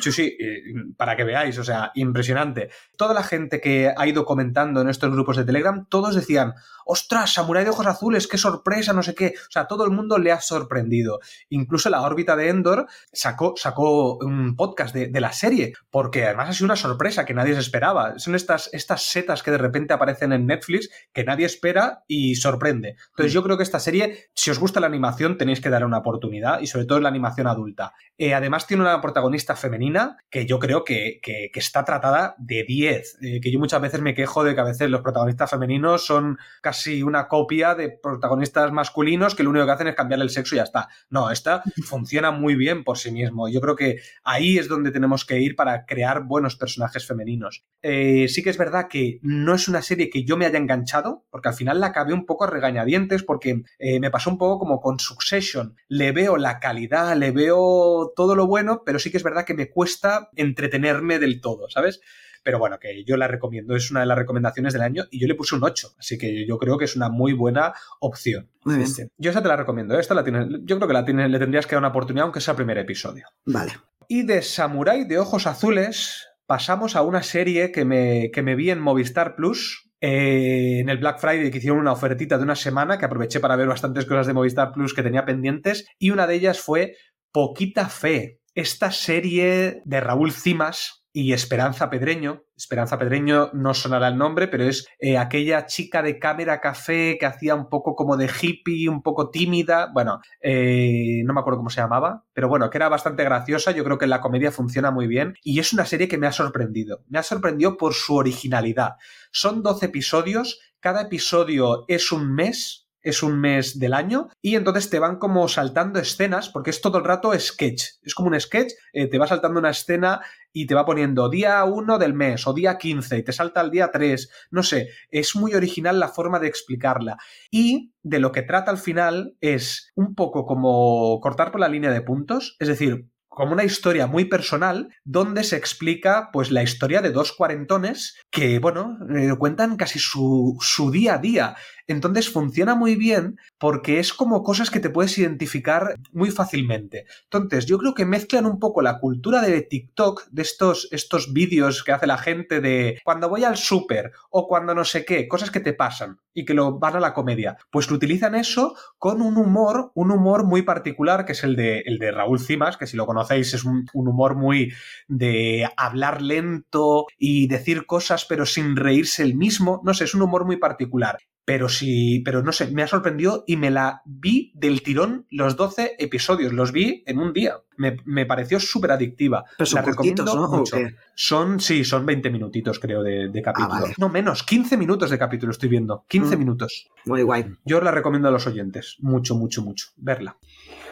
sí, 0.00 0.12
sí, 0.12 0.36
eh, 0.40 0.62
para 0.96 1.16
que 1.16 1.24
veáis, 1.24 1.58
o 1.58 1.64
sea, 1.64 1.90
impresionante. 1.94 2.70
Toda 2.96 3.12
la 3.12 3.22
gente 3.22 3.60
que 3.60 3.92
ha 3.94 4.06
ido 4.06 4.24
comentando 4.24 4.80
en 4.80 4.88
estos 4.88 5.12
grupos 5.12 5.36
de 5.36 5.44
Telegram, 5.44 5.84
todos 5.90 6.14
decían, 6.14 6.54
ostras, 6.86 7.34
Samurai 7.34 7.64
de 7.64 7.70
Ojos 7.70 7.86
Azules, 7.86 8.28
qué 8.28 8.38
sorpresa, 8.38 8.94
no 8.94 9.02
sé 9.02 9.14
qué. 9.14 9.34
O 9.36 9.50
sea, 9.50 9.66
todo 9.66 9.84
el 9.84 9.90
mundo 9.90 10.16
le 10.16 10.32
ha 10.32 10.40
sorprendido. 10.40 11.18
Incluso 11.50 11.90
la 11.90 12.00
órbita 12.02 12.34
de 12.34 12.48
Endor 12.48 12.86
sacó, 13.12 13.54
sacó 13.56 14.16
un 14.16 14.56
podcast 14.56 14.94
de, 14.94 15.08
de 15.08 15.20
la 15.20 15.32
serie, 15.32 15.74
porque 15.90 16.24
además 16.24 16.48
ha 16.48 16.52
sido 16.54 16.66
una 16.66 16.76
sorpresa 16.76 17.26
que 17.26 17.34
nadie 17.34 17.52
se 17.54 17.60
esperaba. 17.60 18.18
Son 18.18 18.34
estas, 18.34 18.70
estas 18.72 19.02
setas 19.24 19.42
que 19.42 19.50
de 19.50 19.58
repente 19.58 19.94
aparecen 19.94 20.32
en 20.32 20.46
Netflix 20.46 20.90
que 21.12 21.24
nadie 21.24 21.46
espera 21.46 22.04
y 22.06 22.34
sorprende. 22.34 22.96
Entonces 23.10 23.32
yo 23.32 23.42
creo 23.42 23.56
que 23.56 23.62
esta 23.62 23.80
serie, 23.80 24.28
si 24.34 24.50
os 24.50 24.58
gusta 24.58 24.80
la 24.80 24.86
animación, 24.86 25.38
tenéis 25.38 25.60
que 25.60 25.70
dar 25.70 25.84
una 25.84 25.98
oportunidad 25.98 26.60
y 26.60 26.66
sobre 26.66 26.86
todo 26.86 27.00
la 27.00 27.08
animación 27.08 27.46
adulta. 27.46 27.94
Eh, 28.18 28.34
además 28.34 28.66
tiene 28.66 28.82
una 28.82 29.00
protagonista 29.00 29.56
femenina 29.56 30.16
que 30.30 30.46
yo 30.46 30.58
creo 30.58 30.84
que, 30.84 31.20
que, 31.22 31.50
que 31.52 31.60
está 31.60 31.84
tratada 31.84 32.34
de 32.38 32.64
10, 32.64 33.18
eh, 33.22 33.40
que 33.40 33.50
yo 33.50 33.58
muchas 33.58 33.80
veces 33.80 34.00
me 34.00 34.14
quejo 34.14 34.44
de 34.44 34.54
que 34.54 34.60
a 34.60 34.64
veces 34.64 34.90
los 34.90 35.00
protagonistas 35.00 35.50
femeninos 35.50 36.04
son 36.04 36.38
casi 36.60 37.02
una 37.02 37.28
copia 37.28 37.74
de 37.74 37.90
protagonistas 37.90 38.72
masculinos 38.72 39.34
que 39.34 39.42
lo 39.42 39.50
único 39.50 39.66
que 39.66 39.72
hacen 39.72 39.88
es 39.88 39.94
cambiarle 39.94 40.24
el 40.24 40.30
sexo 40.30 40.54
y 40.54 40.58
ya 40.58 40.64
está. 40.64 40.88
No, 41.10 41.30
esta 41.30 41.62
funciona 41.84 42.30
muy 42.30 42.54
bien 42.54 42.84
por 42.84 42.98
sí 42.98 43.10
mismo. 43.10 43.48
Yo 43.48 43.60
creo 43.60 43.76
que 43.76 44.00
ahí 44.22 44.58
es 44.58 44.68
donde 44.68 44.90
tenemos 44.90 45.24
que 45.24 45.40
ir 45.40 45.56
para 45.56 45.86
crear 45.86 46.24
buenos 46.24 46.56
personajes 46.56 47.06
femeninos. 47.06 47.64
Eh, 47.82 48.26
sí 48.28 48.42
que 48.42 48.50
es 48.50 48.58
verdad 48.58 48.88
que 48.88 49.13
no 49.22 49.54
es 49.54 49.68
una 49.68 49.82
serie 49.82 50.10
que 50.10 50.24
yo 50.24 50.36
me 50.36 50.46
haya 50.46 50.58
enganchado, 50.58 51.24
porque 51.30 51.48
al 51.48 51.54
final 51.54 51.80
la 51.80 51.88
acabé 51.88 52.12
un 52.12 52.26
poco 52.26 52.44
a 52.44 52.50
regañadientes, 52.50 53.22
porque 53.22 53.62
me 53.78 54.10
pasó 54.10 54.30
un 54.30 54.38
poco 54.38 54.58
como 54.58 54.80
con 54.80 54.98
Succession. 54.98 55.76
Le 55.88 56.12
veo 56.12 56.36
la 56.36 56.60
calidad, 56.60 57.16
le 57.16 57.30
veo 57.30 58.12
todo 58.14 58.34
lo 58.34 58.46
bueno, 58.46 58.82
pero 58.84 58.98
sí 58.98 59.10
que 59.10 59.16
es 59.16 59.22
verdad 59.22 59.44
que 59.44 59.54
me 59.54 59.70
cuesta 59.70 60.30
entretenerme 60.36 61.18
del 61.18 61.40
todo, 61.40 61.68
¿sabes? 61.68 62.00
Pero 62.42 62.58
bueno, 62.58 62.78
que 62.78 63.04
yo 63.04 63.16
la 63.16 63.26
recomiendo, 63.26 63.74
es 63.74 63.90
una 63.90 64.00
de 64.00 64.06
las 64.06 64.18
recomendaciones 64.18 64.74
del 64.74 64.82
año 64.82 65.04
y 65.10 65.18
yo 65.18 65.26
le 65.26 65.34
puse 65.34 65.54
un 65.54 65.64
8, 65.64 65.94
así 65.98 66.18
que 66.18 66.46
yo 66.46 66.58
creo 66.58 66.76
que 66.76 66.84
es 66.84 66.94
una 66.94 67.08
muy 67.08 67.32
buena 67.32 67.72
opción. 68.00 68.50
Muy 68.64 68.74
bien. 68.74 68.86
Este. 68.86 69.08
Yo 69.16 69.30
esta 69.30 69.42
te 69.42 69.48
la 69.48 69.56
recomiendo, 69.56 69.98
esta 69.98 70.12
la 70.12 70.22
tienes, 70.22 70.48
yo 70.62 70.76
creo 70.76 70.86
que 70.86 70.92
la 70.92 71.06
tienes, 71.06 71.30
le 71.30 71.38
tendrías 71.38 71.66
que 71.66 71.74
dar 71.74 71.80
una 71.80 71.88
oportunidad 71.88 72.24
aunque 72.24 72.42
sea 72.42 72.52
el 72.52 72.56
primer 72.56 72.76
episodio. 72.76 73.26
Vale. 73.46 73.72
Y 74.08 74.24
de 74.24 74.42
Samurai 74.42 75.06
de 75.06 75.18
Ojos 75.18 75.46
Azules 75.46 76.28
pasamos 76.46 76.96
a 76.96 77.02
una 77.02 77.22
serie 77.22 77.72
que 77.72 77.84
me, 77.84 78.30
que 78.32 78.42
me 78.42 78.54
vi 78.54 78.70
en 78.70 78.80
Movistar 78.80 79.36
Plus, 79.36 79.90
eh, 80.00 80.80
en 80.80 80.88
el 80.88 80.98
Black 80.98 81.18
Friday 81.18 81.50
que 81.50 81.58
hicieron 81.58 81.80
una 81.80 81.92
ofertita 81.92 82.36
de 82.36 82.44
una 82.44 82.56
semana 82.56 82.98
que 82.98 83.06
aproveché 83.06 83.40
para 83.40 83.56
ver 83.56 83.68
bastantes 83.68 84.04
cosas 84.04 84.26
de 84.26 84.34
Movistar 84.34 84.72
Plus 84.72 84.92
que 84.92 85.02
tenía 85.02 85.24
pendientes 85.24 85.86
y 85.98 86.10
una 86.10 86.26
de 86.26 86.34
ellas 86.34 86.60
fue 86.60 86.96
Poquita 87.32 87.88
Fe. 87.88 88.40
esta 88.54 88.92
serie 88.92 89.82
de 89.84 90.00
Raúl 90.00 90.30
Cimas, 90.30 91.03
y 91.16 91.32
Esperanza 91.32 91.88
Pedreño. 91.88 92.42
Esperanza 92.56 92.98
Pedreño 92.98 93.50
no 93.52 93.72
sonará 93.72 94.08
el 94.08 94.18
nombre, 94.18 94.48
pero 94.48 94.64
es 94.64 94.86
eh, 94.98 95.16
aquella 95.16 95.64
chica 95.64 96.02
de 96.02 96.18
cámara 96.18 96.60
café 96.60 97.16
que 97.18 97.24
hacía 97.24 97.54
un 97.54 97.68
poco 97.68 97.94
como 97.94 98.16
de 98.16 98.28
hippie, 98.28 98.88
un 98.88 99.00
poco 99.00 99.30
tímida. 99.30 99.90
Bueno, 99.94 100.20
eh, 100.40 101.22
no 101.24 101.32
me 101.32 101.40
acuerdo 101.40 101.58
cómo 101.58 101.70
se 101.70 101.80
llamaba, 101.80 102.24
pero 102.32 102.48
bueno, 102.48 102.68
que 102.68 102.78
era 102.78 102.88
bastante 102.88 103.22
graciosa. 103.22 103.70
Yo 103.70 103.84
creo 103.84 103.96
que 103.96 104.08
la 104.08 104.20
comedia 104.20 104.50
funciona 104.50 104.90
muy 104.90 105.06
bien 105.06 105.34
y 105.44 105.60
es 105.60 105.72
una 105.72 105.86
serie 105.86 106.08
que 106.08 106.18
me 106.18 106.26
ha 106.26 106.32
sorprendido. 106.32 107.04
Me 107.08 107.20
ha 107.20 107.22
sorprendido 107.22 107.76
por 107.76 107.94
su 107.94 108.16
originalidad. 108.16 108.96
Son 109.30 109.62
12 109.62 109.86
episodios, 109.86 110.58
cada 110.80 111.02
episodio 111.02 111.84
es 111.86 112.10
un 112.10 112.34
mes, 112.34 112.83
es 113.04 113.22
un 113.22 113.40
mes 113.40 113.78
del 113.78 113.94
año 113.94 114.28
y 114.42 114.56
entonces 114.56 114.90
te 114.90 114.98
van 114.98 115.18
como 115.18 115.46
saltando 115.46 116.00
escenas 116.00 116.48
porque 116.48 116.70
es 116.70 116.80
todo 116.80 116.98
el 116.98 117.04
rato 117.04 117.38
sketch. 117.38 117.84
Es 118.02 118.14
como 118.14 118.28
un 118.28 118.40
sketch, 118.40 118.72
eh, 118.92 119.06
te 119.06 119.18
va 119.18 119.28
saltando 119.28 119.60
una 119.60 119.70
escena 119.70 120.20
y 120.52 120.66
te 120.66 120.74
va 120.74 120.86
poniendo 120.86 121.28
día 121.28 121.62
1 121.64 121.98
del 121.98 122.14
mes 122.14 122.46
o 122.46 122.54
día 122.54 122.78
15 122.78 123.18
y 123.18 123.22
te 123.22 123.32
salta 123.32 123.60
el 123.60 123.70
día 123.70 123.90
3. 123.92 124.30
No 124.50 124.62
sé, 124.62 124.88
es 125.10 125.36
muy 125.36 125.54
original 125.54 126.00
la 126.00 126.08
forma 126.08 126.40
de 126.40 126.48
explicarla. 126.48 127.18
Y 127.50 127.92
de 128.02 128.18
lo 128.18 128.32
que 128.32 128.42
trata 128.42 128.70
al 128.70 128.78
final 128.78 129.36
es 129.40 129.92
un 129.94 130.14
poco 130.14 130.46
como 130.46 131.20
cortar 131.20 131.52
por 131.52 131.60
la 131.60 131.68
línea 131.68 131.90
de 131.90 132.02
puntos, 132.02 132.56
es 132.58 132.68
decir, 132.68 133.08
como 133.34 133.52
una 133.52 133.64
historia 133.64 134.06
muy 134.06 134.26
personal 134.26 134.94
donde 135.04 135.42
se 135.42 135.56
explica 135.56 136.30
pues 136.32 136.52
la 136.52 136.62
historia 136.62 137.02
de 137.02 137.10
dos 137.10 137.32
cuarentones 137.32 138.16
que, 138.34 138.58
bueno, 138.58 138.98
eh, 139.16 139.32
cuentan 139.38 139.76
casi 139.76 140.00
su, 140.00 140.58
su 140.60 140.90
día 140.90 141.14
a 141.14 141.18
día. 141.18 141.54
Entonces 141.86 142.30
funciona 142.30 142.74
muy 142.74 142.96
bien 142.96 143.36
porque 143.58 144.00
es 144.00 144.12
como 144.12 144.42
cosas 144.42 144.70
que 144.70 144.80
te 144.80 144.90
puedes 144.90 145.16
identificar 145.18 145.94
muy 146.12 146.30
fácilmente. 146.30 147.04
Entonces 147.24 147.66
yo 147.66 147.78
creo 147.78 147.94
que 147.94 148.06
mezclan 148.06 148.46
un 148.46 148.58
poco 148.58 148.82
la 148.82 148.98
cultura 148.98 149.40
de 149.40 149.60
TikTok, 149.62 150.26
de 150.30 150.42
estos, 150.42 150.88
estos 150.90 151.32
vídeos 151.32 151.84
que 151.84 151.92
hace 151.92 152.06
la 152.06 152.18
gente 152.18 152.60
de 152.60 152.98
cuando 153.04 153.28
voy 153.28 153.44
al 153.44 153.56
súper 153.56 154.12
o 154.30 154.48
cuando 154.48 154.74
no 154.74 154.84
sé 154.84 155.04
qué, 155.04 155.28
cosas 155.28 155.50
que 155.50 155.60
te 155.60 155.74
pasan 155.74 156.18
y 156.32 156.44
que 156.44 156.54
lo 156.54 156.78
van 156.78 156.96
a 156.96 157.00
la 157.00 157.14
comedia. 157.14 157.56
Pues 157.70 157.88
lo 157.90 157.96
utilizan 157.96 158.34
eso 158.34 158.74
con 158.98 159.22
un 159.22 159.36
humor, 159.36 159.92
un 159.94 160.10
humor 160.10 160.44
muy 160.44 160.62
particular 160.62 161.24
que 161.24 161.32
es 161.32 161.44
el 161.44 161.54
de, 161.54 161.82
el 161.84 161.98
de 161.98 162.10
Raúl 162.10 162.40
Cimas, 162.40 162.78
que 162.78 162.86
si 162.86 162.96
lo 162.96 163.06
conocéis 163.06 163.54
es 163.54 163.64
un, 163.64 163.86
un 163.92 164.08
humor 164.08 164.36
muy 164.36 164.72
de 165.06 165.68
hablar 165.76 166.22
lento 166.22 167.06
y 167.18 167.46
decir 167.46 167.86
cosas 167.86 168.23
pero 168.28 168.46
sin 168.46 168.76
reírse 168.76 169.22
el 169.22 169.34
mismo. 169.34 169.80
No 169.84 169.94
sé, 169.94 170.04
es 170.04 170.14
un 170.14 170.22
humor 170.22 170.44
muy 170.44 170.56
particular. 170.56 171.18
Pero 171.46 171.68
sí, 171.68 172.22
pero 172.24 172.42
no 172.42 172.52
sé, 172.52 172.68
me 172.68 172.82
ha 172.82 172.86
sorprendido 172.86 173.44
y 173.46 173.58
me 173.58 173.70
la 173.70 174.00
vi 174.06 174.50
del 174.54 174.82
tirón 174.82 175.26
los 175.30 175.56
12 175.56 175.96
episodios, 175.98 176.54
los 176.54 176.72
vi 176.72 177.02
en 177.06 177.18
un 177.18 177.34
día. 177.34 177.56
Me, 177.76 177.98
me 178.06 178.24
pareció 178.24 178.58
súper 178.58 178.92
adictiva. 178.92 179.44
Pero 179.58 179.66
son 179.66 179.82
la 179.82 179.86
recomiendo 179.86 180.24
¿no? 180.24 180.44
¿O 180.44 180.56
mucho. 180.58 180.78
Son, 181.14 181.60
sí, 181.60 181.84
son 181.84 182.06
20 182.06 182.30
minutitos, 182.30 182.78
creo, 182.78 183.02
de, 183.02 183.28
de 183.28 183.42
capítulo. 183.42 183.74
Ah, 183.74 183.80
vale. 183.82 183.94
No, 183.98 184.08
menos, 184.08 184.42
15 184.42 184.78
minutos 184.78 185.10
de 185.10 185.18
capítulo 185.18 185.52
estoy 185.52 185.68
viendo. 185.68 186.06
15 186.08 186.34
Mm. 186.34 186.38
minutos. 186.38 186.88
Guay, 187.04 187.22
guay. 187.24 187.44
Yo 187.66 187.80
la 187.82 187.90
recomiendo 187.90 188.28
a 188.28 188.30
los 188.30 188.46
oyentes. 188.46 188.96
Mucho, 189.00 189.34
mucho, 189.34 189.60
mucho. 189.62 189.88
Verla. 189.96 190.38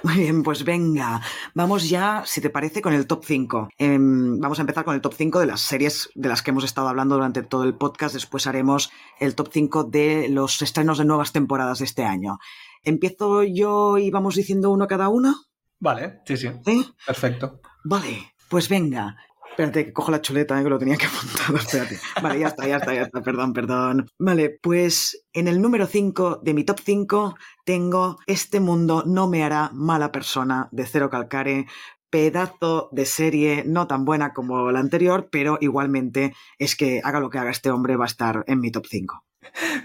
Muy 0.05 0.17
bien, 0.17 0.43
pues 0.43 0.65
venga, 0.65 1.23
vamos 1.55 1.89
ya, 1.89 2.25
si 2.27 2.41
te 2.41 2.51
parece, 2.51 2.83
con 2.83 2.93
el 2.93 3.07
top 3.07 3.25
5. 3.25 3.69
Em, 3.79 4.41
vamos 4.41 4.59
a 4.59 4.63
empezar 4.63 4.85
con 4.85 4.97
el 4.97 5.01
top 5.01 5.15
5 5.15 5.39
de 5.39 5.47
las 5.47 5.61
series 5.61 6.11
de 6.17 6.29
las 6.29 6.43
que 6.43 6.51
hemos 6.51 6.65
estado 6.65 6.89
hablando 6.89 7.15
durante 7.15 7.43
todo 7.43 7.63
el 7.63 7.75
podcast. 7.75 8.15
Después 8.15 8.49
haremos 8.49 8.91
el 9.21 9.37
top 9.37 9.51
5 9.53 9.85
de 9.85 10.29
los 10.29 10.61
estrenos 10.61 10.99
de 10.99 11.05
nuevas 11.05 11.33
temporadas 11.33 11.79
de 11.79 11.85
este 11.85 12.05
año. 12.05 12.39
¿Empiezo 12.83 13.45
yo 13.45 13.97
y 13.97 14.11
vamos 14.11 14.35
diciendo 14.35 14.71
uno 14.71 14.89
cada 14.89 15.09
una? 15.09 15.37
Vale, 15.79 16.21
sí, 16.27 16.37
sí. 16.37 16.49
¿Sí? 16.65 16.85
Perfecto. 17.07 17.61
Vale, 17.85 18.35
pues 18.49 18.69
venga. 18.69 19.17
Espérate, 19.53 19.85
que 19.85 19.93
cojo 19.93 20.11
la 20.11 20.23
chuleta, 20.23 20.59
eh, 20.59 20.65
que 20.65 20.71
lo 20.71 20.79
tenía 20.79 20.97
que 20.97 21.07
apuntar. 21.13 21.55
Espérate. 21.57 22.01
Vale, 22.23 22.39
ya 22.41 22.47
está, 22.49 22.67
ya 22.67 22.77
está, 22.79 22.95
ya 22.95 23.03
está. 23.03 23.21
Perdón, 23.21 23.53
perdón. 23.53 24.07
Vale, 24.19 24.59
pues 24.63 25.27
en 25.35 25.47
el 25.47 25.61
número 25.61 25.87
5 25.87 26.41
de 26.43 26.55
mi 26.55 26.65
top 26.65 26.81
5 26.83 27.35
tengo 27.67 28.19
Este 28.27 28.61
mundo 28.61 29.05
no 29.07 29.29
me 29.29 29.45
hará 29.45 29.71
mala 29.75 30.11
persona 30.11 30.69
de 30.73 30.87
Cero 30.87 31.11
Calcare. 31.11 31.67
Pedazo 32.09 32.89
de 32.93 33.05
serie, 33.05 33.65
no 33.67 33.87
tan 33.87 34.07
buena 34.07 34.33
como 34.33 34.71
la 34.71 34.81
anterior, 34.81 35.29
pero 35.31 35.59
igualmente 35.61 36.35
es 36.59 36.75
que 36.75 37.01
haga 37.05 37.21
lo 37.21 37.29
que 37.29 37.39
haga 37.39 37.51
este 37.51 37.71
hombre 37.71 37.97
va 37.97 38.05
a 38.05 38.07
estar 38.07 38.45
en 38.47 38.61
mi 38.61 38.71
top 38.71 38.87
5. 38.89 39.23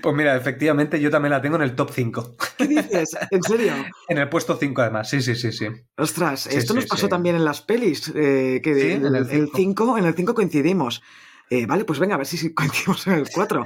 Pues 0.01 0.15
mira, 0.15 0.35
efectivamente 0.35 0.99
yo 0.99 1.09
también 1.09 1.31
la 1.31 1.41
tengo 1.41 1.55
en 1.57 1.63
el 1.63 1.75
top 1.75 1.91
5. 1.91 2.35
¿Qué 2.57 2.67
dices? 2.67 3.09
¿En 3.31 3.43
serio? 3.43 3.73
En 4.09 4.17
el 4.17 4.29
puesto 4.29 4.55
5 4.57 4.81
además. 4.81 5.09
Sí, 5.09 5.21
sí, 5.21 5.35
sí, 5.35 5.51
sí. 5.51 5.67
Ostras, 5.97 6.41
Sí, 6.41 6.57
esto 6.57 6.73
sí, 6.73 6.79
nos 6.79 6.85
pasó 6.87 7.07
sí. 7.07 7.09
también 7.09 7.35
en 7.35 7.43
las 7.45 7.61
pelis, 7.61 8.11
eh, 8.15 8.61
que 8.63 8.75
Sí, 8.75 8.91
en 8.91 9.05
el 9.05 9.15
el 9.15 9.25
cinco. 9.27 9.57
5 9.57 9.97
en 9.97 10.05
el 10.05 10.13
5 10.13 10.33
coincidimos. 10.33 11.01
Eh, 11.49 11.65
vale, 11.65 11.85
pues 11.85 11.99
venga, 11.99 12.15
a 12.15 12.17
ver 12.17 12.27
si 12.27 12.37
si 12.37 12.53
coincidimos 12.53 13.07
en 13.07 13.13
el 13.13 13.27
4. 13.33 13.65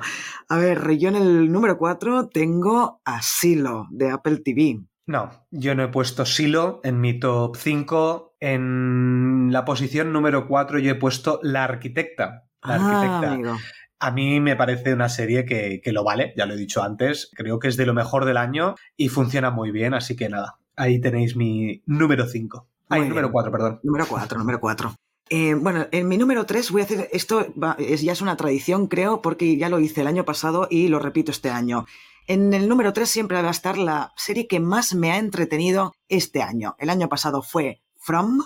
A 0.49 0.57
ver, 0.57 0.91
yo 0.97 1.09
en 1.09 1.15
el 1.15 1.51
número 1.51 1.77
4 1.77 2.29
tengo 2.29 3.01
Asilo 3.05 3.87
de 3.91 4.09
Apple 4.11 4.37
TV. 4.45 4.81
No, 5.07 5.45
yo 5.51 5.75
no 5.75 5.83
he 5.83 5.87
puesto 5.89 6.25
Silo 6.25 6.79
en 6.83 7.01
mi 7.01 7.19
top 7.19 7.57
5. 7.57 8.35
En 8.39 9.49
la 9.51 9.65
posición 9.65 10.13
número 10.13 10.47
4 10.47 10.79
yo 10.79 10.91
he 10.91 10.95
puesto 10.95 11.39
La 11.43 11.63
Arquitecta. 11.65 12.45
La 12.63 12.75
Ah, 12.75 12.75
Arquitecta. 12.75 13.33
amigo. 13.33 13.57
A 14.01 14.11
mí 14.11 14.39
me 14.39 14.55
parece 14.55 14.93
una 14.93 15.09
serie 15.09 15.45
que, 15.45 15.79
que 15.83 15.91
lo 15.91 16.03
vale, 16.03 16.33
ya 16.35 16.45
lo 16.47 16.55
he 16.55 16.57
dicho 16.57 16.81
antes. 16.83 17.29
Creo 17.35 17.59
que 17.59 17.67
es 17.67 17.77
de 17.77 17.85
lo 17.85 17.93
mejor 17.93 18.25
del 18.25 18.37
año 18.37 18.75
y 18.97 19.09
funciona 19.09 19.51
muy 19.51 19.71
bien, 19.71 19.93
así 19.93 20.15
que 20.15 20.27
nada. 20.27 20.57
Ahí 20.75 20.99
tenéis 20.99 21.35
mi 21.35 21.83
número 21.85 22.25
5. 22.27 22.67
Ay, 22.89 23.01
número 23.01 23.27
bien. 23.27 23.31
4, 23.33 23.51
perdón. 23.51 23.79
Número 23.83 24.05
4, 24.09 24.39
número 24.39 24.59
4. 24.59 24.95
Eh, 25.29 25.53
bueno, 25.53 25.85
en 25.91 26.07
mi 26.07 26.17
número 26.17 26.45
3 26.45 26.71
voy 26.71 26.81
a 26.81 26.85
hacer, 26.85 27.07
esto 27.13 27.45
va- 27.61 27.77
es, 27.79 28.01
ya 28.01 28.11
es 28.11 28.21
una 28.21 28.35
tradición, 28.35 28.87
creo, 28.87 29.21
porque 29.21 29.55
ya 29.55 29.69
lo 29.69 29.79
hice 29.79 30.01
el 30.01 30.07
año 30.07 30.25
pasado 30.25 30.67
y 30.69 30.87
lo 30.89 30.99
repito 30.99 31.31
este 31.31 31.49
año. 31.51 31.85
En 32.27 32.53
el 32.53 32.67
número 32.67 32.91
3 32.93 33.07
siempre 33.09 33.41
va 33.41 33.47
a 33.47 33.51
estar 33.51 33.77
la 33.77 34.11
serie 34.17 34.47
que 34.47 34.59
más 34.59 34.93
me 34.93 35.11
ha 35.11 35.17
entretenido 35.19 35.93
este 36.09 36.41
año. 36.41 36.75
El 36.79 36.89
año 36.89 37.07
pasado 37.07 37.41
fue 37.43 37.81
From. 37.97 38.39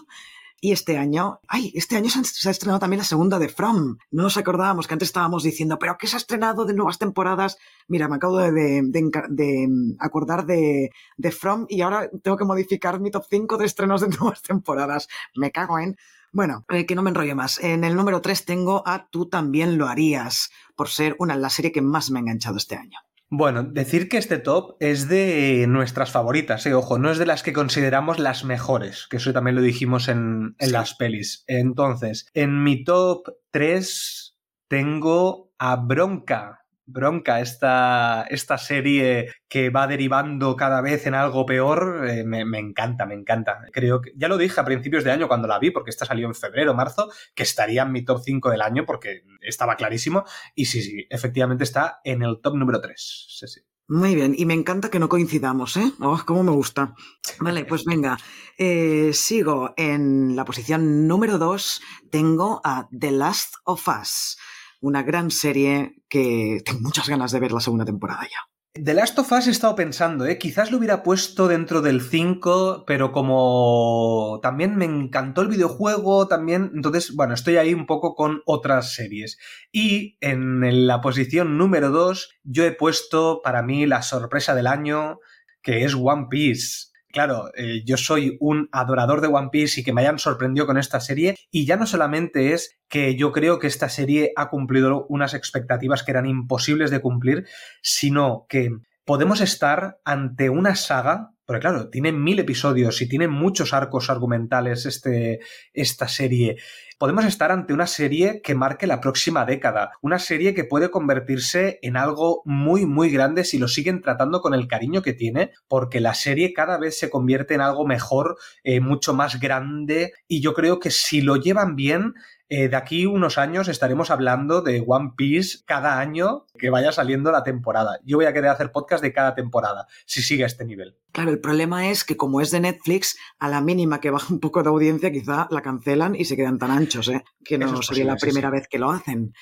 Y 0.62 0.72
este 0.72 0.98
año, 0.98 1.40
ay, 1.48 1.72
este 1.76 1.96
año 1.96 2.10
se, 2.10 2.48
ha 2.48 2.52
estrenado 2.52 2.80
también 2.80 3.00
la 3.00 3.04
segunda 3.04 3.38
de 3.40 3.50
From. 3.50 3.98
No 4.10 4.24
nos 4.24 4.38
acordábamos 4.38 4.88
que 4.88 4.94
antes 4.94 5.10
estábamos 5.10 5.44
diciendo, 5.44 5.78
pero 5.78 5.98
¿qué 5.98 6.08
se 6.08 6.16
ha 6.16 6.18
estrenado 6.18 6.66
de 6.66 6.74
nuevas 6.74 6.98
temporadas? 6.98 7.58
Mira, 7.88 8.08
me 8.08 8.16
acabo 8.16 8.38
de, 8.38 8.52
de- 8.52 9.68
mm, 9.68 9.98
acordar 10.00 10.46
de, 10.46 10.90
de 11.18 11.32
From 11.32 11.66
y 11.70 11.82
ahora 11.82 12.10
tengo 12.24 12.38
que 12.38 12.46
modificar 12.46 13.00
mi 13.00 13.12
top 13.12 13.26
5 13.30 13.58
de 13.58 13.66
estrenos 13.66 14.02
de 14.02 14.08
nuevas 14.18 14.42
temporadas. 14.42 15.08
Me 15.36 15.52
cago 15.52 15.78
en. 15.78 15.98
Bueno, 16.32 16.66
eh, 16.70 16.86
que 16.86 16.96
no 16.96 17.04
me 17.04 17.10
enrollo 17.12 17.36
más. 17.36 17.60
En 17.60 17.84
el 17.84 17.96
número 17.96 18.22
3 18.22 18.46
tengo 18.46 18.84
a 18.88 19.08
Tú 19.10 19.28
también 19.30 19.78
lo 19.78 19.88
harías, 19.88 20.50
por 20.76 20.90
ser 20.90 21.16
una 21.20 21.36
la 21.36 21.50
serie 21.50 21.72
que 21.72 21.82
más 21.82 22.12
me 22.12 22.20
ha 22.20 22.22
enganchado 22.22 22.58
este 22.58 22.76
año. 22.76 22.98
Bueno, 23.32 23.64
decir 23.64 24.08
que 24.08 24.18
este 24.18 24.38
top 24.38 24.78
es 24.80 25.08
de 25.10 25.66
nuestras 25.68 26.12
favoritas, 26.12 26.66
eh, 26.68 26.74
ojo, 26.76 27.00
no 27.00 27.12
es 27.12 27.18
de 27.18 27.26
las 27.26 27.42
que 27.42 27.54
consideramos 27.54 28.20
las 28.20 28.46
mejores, 28.46 29.08
que 29.10 29.18
eso 29.18 29.34
también 29.34 29.56
lo 29.56 29.62
dijimos 29.62 30.08
en, 30.10 30.56
en 30.60 30.68
Sí. 30.68 30.72
las 30.72 30.94
pelis. 30.94 31.44
Entonces, 31.48 32.28
en 32.34 32.64
mi 32.64 32.84
top 32.84 33.28
3 33.52 34.38
tengo 34.70 35.52
a 35.58 35.76
Bronca. 35.78 36.65
Bronca, 36.86 37.40
esta, 37.40 38.26
esta 38.30 38.58
serie 38.58 39.32
que 39.48 39.70
va 39.70 39.88
derivando 39.88 40.56
cada 40.56 40.82
vez 40.82 41.08
en 41.08 41.16
algo 41.16 41.46
peor, 41.46 42.08
eh, 42.08 42.24
me, 42.24 42.46
me 42.46 42.60
encanta, 42.60 43.06
me 43.06 43.16
encanta. 43.16 43.60
Creo 43.72 44.02
que, 44.02 44.12
ya 44.16 44.28
lo 44.28 44.38
dije 44.38 44.60
a 44.60 44.66
principios 44.66 45.04
de 45.04 45.12
año 45.12 45.28
cuando 45.28 45.48
la 45.48 45.60
vi, 45.60 45.72
porque 45.72 45.90
esta 45.90 46.06
salió 46.06 46.28
en 46.28 46.36
febrero, 46.36 46.74
marzo, 46.74 47.10
que 47.34 47.44
estaría 47.44 47.84
en 47.84 47.92
mi 47.92 48.06
top 48.06 48.22
5 48.24 48.50
del 48.50 48.62
año, 48.62 48.86
porque 48.86 49.24
estaba 49.42 49.76
clarísimo. 49.76 50.26
Y 50.54 50.66
sí, 50.66 50.82
sí, 50.82 51.08
efectivamente 51.10 51.64
está 51.64 52.00
en 52.04 52.22
el 52.24 52.40
top 52.42 52.56
número 52.56 52.82
3. 52.82 53.28
Sí, 53.30 53.48
sí. 53.48 53.62
Muy 53.88 54.16
bien, 54.16 54.34
y 54.36 54.46
me 54.46 54.56
encanta 54.56 54.90
que 54.90 54.98
no 54.98 55.10
coincidamos, 55.10 55.78
¿eh? 55.78 55.92
Oh, 56.00 56.20
cómo 56.26 56.42
me 56.42 56.50
gusta. 56.50 56.96
Vale, 57.40 57.66
pues 57.66 57.86
venga. 57.86 58.18
Eh, 58.58 59.12
sigo 59.14 59.76
en 59.78 60.36
la 60.36 60.44
posición 60.44 61.08
número 61.08 61.38
2. 61.38 61.82
Tengo 62.10 62.62
a 62.64 62.88
The 62.90 63.12
Last 63.12 63.56
of 63.64 63.88
Us, 63.88 64.38
una 64.86 65.04
gran 65.04 65.32
serie 65.32 65.96
que 66.10 66.62
tengo 66.64 66.80
muchas 66.82 67.10
ganas 67.10 67.32
de 67.32 67.40
ver 67.40 67.52
la 67.52 67.60
segunda 67.60 67.86
temporada 67.86 68.22
ya. 68.24 68.40
The 68.76 68.94
Last 68.94 69.18
of 69.20 69.32
Us 69.32 69.48
he 69.48 69.52
estado 69.52 69.74
pensando, 69.74 70.26
¿eh? 70.26 70.38
quizás 70.38 70.70
lo 70.70 70.78
hubiera 70.78 71.02
puesto 71.02 71.48
dentro 71.48 71.82
del 71.82 72.02
5, 72.02 72.84
pero 72.86 73.14
como 73.14 74.42
también 74.44 74.76
me 74.76 74.84
encantó 74.84 75.42
el 75.42 75.48
videojuego, 75.48 76.28
también, 76.28 76.72
entonces, 76.76 77.16
bueno, 77.16 77.34
estoy 77.34 77.56
ahí 77.56 77.74
un 77.74 77.86
poco 77.86 78.16
con 78.16 78.42
otras 78.46 78.94
series. 78.94 79.38
Y 79.72 80.18
en 80.20 80.88
la 80.88 81.00
posición 81.00 81.58
número 81.58 81.90
2 81.90 82.36
yo 82.44 82.66
he 82.66 82.74
puesto 82.74 83.40
para 83.42 83.64
mí 83.64 83.86
la 83.86 84.02
sorpresa 84.02 84.54
del 84.54 84.68
año, 84.68 85.20
que 85.62 85.86
es 85.86 85.96
One 85.96 86.28
Piece. 86.30 86.88
Claro, 87.16 87.50
eh, 87.56 87.82
yo 87.86 87.96
soy 87.96 88.36
un 88.42 88.68
adorador 88.74 89.22
de 89.22 89.28
One 89.28 89.48
Piece 89.50 89.80
y 89.80 89.84
que 89.86 89.94
me 89.94 90.02
hayan 90.02 90.20
sorprendido 90.20 90.68
con 90.68 90.78
esta 90.78 91.00
serie. 91.00 91.38
Y 91.50 91.66
ya 91.66 91.78
no 91.78 91.86
solamente 91.86 92.52
es 92.52 92.78
que 92.90 93.16
yo 93.16 93.32
creo 93.32 93.58
que 93.58 93.68
esta 93.68 93.88
serie 93.88 94.34
ha 94.36 94.50
cumplido 94.50 95.06
unas 95.08 95.34
expectativas 95.34 96.04
que 96.04 96.12
eran 96.12 96.26
imposibles 96.26 96.92
de 96.92 97.00
cumplir, 97.00 97.48
sino 97.82 98.46
que 98.50 98.70
podemos 99.06 99.40
estar 99.40 100.02
ante 100.04 100.50
una 100.50 100.76
saga 100.76 101.32
porque 101.46 101.62
claro, 101.62 101.90
tiene 101.90 102.12
mil 102.12 102.40
episodios 102.40 103.02
y 103.02 103.08
tiene 103.08 103.28
muchos 103.28 103.74
arcos 103.74 104.10
argumentales 104.10 104.86
este, 104.86 105.40
esta 105.74 106.08
serie. 106.08 106.58
Podemos 106.98 107.26
estar 107.26 107.52
ante 107.52 107.74
una 107.74 107.88
serie 107.88 108.42
que 108.42 108.56
marque 108.56 108.88
la 108.88 109.02
próxima 109.02 109.46
década, 109.46 109.92
una 110.02 110.18
serie 110.18 110.54
que 110.54 110.64
puede 110.64 110.90
convertirse 110.90 111.78
en 111.82 111.98
algo 111.98 112.42
muy, 112.46 112.86
muy 112.86 113.10
grande 113.10 113.44
si 113.44 113.58
lo 113.58 113.68
siguen 113.68 114.02
tratando 114.02 114.40
con 114.40 114.54
el 114.54 114.68
cariño 114.68 115.02
que 115.02 115.12
tiene, 115.12 115.52
porque 115.68 116.00
la 116.00 116.14
serie 116.14 116.54
cada 116.54 116.78
vez 116.78 116.98
se 116.98 117.10
convierte 117.10 117.54
en 117.54 117.62
algo 117.62 117.86
mejor, 117.86 118.38
eh, 118.64 118.80
mucho 118.80 119.14
más 119.14 119.42
grande, 119.42 120.14
y 120.30 120.42
yo 120.42 120.54
creo 120.54 120.80
que 120.80 120.90
si 120.90 121.20
lo 121.20 121.36
llevan 121.36 121.76
bien, 121.76 122.14
eh, 122.48 122.70
de 122.70 122.76
aquí 122.76 123.06
unos 123.06 123.38
años 123.38 123.68
estaremos 123.68 124.12
hablando 124.12 124.62
de 124.62 124.84
One 124.86 125.14
Piece 125.18 125.60
cada 125.66 126.00
año 126.00 126.46
que 126.58 126.70
vaya 126.70 126.92
saliendo 126.92 127.32
la 127.32 127.44
temporada. 127.44 128.00
Yo 128.04 128.18
voy 128.18 128.26
a 128.26 128.34
querer 128.34 128.52
hacer 128.52 128.72
podcast 128.72 129.02
de 129.02 129.14
cada 129.14 129.34
temporada, 129.34 129.88
si 130.06 130.22
sigue 130.22 130.44
a 130.44 130.48
este 130.48 130.64
nivel. 130.64 130.96
Claro, 131.12 131.32
el 131.32 131.40
problema 131.40 131.90
es 131.90 132.04
que 132.04 132.18
como 132.18 132.42
es 132.42 132.52
de 132.52 132.60
Netflix, 132.60 133.18
a 133.40 133.50
la 133.50 133.62
mínima 133.62 134.00
que 134.00 134.12
baja 134.12 134.34
un 134.34 134.40
poco 134.40 134.62
de 134.62 134.70
audiencia, 134.70 135.12
quizá 135.12 135.48
la 135.50 135.62
cancelan 135.62 136.16
y 136.16 136.26
se 136.26 136.36
quedan 136.36 136.60
tan 136.60 136.72
anchos, 136.72 137.08
¿eh? 137.10 137.24
que 137.44 137.58
no 137.58 137.82
sería 137.82 138.06
la 138.06 138.18
primera 138.18 138.50
vez 138.50 138.68
que 138.68 138.80
lo 138.80 138.92
hacen. 138.92 139.34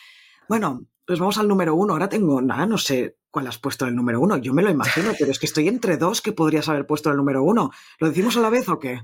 Bueno, 0.48 0.86
pues 1.06 1.20
vamos 1.20 1.38
al 1.38 1.48
número 1.48 1.76
uno. 1.76 1.94
Ahora 1.94 2.10
tengo, 2.10 2.42
nada, 2.42 2.66
no 2.66 2.78
sé 2.78 3.18
cuál 3.30 3.48
has 3.48 3.58
puesto 3.58 3.86
el 3.86 3.96
número 3.96 4.22
uno. 4.22 4.38
Yo 4.38 4.54
me 4.54 4.62
lo 4.62 4.70
imagino, 4.70 5.12
pero 5.18 5.32
es 5.32 5.40
que 5.40 5.48
estoy 5.48 5.68
entre 5.68 5.98
dos 5.98 6.22
que 6.22 6.34
podrías 6.34 6.70
haber 6.70 6.86
puesto 6.86 7.10
el 7.10 7.18
número 7.18 7.44
uno. 7.44 7.72
¿Lo 8.00 8.08
decimos 8.10 8.38
a 8.38 8.42
la 8.42 8.50
vez 8.50 8.70
o 8.70 8.80
qué? 8.80 9.02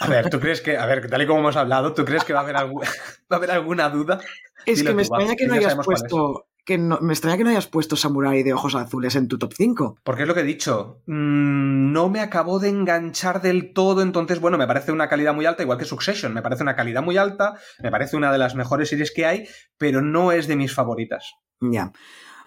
A 0.00 0.08
ver, 0.08 0.28
¿tú 0.28 0.38
crees 0.38 0.60
que, 0.60 0.76
a 0.76 0.86
ver, 0.86 1.08
tal 1.08 1.22
y 1.22 1.26
como 1.26 1.40
hemos 1.40 1.56
hablado, 1.56 1.94
¿tú 1.94 2.04
crees 2.04 2.24
que 2.24 2.32
va 2.32 2.40
a 2.40 2.42
haber, 2.42 2.56
va 2.56 2.86
a 3.30 3.34
haber 3.36 3.50
alguna 3.50 3.88
duda? 3.88 4.20
Es 4.66 4.82
que 4.82 4.92
me 4.92 5.02
extraña 5.02 5.34
que 5.36 5.46
no 5.46 5.54
hayas 5.54 5.76
puesto 5.76 6.46
que 6.64 6.78
no, 6.78 6.98
me 7.00 7.12
extraña 7.12 7.36
que 7.36 7.44
no 7.44 7.50
hayas 7.50 7.66
puesto 7.66 7.96
Samurai 7.96 8.42
de 8.42 8.52
ojos 8.52 8.74
azules 8.74 9.16
en 9.16 9.28
tu 9.28 9.38
top 9.38 9.52
5. 9.54 9.98
Porque 10.02 10.22
es 10.22 10.28
lo 10.28 10.34
que 10.34 10.40
he 10.40 10.44
dicho. 10.44 11.02
Mm, 11.06 11.92
no 11.92 12.08
me 12.08 12.20
acabó 12.20 12.58
de 12.58 12.68
enganchar 12.68 13.42
del 13.42 13.72
todo. 13.72 14.02
Entonces, 14.02 14.40
bueno, 14.40 14.58
me 14.58 14.66
parece 14.66 14.92
una 14.92 15.08
calidad 15.08 15.34
muy 15.34 15.46
alta, 15.46 15.62
igual 15.62 15.78
que 15.78 15.84
Succession. 15.84 16.32
Me 16.32 16.42
parece 16.42 16.62
una 16.62 16.76
calidad 16.76 17.02
muy 17.02 17.16
alta. 17.16 17.58
Me 17.82 17.90
parece 17.90 18.16
una 18.16 18.30
de 18.32 18.38
las 18.38 18.54
mejores 18.54 18.88
series 18.88 19.12
que 19.12 19.26
hay, 19.26 19.48
pero 19.76 20.02
no 20.02 20.32
es 20.32 20.46
de 20.46 20.56
mis 20.56 20.74
favoritas. 20.74 21.34
Ya. 21.60 21.92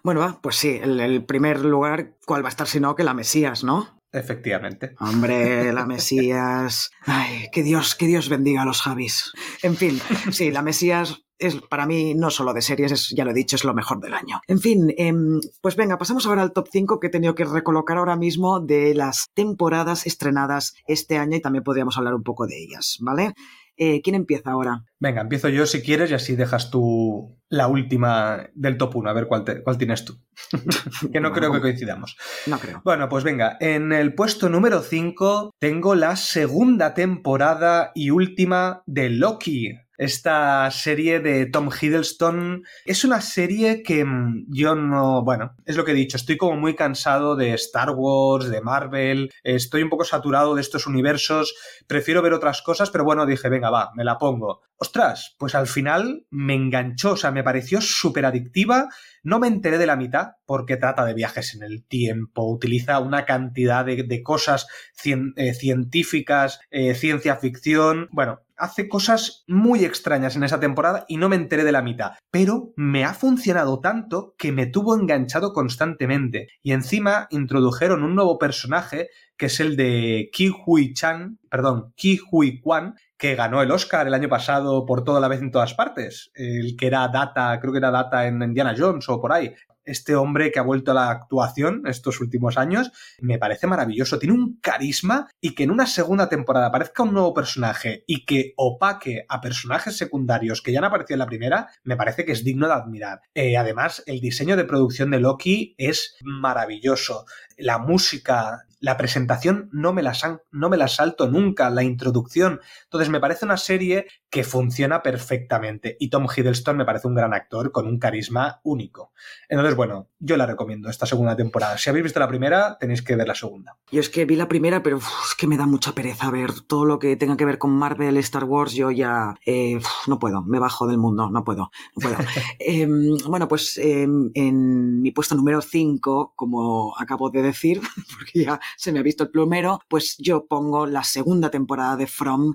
Bueno, 0.04 0.22
va, 0.22 0.40
pues 0.40 0.58
sí, 0.58 0.80
el, 0.82 1.26
primer 1.26 1.66
lugar, 1.66 2.14
¿cuál 2.26 2.44
va 2.44 2.50
a 2.50 2.50
estar 2.50 2.68
si 2.68 2.80
no 2.80 2.96
que 2.96 3.04
la 3.04 3.16
Mesías, 3.16 3.64
no? 3.64 4.00
Efectivamente. 4.12 4.94
Hombre, 5.00 5.74
la 5.74 5.86
Mesías. 5.88 6.92
Ay, 7.02 7.48
que 7.52 7.64
Dios, 7.64 7.96
que 7.96 8.06
Dios 8.06 8.30
bendiga 8.30 8.62
a 8.62 8.66
los 8.66 8.82
Javis. 8.82 9.34
En 9.64 9.76
fin, 9.76 10.00
sí, 10.32 10.52
la 10.52 10.62
Mesías 10.62 11.25
es 11.40 11.56
para 11.70 11.86
mí 11.86 12.14
no 12.16 12.30
solo 12.30 12.54
de 12.54 12.62
series, 12.62 12.92
es, 12.92 13.10
ya 13.10 13.26
lo 13.26 13.32
he 13.32 13.36
dicho, 13.36 13.56
es 13.56 13.64
lo 13.64 13.74
mejor 13.74 14.00
del 14.00 14.14
año. 14.14 14.42
En 14.48 14.60
fin, 14.60 14.94
em, 14.98 15.40
pues 15.62 15.76
venga, 15.76 15.98
pasamos 15.98 16.26
ahora 16.26 16.42
al 16.42 16.54
top 16.54 16.68
5 16.72 17.00
que 17.00 17.08
he 17.08 17.12
tenido 17.12 17.36
que 17.36 17.46
recolocar 17.46 17.98
ahora 17.98 18.16
mismo 18.16 18.60
de 18.60 18.94
las 18.96 19.28
temporadas 19.34 20.06
estrenadas 20.06 20.76
este 20.88 21.18
año 21.18 21.38
y 21.38 21.42
también 21.42 21.64
podríamos 21.64 21.98
hablar 21.98 22.14
un 22.14 22.24
poco 22.24 22.48
de 22.48 22.62
ellas, 22.62 22.98
¿vale? 23.02 23.34
Eh, 23.78 24.02
¿Quién 24.02 24.16
empieza 24.16 24.52
ahora? 24.52 24.86
Venga, 25.00 25.22
empiezo 25.22 25.50
yo 25.50 25.66
si 25.66 25.82
quieres 25.82 26.10
y 26.10 26.14
así 26.14 26.36
dejas 26.38 26.72
tú 26.72 27.38
la 27.50 27.68
última 27.68 28.50
del 28.54 28.78
top 28.78 28.96
1, 28.96 29.10
a 29.10 29.14
ver 29.14 29.28
cuál, 29.28 29.44
cuál 29.64 29.78
tienes 29.78 30.06
tú. 30.06 30.18
que 31.12 31.20
no 31.20 31.34
creo 31.34 31.52
que 31.52 31.60
coincidamos. 31.60 32.16
No 32.48 32.58
creo. 32.58 32.82
Bueno, 32.86 33.10
pues 33.10 33.26
venga, 33.26 33.58
en 33.60 33.92
el 33.92 34.16
puesto 34.16 34.48
número 34.48 34.82
5 34.82 35.52
tengo 35.60 35.96
la 35.96 36.16
segunda 36.16 36.94
temporada 36.94 37.92
y 37.94 38.12
última 38.12 38.82
de 38.86 39.10
Loki, 39.10 39.74
esta 39.98 40.70
serie 40.72 41.20
de 41.20 41.46
Tom 41.46 41.70
Hiddleston. 41.70 42.64
Es 42.86 43.04
una 43.04 43.22
serie 43.22 43.84
que 43.84 44.06
mm, 44.06 44.46
yo 44.50 44.76
no, 44.76 45.24
bueno, 45.24 45.56
es 45.66 45.76
lo 45.76 45.86
que 45.86 45.92
he 45.92 45.96
dicho, 45.96 46.18
estoy 46.18 46.38
como 46.38 46.58
muy 46.58 46.76
cansado 46.76 47.36
de 47.36 47.54
Star 47.54 47.92
Wars, 47.92 48.50
de 48.50 48.62
Marvel, 48.62 49.32
estoy 49.44 49.84
un 49.84 49.90
poco 49.90 50.04
saturado 50.04 50.56
de 50.56 50.62
estos 50.62 50.88
universos, 50.88 51.56
prefiero 51.88 52.22
ver 52.22 52.34
otras 52.34 52.62
cosas, 52.62 52.90
pero 52.90 53.04
bueno, 53.04 53.26
dije, 53.26 53.50
venga, 53.50 53.70
va, 53.70 53.92
me 53.96 54.04
la 54.04 54.18
pongo. 54.18 54.62
Ostras, 54.78 55.36
pues 55.40 55.56
al 55.56 55.68
final 55.68 56.26
me 56.30 56.54
enganchó, 56.54 57.14
o 57.14 57.18
sea, 57.18 57.32
me 57.32 57.44
pareció 57.44 57.80
súper 57.80 58.26
adictiva, 58.26 58.90
no 59.24 59.40
me 59.40 59.48
enteré 59.48 59.78
de 59.78 59.86
la 59.86 59.96
mitad 59.96 60.34
porque 60.46 60.76
trata 60.76 61.06
de 61.06 61.14
viajes 61.14 61.56
en 61.56 61.64
el 61.64 61.86
tiempo, 61.86 62.44
utiliza 62.44 63.00
una 63.00 63.26
cantidad 63.26 63.86
de, 63.86 64.24
cosas 64.24 64.68
eh, 65.04 65.54
científicas, 65.54 66.60
eh, 66.72 66.94
ciencia 66.94 67.38
ficción, 67.38 68.10
bueno, 68.12 68.42
hace 68.58 68.88
cosas 68.88 69.44
muy 69.48 69.86
extrañas 69.86 70.36
en 70.36 70.44
esa 70.44 70.60
temporada 70.60 71.06
y 71.08 71.18
no 71.18 71.30
me 71.30 71.36
enteré 71.36 71.64
de 71.64 71.72
la 71.72 71.82
mitad. 71.82 72.14
Pero 72.32 72.74
me 72.76 73.04
ha 73.04 73.14
funcionado 73.14 73.80
tanto 73.80 74.36
que 74.38 74.52
me 74.52 74.68
tuvo 74.68 74.96
enganchado 74.96 75.54
constantemente. 75.54 76.48
Y 76.62 76.72
encima 76.72 77.28
introdujeron 77.30 78.04
un 78.04 78.16
nuevo 78.16 78.38
personaje 78.38 79.10
que 79.38 79.48
es 79.48 79.60
el 79.60 79.76
de 79.76 80.30
Ki 80.32 80.52
Hui 80.66 80.94
Chan, 80.94 81.40
perdón, 81.50 81.94
Ki 81.96 82.20
Hui 82.32 82.62
Kwan, 82.62 82.96
que 83.18 83.36
ganó 83.36 83.62
el 83.62 83.72
Oscar 83.72 84.08
el 84.08 84.14
año 84.14 84.30
pasado 84.30 84.86
por 84.86 85.04
toda 85.04 85.20
la 85.20 85.28
vez 85.28 85.42
en 85.42 85.52
todas 85.52 85.74
partes. 85.74 86.32
El 86.34 86.76
que 86.78 86.88
era 86.88 87.08
Data, 87.10 87.60
creo 87.60 87.74
que 87.74 87.80
era 87.80 87.92
Data 87.92 88.28
en 88.28 88.42
Indiana 88.42 88.76
Jones 88.78 89.08
o 89.10 89.20
por 89.20 89.34
ahí 89.34 89.54
este 89.86 90.16
hombre 90.16 90.52
que 90.52 90.60
ha 90.60 90.64
vuelto 90.64 90.92
a 90.92 90.96
la 90.96 91.10
actuación 91.10 91.84
estos 91.86 92.20
últimos 92.20 92.58
años, 92.58 92.92
me 93.20 93.38
parece 93.38 93.68
maravilloso. 93.68 94.20
Tiene 94.20 94.36
un 94.36 94.60
carisma 94.62 95.28
y 95.40 95.56
que 95.56 95.64
en 95.64 95.72
una 95.72 95.88
segunda 95.88 96.30
temporada 96.30 96.68
aparezca 96.68 97.04
un 97.04 97.14
nuevo 97.14 97.34
personaje 97.34 98.04
y 98.08 98.26
que 98.26 98.54
opaque 98.58 99.26
a 99.30 99.42
personajes 99.42 99.98
secundarios 99.98 100.62
que 100.62 100.72
ya 100.72 100.80
han 100.80 100.86
aparecido 100.86 101.16
en 101.16 101.20
la 101.20 101.28
primera, 101.28 101.70
me 101.84 101.96
parece 101.96 102.26
que 102.26 102.32
es 102.32 102.44
digno 102.44 102.68
de 102.68 102.74
admirar. 102.74 103.22
Eh, 103.34 103.58
además, 103.58 104.04
el 104.06 104.20
diseño 104.20 104.58
de 104.58 104.66
producción 104.66 105.12
de 105.12 105.20
Loki 105.20 105.76
es 105.78 106.16
maravilloso. 106.22 107.26
La 107.58 107.78
música, 107.78 108.66
la 108.80 108.98
presentación 108.98 109.70
no 109.72 109.94
me 109.94 110.04
la, 110.04 110.14
no 110.52 110.70
me 110.70 110.78
la 110.78 110.88
salto 110.88 111.28
nunca, 111.28 111.70
la 111.70 111.84
introducción. 111.84 112.60
Entonces 112.84 113.10
me 113.10 113.20
parece 113.20 113.46
una 113.46 113.58
serie 113.58 114.08
que 114.36 114.44
funciona 114.44 115.02
perfectamente 115.02 115.96
y 115.98 116.10
Tom 116.10 116.28
Hiddleston 116.28 116.76
me 116.76 116.84
parece 116.84 117.08
un 117.08 117.16
gran 117.16 117.34
actor 117.34 117.72
con 117.72 117.88
un 117.88 117.98
carisma 117.98 118.60
único. 118.66 119.14
Entonces, 119.48 119.78
bueno, 119.78 120.10
yo 120.20 120.36
la 120.36 120.46
recomiendo 120.46 120.90
esta 120.90 121.06
segunda 121.06 121.38
temporada. 121.38 121.78
Si 121.78 121.90
habéis 121.90 122.04
visto 122.04 122.20
la 122.20 122.28
primera, 122.28 122.78
tenéis 122.78 123.02
que 123.02 123.16
ver 123.16 123.30
la 123.30 123.34
segunda. 123.34 123.78
Yo 123.94 124.02
es 124.02 124.10
que 124.10 124.26
vi 124.26 124.36
la 124.36 124.50
primera, 124.50 124.84
pero 124.84 124.98
es 124.98 125.36
que 125.38 125.48
me 125.48 125.56
da 125.56 125.66
mucha 125.66 125.94
pereza 125.94 126.30
ver 126.32 126.52
todo 126.68 126.84
lo 126.84 127.00
que 127.00 127.16
tenga 127.16 127.38
que 127.38 127.46
ver 127.46 127.58
con 127.58 127.72
Marvel, 127.72 128.18
Star 128.18 128.44
Wars. 128.44 128.74
Yo 128.74 128.92
ya 128.92 129.36
eh, 129.46 129.80
no 130.06 130.20
puedo, 130.20 130.42
me 130.42 130.60
bajo 130.60 130.86
del 130.86 130.98
mundo, 130.98 131.30
no 131.30 131.46
puedo. 131.46 131.72
No 131.96 132.02
puedo. 132.02 132.18
Em, 132.60 133.16
bueno, 133.30 133.48
pues 133.48 133.78
em, 133.78 134.32
en 134.34 135.02
mi 135.02 135.12
puesto 135.12 135.36
número 135.36 135.62
5, 135.62 136.34
como 136.36 136.94
acabo 136.98 137.30
de 137.30 137.42
decir, 137.42 137.80
porque 138.18 138.44
ya 138.44 138.60
se 138.76 138.92
me 138.92 139.00
ha 139.00 139.02
visto 139.02 139.24
el 139.24 139.30
plumero, 139.30 139.80
pues 139.88 140.18
yo 140.18 140.46
pongo 140.46 140.88
la 140.88 141.06
segunda 141.06 141.50
temporada 141.50 141.96
de 141.96 142.08
From. 142.08 142.54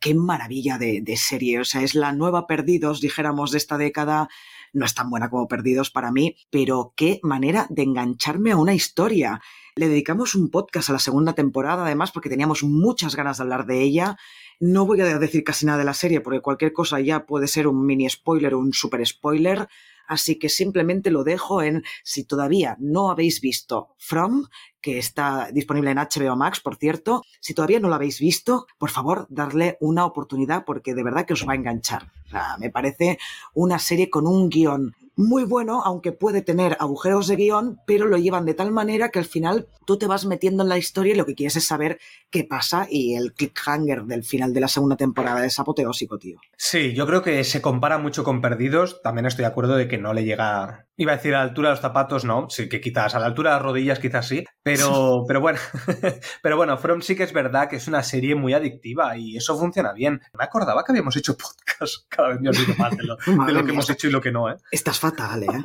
Qué 0.00 0.14
maravilla 0.14 0.78
de, 0.78 1.16
serie, 1.18 1.60
o 1.60 1.64
sea, 1.64 1.82
es 1.82 1.94
la 1.94 2.12
nueva 2.12 2.46
Perdidos, 2.46 3.02
dijéramos, 3.02 3.50
de 3.50 3.58
esta 3.58 3.76
década 3.76 4.30
no 4.72 4.86
es 4.86 4.94
tan 4.94 5.10
buena 5.10 5.28
como 5.28 5.46
Perdidos 5.46 5.90
para 5.90 6.10
mí, 6.10 6.36
pero 6.50 6.94
qué 6.96 7.20
manera 7.22 7.66
de 7.68 7.82
engancharme 7.82 8.52
a 8.52 8.56
una 8.56 8.72
historia. 8.72 9.42
Le 9.76 9.88
dedicamos 9.88 10.34
un 10.34 10.50
podcast 10.50 10.88
a 10.88 10.94
la 10.94 10.98
segunda 11.00 11.34
temporada, 11.34 11.84
además, 11.84 12.12
porque 12.12 12.30
teníamos 12.30 12.62
muchas 12.62 13.14
ganas 13.14 13.36
de 13.36 13.42
hablar 13.42 13.66
de 13.66 13.82
ella. 13.82 14.16
No 14.58 14.86
voy 14.86 15.02
a 15.02 15.18
decir 15.18 15.44
casi 15.44 15.66
nada 15.66 15.78
de 15.78 15.84
la 15.84 15.94
serie, 15.94 16.22
porque 16.22 16.40
cualquier 16.40 16.72
cosa 16.72 16.98
ya 17.00 17.26
puede 17.26 17.46
ser 17.46 17.66
un 17.66 17.84
mini 17.84 18.08
spoiler 18.08 18.54
o 18.54 18.58
un 18.58 18.72
super 18.72 19.06
spoiler. 19.06 19.68
Así 20.10 20.40
que 20.40 20.48
simplemente 20.48 21.12
lo 21.12 21.22
dejo 21.22 21.62
en, 21.62 21.84
si 22.02 22.24
todavía 22.24 22.76
no 22.80 23.12
habéis 23.12 23.40
visto 23.40 23.94
From, 23.96 24.48
que 24.80 24.98
está 24.98 25.52
disponible 25.52 25.92
en 25.92 25.98
HBO 25.98 26.34
Max, 26.34 26.58
por 26.58 26.74
cierto. 26.74 27.22
Si 27.38 27.54
todavía 27.54 27.78
no 27.78 27.86
lo 27.86 27.94
habéis 27.94 28.18
visto, 28.18 28.66
por 28.76 28.90
favor, 28.90 29.28
darle 29.30 29.78
una 29.80 30.04
oportunidad 30.04 30.64
porque 30.64 30.94
de 30.94 31.04
verdad 31.04 31.26
que 31.26 31.34
os 31.34 31.46
va 31.46 31.52
a 31.52 31.54
enganchar. 31.54 32.10
Me 32.58 32.70
parece 32.70 33.20
una 33.54 33.78
serie 33.78 34.10
con 34.10 34.26
un 34.26 34.48
guion 34.48 34.96
muy 35.20 35.44
bueno, 35.44 35.82
aunque 35.84 36.12
puede 36.12 36.42
tener 36.42 36.76
agujeros 36.80 37.28
de 37.28 37.36
guion, 37.36 37.78
pero 37.86 38.06
lo 38.06 38.16
llevan 38.16 38.46
de 38.46 38.54
tal 38.54 38.72
manera 38.72 39.10
que 39.10 39.18
al 39.18 39.24
final 39.26 39.68
tú 39.84 39.98
te 39.98 40.06
vas 40.06 40.24
metiendo 40.24 40.62
en 40.62 40.68
la 40.68 40.78
historia 40.78 41.12
y 41.12 41.16
lo 41.16 41.26
que 41.26 41.34
quieres 41.34 41.56
es 41.56 41.66
saber 41.66 42.00
qué 42.30 42.44
pasa 42.44 42.86
y 42.90 43.14
el 43.14 43.34
cliffhanger 43.34 44.04
del 44.04 44.24
final 44.24 44.54
de 44.54 44.60
la 44.60 44.68
segunda 44.68 44.96
temporada 44.96 45.44
es 45.44 45.58
apoteósico, 45.58 46.18
tío. 46.18 46.40
Sí, 46.56 46.94
yo 46.94 47.06
creo 47.06 47.22
que 47.22 47.44
se 47.44 47.60
compara 47.60 47.98
mucho 47.98 48.24
con 48.24 48.40
Perdidos, 48.40 49.02
también 49.02 49.26
estoy 49.26 49.42
de 49.42 49.48
acuerdo 49.48 49.76
de 49.76 49.88
que 49.88 49.98
no 49.98 50.14
le 50.14 50.24
llega 50.24 50.86
Iba 51.00 51.12
a 51.14 51.16
decir 51.16 51.34
a 51.34 51.38
la 51.38 51.44
altura 51.44 51.70
de 51.70 51.76
los 51.76 51.80
zapatos, 51.80 52.26
no, 52.26 52.50
sí 52.50 52.68
que 52.68 52.78
quizás 52.78 53.14
a 53.14 53.18
la 53.18 53.24
altura 53.24 53.52
de 53.52 53.56
las 53.56 53.62
rodillas 53.62 53.98
quizás 53.98 54.28
sí, 54.28 54.44
pero, 54.62 55.24
pero 55.26 55.40
bueno, 55.40 55.58
pero 56.42 56.58
bueno, 56.58 56.76
From 56.76 57.00
sí 57.00 57.16
que 57.16 57.22
es 57.22 57.32
verdad 57.32 57.70
que 57.70 57.76
es 57.76 57.88
una 57.88 58.02
serie 58.02 58.34
muy 58.34 58.52
adictiva 58.52 59.16
y 59.16 59.34
eso 59.34 59.58
funciona 59.58 59.94
bien. 59.94 60.20
Me 60.38 60.44
acordaba 60.44 60.84
que 60.84 60.92
habíamos 60.92 61.16
hecho 61.16 61.34
podcast, 61.38 62.04
cada 62.06 62.28
vez 62.28 62.40
me 62.42 62.50
olvido 62.50 62.74
más 62.76 62.94
de 62.94 63.04
lo, 63.04 63.16
que 63.64 63.72
hemos 63.72 63.88
hecho 63.88 64.08
y 64.08 64.10
lo 64.10 64.20
que 64.20 64.30
no, 64.30 64.50
¿eh? 64.50 64.56
Estás 64.70 64.98
fatal, 64.98 65.42
¿eh? 65.42 65.62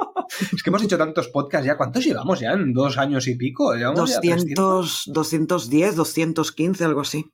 es 0.53 0.63
que 0.63 0.69
hemos 0.69 0.83
hecho 0.83 0.97
tantos 0.97 1.27
podcasts 1.27 1.67
ya, 1.67 1.75
¿cuántos 1.75 2.05
llevamos 2.05 2.39
ya? 2.39 2.53
¿En 2.53 2.71
dos 2.71 2.97
años 2.97 3.27
y 3.27 3.35
pico? 3.35 3.75
200, 3.75 5.03
210, 5.07 5.95
215, 5.97 6.85
algo 6.85 7.01
así. 7.01 7.29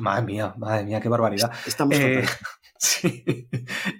madre 0.00 0.24
mía, 0.24 0.54
madre 0.58 0.82
mía, 0.82 1.00
qué 1.00 1.08
barbaridad. 1.08 1.52
Estamos 1.64 1.96
eh, 1.96 2.24
Sí. 2.78 3.48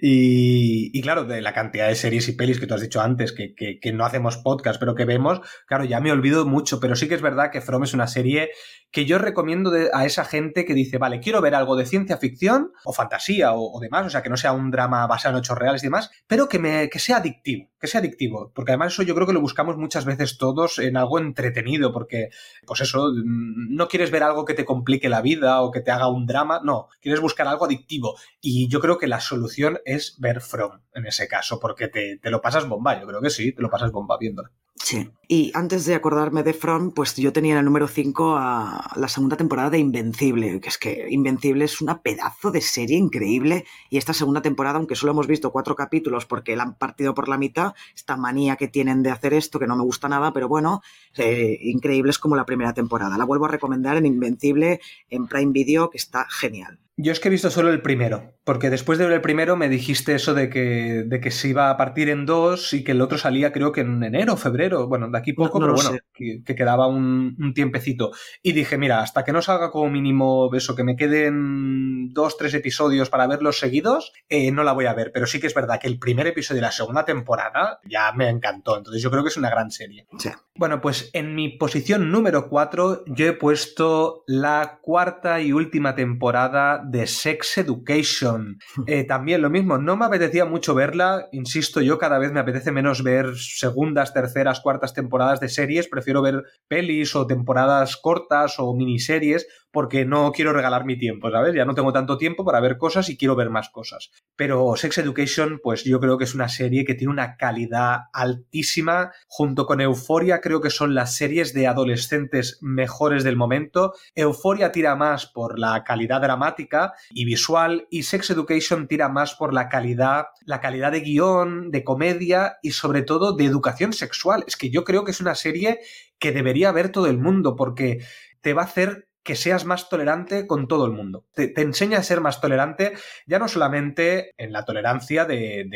Y, 0.01 1.01
claro, 1.01 1.25
de 1.25 1.41
la 1.41 1.55
cantidad 1.55 1.89
de 1.89 1.95
series 1.95 2.29
y 2.29 2.33
pelis 2.33 2.61
que 2.61 2.67
tú 2.67 2.75
has 2.75 2.81
dicho 2.81 3.01
antes, 3.01 3.33
que, 3.33 3.55
que, 3.55 3.93
no 3.93 4.05
hacemos 4.05 4.37
podcast, 4.39 4.79
pero 4.79 4.95
que 4.95 5.05
vemos, 5.05 5.41
claro, 5.67 5.85
ya 5.85 6.01
me 6.01 6.13
olvido 6.13 6.45
mucho, 6.45 6.81
pero 6.81 6.97
sí 6.97 7.09
que 7.09 7.15
es 7.15 7.23
verdad 7.23 7.51
que 7.51 7.61
From 7.61 7.85
es 7.85 7.95
una 7.95 8.07
serie 8.07 8.51
que 8.91 9.07
yo 9.07 9.19
recomiendo 9.19 9.73
a 9.93 10.05
esa 10.05 10.25
gente 10.25 10.65
que 10.65 10.75
dice, 10.75 10.99
vale, 10.99 11.21
quiero 11.21 11.41
ver 11.41 11.55
algo 11.55 11.77
de 11.77 11.87
ciencia 11.87 12.17
ficción 12.17 12.73
o 12.85 12.93
fantasía 12.93 13.53
o, 13.55 13.81
demás, 13.81 14.07
o 14.07 14.11
sea, 14.11 14.23
que 14.23 14.31
no 14.31 14.37
sea 14.37 14.53
un 14.53 14.71
drama 14.71 15.07
basado 15.07 15.35
en 15.35 15.41
hechos 15.41 15.59
reales 15.59 15.83
y 15.83 15.87
demás, 15.87 16.11
pero 16.27 16.49
que, 16.49 16.59
me, 16.59 16.89
que 16.89 16.99
sea 16.99 17.17
adictivo, 17.17 17.71
que 17.81 17.87
sea 17.87 18.01
adictivo, 18.01 18.53
porque 18.55 18.73
además 18.73 18.93
eso 18.93 19.03
yo 19.03 19.15
creo 19.15 19.27
que 19.27 19.33
lo 19.33 19.41
buscamos 19.41 19.77
muchas 19.77 20.05
veces 20.05 20.39
todos 20.39 20.79
en 20.79 20.97
algo 20.97 21.19
entretenido, 21.19 21.93
porque, 21.93 22.29
pues 22.67 22.83
eso, 22.83 23.09
mm, 23.09 23.75
no 23.75 23.89
quieres 23.89 24.11
ver 24.11 24.23
algo 24.23 24.45
que 24.45 24.55
te 24.55 24.65
complique 24.65 25.09
la 25.09 25.23
vida 25.23 25.63
o 25.63 25.71
que 25.71 25.81
te 25.81 25.91
haga 25.91 26.09
un 26.09 26.27
drama, 26.27 26.61
no, 26.63 26.89
quieres 27.01 27.21
buscar 27.21 27.49
algo 27.49 27.65
adictivo. 27.65 28.17
Y 28.41 28.69
creo 28.81 28.99
que 28.99 29.07
la 29.07 29.21
solución 29.21 29.79
es 29.85 30.17
ver 30.19 30.41
From 30.41 30.81
en 30.95 31.07
ese 31.07 31.29
caso, 31.29 31.61
porque 31.61 31.89
te, 31.89 32.19
te 32.19 32.31
lo 32.31 32.41
pasas 32.41 32.69
bomba, 32.69 33.01
yo 33.01 33.07
creo 33.07 33.21
que 33.21 33.31
sí, 33.31 33.53
te 33.53 33.63
lo 33.63 33.71
pasas 33.71 33.93
bomba 33.93 34.17
viéndolo. 34.19 34.51
Sí. 34.77 35.09
Y 35.29 35.51
antes 35.55 35.87
de 35.87 35.95
acordarme 35.95 36.43
de 36.43 36.53
From, 36.53 36.91
pues 36.91 37.17
yo 37.17 37.33
tenía 37.33 37.53
en 37.53 37.61
el 37.61 37.65
número 37.65 37.89
5 37.89 38.37
a 38.37 38.91
la 38.97 39.09
segunda 39.09 39.37
temporada 39.37 39.71
de 39.71 39.79
Invencible, 39.79 40.61
que 40.61 40.69
es 40.69 40.79
que 40.79 41.07
Invencible 41.11 41.65
es 41.65 41.81
una 41.81 42.03
pedazo 42.03 42.51
de 42.51 42.61
serie 42.61 42.99
increíble 42.99 43.65
y 43.89 43.97
esta 43.97 44.13
segunda 44.13 44.43
temporada, 44.43 44.77
aunque 44.77 44.97
solo 44.97 45.13
hemos 45.13 45.27
visto 45.27 45.53
cuatro 45.53 45.75
capítulos 45.75 46.27
porque 46.27 46.57
la 46.57 46.65
han 46.65 46.75
partido 46.77 47.15
por 47.15 47.29
la 47.29 47.39
mitad, 47.39 47.75
esta 47.95 48.17
manía 48.17 48.57
que 48.57 48.69
tienen 48.69 49.03
de 49.03 49.11
hacer 49.11 49.33
esto, 49.33 49.59
que 49.59 49.67
no 49.67 49.77
me 49.77 49.85
gusta 49.85 50.09
nada, 50.09 50.33
pero 50.33 50.49
bueno, 50.49 50.83
eh, 51.17 51.57
increíble 51.63 52.11
es 52.11 52.19
como 52.19 52.37
la 52.37 52.45
primera 52.45 52.75
temporada. 52.75 53.17
La 53.17 53.25
vuelvo 53.25 53.47
a 53.47 53.49
recomendar 53.49 53.97
en 53.97 54.07
Invencible, 54.07 54.81
en 55.09 55.29
Prime 55.29 55.53
Video, 55.53 55.89
que 55.89 55.99
está 55.99 56.27
genial. 56.29 56.84
Yo 56.97 57.11
es 57.11 57.19
que 57.19 57.27
he 57.27 57.31
visto 57.31 57.51
solo 57.51 57.71
el 57.71 57.83
primero, 57.83 58.35
porque 58.45 58.71
después 58.71 58.99
de 58.99 59.05
ver 59.05 59.15
el 59.15 59.21
primero 59.21 59.57
me 59.57 59.69
dijiste 59.69 60.15
eso 60.15 60.33
de 60.33 60.49
que, 60.49 61.03
de 61.05 61.21
que 61.21 61.33
se 61.33 61.49
iba 61.49 61.69
a 61.69 61.77
partir 61.77 62.09
en 62.09 62.25
dos 62.25 62.73
y 62.73 62.85
que 62.85 62.93
el 62.93 63.01
otro 63.01 63.19
salía 63.19 63.53
creo 63.53 63.73
que 63.73 63.81
en 63.81 64.03
enero, 64.05 64.37
febrero, 64.37 64.87
bueno, 64.87 65.11
de 65.11 65.19
aquí 65.19 65.33
poco, 65.33 65.59
pero 65.59 65.75
bueno, 65.75 65.91
que, 66.13 66.43
quedaba 66.45 66.87
un, 66.87 67.37
un, 67.41 67.53
tiempecito. 67.53 68.13
Y 68.45 68.53
dije, 68.53 68.79
mira, 68.79 69.01
hasta 69.01 69.25
que 69.25 69.33
no 69.33 69.43
salga 69.43 69.73
como 69.73 69.91
mínimo 69.91 70.49
eso, 70.55 70.77
que 70.77 70.85
me 70.85 70.95
queden 70.95 72.13
dos, 72.13 72.37
tres 72.37 72.55
episodios 72.55 73.11
para 73.11 73.27
verlos 73.27 73.59
seguidos, 73.59 74.13
eh, 74.29 74.53
no 74.53 74.63
la 74.63 74.73
voy 74.73 74.87
a 74.87 74.95
ver. 74.95 75.11
Pero 75.13 75.27
sí 75.27 75.41
que 75.41 75.49
es 75.49 75.55
verdad 75.55 75.81
que 75.81 75.89
el 75.89 75.99
primer 75.99 76.29
episodio 76.29 76.61
de 76.61 76.67
la 76.67 76.73
segunda 76.73 77.05
temporada 77.05 77.81
ya 77.85 78.13
me 78.13 78.29
encantó, 78.29 78.77
entonces 78.77 79.03
yo 79.03 79.11
creo 79.11 79.25
que 79.25 79.31
es 79.31 79.37
una 79.37 79.51
gran 79.51 79.73
serie. 79.73 80.07
Sí. 80.19 80.31
Bueno, 80.57 80.81
pues 80.81 81.11
en 81.13 81.35
mi 81.35 81.49
posición 81.49 82.13
número 82.13 82.49
cuatro 82.49 83.03
yo 83.07 83.27
he 83.27 83.33
puesto 83.33 84.23
la 84.29 84.79
cuarta 84.81 85.41
y 85.41 85.53
última 85.53 85.97
temporada 85.97 86.84
de 86.87 87.07
Sex 87.07 87.59
Education. 87.59 88.59
Eh, 88.87 89.05
también 89.05 89.41
lo 89.41 89.51
mismo, 89.51 89.79
no 89.79 89.97
me 89.97 90.05
apetecía 90.05 90.45
mucho 90.45 90.75
verla, 90.75 91.29
insisto, 91.33 91.81
yo 91.81 91.97
cada 91.99 92.19
vez 92.19 92.33
me 92.33 92.41
apetece 92.41 92.71
menos 92.71 93.03
ver 93.03 93.35
segundas, 93.37 94.13
terceras, 94.13 94.61
cuartas 94.61 94.93
temporadas 94.93 95.41
de 95.41 95.49
series, 95.49 95.89
prefiero 95.89 96.21
ver 96.21 96.43
pelis 96.69 97.17
o 97.17 97.27
temporadas 97.27 97.97
cortas 97.97 98.57
o 98.59 98.75
miniseries 98.75 99.47
porque 99.75 100.05
no 100.05 100.31
quiero 100.31 100.53
regalar 100.53 100.85
mi 100.85 100.97
tiempo, 100.97 101.33
¿sabes? 101.33 101.53
Ya 101.53 101.65
no 101.65 101.75
tengo 101.75 101.93
tanto 101.93 102.17
tiempo 102.17 102.45
para 102.45 102.61
ver 102.61 102.79
cosas 102.79 103.09
y 103.11 103.19
quiero 103.19 103.35
ver 103.35 103.51
más 103.51 103.71
cosas. 103.71 104.13
Pero 104.37 104.77
Sex 104.77 104.99
Education, 104.99 105.61
pues 105.61 105.83
yo 105.83 105.99
creo 105.99 106.17
que 106.17 106.25
es 106.25 106.35
una 106.35 106.49
serie 106.49 106.85
que 106.85 106.95
tiene 106.95 107.13
una 107.13 107.37
calidad 107.37 108.03
altísima, 108.13 109.11
junto 109.27 109.67
con 109.67 109.81
Euforia, 109.81 110.41
creo 110.41 110.61
que 110.61 110.71
son 110.71 110.95
las 110.95 111.17
series 111.17 111.53
de 111.55 111.67
adolescentes 111.67 112.59
mejores 112.63 113.25
del 113.25 113.37
momento. 113.37 113.95
Euforia 114.15 114.71
tira 114.71 114.95
más 114.95 115.27
por 115.27 115.59
la 115.59 115.83
calidad 115.83 116.21
dramática 116.21 116.93
y 117.11 117.25
visual 117.25 117.89
y 117.91 118.05
Sex 118.05 118.31
Education 118.31 118.87
tira 118.87 119.09
más 119.09 119.35
por 119.35 119.53
la 119.53 119.69
calidad, 119.69 120.27
la 120.47 120.61
calidad 120.61 120.93
de 120.93 121.01
guion, 121.01 121.73
de 121.73 121.83
comedia 121.83 122.59
y 122.63 122.71
sobre 122.71 123.03
todo 123.03 123.35
de 123.35 123.45
educación 123.45 123.93
sexual. 123.93 124.45
Es 124.47 124.57
que 124.57 124.71
yo 124.71 124.85
creo 124.85 125.05
que 125.05 125.11
es 125.11 125.21
una 125.21 125.35
serie 125.35 125.81
que 126.21 126.31
debería 126.31 126.71
ver 126.71 126.91
todo 126.91 127.09
el 127.09 127.19
mundo 127.19 127.57
porque 127.57 128.05
te 128.41 128.55
va 128.55 128.63
a 128.63 128.67
hacer 128.67 129.09
que 129.25 129.35
seas 129.35 129.65
más 129.65 129.89
tolerante 129.89 130.47
con 130.47 130.69
todo 130.69 130.85
el 130.85 130.93
mundo. 130.93 131.25
Te, 131.35 131.53
enseña 131.61 131.99
a 131.99 132.03
ser 132.03 132.21
más 132.21 132.41
tolerante, 132.41 132.93
ya 133.27 133.39
no 133.39 133.49
solamente 133.49 134.35
en 134.37 134.53
la 134.53 134.65
tolerancia 134.65 135.25
de, 135.25 135.67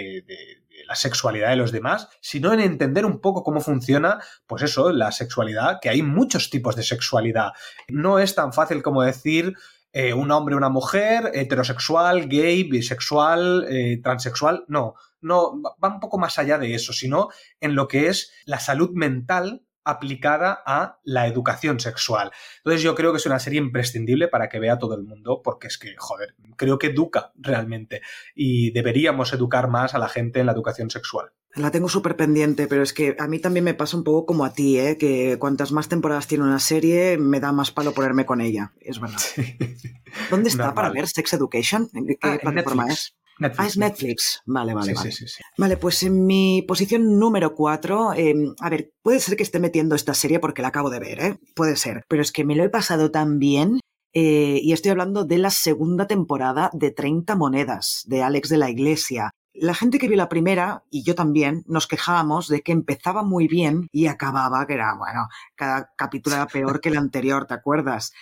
la 0.87 0.95
sexualidad 0.95 1.51
de 1.51 1.57
los 1.57 1.73
demás, 1.73 2.09
sino 2.21 2.53
en 2.53 2.61
entender 2.61 3.05
un 3.05 3.21
poco 3.21 3.43
cómo 3.43 3.61
funciona, 3.61 4.21
pues 4.47 4.63
eso, 4.63 4.91
la 4.91 5.11
sexualidad, 5.13 5.79
que 5.81 5.89
hay 5.89 6.03
muchos 6.03 6.51
tipos 6.51 6.77
de 6.77 6.83
sexualidad. 6.83 7.53
No 7.89 8.19
es 8.19 8.35
tan 8.35 8.53
fácil 8.53 8.83
como 8.83 9.03
decir 9.03 9.55
eh, 9.93 10.13
un 10.13 10.31
hombre, 10.31 10.55
una 10.55 10.69
mujer, 10.69 11.31
heterosexual, 11.33 12.29
gay, 12.29 12.65
bisexual, 12.65 13.67
eh, 13.69 14.01
transexual. 14.03 14.65
No, 14.69 14.95
no, 15.23 15.61
va 15.83 15.89
un 15.89 16.01
poco 16.01 16.19
más 16.19 16.39
allá 16.39 16.59
de 16.59 16.75
eso, 16.75 16.93
sino 16.93 17.31
en 17.61 17.75
lo 17.75 17.89
que 17.89 18.09
es 18.09 18.31
la 18.45 18.61
salud 18.61 18.91
mental 18.93 19.63
aplicada 19.89 20.63
a 20.67 20.99
la 21.05 21.27
educación 21.27 21.81
sexual. 21.81 22.31
Entonces 22.59 22.83
yo 22.83 22.95
creo 22.95 23.13
que 23.13 23.19
es 23.19 23.27
una 23.27 23.39
serie 23.39 23.59
imprescindible 23.59 24.29
para 24.29 24.49
que 24.49 24.61
vea 24.61 24.79
todo 24.79 24.95
el 24.95 25.03
mundo, 25.03 25.41
porque 25.43 25.69
es 25.69 25.79
que, 25.79 25.95
joder, 25.97 26.35
creo 26.57 26.79
que 26.79 26.89
educa 26.89 27.33
realmente 27.37 28.03
y 28.35 28.71
deberíamos 28.73 29.33
educar 29.33 29.69
más 29.69 29.95
a 29.95 29.99
la 29.99 30.09
gente 30.09 30.41
en 30.41 30.47
la 30.47 30.53
educación 30.53 30.91
sexual. 30.91 31.33
La 31.55 31.71
tengo 31.71 31.89
súper 31.89 32.15
pendiente, 32.17 32.67
pero 32.67 32.83
es 32.83 32.93
que 32.93 33.17
a 33.19 33.27
mí 33.27 33.39
también 33.39 33.65
me 33.65 33.75
pasa 33.75 33.97
un 33.97 34.05
poco 34.05 34.27
como 34.27 34.45
a 34.45 34.53
ti, 34.53 34.79
¿eh? 34.79 34.99
que 34.99 35.39
cuantas 35.39 35.73
más 35.73 35.89
temporadas 35.89 36.27
tiene 36.27 36.45
una 36.45 36.61
serie, 36.61 37.17
me 37.19 37.41
da 37.41 37.53
más 37.53 37.71
palo 37.71 37.93
ponerme 37.93 38.27
con 38.27 38.41
ella. 38.41 38.73
Es 38.81 39.01
verdad. 39.01 39.19
¿Dónde 40.31 40.49
está 40.51 40.75
para 40.75 40.91
ver 40.91 41.09
Sex 41.09 41.33
Education? 41.33 41.89
¿En 41.95 42.07
qué 42.07 42.19
ah, 42.23 42.39
plataforma 42.41 42.87
es? 42.89 43.18
Netflix, 43.39 43.61
ah, 43.61 43.67
es 43.67 43.77
Netflix. 43.77 44.43
Vale, 44.47 44.75
vale, 44.75 44.95
vale. 44.95 45.11
Vale, 45.57 45.77
pues 45.77 46.03
en 46.03 46.27
mi 46.27 46.63
posición 46.67 47.19
número 47.19 47.55
4, 47.55 48.15
em, 48.15 48.55
a 48.61 48.71
ver, 48.71 48.93
puede 49.03 49.21
ser 49.21 49.37
que 49.37 49.43
esté 49.43 49.61
metiendo 49.61 49.95
esta 49.95 50.15
serie 50.15 50.41
porque 50.41 50.63
la 50.63 50.69
acabo 50.69 50.91
de 50.91 51.01
ver, 51.01 51.21
¿eh? 51.21 51.39
Puede 51.55 51.77
ser. 51.77 52.05
Pero 52.09 52.23
es 52.23 52.33
que 52.33 52.45
me 52.45 52.57
lo 52.57 52.65
he 52.65 52.69
pasado 52.69 53.11
tan 53.11 53.39
bien 53.39 53.81
eh, 54.13 54.61
y 54.63 54.73
estoy 54.73 54.91
hablando 54.91 55.25
de 55.25 55.39
la 55.39 55.51
segunda 55.51 56.07
temporada 56.07 56.71
de 56.73 56.91
30 56.91 57.37
monedas 57.37 58.05
de 58.07 58.23
Alex 58.23 58.49
de 58.49 58.59
la 58.59 58.71
Iglesia. 58.71 59.31
La 59.55 59.75
gente 59.75 59.99
que 59.99 60.09
vio 60.09 60.17
la 60.17 60.29
primera, 60.29 60.85
y 60.91 61.03
yo 61.03 61.15
también, 61.15 61.65
nos 61.67 61.87
quejábamos 61.87 62.49
de 62.49 62.63
que 62.63 62.73
empezaba 62.73 63.23
muy 63.23 63.49
bien 63.49 63.89
y 63.93 64.07
acababa, 64.07 64.67
que 64.67 64.75
era, 64.75 64.95
bueno, 64.97 65.29
cada 65.57 65.91
capítulo 65.97 66.37
era 66.37 66.47
peor 66.47 66.81
que 66.81 66.91
el 66.91 66.97
anterior, 66.97 67.47
¿te 67.47 67.55
acuerdas? 67.55 68.13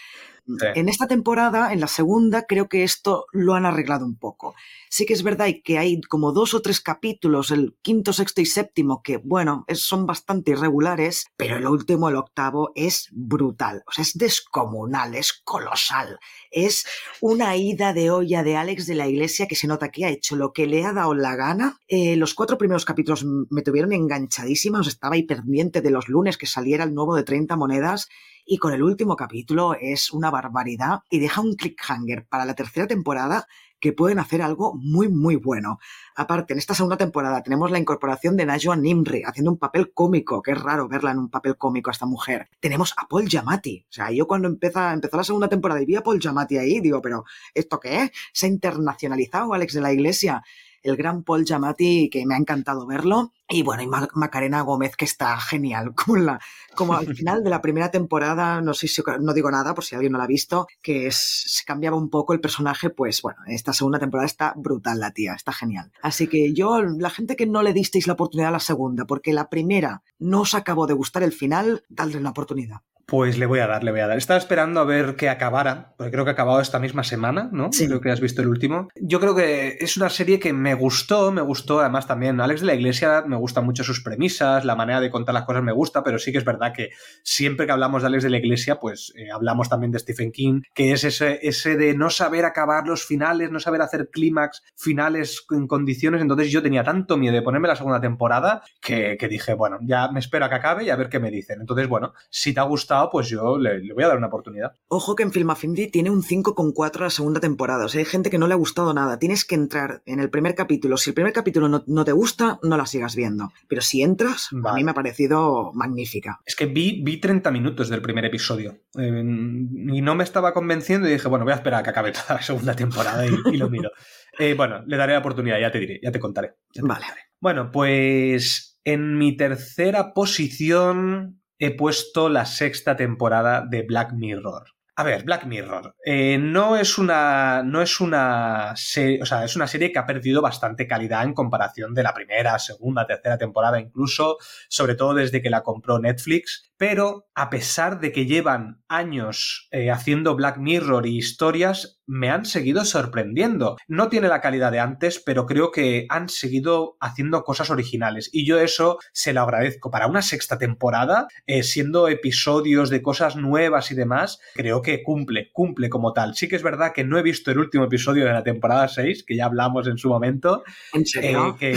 En 0.75 0.89
esta 0.89 1.09
temporada, 1.09 1.73
en 1.73 1.81
la 1.81 1.89
segunda, 1.89 2.43
creo 2.43 2.69
que 2.69 2.85
esto 2.85 3.27
lo 3.33 3.55
han 3.55 3.67
arreglado 3.67 4.07
un 4.07 4.17
poco. 4.17 4.55
Sí 4.89 5.05
que 5.05 5.13
es 5.13 5.23
verdad 5.23 5.49
que 5.65 5.79
hay 5.79 6.01
como 6.03 6.33
dos 6.33 6.55
o 6.55 6.63
tres 6.63 6.81
capítulos, 6.81 7.51
el 7.51 7.75
quinto, 7.83 8.13
sexto 8.13 8.41
y 8.41 8.47
séptimo, 8.47 9.03
que, 9.03 9.17
bueno, 9.17 9.65
son 9.75 10.07
bastante 10.07 10.53
irregulares, 10.53 11.27
pero 11.37 11.57
el 11.57 11.67
último, 11.67 12.09
el 12.09 12.17
octavo, 12.17 12.71
es 12.77 13.09
brutal. 13.13 13.83
O 13.87 13.93
sea, 13.93 14.03
es 14.03 14.17
descomunal, 14.17 15.17
es 15.17 15.33
colosal. 15.33 16.19
Es 16.51 16.87
una 17.21 17.57
ida 17.57 17.93
de 17.93 18.11
olla 18.11 18.45
de 18.45 18.57
Alex 18.57 18.87
de 18.87 18.95
la 18.95 19.09
Iglesia 19.09 19.49
que 19.49 19.57
se 19.57 19.67
nota 19.67 19.91
que 19.91 20.05
ha 20.05 20.11
hecho 20.11 20.37
lo 20.37 20.53
que 20.53 20.67
le 20.67 20.85
ha 20.85 20.93
dado 20.93 21.15
la 21.15 21.35
gana. 21.35 21.81
Eh, 21.89 22.17
los 22.17 22.35
cuatro 22.35 22.57
primeros 22.57 22.85
capítulos 22.85 23.25
me 23.25 23.63
tuvieron 23.63 23.93
enganchadísima, 23.93 24.81
os 24.81 24.89
estaba 24.89 25.17
ahí 25.17 25.25
pendiente 25.25 25.81
de 25.81 25.91
los 25.91 26.09
lunes 26.09 26.39
que 26.39 26.47
saliera 26.47 26.85
el 26.85 26.95
nuevo 26.95 27.17
de 27.17 27.25
30 27.25 27.57
monedas 27.57 28.09
y 28.47 28.59
con 28.59 28.73
el 28.73 28.83
último 28.83 29.17
capítulo 29.17 29.75
es 29.79 30.13
una 30.13 30.31
barbaridad 30.31 31.01
y 31.11 31.19
deja 31.19 31.41
un 31.41 31.57
clickhanger 31.57 32.27
para 32.29 32.45
la 32.45 32.55
tercera 32.55 32.87
temporada 32.87 33.47
que 33.81 33.93
pueden 33.93 34.19
hacer 34.19 34.41
algo 34.41 34.75
muy, 34.75 35.09
muy 35.09 35.37
bueno. 35.37 35.79
Aparte, 36.15 36.55
en 36.55 36.59
esta 36.59 36.75
segunda 36.75 36.97
temporada 36.97 37.43
tenemos 37.43 37.71
la 37.71 37.79
incorporación 37.79 38.37
de 38.37 38.47
Najwa 38.47 38.77
Nimri 38.77 39.23
haciendo 39.25 39.51
un 39.51 39.59
papel 39.59 39.93
cómico, 39.93 40.41
que 40.43 40.53
es 40.53 40.63
raro 40.63 40.89
verla 40.89 41.11
en 41.11 41.19
un 41.19 41.29
papel 41.29 41.59
cómico 41.59 41.91
a 41.91 41.93
esta 41.93 42.07
mujer. 42.07 42.49
Tenemos 42.61 42.95
a 42.97 43.07
Paul 43.07 43.29
Giamatti. 43.29 43.85
O 43.89 43.93
sea, 43.93 44.11
yo 44.11 44.27
cuando 44.27 44.49
empezó, 44.49 44.89
empezó 44.91 45.17
la 45.17 45.25
segunda 45.25 45.49
temporada 45.49 45.83
y 45.83 45.87
vi 45.87 45.97
a 45.97 46.03
Paul 46.03 46.21
Giamatti 46.21 46.57
ahí, 46.57 46.81
digo, 46.81 47.03
pero 47.03 47.25
¿esto 47.53 47.79
qué 47.81 48.05
es? 48.05 48.11
Se 48.33 48.47
ha 48.47 48.49
internacionalizado 48.49 49.53
Alex 49.53 49.75
de 49.75 49.81
la 49.81 49.93
Iglesia 49.93 50.43
el 50.83 50.97
gran 50.97 51.23
Paul 51.23 51.45
Giamatti, 51.45 52.09
que 52.11 52.25
me 52.27 52.35
ha 52.35 52.39
encantado 52.39 52.87
verlo. 52.87 53.33
Y 53.49 53.63
bueno, 53.63 53.83
y 53.83 53.87
Macarena 53.87 54.63
Gómez, 54.63 54.97
que 54.97 55.05
está 55.05 55.39
genial, 55.39 55.95
como, 55.95 56.39
como 56.75 56.95
al 56.95 57.15
final 57.15 57.45
de 57.45 57.51
la 57.51 57.63
primera 57.63 57.91
temporada, 57.91 58.61
no 58.61 58.75
sé 58.75 58.89
si 58.89 59.03
no 59.21 59.33
digo 59.35 59.51
nada 59.51 59.75
por 59.75 59.85
si 59.85 59.95
alguien 59.95 60.13
no 60.13 60.19
la 60.19 60.25
ha 60.25 60.29
visto, 60.29 60.67
que 60.83 61.11
se 61.13 61.65
cambiaba 61.65 61.97
un 61.97 62.11
poco 62.11 62.33
el 62.33 62.41
personaje, 62.41 62.91
pues 62.91 63.23
bueno, 63.23 63.39
esta 63.47 63.73
segunda 63.73 63.99
temporada 63.99 64.27
está 64.27 64.53
brutal 64.57 64.99
la 64.99 65.13
tía, 65.13 65.35
está 65.35 65.53
genial. 65.53 65.93
Así 66.03 66.27
que 66.27 66.53
yo, 66.55 66.83
la 66.83 67.11
gente 67.11 67.37
que 67.37 67.47
no 67.47 67.63
le 67.63 67.73
disteis 67.73 68.07
la 68.07 68.15
oportunidad 68.15 68.49
a 68.49 68.53
la 68.53 68.61
segunda, 68.61 69.07
porque 69.07 69.33
la 69.33 69.49
primera 69.49 70.03
no 70.19 70.41
os 70.41 70.55
acabó 70.55 70.87
de 70.87 70.95
gustar 70.95 71.23
el 71.23 71.33
final, 71.33 71.85
dadle 71.89 72.19
una 72.19 72.31
oportunidad. 72.31 72.81
Pues 73.07 73.39
le 73.39 73.47
voy 73.47 73.61
a 73.61 73.69
dar, 73.69 73.85
le 73.85 73.93
voy 73.93 74.01
a 74.01 74.09
dar. 74.09 74.19
Estaba 74.19 74.37
esperando 74.37 74.81
a 74.81 74.85
ver 74.85 75.15
que 75.15 75.29
acabara, 75.29 75.95
porque 75.97 76.11
creo 76.11 76.25
que 76.25 76.31
ha 76.31 76.33
acabado 76.33 76.61
esta 76.61 76.81
misma 76.81 77.05
semana, 77.05 77.49
¿no? 77.53 77.69
Sí. 77.73 77.87
Creo 77.87 78.01
que 78.01 78.11
has 78.11 78.21
visto 78.21 78.43
el 78.43 78.49
último. 78.49 78.89
Yo 78.97 79.21
creo 79.21 79.37
que 79.37 79.77
es 79.79 79.97
una 79.97 80.09
serie 80.09 80.41
que 80.41 80.53
me 80.53 80.75
gustó, 80.75 81.31
me 81.31 81.41
gustó, 81.41 81.79
además 81.79 82.09
también 82.09 82.41
Alex 82.41 82.63
de 82.63 82.67
la 82.67 82.75
Iglesia, 82.75 83.23
me 83.25 83.37
gustan 83.37 83.65
mucho 83.65 83.85
sus 83.85 84.03
premisas, 84.03 84.65
la 84.65 84.75
manera 84.75 85.01
de 85.01 85.11
contar 85.11 85.35
las 85.35 85.45
cosas 85.45 85.63
me 85.63 85.71
gusta, 85.71 86.03
pero 86.03 86.19
sí 86.19 86.33
que 86.33 86.39
es 86.39 86.45
verdad 86.45 86.73
que 86.75 86.91
siempre 87.23 87.67
que 87.67 87.73
hablamos 87.73 88.03
de 88.03 88.09
Alex 88.09 88.25
de 88.25 88.31
la 88.31 88.39
Iglesia, 88.39 88.81
pues 88.81 89.13
eh, 89.17 89.31
hablamos 89.31 89.69
también 89.69 89.93
de 89.93 90.01
Stephen 90.01 90.33
King, 90.33 90.63
que 90.75 90.91
es 90.91 91.05
ese, 91.05 91.39
ese 91.43 91.77
de 91.77 91.95
no 91.95 92.11
saber 92.11 92.45
acabar 92.45 92.89
los 92.89 93.07
finales, 93.07 93.53
no 93.53 93.61
saber 93.61 93.83
hacer 93.83 94.11
clímax 94.11 94.65
finales 94.75 95.47
en 95.53 95.69
condiciones, 95.69 96.21
entonces 96.21 96.51
yo 96.51 96.61
tenía 96.61 96.83
tanto 96.83 97.17
miedo 97.17 97.35
de 97.37 97.43
ponerme 97.43 97.69
la 97.69 97.77
segunda 97.77 98.01
temporada 98.01 98.63
que, 98.81 99.17
que 99.17 99.29
dije, 99.29 99.55
bueno, 99.55 99.79
ya 99.83 100.09
me 100.09 100.19
espero 100.19 100.47
a 100.47 100.49
que 100.49 100.57
acabe 100.57 100.83
y 100.83 100.91
a 100.91 100.97
ver 100.97 101.09
qué 101.09 101.21
me 101.21 101.31
dicen. 101.31 101.61
Entonces, 101.61 101.87
bueno, 101.87 102.13
si 102.31 102.53
te 102.53 102.59
ha 102.59 102.65
gustado, 102.65 102.96
pues 103.11 103.29
yo 103.29 103.59
le, 103.59 103.79
le 103.81 103.95
voy 103.95 104.05
a 104.05 104.09
dar 104.09 104.19
una 104.19 104.27
oportunidad. 104.29 104.73
Ojo 104.89 105.15
que 105.15 105.23
en 105.23 105.33
Film 105.33 105.51
Affinity 105.51 105.89
tiene 105.91 106.11
un 106.11 106.23
5,4 106.23 107.01
a 107.01 107.05
la 107.05 107.11
segunda 107.11 107.41
temporada. 107.41 107.85
O 107.85 107.89
sea, 107.89 108.01
hay 108.01 108.05
gente 108.05 108.31
que 108.31 108.39
no 108.39 108.47
le 108.47 108.55
ha 108.55 108.57
gustado 108.57 108.93
nada. 108.95 109.19
Tienes 109.19 109.45
que 109.45 109.55
entrar 109.55 110.03
en 110.07 110.21
el 110.21 110.31
primer 110.31 110.55
capítulo. 110.55 110.97
Si 110.97 111.11
el 111.11 111.15
primer 111.15 111.33
capítulo 111.33 111.69
no, 111.69 111.85
no 111.87 112.05
te 112.05 112.13
gusta, 112.13 112.59
no 112.63 112.77
la 112.77 112.87
sigas 112.87 113.17
viendo. 113.17 113.51
Pero 113.69 113.83
si 113.83 114.03
entras, 114.03 114.49
a 114.65 114.75
mí 114.75 114.85
me 114.85 114.91
ha 114.91 114.95
parecido 114.95 115.73
magnífica. 115.75 116.41
Es 116.45 116.57
que 116.57 116.67
vi, 116.67 117.03
vi 117.03 117.19
30 117.19 117.51
minutos 117.51 117.89
del 117.89 118.03
primer 118.03 118.25
episodio 118.25 118.79
eh, 118.99 119.09
y 119.09 120.03
no 120.03 120.15
me 120.15 120.25
estaba 120.25 120.53
convenciendo 120.53 121.09
y 121.09 121.13
dije, 121.13 121.29
bueno, 121.29 121.45
voy 121.45 121.53
a 121.53 121.57
esperar 121.57 121.81
a 121.81 121.83
que 121.83 121.91
acabe 121.91 122.13
toda 122.13 122.35
la 122.37 122.43
segunda 122.43 122.75
temporada 122.75 123.27
y, 123.27 123.31
y 123.53 123.57
lo 123.57 123.71
miro. 123.71 123.91
Eh, 124.39 124.53
bueno, 124.53 124.83
le 124.87 124.99
daré 124.99 125.15
la 125.15 125.21
oportunidad, 125.21 125.59
ya 125.59 125.71
te 125.71 125.79
diré, 125.79 125.99
ya 126.03 126.13
te 126.13 126.21
contaré. 126.21 126.49
ya 126.75 126.83
te 126.83 126.87
Vale. 126.87 127.01
contaré. 127.01 127.21
Bueno, 127.41 127.71
pues 127.71 128.79
en 128.85 129.17
mi 129.17 129.35
tercera 129.35 130.13
posición 130.13 131.41
he 131.59 131.75
puesto 131.75 132.29
la 132.29 132.47
sexta 132.47 132.97
temporada 132.97 133.65
de 133.69 133.83
Black 133.83 134.13
Mirror. 134.13 134.77
A 134.99 135.03
ver, 135.05 135.25
Black 135.25 135.45
Mirror. 135.45 135.95
eh, 136.07 136.39
no 136.39 136.75
es 136.75 136.97
una. 136.97 137.63
No 137.63 137.83
es 137.83 138.01
una 138.01 138.73
serie. 138.77 139.21
O 139.21 139.27
sea, 139.27 139.45
es 139.45 139.55
una 139.55 139.67
serie 139.67 139.93
que 139.93 139.99
ha 139.99 140.07
perdido 140.07 140.41
bastante 140.41 140.87
calidad 140.87 141.23
en 141.25 141.35
comparación 141.35 141.93
de 141.93 142.03
la 142.03 142.15
primera, 142.15 142.59
segunda, 142.59 143.07
tercera 143.07 143.37
temporada, 143.37 143.79
incluso. 143.79 144.39
Sobre 144.71 144.95
todo 144.95 145.13
desde 145.13 145.43
que 145.43 145.51
la 145.51 145.63
compró 145.63 145.99
Netflix. 145.99 146.73
Pero 146.79 147.27
a 147.35 147.51
pesar 147.51 148.01
de 148.01 148.11
que 148.11 148.25
llevan 148.25 148.83
años 148.89 149.69
eh, 149.71 149.91
haciendo 149.91 150.35
Black 150.35 150.57
Mirror 150.57 151.07
y 151.07 151.19
historias, 151.19 151.96
me 152.07 152.31
han 152.31 152.45
seguido 152.45 152.85
sorprendiendo. 152.85 153.77
No 153.89 154.09
tiene 154.09 154.29
la 154.29 154.41
calidad 154.41 154.73
de 154.73 154.81
antes, 154.81 155.23
pero 155.25 155.47
creo 155.47 155.71
que 155.71 156.07
han 156.09 156.29
seguido 156.29 156.97
haciendo 157.01 157.43
cosas 157.43 157.71
originales. 157.71 158.31
Y 158.33 158.47
yo 158.47 158.61
eso 158.61 158.99
se 159.13 159.33
lo 159.33 159.43
agradezco. 159.43 159.91
Para 159.91 160.07
una 160.07 160.23
sexta 160.23 160.59
temporada, 160.59 161.27
eh, 161.47 161.63
siendo 161.63 162.09
episodios 162.09 162.91
de 162.91 163.03
cosas 163.03 163.37
nuevas 163.37 163.91
y 163.91 163.95
demás, 163.95 164.41
creo 164.55 164.83
que 164.83 165.03
cumple, 165.03 165.51
cumple 165.53 165.89
como 165.89 166.13
tal. 166.13 166.35
Sí 166.35 166.49
que 166.49 166.57
es 166.57 166.63
verdad 166.63 166.93
que 166.93 167.05
no 167.05 167.19
he 167.19 167.23
visto 167.23 167.51
el 167.51 167.59
último 167.59 167.85
episodio 167.85 168.25
de 168.25 168.33
la 168.33 168.43
temporada 168.43 168.89
6, 168.89 169.25
que 169.27 169.37
ya 169.37 169.47
hablamos 169.47 169.87
en 169.87 169.99
su 169.99 170.09
momento. 170.09 170.65
¿En 170.93 171.03
eh, 171.03 171.07
serio? 171.07 171.57
que 171.59 171.75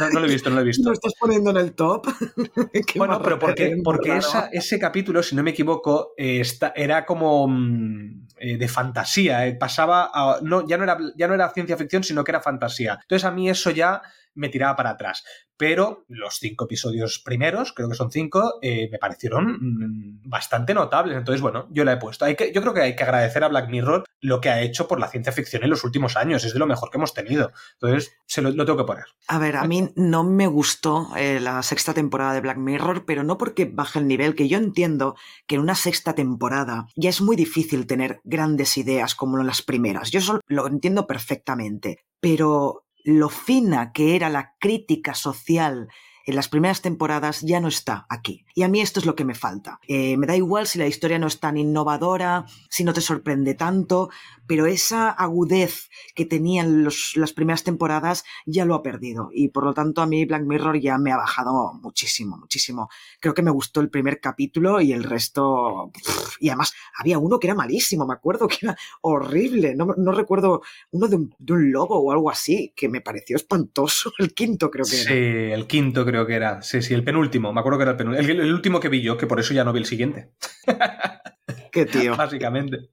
no, 0.00 0.10
no 0.10 0.20
lo 0.20 0.26
he 0.26 0.30
visto, 0.30 0.50
no 0.50 0.56
lo 0.56 0.62
he 0.62 0.64
visto. 0.66 0.82
¿Lo 0.88 0.92
estás 0.92 1.14
poniendo 1.18 1.50
en 1.50 1.56
el 1.56 1.74
top? 1.74 2.06
Bueno, 2.96 3.20
pero 3.22 3.38
porque, 3.38 3.76
porque 3.82 4.16
esa- 4.16 4.48
ese 4.52 4.78
capítulo, 4.78 5.22
si 5.22 5.34
no 5.34 5.42
me 5.42 5.50
equivoco, 5.50 6.12
eh, 6.16 6.40
esta- 6.40 6.72
era 6.74 7.04
como 7.04 7.48
mm, 7.48 8.26
eh, 8.42 8.56
de 8.58 8.68
fantasía. 8.68 9.46
eh, 9.46 9.54
pasaba 9.54 10.10
a- 10.12 10.38
no, 10.42 10.66
ya, 10.66 10.76
no 10.78 10.84
era, 10.84 10.98
ya 11.16 11.28
no 11.28 11.34
era 11.34 11.48
ciencia 11.50 11.76
ficción, 11.76 12.02
sino 12.04 12.24
que 12.24 12.32
era 12.32 12.40
fantasía. 12.40 12.98
Entonces 13.02 13.24
a 13.24 13.30
mí 13.30 13.48
eso 13.48 13.70
ya 13.70 14.02
me 14.34 14.48
tiraba 14.48 14.76
para 14.76 14.90
atrás. 14.90 15.24
Pero 15.56 16.04
los 16.08 16.38
cinco 16.38 16.64
episodios 16.64 17.20
primeros, 17.20 17.72
creo 17.72 17.88
que 17.88 17.94
son 17.94 18.10
cinco, 18.10 18.58
eh, 18.62 18.88
me 18.90 18.98
parecieron 18.98 19.58
mm, 19.60 20.28
bastante 20.28 20.74
notables. 20.74 21.16
Entonces, 21.16 21.40
bueno, 21.40 21.68
yo 21.70 21.84
la 21.84 21.92
he 21.92 21.96
puesto. 21.98 22.24
Hay 22.24 22.34
que, 22.34 22.52
yo 22.52 22.60
creo 22.62 22.74
que 22.74 22.80
hay 22.80 22.96
que 22.96 23.02
agradecer 23.04 23.44
a 23.44 23.48
Black 23.48 23.68
Mirror 23.68 24.04
lo 24.20 24.40
que 24.40 24.50
ha 24.50 24.60
hecho 24.60 24.88
por 24.88 24.98
la 24.98 25.08
ciencia 25.08 25.32
ficción 25.32 25.62
en 25.62 25.70
los 25.70 25.84
últimos 25.84 26.16
años. 26.16 26.44
Es 26.44 26.52
de 26.52 26.58
lo 26.58 26.66
mejor 26.66 26.90
que 26.90 26.98
hemos 26.98 27.14
tenido. 27.14 27.52
Entonces, 27.74 28.12
se 28.26 28.42
lo, 28.42 28.50
tengo 28.52 28.76
que 28.76 28.84
poner. 28.84 29.04
A 29.28 29.38
ver, 29.38 29.56
a 29.56 29.64
mí 29.64 29.90
no 29.94 30.24
me 30.24 30.46
gustó 30.46 31.08
eh, 31.16 31.38
la 31.38 31.62
sexta 31.62 31.94
temporada 31.94 32.34
de 32.34 32.40
Black 32.40 32.58
Mirror, 32.58 33.04
pero 33.04 33.22
no 33.22 33.38
porque 33.38 33.66
baje 33.66 33.98
el 33.98 34.08
nivel, 34.08 34.34
que 34.34 34.48
yo 34.48 34.58
entiendo 34.58 35.14
que 35.46 35.56
en 35.56 35.60
una 35.60 35.74
sexta 35.74 36.14
temporada 36.14 36.86
ya 36.96 37.10
es 37.10 37.20
muy 37.20 37.36
difícil 37.36 37.86
tener 37.86 38.20
grandes 38.24 38.76
ideas 38.78 39.14
como 39.14 39.38
en 39.38 39.46
las 39.46 39.62
primeras. 39.62 40.10
Yo 40.10 40.18
eso 40.18 40.40
lo 40.46 40.66
entiendo 40.66 41.06
perfectamente, 41.06 42.04
pero 42.20 42.84
lo 43.04 43.28
fina 43.28 43.92
que 43.92 44.16
era 44.16 44.28
la 44.28 44.54
crítica 44.58 45.14
social 45.14 45.88
en 46.24 46.36
las 46.36 46.48
primeras 46.48 46.82
temporadas 46.82 47.40
ya 47.40 47.60
no 47.60 47.68
está 47.68 48.06
aquí. 48.08 48.44
Y 48.54 48.62
a 48.62 48.68
mí 48.68 48.80
esto 48.80 49.00
es 49.00 49.06
lo 49.06 49.14
que 49.14 49.24
me 49.24 49.34
falta. 49.34 49.78
Eh, 49.88 50.16
me 50.16 50.26
da 50.26 50.36
igual 50.36 50.66
si 50.66 50.78
la 50.78 50.86
historia 50.86 51.18
no 51.18 51.26
es 51.26 51.40
tan 51.40 51.56
innovadora, 51.56 52.44
si 52.68 52.84
no 52.84 52.92
te 52.92 53.00
sorprende 53.00 53.54
tanto, 53.54 54.10
pero 54.46 54.66
esa 54.66 55.08
agudez 55.10 55.88
que 56.14 56.26
tenían 56.26 56.84
los, 56.84 57.12
las 57.16 57.32
primeras 57.32 57.64
temporadas 57.64 58.24
ya 58.44 58.64
lo 58.64 58.74
ha 58.74 58.82
perdido. 58.82 59.30
Y 59.32 59.48
por 59.48 59.64
lo 59.64 59.72
tanto 59.74 60.02
a 60.02 60.06
mí 60.06 60.24
Black 60.26 60.42
Mirror 60.42 60.78
ya 60.80 60.98
me 60.98 61.12
ha 61.12 61.16
bajado 61.16 61.72
muchísimo, 61.82 62.36
muchísimo. 62.36 62.88
Creo 63.20 63.34
que 63.34 63.42
me 63.42 63.50
gustó 63.50 63.80
el 63.80 63.88
primer 63.90 64.20
capítulo 64.20 64.80
y 64.80 64.92
el 64.92 65.04
resto... 65.04 65.90
pff, 65.94 66.36
y 66.40 66.48
además 66.48 66.74
había 66.98 67.18
uno 67.18 67.38
que 67.38 67.46
era 67.46 67.54
malísimo, 67.54 68.06
me 68.06 68.14
acuerdo 68.14 68.48
que 68.48 68.58
era 68.62 68.76
horrible. 69.00 69.74
No, 69.74 69.94
no 69.96 70.12
recuerdo 70.12 70.62
uno 70.90 71.08
de 71.08 71.16
un, 71.16 71.34
de 71.38 71.52
un 71.52 71.72
lobo 71.72 71.98
o 71.98 72.12
algo 72.12 72.30
así, 72.30 72.72
que 72.76 72.88
me 72.88 73.00
pareció 73.00 73.36
espantoso. 73.36 74.12
El 74.18 74.34
quinto 74.34 74.70
creo 74.70 74.84
que 74.84 74.90
Sí, 74.96 75.12
era. 75.12 75.54
el 75.54 75.66
quinto 75.66 76.04
creo 76.04 76.26
que 76.26 76.34
era. 76.34 76.62
Sí, 76.62 76.82
sí, 76.82 76.94
el 76.94 77.04
penúltimo. 77.04 77.52
Me 77.52 77.60
acuerdo 77.60 77.78
que 77.78 77.82
era 77.82 77.90
el 77.92 77.96
penúltimo. 77.96 78.28
El, 78.28 78.41
el 78.42 78.52
último 78.52 78.80
que 78.80 78.88
vi 78.88 79.02
yo, 79.02 79.16
que 79.16 79.26
por 79.26 79.40
eso 79.40 79.54
ya 79.54 79.64
no 79.64 79.72
vi 79.72 79.80
el 79.80 79.86
siguiente. 79.86 80.32
Qué 81.72 81.86
tío. 81.86 82.16
Básicamente. 82.16 82.90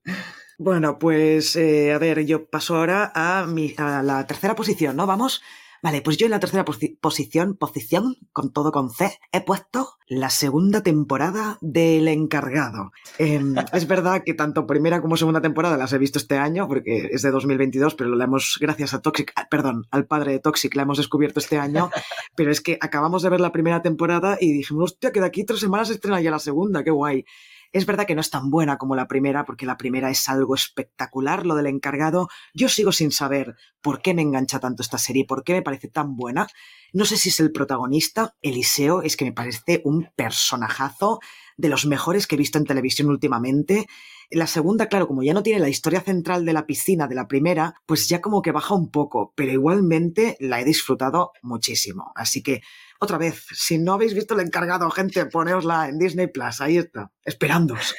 Bueno, 0.57 0.99
pues 0.99 1.55
eh, 1.55 1.93
a 1.93 1.97
ver, 1.97 2.26
yo 2.26 2.49
paso 2.49 2.76
ahora 2.76 3.11
a, 3.15 3.45
mi, 3.45 3.73
a 3.77 4.03
la 4.03 4.27
tercera 4.27 4.55
posición, 4.55 4.95
¿no? 4.95 5.05
Vamos. 5.05 5.41
Vale, 5.81 6.01
pues 6.01 6.18
yo 6.18 6.26
en 6.26 6.31
la 6.31 6.39
tercera 6.39 6.65
posi- 6.65 6.97
posición, 6.99 7.56
posición, 7.56 8.15
con 8.34 8.51
todo 8.51 8.72
con 8.72 8.89
C, 8.89 9.18
he 9.31 9.41
puesto 9.41 9.89
la 10.07 10.30
segunda 10.30 10.81
temporada 10.84 11.57
del 11.61 12.07
encargado. 12.07 12.91
Em, 13.18 13.56
es 13.73 13.88
verdad 13.88 14.23
que 14.26 14.34
tanto 14.34 14.65
primera 14.68 15.01
como 15.01 15.15
segunda 15.18 15.41
temporada 15.41 15.77
las 15.77 15.93
he 15.93 15.97
visto 15.97 16.19
este 16.19 16.38
año, 16.38 16.68
porque 16.68 17.10
es 17.11 17.22
de 17.22 17.31
2022, 17.31 17.95
pero 17.95 18.15
la 18.15 18.26
hemos, 18.26 18.57
gracias 18.60 18.93
a 18.93 19.01
Toxic, 19.01 19.31
ah, 19.35 19.47
perdón, 19.49 19.85
al 19.91 20.06
padre 20.06 20.34
de 20.34 20.39
Toxic, 20.39 20.76
la 20.76 20.81
hemos 20.84 20.97
descubierto 20.97 21.39
este 21.39 21.57
año, 21.57 21.89
pero 22.35 22.51
es 22.51 22.61
que 22.61 22.77
acabamos 22.81 23.22
de 23.23 23.30
ver 23.30 23.39
la 23.39 23.51
primera 23.51 23.81
temporada 23.81 24.38
y 24.39 24.51
dijimos, 24.51 24.91
hostia, 24.91 25.11
que 25.11 25.19
de 25.22 25.27
aquí 25.27 25.43
tres 25.45 25.60
semanas 25.60 25.88
se 25.88 25.93
estrena 25.95 26.19
ya 26.22 26.31
la 26.31 26.39
segunda, 26.39 26.84
qué 26.84 26.91
guay. 26.91 27.26
Es 27.71 27.85
verdad 27.85 28.07
que 28.07 28.15
no 28.15 28.21
es 28.21 28.31
tan 28.31 28.49
buena 28.49 28.77
como 28.77 28.95
la 28.95 29.07
primera, 29.07 29.45
porque 29.45 29.67
la 29.67 29.77
primera 29.77 30.09
es 30.09 30.27
algo 30.27 30.55
espectacular, 30.55 31.45
lo 31.45 31.53
del 31.55 31.67
encargado. 31.67 32.27
Yo 32.53 32.67
sigo 32.67 32.91
sin 32.91 33.11
saber 33.11 33.55
por 33.81 34.01
qué 34.01 34.15
me 34.15 34.23
engancha 34.23 34.59
tanto 34.59 34.81
esta 34.81 34.97
serie, 34.97 35.25
por 35.25 35.43
qué 35.43 35.53
me 35.53 35.61
parece 35.61 35.87
tan 35.87 36.15
buena. 36.15 36.47
No 36.93 37.05
sé 37.05 37.17
si 37.17 37.29
es 37.29 37.39
el 37.39 37.51
protagonista, 37.51 38.35
Eliseo, 38.41 39.03
es 39.03 39.15
que 39.15 39.25
me 39.25 39.33
parece 39.33 39.81
un 39.85 40.09
personajazo 40.15 41.19
de 41.57 41.69
los 41.69 41.85
mejores 41.85 42.25
que 42.25 42.35
he 42.35 42.37
visto 42.39 42.57
en 42.57 42.65
televisión 42.65 43.09
últimamente. 43.09 43.85
La 44.31 44.47
segunda, 44.47 44.87
claro, 44.87 45.07
como 45.07 45.21
ya 45.21 45.33
no 45.33 45.43
tiene 45.43 45.59
la 45.59 45.69
historia 45.69 46.01
central 46.01 46.45
de 46.45 46.53
la 46.53 46.65
piscina 46.65 47.07
de 47.07 47.15
la 47.15 47.27
primera, 47.27 47.75
pues 47.85 48.07
ya 48.09 48.21
como 48.21 48.41
que 48.41 48.51
baja 48.51 48.73
un 48.73 48.89
poco, 48.89 49.33
pero 49.35 49.51
igualmente 49.51 50.37
la 50.39 50.59
he 50.59 50.65
disfrutado 50.65 51.33
muchísimo. 51.43 52.11
Así 52.15 52.41
que, 52.41 52.61
otra 52.99 53.17
vez, 53.17 53.45
si 53.53 53.77
no 53.77 53.93
habéis 53.93 54.13
visto 54.13 54.34
el 54.34 54.41
encargado, 54.41 54.89
gente, 54.91 55.26
poneosla 55.26 55.88
en 55.89 55.97
Disney 55.99 56.27
Plus, 56.27 56.61
ahí 56.61 56.77
está, 56.77 57.11
esperándoos. 57.23 57.95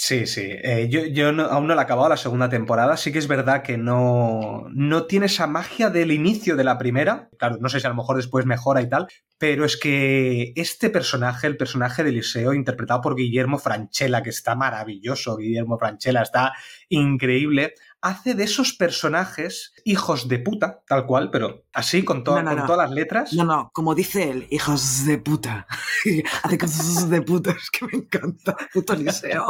Sí, 0.00 0.28
sí. 0.28 0.42
Eh, 0.48 0.86
yo 0.88 1.06
yo 1.06 1.32
no- 1.32 1.46
aún 1.46 1.66
no 1.66 1.74
la 1.74 1.82
he 1.82 1.84
acabado 1.84 2.08
la 2.08 2.16
segunda 2.16 2.48
temporada. 2.48 2.96
Sí 2.96 3.10
que 3.10 3.18
es 3.18 3.26
verdad 3.26 3.64
que 3.64 3.76
no, 3.76 4.66
no 4.72 5.06
tiene 5.06 5.26
esa 5.26 5.48
magia 5.48 5.90
del 5.90 6.12
inicio 6.12 6.54
de 6.54 6.62
la 6.62 6.78
primera. 6.78 7.28
Claro, 7.36 7.56
no 7.60 7.68
sé 7.68 7.80
si 7.80 7.86
a 7.86 7.90
lo 7.90 7.96
mejor 7.96 8.16
después 8.16 8.46
mejora 8.46 8.80
y 8.80 8.88
tal. 8.88 9.08
Pero 9.38 9.64
es 9.64 9.76
que 9.76 10.52
este 10.54 10.88
personaje, 10.90 11.48
el 11.48 11.56
personaje 11.56 12.04
de 12.04 12.10
Eliseo, 12.10 12.54
interpretado 12.54 13.00
por 13.00 13.16
Guillermo 13.16 13.58
Franchella, 13.58 14.22
que 14.22 14.30
está 14.30 14.54
maravilloso, 14.54 15.36
Guillermo 15.36 15.78
Franchella 15.78 16.22
está 16.22 16.52
increíble, 16.88 17.74
hace 18.00 18.34
de 18.34 18.44
esos 18.44 18.72
personajes 18.74 19.72
hijos 19.84 20.28
de 20.28 20.38
puta, 20.38 20.82
tal 20.86 21.06
cual, 21.06 21.30
pero 21.30 21.64
así, 21.72 22.04
con, 22.04 22.22
to- 22.24 22.36
No, 22.36 22.42
no, 22.42 22.50
con 22.50 22.58
no. 22.60 22.66
todas 22.66 22.88
las 22.88 22.94
letras. 22.94 23.32
No, 23.32 23.44
no, 23.44 23.70
como 23.72 23.94
dice 23.94 24.30
él, 24.30 24.46
hijos 24.50 25.04
de 25.06 25.18
puta. 25.18 25.66
Hace 26.42 26.58
cosas 26.58 27.10
de 27.10 27.22
puta, 27.22 27.50
es 27.50 27.70
que 27.70 27.86
me 27.86 27.92
encanta. 28.04 28.56
Puto 28.72 28.92
Eliseo. 28.94 29.46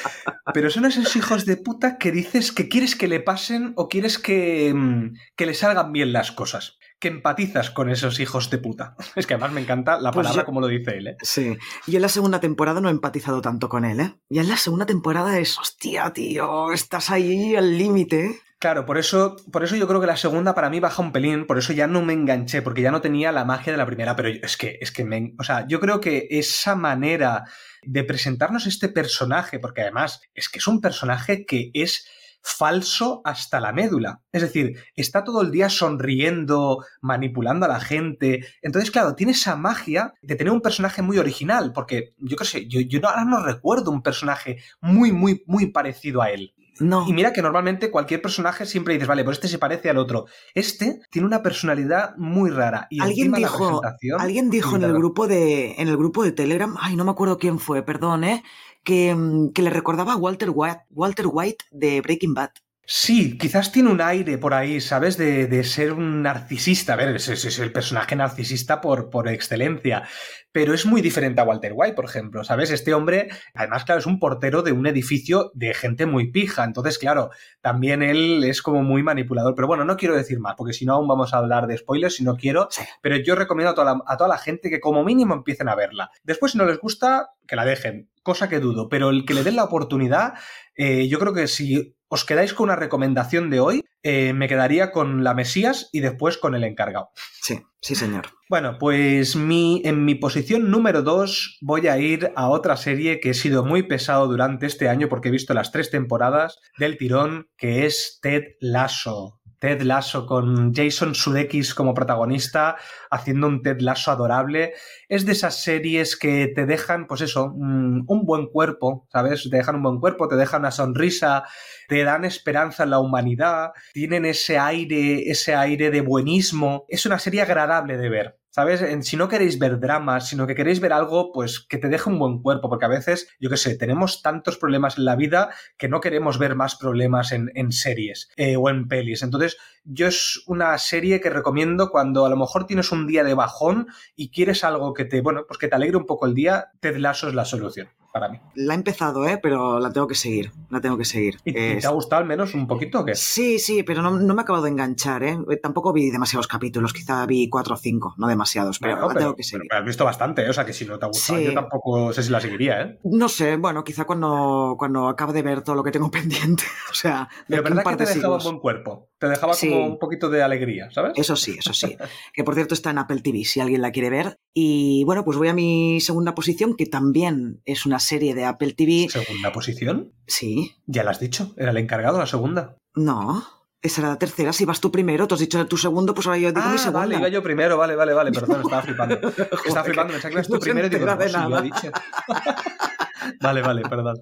Pero 0.54 0.70
son 0.70 0.84
esos 0.86 1.14
hijos 1.16 1.44
de 1.46 1.56
puta 1.56 1.98
que 1.98 2.12
dices 2.12 2.52
que 2.52 2.68
quieres 2.68 2.96
que 2.96 3.08
le 3.08 3.20
pasen 3.20 3.72
o 3.76 3.88
quieres 3.88 4.18
que, 4.18 4.72
mm, 4.74 5.14
que 5.36 5.46
le 5.46 5.54
salgan 5.54 5.92
bien 5.92 6.12
las 6.12 6.32
cosas. 6.32 6.78
Que 6.98 7.08
empatizas 7.08 7.70
con 7.70 7.90
esos 7.90 8.20
hijos 8.20 8.48
de 8.50 8.58
puta. 8.58 8.96
Es 9.16 9.26
que 9.26 9.34
además 9.34 9.52
me 9.52 9.60
encanta 9.60 10.00
la 10.00 10.10
Pues 10.12 10.24
palabra 10.24 10.42
yo- 10.42 10.46
como 10.46 10.60
lo 10.60 10.66
dice 10.68 10.96
él. 10.96 11.08
¿eh? 11.08 11.16
Sí, 11.22 11.56
yo 11.86 11.96
en 11.98 12.02
la 12.02 12.08
segunda 12.08 12.40
temporada 12.40 12.80
no 12.80 12.88
he 12.88 12.92
empatizado 12.92 13.40
tanto 13.42 13.68
con 13.68 13.84
él, 13.84 14.00
¿eh? 14.00 14.14
Ya 14.30 14.42
en 14.42 14.48
la 14.48 14.56
segunda 14.56 14.86
temporada 14.86 15.38
es, 15.38 15.58
hostia, 15.58 16.12
tío, 16.12 16.72
estás 16.72 17.10
ahí 17.10 17.54
al 17.56 17.76
límite. 17.76 18.40
Claro, 18.58 18.86
por 18.86 18.96
eso, 18.96 19.36
por 19.52 19.62
eso 19.64 19.76
yo 19.76 19.86
creo 19.86 20.00
que 20.00 20.06
la 20.06 20.16
segunda 20.16 20.54
para 20.54 20.70
mí 20.70 20.80
baja 20.80 21.02
un 21.02 21.12
pelín, 21.12 21.46
por 21.46 21.58
eso 21.58 21.74
ya 21.74 21.86
no 21.86 22.00
me 22.00 22.14
enganché, 22.14 22.62
porque 22.62 22.80
ya 22.80 22.90
no 22.90 23.02
tenía 23.02 23.30
la 23.30 23.44
magia 23.44 23.70
de 23.70 23.76
la 23.76 23.84
primera, 23.84 24.16
pero 24.16 24.30
es 24.30 24.56
que, 24.56 24.78
es 24.80 24.90
que 24.90 25.04
me, 25.04 25.34
o 25.38 25.44
sea, 25.44 25.66
yo 25.68 25.78
creo 25.78 26.00
que 26.00 26.26
esa 26.30 26.74
manera 26.74 27.44
de 27.82 28.02
presentarnos 28.04 28.66
este 28.66 28.88
personaje, 28.88 29.58
porque 29.58 29.82
además 29.82 30.22
es 30.34 30.48
que 30.48 30.58
es 30.60 30.66
un 30.66 30.80
personaje 30.80 31.44
que 31.44 31.70
es 31.74 32.08
falso 32.46 33.22
hasta 33.24 33.58
la 33.58 33.72
médula. 33.72 34.22
Es 34.30 34.40
decir, 34.40 34.78
está 34.94 35.24
todo 35.24 35.42
el 35.42 35.50
día 35.50 35.68
sonriendo, 35.68 36.84
manipulando 37.00 37.66
a 37.66 37.68
la 37.68 37.80
gente. 37.80 38.46
Entonces, 38.62 38.92
claro, 38.92 39.16
tiene 39.16 39.32
esa 39.32 39.56
magia 39.56 40.14
de 40.22 40.36
tener 40.36 40.52
un 40.52 40.60
personaje 40.60 41.02
muy 41.02 41.18
original, 41.18 41.72
porque 41.74 42.14
yo 42.18 42.36
qué 42.36 42.44
sé, 42.44 42.68
yo, 42.68 42.80
yo 42.80 43.00
ahora 43.06 43.24
no 43.24 43.44
recuerdo 43.44 43.90
un 43.90 44.02
personaje 44.02 44.58
muy, 44.80 45.10
muy, 45.10 45.42
muy 45.46 45.72
parecido 45.72 46.22
a 46.22 46.30
él. 46.30 46.54
No. 46.78 47.06
Y 47.08 47.12
mira 47.12 47.32
que 47.32 47.42
normalmente 47.42 47.90
cualquier 47.90 48.22
personaje 48.22 48.66
siempre 48.66 48.94
dices, 48.94 49.08
vale, 49.08 49.24
pues 49.24 49.38
este 49.38 49.48
se 49.48 49.58
parece 49.58 49.90
al 49.90 49.98
otro. 49.98 50.26
Este 50.54 51.00
tiene 51.10 51.26
una 51.26 51.42
personalidad 51.42 52.16
muy 52.16 52.50
rara. 52.50 52.86
Y 52.90 53.00
alguien 53.00 53.32
la 53.32 53.38
dijo, 53.38 53.80
alguien 54.18 54.50
dijo 54.50 54.76
en 54.76 54.82
el 54.82 54.92
grupo 54.92 55.26
de 55.26 55.74
en 55.78 55.88
el 55.88 55.96
grupo 55.96 56.22
de 56.22 56.32
Telegram, 56.32 56.76
ay, 56.80 56.96
no 56.96 57.04
me 57.04 57.10
acuerdo 57.10 57.38
quién 57.38 57.58
fue, 57.58 57.82
perdón, 57.82 58.24
¿eh? 58.24 58.42
que, 58.86 59.14
mm, 59.14 59.52
que 59.52 59.62
le 59.62 59.70
recordaba 59.70 60.14
a 60.14 60.16
Walter 60.16 60.50
White, 60.54 60.84
Walter 60.90 61.26
White 61.28 61.64
de 61.72 62.00
Breaking 62.00 62.32
Bad. 62.32 62.50
Sí, 62.88 63.36
quizás 63.36 63.72
tiene 63.72 63.90
un 63.90 64.00
aire 64.00 64.38
por 64.38 64.54
ahí, 64.54 64.80
¿sabes? 64.80 65.16
De, 65.16 65.48
de 65.48 65.64
ser 65.64 65.92
un 65.92 66.22
narcisista. 66.22 66.92
A 66.92 66.96
ver, 66.96 67.16
es, 67.16 67.28
es- 67.28 67.44
es 67.44 67.58
el 67.58 67.72
personaje 67.72 68.14
narcisista 68.14 68.80
por, 68.80 69.10
por 69.10 69.26
excelencia. 69.28 70.04
Pero 70.52 70.72
es 70.72 70.86
muy 70.86 71.02
diferente 71.02 71.40
a 71.40 71.44
Walter 71.44 71.72
White, 71.74 71.94
por 71.94 72.04
ejemplo, 72.04 72.44
¿sabes? 72.44 72.70
Este 72.70 72.94
hombre, 72.94 73.28
además, 73.54 73.84
claro, 73.84 73.98
es 73.98 74.06
un 74.06 74.20
portero 74.20 74.62
de 74.62 74.70
un 74.72 74.86
edificio 74.86 75.50
de 75.54 75.74
gente 75.74 76.06
muy 76.06 76.30
pija. 76.30 76.62
Entonces, 76.64 76.98
claro, 76.98 77.30
también 77.60 78.02
él 78.04 78.44
es 78.44 78.62
como 78.62 78.82
muy 78.84 79.02
manipulador. 79.02 79.54
Pero 79.56 79.66
bueno, 79.66 79.84
no 79.84 79.96
quiero 79.96 80.16
decir 80.16 80.38
más, 80.38 80.54
porque 80.56 80.72
si 80.72 80.86
no, 80.86 80.94
aún 80.94 81.08
vamos 81.08 81.34
a 81.34 81.38
hablar 81.38 81.66
de 81.66 81.76
spoilers 81.78 82.14
si 82.14 82.22
no 82.24 82.36
quiero. 82.36 82.68
Sí. 82.70 82.84
Pero 83.02 83.16
yo 83.16 83.34
recomiendo 83.34 83.72
a 83.72 83.74
toda, 83.74 83.94
la, 83.96 84.02
a 84.06 84.16
toda 84.16 84.28
la 84.28 84.38
gente 84.38 84.70
que 84.70 84.78
como 84.80 85.02
mínimo 85.02 85.34
empiecen 85.34 85.68
a 85.68 85.74
verla. 85.74 86.10
Después, 86.22 86.52
si 86.52 86.58
no 86.58 86.64
les 86.64 86.78
gusta, 86.78 87.30
que 87.48 87.56
la 87.56 87.64
dejen. 87.64 88.08
Cosa 88.22 88.48
que 88.48 88.60
dudo. 88.60 88.88
Pero 88.88 89.10
el 89.10 89.24
que 89.26 89.34
le 89.34 89.42
den 89.42 89.56
la 89.56 89.64
oportunidad, 89.64 90.34
eh, 90.76 91.08
yo 91.08 91.18
creo 91.18 91.34
que 91.34 91.48
si 91.48 91.95
os 92.08 92.24
quedáis 92.24 92.54
con 92.54 92.64
una 92.64 92.76
recomendación 92.76 93.50
de 93.50 93.60
hoy, 93.60 93.84
eh, 94.02 94.32
me 94.32 94.48
quedaría 94.48 94.92
con 94.92 95.24
la 95.24 95.34
Mesías 95.34 95.88
y 95.92 96.00
después 96.00 96.38
con 96.38 96.54
el 96.54 96.64
encargado. 96.64 97.10
Sí, 97.42 97.60
sí, 97.80 97.94
señor. 97.94 98.26
Bueno, 98.48 98.76
pues 98.78 99.34
mi, 99.34 99.82
en 99.84 100.04
mi 100.04 100.14
posición 100.14 100.70
número 100.70 101.02
2 101.02 101.58
voy 101.60 101.88
a 101.88 101.98
ir 101.98 102.32
a 102.36 102.48
otra 102.48 102.76
serie 102.76 103.18
que 103.18 103.30
he 103.30 103.34
sido 103.34 103.64
muy 103.64 103.82
pesado 103.82 104.28
durante 104.28 104.66
este 104.66 104.88
año 104.88 105.08
porque 105.08 105.28
he 105.28 105.32
visto 105.32 105.54
las 105.54 105.72
tres 105.72 105.90
temporadas 105.90 106.58
del 106.78 106.96
tirón, 106.96 107.48
que 107.56 107.86
es 107.86 108.20
Ted 108.22 108.42
Lasso. 108.60 109.35
Ted 109.58 109.82
Lasso 109.82 110.26
con 110.26 110.74
Jason 110.74 111.14
Sudeikis 111.14 111.74
como 111.74 111.94
protagonista, 111.94 112.76
haciendo 113.10 113.46
un 113.46 113.62
Ted 113.62 113.80
Lasso 113.80 114.10
adorable. 114.10 114.74
Es 115.08 115.26
de 115.26 115.32
esas 115.32 115.62
series 115.62 116.16
que 116.16 116.48
te 116.54 116.66
dejan, 116.66 117.06
pues 117.06 117.20
eso, 117.20 117.52
un, 117.52 118.04
un 118.06 118.26
buen 118.26 118.46
cuerpo, 118.46 119.06
¿sabes? 119.12 119.48
Te 119.50 119.56
dejan 119.56 119.76
un 119.76 119.82
buen 119.82 120.00
cuerpo, 120.00 120.28
te 120.28 120.36
dejan 120.36 120.62
una 120.62 120.70
sonrisa, 120.70 121.44
te 121.88 122.04
dan 122.04 122.24
esperanza 122.24 122.84
en 122.84 122.90
la 122.90 122.98
humanidad, 122.98 123.70
tienen 123.92 124.24
ese 124.24 124.58
aire, 124.58 125.30
ese 125.30 125.54
aire 125.54 125.90
de 125.90 126.00
buenismo. 126.00 126.84
Es 126.88 127.06
una 127.06 127.18
serie 127.18 127.42
agradable 127.42 127.96
de 127.96 128.08
ver. 128.08 128.38
¿Sabes? 128.56 128.80
En- 128.80 129.02
Si 129.02 129.18
no 129.18 129.28
queréis 129.28 129.58
ver 129.58 129.78
dramas, 129.78 130.28
sino 130.28 130.46
que 130.46 130.54
queréis 130.54 130.80
ver 130.80 130.94
algo, 130.94 131.30
pues 131.30 131.60
que 131.60 131.76
te 131.76 131.90
deje 131.90 132.08
un 132.08 132.18
buen 132.18 132.40
cuerpo, 132.40 132.70
porque 132.70 132.86
a 132.86 132.88
veces, 132.88 133.28
yo 133.38 133.50
qué 133.50 133.58
sé, 133.58 133.76
tenemos 133.76 134.22
tantos 134.22 134.56
problemas 134.56 134.96
en 134.96 135.04
la 135.04 135.14
vida 135.14 135.50
que 135.76 135.90
no 135.90 136.00
queremos 136.00 136.38
ver 136.38 136.54
más 136.54 136.74
problemas 136.74 137.32
en, 137.32 137.50
series 137.70 138.30
eh, 138.38 138.56
o 138.56 138.70
en 138.70 138.88
pelis. 138.88 139.22
Entonces, 139.22 139.58
yo 139.84 140.06
es 140.06 140.42
una 140.46 140.78
serie 140.78 141.20
que 141.20 141.28
recomiendo 141.28 141.90
cuando 141.90 142.24
a 142.24 142.30
lo 142.30 142.36
mejor 142.38 142.66
tienes 142.66 142.92
un 142.92 143.06
día 143.06 143.24
de 143.24 143.34
bajón 143.34 143.88
y 144.16 144.30
quieres 144.30 144.64
algo 144.64 144.94
que 144.94 145.04
te, 145.04 145.20
bueno, 145.20 145.44
pues 145.46 145.58
que 145.58 145.68
te 145.68 145.74
alegre 145.76 145.98
un 145.98 146.06
poco 146.06 146.24
el 146.24 146.32
día, 146.32 146.70
Ted 146.80 146.96
Lasso 146.96 147.28
es 147.28 147.34
la 147.34 147.44
solución 147.44 147.88
para 148.20 148.32
mí. 148.32 148.40
La 148.54 148.74
he 148.74 148.76
empezado, 148.76 149.26
¿eh? 149.26 149.38
pero 149.42 149.78
la 149.78 149.92
tengo 149.92 150.06
que 150.06 150.14
seguir. 150.14 150.50
La 150.70 150.80
tengo 150.80 150.96
que 150.98 151.04
seguir. 151.04 151.36
¿Y, 151.44 151.56
Es- 151.56 151.82
te 151.82 151.86
ha 151.86 151.90
gustado 151.90 152.22
al 152.22 152.28
menos 152.28 152.54
un 152.54 152.66
poquito 152.66 153.00
o 153.00 153.04
qué? 153.04 153.14
Sí, 153.14 153.58
sí, 153.58 153.82
pero 153.82 154.02
no, 154.02 154.10
no 154.12 154.34
me 154.34 154.40
he 154.40 154.42
acabado 154.42 154.64
de 154.64 154.70
enganchar, 154.70 155.22
¿eh? 155.22 155.38
Tampoco 155.62 155.92
vi 155.92 156.10
demasiados 156.10 156.46
capítulos, 156.48 156.92
quizá 156.92 157.24
vi 157.26 157.48
cuatro 157.48 157.74
o 157.74 157.78
cinco, 157.78 158.14
no 158.18 158.26
demasiados, 158.28 158.78
pero 158.78 158.94
Bueno, 158.96 159.08
la 159.12 159.18
tengo 159.20 159.34
que 159.36 159.42
seguir. 159.42 159.66
pero 159.68 159.80
has 159.80 159.86
visto 159.86 160.04
bastante, 160.04 160.44
¿eh? 160.44 160.48
o 160.50 160.52
sea 160.52 160.64
que 160.64 160.72
si 160.72 160.84
no 160.86 160.98
te 160.98 161.04
ha 161.04 161.08
gustado, 161.08 161.38
Sí. 161.38 161.44
yo 161.44 161.54
tampoco 161.54 162.12
sé 162.12 162.22
si 162.22 162.30
la 162.30 162.40
seguiría, 162.40 162.82
¿eh? 162.82 162.98
No 163.04 163.28
sé, 163.28 163.56
bueno, 163.56 163.84
quizá 163.84 164.04
cuando, 164.04 164.76
cuando 164.78 165.08
acabe 165.08 165.32
de 165.32 165.42
ver 165.42 165.62
todo 165.62 165.76
lo 165.76 165.82
que 165.84 165.90
tengo 165.90 166.10
pendiente. 166.56 166.64
O 166.90 166.94
sea, 166.94 167.28
de 167.48 167.56
Pero 167.58 167.62
verdad 167.62 167.84
que 167.84 167.96
te 167.96 168.06
de 168.06 168.14
dejaba 168.14 168.36
un 168.38 168.42
buen 168.42 168.58
cuerpo. 168.60 169.10
Te 169.18 169.28
dejaba 169.28 169.54
Sí. 169.54 169.70
como 169.70 169.86
un 169.86 169.98
poquito 169.98 170.28
de 170.30 170.42
alegría, 170.42 170.90
¿sabes? 170.90 171.12
Eso 171.16 171.36
sí, 171.36 171.56
eso 171.58 171.72
sí. 171.72 171.96
Que 172.34 172.44
por 172.44 172.54
cierto 172.54 172.74
está 172.74 172.90
en 172.90 172.98
Apple 172.98 173.20
TV, 173.22 173.44
si 173.44 173.60
alguien 173.60 173.82
la 173.82 173.90
quiere 173.90 174.10
ver. 174.10 174.38
Y 174.54 175.04
bueno, 175.04 175.24
pues 175.24 175.36
voy 175.38 175.48
a 175.48 175.54
mi 175.54 176.00
segunda 176.00 176.34
posición, 176.34 176.74
que 176.76 176.86
también 176.86 177.60
es 177.64 177.86
una 177.86 177.98
serie 178.06 178.34
de 178.34 178.44
Apple 178.44 178.72
TV. 178.72 179.08
Segunda 179.10 179.52
posición. 179.52 180.12
Sí, 180.26 180.76
Ya 180.86 181.02
la 181.04 181.10
has 181.10 181.20
dicho. 181.20 181.52
Era 181.56 181.70
el 181.72 181.76
encargado 181.76 182.18
la 182.18 182.26
segunda. 182.26 182.76
no. 182.94 183.44
Esa 183.82 184.00
era 184.00 184.08
la 184.10 184.18
tercera. 184.18 184.52
Si 184.52 184.64
vas 184.64 184.80
tú 184.80 184.90
primero, 184.90 185.28
tú 185.28 185.34
has 185.36 185.40
dicho 185.40 185.64
tu 185.68 185.76
segundo, 185.76 186.12
pues 186.12 186.26
ahora 186.26 186.38
yo 186.38 186.50
digo 186.50 186.66
mi 186.66 186.74
Ah, 186.74 186.78
segunda. 186.78 187.00
vale, 187.00 187.16
iba 187.18 187.28
yo 187.28 187.40
primero, 187.42 187.76
vale, 187.76 187.94
vale, 187.94 188.14
vale, 188.14 188.32
perdón, 188.32 188.62
estaba 188.64 188.82
flipando. 188.82 189.14
Estaba 189.66 189.84
flipando, 189.84 190.14
que 190.20 190.26
eras 190.26 190.46
tú 190.48 190.54
no 190.54 190.60
primero 190.60 190.86
y 190.88 190.90
digo, 190.90 191.02
entera 191.08 191.14
no, 191.14 191.20
de 191.22 191.28
si 191.28 191.34
yo 191.34 191.48
nada. 191.48 191.60
he 191.60 191.62
dicho. 191.62 191.90
vale, 193.40 193.62
vale, 193.62 193.82
perdón. 193.82 194.16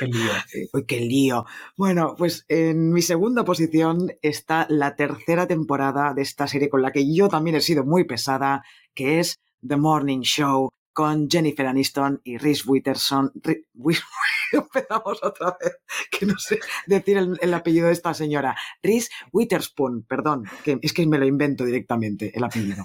Qué 0.00 0.06
lío. 0.06 0.30
Uy, 0.72 0.86
qué 0.86 1.00
lío. 1.00 1.44
Bueno, 1.76 2.14
pues 2.18 2.44
en 2.48 2.92
mi 2.92 3.02
segunda 3.02 3.44
posición 3.44 4.10
está 4.22 4.66
la 4.68 4.96
tercera 4.96 5.46
temporada 5.46 6.12
de 6.14 6.22
esta 6.22 6.46
serie 6.48 6.68
con 6.68 6.82
la 6.82 6.90
que 6.90 7.12
yo 7.14 7.28
también 7.28 7.56
he 7.56 7.60
sido 7.60 7.84
muy 7.84 8.04
pesada, 8.04 8.64
que 8.94 9.20
es 9.20 9.36
The 9.66 9.76
Morning 9.76 10.20
Show 10.22 10.70
con 10.94 11.28
Jennifer 11.28 11.66
Aniston 11.66 12.20
y 12.24 12.38
Reese 12.38 12.62
Witherspoon. 12.66 13.32
Empezamos 14.52 15.18
otra 15.22 15.58
vez, 15.60 15.78
que 16.10 16.24
no 16.24 16.38
sé 16.38 16.60
decir 16.86 17.18
el, 17.18 17.36
el 17.42 17.52
apellido 17.52 17.88
de 17.88 17.92
esta 17.92 18.14
señora. 18.14 18.56
Reese 18.82 19.10
Witherspoon, 19.32 20.04
perdón, 20.04 20.44
que 20.62 20.78
es 20.80 20.92
que 20.92 21.06
me 21.06 21.18
lo 21.18 21.26
invento 21.26 21.64
directamente 21.64 22.32
el 22.34 22.44
apellido. 22.44 22.84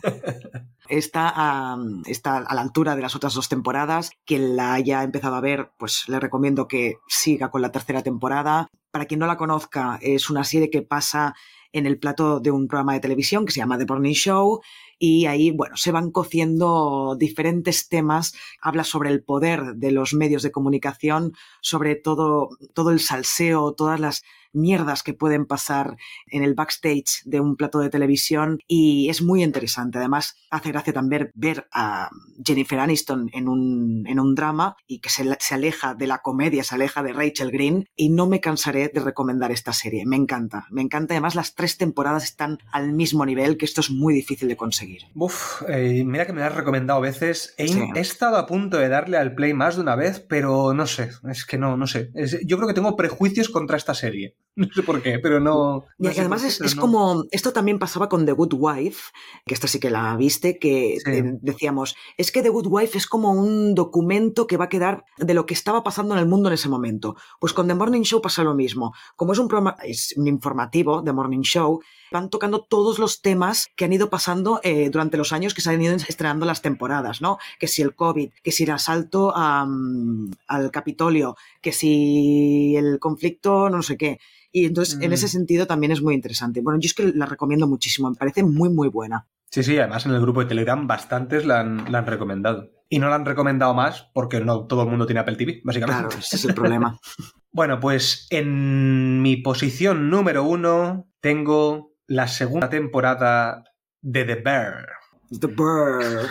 Está 0.90 1.32
a, 1.36 1.78
está 2.08 2.38
a 2.38 2.56
la 2.56 2.62
altura 2.62 2.96
de 2.96 3.04
las 3.04 3.16
otras 3.16 3.36
dos 3.36 3.48
temporadas. 3.48 4.10
Quien 4.26 4.56
la 4.56 4.74
haya 4.74 5.04
empezado 5.04 5.36
a 5.36 5.42
ver, 5.42 5.72
pues 5.78 6.10
le 6.10 6.20
recomiendo 6.20 6.68
que 6.68 6.96
siga 7.08 7.52
con 7.52 7.62
la 7.62 7.72
tercera 7.72 8.02
temporada. 8.02 8.68
Para 8.90 9.06
quien 9.06 9.20
no 9.20 9.28
la 9.28 9.38
conozca, 9.38 10.00
es 10.02 10.32
una 10.32 10.44
serie 10.44 10.72
que 10.72 10.82
pasa 10.82 11.36
en 11.72 11.86
el 11.86 12.00
plato 12.00 12.40
de 12.40 12.50
un 12.50 12.68
programa 12.68 12.94
de 12.94 13.00
televisión 13.00 13.46
que 13.46 13.52
se 13.52 13.60
llama 13.60 13.78
The 13.78 13.86
Morning 13.86 14.14
Show 14.14 14.62
y 15.00 15.26
ahí, 15.26 15.52
bueno, 15.52 15.78
se 15.78 15.94
van 15.94 16.12
cociendo 16.12 17.16
diferentes 17.18 17.88
temas. 17.88 18.36
Habla 18.62 18.84
sobre 18.84 19.10
el 19.10 19.24
poder 19.24 19.76
de 19.76 19.92
los 19.92 20.14
medios 20.14 20.44
de 20.44 20.52
comunicación, 20.52 21.34
sobre 21.62 21.96
todo, 21.96 22.50
todo 22.74 22.92
el 22.92 23.00
salseo, 23.00 23.74
todas 23.74 24.00
las 24.00 24.24
mierdas 24.54 25.04
que 25.04 25.14
pueden 25.14 25.46
pasar 25.46 25.96
en 26.28 26.44
el 26.44 26.54
backstage 26.56 27.22
de 27.26 27.40
un 27.40 27.56
plato 27.56 27.80
de 27.80 27.90
televisión 27.90 28.60
y 28.68 29.10
es 29.10 29.22
muy 29.22 29.44
interesante. 29.44 29.98
Además, 29.98 30.36
hace 30.50 30.72
gracia 30.72 30.94
también 30.94 31.32
ver 31.36 31.68
a 31.72 32.10
Jennifer 32.44 32.80
Aniston 32.80 33.30
en 33.34 33.48
un, 33.48 34.06
en 34.08 34.20
un 34.20 34.36
drama 34.36 34.76
y 34.88 35.00
que 35.00 35.10
se, 35.10 35.24
se 35.40 35.56
aleja 35.56 35.94
de 35.96 36.08
la 36.08 36.20
comedia, 36.20 36.64
se 36.64 36.76
aleja 36.76 37.04
de 37.04 37.14
Rachel 37.14 37.52
Green 37.52 37.88
y 37.96 38.10
no 38.10 38.28
me 38.28 38.40
cansaré 38.42 38.90
de 38.94 39.00
recomendar 39.02 39.52
esta 39.52 39.74
serie. 39.74 40.06
Me 40.06 40.16
encanta, 40.16 40.66
me 40.72 40.82
encanta. 40.82 41.14
Además, 41.14 41.36
las 41.36 41.56
tres 41.56 41.78
temporadas 41.78 42.24
están 42.24 42.60
al 42.72 42.94
mismo 42.94 43.26
nivel, 43.26 43.58
que 43.58 43.66
esto 43.66 43.82
es 43.82 43.90
muy 43.92 44.14
difícil 44.14 44.48
de 44.48 44.58
conseguir. 44.58 45.04
Uf, 45.16 45.62
eh, 45.68 46.04
mira 46.06 46.26
que 46.26 46.34
me 46.34 46.42
la 46.42 46.48
has 46.48 46.56
recomendado 46.56 47.02
veces. 47.02 47.54
He, 47.58 47.68
Sí. 47.68 47.82
he 47.96 48.00
estado 48.00 48.38
a 48.38 48.46
punto 48.46 48.78
de 48.78 48.90
darle 48.90 49.18
al 49.18 49.36
play 49.36 49.54
más 49.54 49.76
de 49.76 49.82
una 49.82 49.96
vez, 49.96 50.20
pero 50.20 50.74
no 50.74 50.88
sé. 50.88 51.12
Es 51.30 51.46
que 51.46 51.58
no, 51.58 51.78
no 51.78 51.88
sé. 51.88 52.10
Es- 52.16 52.40
yo 52.46 52.58
creo 52.58 52.68
que 52.68 52.74
tengo 52.74 52.96
prejuicios 52.96 53.50
contra 53.50 53.78
esta 53.78 53.94
serie. 53.94 54.36
No 54.60 54.68
sé 54.76 54.84
por 54.84 55.02
qué, 55.02 55.20
pero 55.20 55.40
no. 55.40 55.86
Y 55.98 56.04
no 56.04 56.10
además 56.10 56.42
qué, 56.42 56.48
es, 56.50 56.60
es 56.60 56.76
no. 56.76 56.82
como, 56.82 57.24
esto 57.32 57.54
también 57.54 57.80
pasaba 57.80 58.10
con 58.10 58.26
The 58.26 58.34
Good 58.34 58.54
Wife, 58.58 59.04
que 59.46 59.54
esta 59.54 59.68
sí 59.68 59.80
que 59.80 59.90
la 59.90 60.16
viste, 60.18 60.60
que 60.60 60.98
Sí. 61.04 61.12
decíamos, 61.42 61.96
es 62.18 62.32
que 62.32 62.42
The 62.42 62.50
Good 62.50 62.68
Wife 62.68 62.98
es 62.98 63.08
como 63.08 63.32
un 63.32 63.74
documento 63.74 64.48
que 64.48 64.58
va 64.58 64.66
a 64.66 64.70
quedar 64.70 65.06
de 65.18 65.34
lo 65.34 65.46
que 65.46 65.54
estaba 65.54 65.82
pasando 65.84 66.14
en 66.14 66.20
el 66.20 66.28
mundo 66.28 66.50
en 66.50 66.56
ese 66.56 66.68
momento. 66.68 67.16
Pues 67.40 67.54
con 67.54 67.68
The 67.68 67.76
Morning 67.76 68.02
Show 68.02 68.22
pasa 68.22 68.44
lo 68.44 68.54
mismo. 68.54 68.94
Como 69.16 69.32
es 69.32 69.40
un 69.40 69.48
programa, 69.48 69.78
es 69.84 70.14
un 70.18 70.28
informativo, 70.28 71.04
The 71.04 71.14
Morning 71.14 71.42
Show, 71.44 71.80
van 72.12 72.30
tocando 72.30 72.62
todos 72.66 73.00
los 73.00 73.22
temas 73.22 73.68
que 73.78 73.86
han 73.86 73.94
ido 73.94 74.10
pasando 74.10 74.60
eh, 74.64 74.90
durante 74.90 75.16
los 75.16 75.32
años 75.32 75.54
que 75.54 75.62
se 75.62 75.70
han 75.70 75.82
ido 75.82 75.96
estrenando 75.96 76.46
las 76.46 76.62
temporadas, 76.62 77.22
¿no? 77.22 77.38
Que 77.60 77.68
si 77.68 77.82
el 77.82 77.96
COVID, 77.96 78.32
que 78.44 78.52
si 78.52 78.64
el 78.64 78.72
asalto 78.72 79.32
a, 79.34 79.64
mm, 79.66 80.32
al 80.48 80.72
Capitolio, 80.72 81.36
que 81.62 81.72
si 81.72 82.76
el 82.76 83.00
conflicto 83.00 83.70
no 83.70 83.82
sé 83.84 83.96
qué. 83.96 84.20
Y 84.52 84.66
entonces, 84.66 85.00
en 85.02 85.10
Mm. 85.12 85.14
ese 85.14 85.28
sentido, 85.28 85.68
también 85.68 85.92
es 85.92 86.02
muy 86.02 86.16
interesante. 86.16 86.62
Bueno, 86.62 86.80
yo 86.80 86.88
es 86.88 86.94
que 86.94 87.12
la 87.14 87.26
recomiendo 87.26 87.68
muchísimo, 87.68 88.10
me 88.10 88.16
parece 88.16 88.44
muy, 88.44 88.70
muy 88.70 88.88
buena. 88.90 89.28
Sí, 89.52 89.64
sí, 89.64 89.78
además 89.78 90.06
en 90.06 90.14
el 90.14 90.22
grupo 90.22 90.42
de 90.42 90.46
Telegram 90.48 90.86
bastantes 90.88 91.46
la 91.46 91.60
han, 91.62 91.92
la 91.92 92.00
han 92.00 92.06
recomendado. 92.06 92.70
Y 92.88 93.00
no 93.00 93.10
la 93.10 93.16
han 93.16 93.26
recomendado 93.26 93.74
más 93.74 94.10
porque 94.14 94.40
no 94.40 94.66
todo 94.66 94.84
el 94.84 94.90
mundo 94.90 95.06
tiene 95.06 95.20
Apple 95.22 95.36
TV, 95.36 95.62
básicamente. 95.64 96.02
Claro, 96.08 96.20
ese 96.20 96.36
es 96.36 96.46
el 96.46 96.54
problema. 96.54 97.00
Bueno, 97.52 97.80
pues 97.80 98.28
en 98.30 99.24
mi 99.24 99.38
posición 99.38 100.12
número 100.12 100.44
uno 100.44 101.10
tengo 101.20 101.96
la 102.06 102.28
segunda 102.28 102.70
temporada 102.70 103.64
de 104.02 104.24
The 104.24 104.36
Bear. 104.36 104.88
The 105.30 105.48
Bird. 105.48 106.28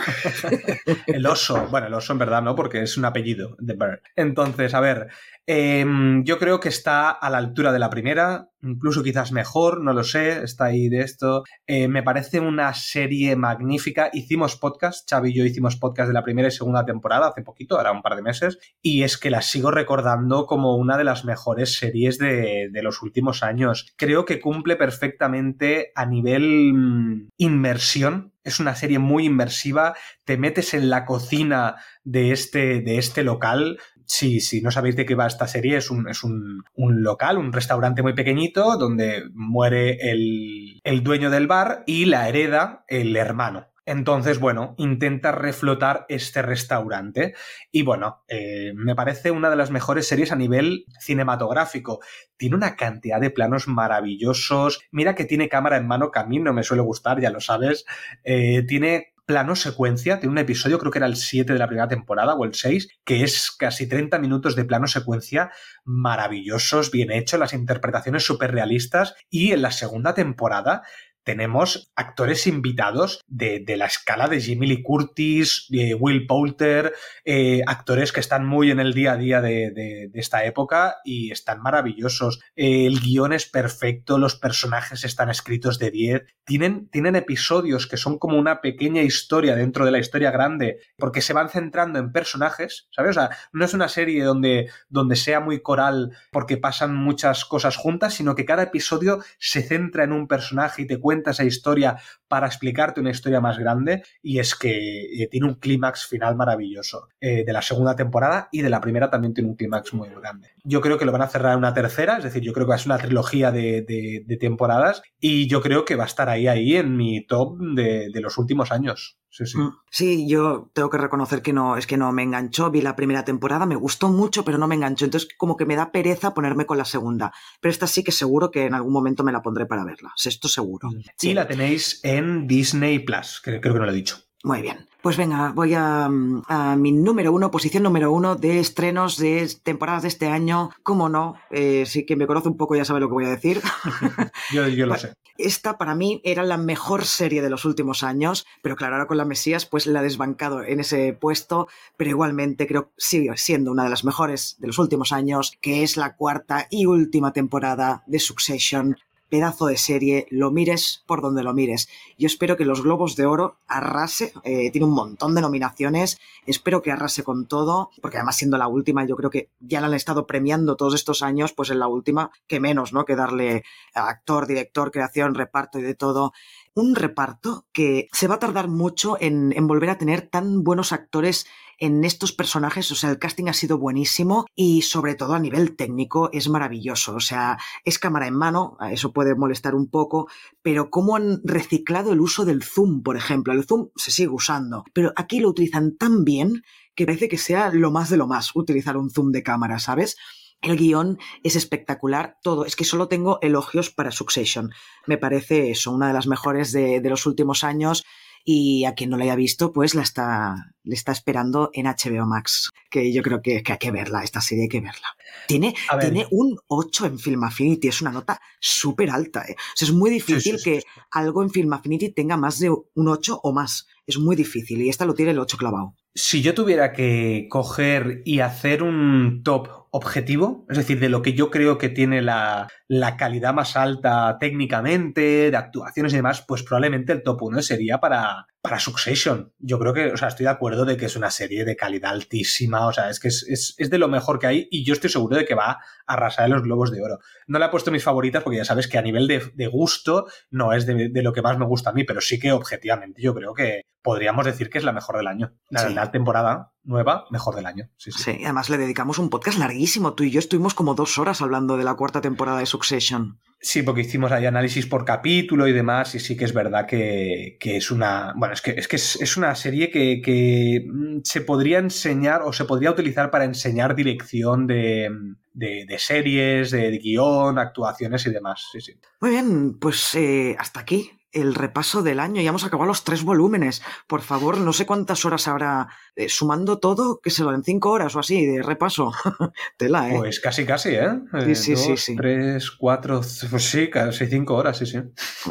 el 1.07 1.25
oso. 1.25 1.67
Bueno, 1.69 1.87
el 1.87 1.93
oso 1.93 2.13
en 2.13 2.19
verdad 2.19 2.41
no, 2.41 2.55
porque 2.55 2.81
es 2.81 2.97
un 2.97 3.05
apellido, 3.05 3.55
The 3.65 3.73
Bird. 3.73 4.01
Entonces, 4.15 4.73
a 4.73 4.81
ver, 4.81 5.07
em, 5.47 6.23
yo 6.25 6.37
creo 6.37 6.59
que 6.59 6.69
está 6.69 7.09
a 7.09 7.29
la 7.29 7.37
altura 7.37 7.71
de 7.71 7.79
la 7.79 7.89
primera, 7.89 8.49
incluso 8.61 9.01
quizás 9.01 9.31
mejor, 9.31 9.81
no 9.81 9.93
lo 9.93 10.03
sé, 10.03 10.43
está 10.43 10.65
ahí 10.65 10.89
de 10.89 10.99
esto. 11.01 11.43
Eh, 11.65 11.87
me 11.87 12.03
parece 12.03 12.41
una 12.41 12.73
serie 12.73 13.37
magnífica. 13.37 14.09
Hicimos 14.11 14.57
podcast, 14.57 15.09
Xavi 15.09 15.29
y 15.29 15.33
yo 15.33 15.45
hicimos 15.45 15.77
podcast 15.77 16.09
de 16.09 16.13
la 16.13 16.23
primera 16.23 16.49
y 16.49 16.51
segunda 16.51 16.85
temporada 16.85 17.29
hace 17.29 17.41
poquito, 17.41 17.77
ahora 17.77 17.93
un 17.93 18.01
par 18.01 18.17
de 18.17 18.21
meses, 18.21 18.59
y 18.81 19.03
es 19.03 19.17
que 19.17 19.29
la 19.29 19.41
sigo 19.41 19.71
recordando 19.71 20.45
como 20.45 20.75
una 20.75 20.97
de 20.97 21.05
las 21.05 21.23
mejores 21.23 21.77
series 21.77 22.17
de, 22.17 22.69
de 22.69 22.83
los 22.83 23.01
últimos 23.01 23.43
años. 23.43 23.93
Creo 23.95 24.25
que 24.25 24.41
cumple 24.41 24.75
perfectamente 24.75 25.91
a 25.95 26.05
nivel 26.05 26.73
mm, 26.73 27.29
inmersión 27.37 28.33
es 28.49 28.59
una 28.59 28.75
serie 28.75 28.99
muy 28.99 29.25
inmersiva, 29.25 29.95
te 30.25 30.37
metes 30.37 30.73
en 30.73 30.89
la 30.89 31.05
cocina 31.05 31.75
de 32.03 32.31
este, 32.31 32.81
de 32.81 32.97
este 32.97 33.23
local. 33.23 33.79
Si, 34.05 34.39
si 34.39 34.61
no 34.61 34.71
sabéis 34.71 34.95
de 34.95 35.05
qué 35.05 35.15
va 35.15 35.27
esta 35.27 35.47
serie, 35.47 35.77
es 35.77 35.91
un, 35.91 36.09
es 36.09 36.23
un, 36.23 36.63
un 36.73 37.03
local, 37.03 37.37
un 37.37 37.53
restaurante 37.53 38.01
muy 38.01 38.13
pequeñito 38.13 38.75
donde 38.77 39.23
muere 39.33 40.11
el, 40.11 40.79
el 40.83 41.03
dueño 41.03 41.29
del 41.29 41.47
bar 41.47 41.83
y 41.85 42.05
la 42.05 42.27
hereda 42.27 42.83
el 42.87 43.15
hermano. 43.15 43.67
Entonces, 43.89 44.39
bueno, 44.39 44.75
intenta 44.77 45.31
reflotar 45.31 46.05
este 46.09 46.43
restaurante. 46.43 47.33
Y 47.71 47.81
bueno, 47.81 48.23
eh, 48.27 48.71
me 48.75 48.93
parece 48.93 49.31
una 49.31 49.49
de 49.49 49.55
las 49.55 49.71
mejores 49.71 50.07
series 50.07 50.31
a 50.31 50.35
nivel 50.35 50.85
cinematográfico. 50.99 51.99
Tiene 52.37 52.55
una 52.55 52.75
cantidad 52.75 53.19
de 53.19 53.31
planos 53.31 53.67
maravillosos. 53.67 54.79
Mira 54.91 55.15
que 55.15 55.25
tiene 55.25 55.49
cámara 55.49 55.77
en 55.77 55.87
mano, 55.87 56.11
que 56.11 56.19
a 56.19 56.25
mí 56.25 56.37
no 56.37 56.53
me 56.53 56.61
suele 56.61 56.83
gustar, 56.83 57.19
ya 57.19 57.31
lo 57.31 57.39
sabes. 57.39 57.83
Eh, 58.23 58.63
tiene 58.67 59.13
plano 59.25 59.55
secuencia, 59.55 60.19
tiene 60.19 60.33
un 60.33 60.37
episodio, 60.39 60.79
creo 60.79 60.91
que 60.91 60.97
era 60.97 61.05
el 61.05 61.15
7 61.15 61.53
de 61.53 61.59
la 61.59 61.67
primera 61.67 61.87
temporada 61.87 62.33
o 62.33 62.45
el 62.45 62.55
6, 62.55 62.99
que 63.03 63.23
es 63.23 63.51
casi 63.51 63.87
30 63.87 64.17
minutos 64.17 64.55
de 64.55 64.65
plano 64.65 64.87
secuencia 64.87 65.51
maravillosos, 65.83 66.89
bien 66.89 67.11
hechos, 67.11 67.39
las 67.39 67.53
interpretaciones 67.53 68.23
súper 68.23 68.51
realistas 68.51 69.13
y 69.29 69.51
en 69.51 69.61
la 69.61 69.69
segunda 69.69 70.15
temporada 70.15 70.81
tenemos 71.23 71.91
actores 71.95 72.47
invitados 72.47 73.21
de, 73.27 73.59
de, 73.59 73.77
la 73.77 73.85
escala 73.85 74.27
de 74.27 74.41
Jimmy 74.41 74.67
Lee 74.67 74.83
Curtis, 74.83 75.65
de 75.69 75.93
Will 75.93 76.25
Poulter, 76.25 76.93
eh, 77.25 77.61
actores 77.67 78.11
que 78.11 78.19
están 78.19 78.45
muy 78.45 78.71
en 78.71 78.79
el 78.79 78.93
día 78.93 79.13
a 79.13 79.17
día 79.17 79.41
de, 79.41 79.71
de, 79.71 80.09
de 80.11 80.19
esta 80.19 80.45
época 80.45 80.97
y 81.03 81.31
están 81.31 81.61
maravillosos. 81.61 82.39
Eh, 82.55 82.85
el 82.87 82.99
guion 82.99 83.33
es 83.33 83.45
perfecto, 83.45 84.17
los 84.17 84.35
personajes 84.35 85.03
están 85.03 85.29
escritos 85.29 85.77
de 85.77 85.91
10, 85.91 86.23
tienen, 86.45 86.89
tienen 86.89 87.15
episodios 87.15 87.85
que 87.85 87.97
son 87.97 88.17
como 88.17 88.37
una 88.37 88.61
pequeña 88.61 89.01
historia 89.01 89.55
dentro 89.55 89.85
de 89.85 89.91
la 89.91 89.99
historia 89.99 90.31
grande, 90.31 90.79
porque 90.97 91.21
se 91.21 91.33
van 91.33 91.49
centrando 91.49 91.99
en 91.99 92.11
personajes, 92.11 92.87
¿sabes? 92.91 93.11
O 93.11 93.19
sea, 93.19 93.29
no 93.53 93.65
es 93.65 93.73
una 93.73 93.87
serie 93.87 94.23
donde, 94.23 94.69
donde 94.89 95.15
sea 95.15 95.39
muy 95.39 95.61
coral 95.61 96.11
porque 96.31 96.57
pasan 96.57 96.95
muchas 96.95 97.45
cosas 97.45 97.77
juntas, 97.77 98.15
sino 98.15 98.35
que 98.35 98.45
cada 98.45 98.63
episodio 98.63 99.19
se 99.37 99.61
centra 99.61 100.03
en 100.03 100.11
un 100.11 100.27
personaje 100.27 100.83
y 100.83 100.87
te 100.87 100.99
cuenta 100.99 101.08
esa 101.11 101.43
historia 101.43 101.97
para 102.27 102.47
explicarte 102.47 103.01
una 103.01 103.11
historia 103.11 103.41
más 103.41 103.57
grande 103.57 104.03
y 104.21 104.39
es 104.39 104.55
que 104.55 105.23
eh, 105.23 105.27
tiene 105.27 105.47
un 105.47 105.55
clímax 105.55 106.05
final 106.07 106.35
maravilloso 106.35 107.07
eh, 107.19 107.43
de 107.43 107.53
la 107.53 107.61
segunda 107.61 107.95
temporada 107.95 108.49
y 108.51 108.61
de 108.61 108.69
la 108.69 108.81
primera 108.81 109.09
también 109.09 109.33
tiene 109.33 109.49
un 109.49 109.55
clímax 109.55 109.93
muy 109.93 110.09
grande. 110.09 110.49
Yo 110.63 110.81
creo 110.81 110.97
que 110.97 111.05
lo 111.05 111.11
van 111.11 111.21
a 111.21 111.27
cerrar 111.27 111.53
en 111.53 111.59
una 111.59 111.73
tercera, 111.73 112.17
es 112.17 112.23
decir, 112.23 112.43
yo 112.43 112.53
creo 112.53 112.67
que 112.67 112.75
es 112.75 112.85
una 112.85 112.97
trilogía 112.97 113.51
de, 113.51 114.37
temporadas 114.39 115.01
y 115.19 115.47
yo 115.47 115.61
creo 115.61 115.85
que 115.85 115.95
va 115.95 116.03
a 116.03 116.07
estar 116.07 116.29
ahí, 116.29 116.47
ahí 116.47 116.75
en 116.75 116.95
mi 116.95 117.25
top 117.25 117.57
de 117.59 118.21
los 118.21 118.37
últimos 118.37 118.71
años. 118.71 119.18
Sí, 119.31 119.45
sí. 119.45 119.57
sí, 119.91 120.27
yo 120.27 120.69
tengo 120.73 120.89
que 120.89 120.97
reconocer 120.97 121.41
que 121.41 121.53
no, 121.53 121.77
es 121.77 121.85
que 121.87 121.97
no 121.97 122.11
me 122.11 122.23
enganchó. 122.23 122.71
Vi 122.71 122.81
la 122.81 122.95
primera 122.95 123.23
temporada, 123.23 123.65
me 123.65 123.75
gustó 123.75 124.09
mucho, 124.09 124.43
pero 124.43 124.57
no 124.57 124.67
me 124.67 124.75
enganchó. 124.75 125.05
Entonces, 125.05 125.29
como 125.37 125.55
que 125.55 125.65
me 125.65 125.75
da 125.75 125.91
pereza 125.91 126.33
ponerme 126.33 126.65
con 126.65 126.77
la 126.77 126.85
segunda. 126.85 127.31
Pero 127.61 127.71
esta 127.71 127.87
sí 127.87 128.03
que 128.03 128.11
seguro 128.11 128.51
que 128.51 128.65
en 128.65 128.73
algún 128.73 128.93
momento 128.93 129.23
me 129.23 129.31
la 129.31 129.41
pondré 129.41 129.65
para 129.65 129.85
verla. 129.85 130.13
Esto 130.23 130.47
seguro. 130.47 130.89
Sí, 131.17 131.33
la 131.33 131.47
tenéis 131.47 131.99
en 132.03 132.47
Disney 132.47 132.99
Plus, 132.99 133.41
que 133.43 133.61
creo 133.61 133.73
que 133.73 133.79
no 133.79 133.85
lo 133.85 133.91
he 133.91 133.95
dicho. 133.95 134.28
Muy 134.43 134.61
bien. 134.61 134.87
Pues 135.01 135.17
venga, 135.17 135.51
voy 135.53 135.73
a, 135.73 136.05
a, 136.05 136.75
mi 136.77 136.91
número 136.91 137.31
uno, 137.31 137.51
posición 137.51 137.83
número 137.83 138.11
uno 138.11 138.35
de 138.35 138.59
estrenos 138.59 139.17
de 139.17 139.49
temporadas 139.63 140.03
de 140.03 140.07
este 140.09 140.27
año. 140.27 140.71
¿Cómo 140.83 141.07
no? 141.09 141.35
Eh, 141.51 141.85
sí 141.85 142.05
que 142.05 142.15
me 142.15 142.27
conoce 142.27 142.49
un 142.49 142.57
poco, 142.57 142.75
ya 142.75 142.83
sabe 142.83 142.99
lo 142.99 143.07
que 143.07 143.13
voy 143.13 143.25
a 143.25 143.29
decir. 143.29 143.61
yo, 144.53 144.67
yo 144.67 144.85
lo 144.85 144.97
sé. 144.97 145.13
Esta 145.37 145.77
para 145.77 145.95
mí 145.95 146.21
era 146.25 146.43
la 146.43 146.57
mejor 146.57 147.05
serie 147.05 147.41
de 147.41 147.49
los 147.49 147.63
últimos 147.63 148.03
años, 148.03 148.45
pero 148.61 148.75
claro, 148.75 148.95
ahora 148.95 149.07
con 149.07 149.15
la 149.15 149.23
Mesías 149.23 149.65
pues 149.65 149.87
la 149.87 150.01
he 150.01 150.03
desbancado 150.03 150.63
en 150.63 150.81
ese 150.81 151.13
puesto, 151.13 151.69
pero 151.95 152.09
igualmente 152.09 152.67
creo 152.67 152.89
que 152.89 152.91
sigue 152.97 153.31
siendo 153.37 153.71
una 153.71 153.85
de 153.85 153.89
las 153.89 154.03
mejores 154.03 154.57
de 154.59 154.67
los 154.67 154.79
últimos 154.79 155.13
años, 155.13 155.57
que 155.61 155.83
es 155.83 155.95
la 155.95 156.17
cuarta 156.17 156.67
y 156.69 156.87
última 156.87 157.31
temporada 157.31 158.03
de 158.05 158.19
Succession, 158.19 158.97
pedazo 159.29 159.67
de 159.67 159.77
serie, 159.77 160.27
lo 160.29 160.51
mires 160.51 161.03
por 161.05 161.21
donde 161.21 161.43
lo 161.43 161.53
mires. 161.53 161.87
Yo 162.17 162.27
espero 162.27 162.57
que 162.57 162.65
los 162.65 162.81
Globos 162.81 163.15
de 163.15 163.25
Oro 163.25 163.57
arrase, 163.67 164.33
eh, 164.43 164.71
tiene 164.71 164.87
un 164.87 164.93
montón 164.93 165.35
de 165.35 165.41
nominaciones, 165.41 166.19
espero 166.45 166.81
que 166.81 166.91
arrase 166.91 167.23
con 167.23 167.47
todo, 167.47 167.91
porque 168.01 168.17
además 168.17 168.37
siendo 168.37 168.57
la 168.57 168.67
última, 168.67 169.05
yo 169.05 169.15
creo 169.15 169.29
que 169.29 169.49
ya 169.59 169.81
la 169.81 169.87
han 169.87 169.93
estado 169.93 170.27
premiando 170.27 170.75
todos 170.75 170.95
estos 170.95 171.21
años, 171.21 171.53
pues 171.53 171.69
en 171.69 171.79
la 171.79 171.87
última, 171.87 172.31
que 172.47 172.59
menos, 172.59 172.91
¿no? 172.91 173.05
Que 173.05 173.15
darle 173.15 173.63
actor, 173.93 174.47
director, 174.47 174.91
creación, 174.91 175.35
reparto 175.35 175.79
y 175.79 175.83
de 175.83 175.95
todo. 175.95 176.33
Un 176.73 176.95
reparto 176.95 177.65
que 177.71 178.07
se 178.11 178.27
va 178.27 178.35
a 178.35 178.39
tardar 178.39 178.67
mucho 178.67 179.17
en, 179.19 179.53
en 179.55 179.67
volver 179.67 179.89
a 179.89 179.97
tener 179.97 180.21
tan 180.21 180.63
buenos 180.63 180.91
actores 180.91 181.45
en 181.79 182.03
estos 182.03 182.33
personajes, 182.33 182.91
o 182.91 182.95
sea, 182.95 183.09
el 183.09 183.19
casting 183.19 183.47
ha 183.47 183.53
sido 183.53 183.77
buenísimo 183.77 184.45
y 184.55 184.81
sobre 184.81 185.15
todo 185.15 185.33
a 185.33 185.39
nivel 185.39 185.75
técnico 185.75 186.29
es 186.33 186.49
maravilloso, 186.49 187.15
o 187.15 187.19
sea, 187.19 187.57
es 187.85 187.99
cámara 187.99 188.27
en 188.27 188.35
mano, 188.35 188.77
eso 188.91 189.13
puede 189.13 189.35
molestar 189.35 189.75
un 189.75 189.89
poco, 189.89 190.27
pero 190.61 190.89
cómo 190.89 191.15
han 191.15 191.39
reciclado 191.43 192.11
el 192.11 192.19
uso 192.19 192.45
del 192.45 192.63
zoom, 192.63 193.01
por 193.01 193.15
ejemplo, 193.15 193.53
el 193.53 193.65
zoom 193.65 193.89
se 193.95 194.11
sigue 194.11 194.29
usando, 194.29 194.83
pero 194.93 195.13
aquí 195.15 195.39
lo 195.39 195.49
utilizan 195.49 195.95
tan 195.97 196.25
bien 196.25 196.63
que 196.95 197.05
parece 197.05 197.29
que 197.29 197.37
sea 197.37 197.69
lo 197.71 197.91
más 197.91 198.09
de 198.09 198.17
lo 198.17 198.27
más 198.27 198.51
utilizar 198.55 198.97
un 198.97 199.09
zoom 199.09 199.31
de 199.31 199.41
cámara, 199.41 199.79
¿sabes? 199.79 200.17
El 200.61 200.75
guion 200.75 201.17
es 201.43 201.55
espectacular, 201.55 202.35
todo. 202.43 202.65
Es 202.65 202.75
que 202.75 202.83
solo 202.83 203.07
tengo 203.07 203.39
elogios 203.41 203.89
para 203.89 204.11
Succession. 204.11 204.71
Me 205.07 205.17
parece 205.17 205.71
eso, 205.71 205.91
una 205.91 206.07
de 206.09 206.13
las 206.13 206.27
mejores 206.27 206.73
de, 206.73 206.99
de 206.99 207.09
los 207.09 207.25
últimos 207.25 207.63
años 207.63 208.03
y 208.43 208.85
a 208.85 208.93
quien 208.93 209.09
no 209.09 209.17
la 209.17 209.25
haya 209.25 209.35
visto, 209.35 209.71
pues 209.71 209.95
la 209.95 210.01
está, 210.01 210.73
le 210.83 210.95
está 210.95 211.11
esperando 211.11 211.69
en 211.73 211.85
HBO 211.85 212.25
Max, 212.25 212.71
que 212.89 213.13
yo 213.13 213.21
creo 213.21 213.41
que, 213.41 213.61
que 213.63 213.73
hay 213.73 213.77
que 213.77 213.91
verla, 213.91 214.23
esta 214.23 214.41
serie 214.41 214.63
hay 214.63 214.69
que 214.69 214.81
verla. 214.81 215.07
Tiene, 215.47 215.75
tiene 215.99 216.27
un 216.31 216.57
8 216.67 217.05
en 217.05 217.19
Film 217.19 217.43
Affinity, 217.43 217.87
es 217.87 218.01
una 218.01 218.11
nota 218.11 218.41
súper 218.59 219.09
alta. 219.09 219.43
¿eh? 219.47 219.55
O 219.57 219.77
sea, 219.77 219.87
es 219.87 219.93
muy 219.93 220.09
difícil 220.09 220.57
sí, 220.57 220.57
sí, 220.57 220.63
que 220.63 220.81
sí, 220.81 220.87
algo 221.11 221.43
en 221.43 221.51
Film 221.51 221.73
Affinity 221.73 222.09
tenga 222.09 222.37
más 222.37 222.59
de 222.59 222.69
un 222.69 223.07
8 223.07 223.39
o 223.43 223.53
más. 223.53 223.87
Es 224.05 224.17
muy 224.17 224.35
difícil 224.35 224.81
y 224.81 224.89
esta 224.89 225.05
lo 225.05 225.13
tiene 225.13 225.31
el 225.31 225.39
8 225.39 225.57
clavado. 225.57 225.95
Si 226.15 226.41
yo 226.41 226.53
tuviera 226.53 226.91
que 226.91 227.47
coger 227.49 228.23
y 228.25 228.39
hacer 228.39 228.83
un 228.83 229.41
top 229.43 229.78
objetivo, 229.91 230.65
es 230.69 230.77
decir, 230.77 230.99
de 230.99 231.09
lo 231.09 231.21
que 231.21 231.33
yo 231.33 231.49
creo 231.49 231.77
que 231.77 231.89
tiene 231.89 232.21
la, 232.21 232.67
la, 232.87 233.17
calidad 233.17 233.53
más 233.53 233.75
alta 233.75 234.37
técnicamente, 234.39 235.49
de 235.49 235.57
actuaciones 235.57 236.13
y 236.13 236.17
demás, 236.17 236.43
pues 236.47 236.63
probablemente 236.63 237.13
el 237.13 237.23
top 237.23 237.43
1 237.43 237.61
sería 237.61 237.99
para, 237.99 238.45
para 238.61 238.79
Succession. 238.79 239.53
Yo 239.57 239.79
creo 239.79 239.93
que, 239.93 240.11
o 240.11 240.17
sea, 240.17 240.27
estoy 240.27 240.43
de 240.43 240.51
acuerdo 240.51 240.85
de 240.85 240.97
que 240.97 241.05
es 241.05 241.15
una 241.15 241.31
serie 241.31 241.63
de 241.63 241.75
calidad 241.75 242.11
altísima, 242.11 242.87
o 242.87 242.93
sea, 242.93 243.09
es 243.09 243.19
que 243.19 243.29
es, 243.29 243.43
es, 243.47 243.75
es 243.77 243.89
de 243.89 243.97
lo 243.97 244.07
mejor 244.07 244.39
que 244.39 244.47
hay 244.47 244.67
y 244.69 244.83
yo 244.83 244.93
estoy 244.93 245.09
seguro 245.09 245.37
de 245.37 245.45
que 245.45 245.55
va 245.55 245.71
a 245.71 245.79
arrasar 246.05 246.45
en 246.45 246.51
los 246.51 246.63
globos 246.63 246.91
de 246.91 247.01
oro. 247.01 247.19
No 247.47 247.57
le 247.57 247.65
he 247.65 247.69
puesto 247.69 247.91
mis 247.91 248.03
favoritas 248.03 248.43
porque 248.43 248.57
ya 248.57 248.65
sabes 248.65 248.87
que 248.87 248.97
a 248.97 249.01
nivel 249.01 249.27
de, 249.27 249.51
de 249.53 249.67
gusto 249.67 250.25
no 250.49 250.73
es 250.73 250.85
de, 250.85 251.09
de, 251.09 251.23
lo 251.23 251.31
que 251.31 251.41
más 251.41 251.57
me 251.57 251.65
gusta 251.65 251.91
a 251.91 251.93
mí, 251.93 252.03
pero 252.03 252.19
sí 252.19 252.39
que 252.39 252.51
objetivamente 252.51 253.21
yo 253.21 253.33
creo 253.33 253.53
que 253.53 253.83
podríamos 254.01 254.45
decir 254.45 254.69
que 254.69 254.77
es 254.77 254.83
la 254.83 254.91
mejor 254.91 255.17
del 255.17 255.27
año. 255.27 255.53
La, 255.69 255.87
sí. 255.87 255.93
la 255.93 256.11
temporada 256.11 256.73
nueva, 256.83 257.25
mejor 257.31 257.55
del 257.55 257.65
año. 257.65 257.89
Sí, 257.97 258.11
sí. 258.11 258.23
sí, 258.23 258.43
además 258.43 258.69
le 258.69 258.77
dedicamos 258.77 259.19
un 259.19 259.29
podcast 259.29 259.57
larguísimo. 259.57 260.13
Tú 260.13 260.23
y 260.23 260.31
yo 260.31 260.39
estuvimos 260.39 260.73
como 260.73 260.95
dos 260.95 261.17
horas 261.17 261.41
hablando 261.41 261.77
de 261.77 261.83
la 261.85 261.95
cuarta 261.95 262.19
temporada 262.19 262.59
de 262.59 262.65
Succession. 262.65 263.39
Sí, 263.61 263.83
porque 263.83 264.01
hicimos 264.01 264.31
ahí 264.31 264.45
análisis 264.45 264.85
por 264.85 265.03
capítulo 265.03 265.67
y 265.67 265.73
demás, 265.73 266.15
y 266.15 266.19
sí 266.19 266.37
que 266.37 266.45
es 266.45 266.53
verdad 266.53 266.87
que, 266.87 267.57
que 267.59 267.75
es 267.75 267.91
una. 267.91 268.33
Bueno, 268.37 268.53
es 268.53 268.61
que 268.61 268.71
es, 268.71 268.87
que 268.87 268.95
es, 268.95 269.17
es 269.21 269.35
una 269.35 269.53
serie 269.53 269.91
que, 269.91 270.21
que, 270.21 270.85
se 271.25 271.41
podría 271.41 271.79
enseñar 271.79 272.41
o 272.43 272.53
se 272.53 272.63
podría 272.63 272.91
utilizar 272.91 273.29
para 273.31 273.43
enseñar 273.43 273.95
dirección 273.95 274.65
de, 274.65 275.09
de, 275.51 275.85
de 275.85 275.99
series, 275.99 276.71
de, 276.71 276.89
de, 276.89 276.99
guion, 276.99 277.59
actuaciones 277.59 278.25
y 278.27 278.31
demás. 278.31 278.65
Sí, 278.71 278.79
sí. 278.79 278.93
Muy 279.19 279.31
bien, 279.31 279.77
pues 279.77 280.15
eh, 280.15 280.55
hasta 280.57 280.79
aquí 280.79 281.11
el 281.31 281.55
repaso 281.55 282.01
del 282.01 282.19
año. 282.19 282.41
Ya 282.41 282.49
hemos 282.49 282.63
acabado 282.63 282.87
los 282.87 283.03
tres 283.03 283.23
volúmenes. 283.23 283.81
Por 284.07 284.21
favor, 284.21 284.57
no 284.57 284.73
sé 284.73 284.85
cuántas 284.85 285.25
horas 285.25 285.47
habrá 285.47 285.89
eh, 286.19 286.27
sumando 286.27 286.79
todo, 286.79 287.21
que 287.21 287.29
se 287.29 287.43
lo 287.43 287.53
en 287.53 287.63
cinco 287.63 287.91
horas 287.91 288.13
o 288.15 288.19
así, 288.19 288.45
de 288.45 288.61
repaso. 288.61 289.13
Tela, 289.77 290.09
¿eh? 290.09 290.17
Pues 290.17 290.41
casi, 290.41 290.65
casi, 290.65 290.89
¿eh? 290.89 291.19
Sí, 291.45 291.55
sí, 291.55 291.75
sí, 291.77 291.89
Dos, 291.91 292.01
sí. 292.01 292.15
Tres, 292.17 292.71
cuatro, 292.71 293.21
pues 293.49 293.63
sí, 293.63 293.89
casi 293.89 294.27
cinco 294.27 294.55
horas, 294.55 294.77
sí, 294.77 294.85
sí. 294.85 294.99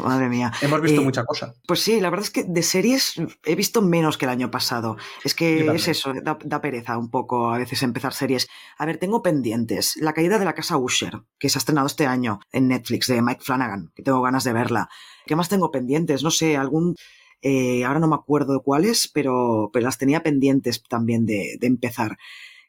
Madre 0.03 0.29
mía. 0.29 0.51
Hemos 0.61 0.79
visto 0.81 1.01
Eh, 1.01 1.03
mucha 1.03 1.23
cosa. 1.23 1.55
Pues 1.67 1.79
sí, 1.79 1.99
la 1.99 2.11
verdad 2.11 2.25
es 2.25 2.31
que 2.31 2.43
de 2.43 2.61
series 2.61 3.15
he 3.45 3.55
visto 3.55 3.81
menos 3.81 4.17
que 4.19 4.25
el 4.25 4.31
año 4.31 4.51
pasado. 4.51 4.97
Es 5.23 5.33
que 5.33 5.65
es 5.73 5.87
eso, 5.87 6.13
da, 6.23 6.37
da 6.43 6.61
pereza 6.61 6.97
un 6.97 7.09
poco 7.09 7.49
a 7.51 7.57
veces 7.57 7.81
empezar 7.81 8.13
series. 8.13 8.47
A 8.77 8.85
ver, 8.85 8.97
tengo 8.97 9.23
pendientes. 9.23 9.95
La 9.97 10.13
caída 10.13 10.37
de 10.37 10.45
la 10.45 10.53
casa 10.53 10.77
Usher, 10.77 11.21
que 11.39 11.49
se 11.49 11.57
ha 11.57 11.61
estrenado 11.61 11.87
este 11.87 12.05
año 12.05 12.39
en 12.51 12.67
Netflix, 12.67 13.07
de 13.07 13.21
Mike 13.23 13.41
Flanagan, 13.43 13.91
que 13.95 14.03
tengo 14.03 14.21
ganas 14.21 14.43
de 14.43 14.53
verla. 14.53 14.87
¿Qué 15.25 15.35
más 15.35 15.49
tengo 15.49 15.71
pendientes? 15.71 16.23
No 16.23 16.31
sé, 16.31 16.57
algún... 16.57 16.95
eh, 17.41 17.83
ahora 17.85 17.99
no 17.99 18.07
me 18.07 18.15
acuerdo 18.15 18.61
cuáles, 18.61 19.07
pero, 19.07 19.69
pero 19.73 19.85
las 19.85 19.97
tenía 19.97 20.23
pendientes 20.23 20.83
también 20.83 21.25
de, 21.25 21.57
de 21.59 21.67
empezar. 21.67 22.17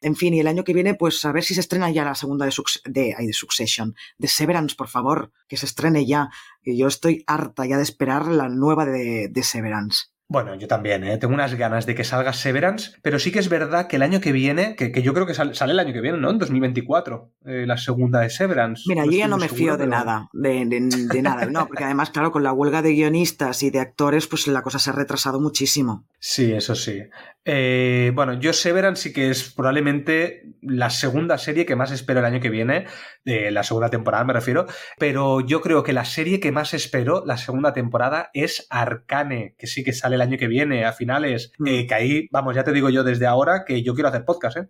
En 0.03 0.17
fin, 0.17 0.33
y 0.33 0.41
el 0.41 0.47
año 0.47 0.65
que 0.65 0.73
viene, 0.73 0.95
pues 0.95 1.23
a 1.27 1.33
ver 1.33 1.45
si 1.45 1.55
se 1.55 1.61
estrena 1.61 1.91
ya 1.91 2.05
la 2.05 2.15
segunda 2.15 2.47
de, 2.47 2.53
de, 2.87 3.15
de 3.19 3.33
Succession. 3.35 3.95
De 4.17 4.29
Severance, 4.29 4.75
por 4.75 4.89
favor, 4.89 5.31
que 5.47 5.59
se 5.59 5.67
estrene 5.67 6.07
ya. 6.07 6.31
Yo 6.65 6.87
estoy 6.87 7.23
harta 7.27 7.67
ya 7.67 7.77
de 7.77 7.83
esperar 7.83 8.27
la 8.27 8.49
nueva 8.49 8.87
de, 8.87 9.29
de 9.29 9.43
Severance. 9.43 10.07
Bueno, 10.33 10.55
yo 10.55 10.69
también, 10.69 11.03
¿eh? 11.03 11.19
tengo 11.19 11.35
unas 11.35 11.57
ganas 11.57 11.87
de 11.87 11.97
que 11.97 12.05
salga 12.05 12.33
Severance, 12.33 12.93
pero 13.03 13.19
sí 13.19 13.33
que 13.33 13.41
es 13.41 13.49
verdad 13.49 13.89
que 13.89 13.97
el 13.97 14.03
año 14.03 14.21
que 14.21 14.31
viene, 14.31 14.77
que, 14.77 14.93
que 14.93 15.03
yo 15.03 15.13
creo 15.13 15.27
que 15.27 15.35
sal- 15.35 15.57
sale 15.57 15.73
el 15.73 15.81
año 15.81 15.93
que 15.93 16.01
viene, 16.01 16.19
¿no? 16.19 16.31
En 16.31 16.39
2024, 16.39 17.33
eh, 17.47 17.65
la 17.67 17.77
segunda 17.77 18.21
de 18.21 18.31
Severance. 18.31 18.85
Mira, 18.87 19.05
yo 19.07 19.11
ya 19.11 19.27
no 19.27 19.39
me 19.39 19.49
fío 19.49 19.77
de 19.77 19.89
nada, 19.89 20.29
de, 20.33 20.65
de- 20.67 21.07
de 21.09 21.23
nada, 21.23 21.47
no, 21.47 21.67
porque 21.67 21.83
además, 21.83 22.11
claro, 22.11 22.31
con 22.31 22.45
la 22.45 22.53
huelga 22.53 22.81
de 22.81 22.93
guionistas 22.93 23.65
y 23.65 23.71
de 23.71 23.81
actores, 23.81 24.29
pues 24.29 24.47
la 24.47 24.63
cosa 24.63 24.79
se 24.79 24.91
ha 24.91 24.93
retrasado 24.93 25.41
muchísimo. 25.41 26.05
Sí, 26.21 26.53
eso 26.53 26.77
sí. 26.77 27.03
Eh, 27.47 28.13
bueno, 28.15 28.35
yo 28.35 28.53
Severance 28.53 29.03
sí 29.03 29.13
que 29.15 29.31
es 29.31 29.53
probablemente 29.55 30.43
la 30.61 30.91
segunda 30.91 31.39
serie 31.39 31.65
que 31.65 31.75
más 31.75 31.91
espero 31.91 32.21
el 32.21 32.27
año 32.27 32.41
que 32.41 32.51
viene, 32.51 32.87
de 33.25 33.51
la 33.51 33.63
segunda 33.63 33.89
temporada 33.89 34.25
me 34.25 34.35
refiero, 34.35 34.67
pero 34.99 35.41
yo 35.41 35.63
creo 35.63 35.83
que 35.83 35.95
la 35.95 36.05
serie 36.05 36.39
que 36.39 36.53
más 36.53 36.75
espero 36.75 37.25
la 37.25 37.39
segunda 37.39 37.73
temporada 37.73 38.31
es 38.35 38.67
Arcane, 38.69 39.55
que 39.59 39.67
sí 39.67 39.83
que 39.83 39.93
sale 39.95 40.17
el 40.17 40.21
año 40.21 40.37
que 40.37 40.49
viene, 40.49 40.85
a 40.85 40.93
finales, 40.93 41.53
Mm. 41.59 41.67
eh, 41.67 41.87
que 41.87 41.95
ahí, 41.95 42.29
vamos, 42.31 42.55
ya 42.55 42.65
te 42.65 42.73
digo 42.73 42.91
yo 42.91 43.05
desde 43.05 43.27
ahora 43.27 43.65
que 43.67 43.83
yo 43.83 43.95
quiero 43.95 44.09
hacer 44.09 44.25
podcast, 44.25 44.59
¿eh? 44.59 44.69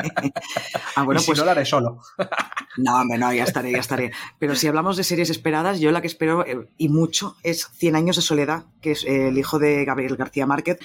Ah, 0.96 1.04
bueno, 1.04 1.20
y 1.20 1.24
si 1.24 1.28
pues 1.28 1.40
no, 1.40 1.46
lo 1.46 1.52
haré 1.52 1.66
solo. 1.66 2.00
no, 2.78 3.02
hombre, 3.02 3.18
no, 3.18 3.34
ya 3.34 3.44
estaré, 3.44 3.72
ya 3.72 3.80
estaré. 3.80 4.12
Pero 4.40 4.56
si 4.56 4.68
hablamos 4.68 4.96
de 4.96 5.04
series 5.04 5.30
esperadas, 5.30 5.80
yo 5.80 5.92
la 5.92 6.00
que 6.02 6.08
espero, 6.08 6.46
eh, 6.46 6.70
y 6.78 6.88
mucho, 6.90 7.36
es 7.44 7.70
Cien 7.76 7.96
años 7.98 8.16
de 8.16 8.22
soledad, 8.22 8.66
que 8.82 8.92
es 8.92 9.04
el 9.04 9.38
hijo 9.38 9.60
de 9.60 9.84
Gabriel 9.84 10.16
García 10.16 10.46
Márquez, 10.46 10.78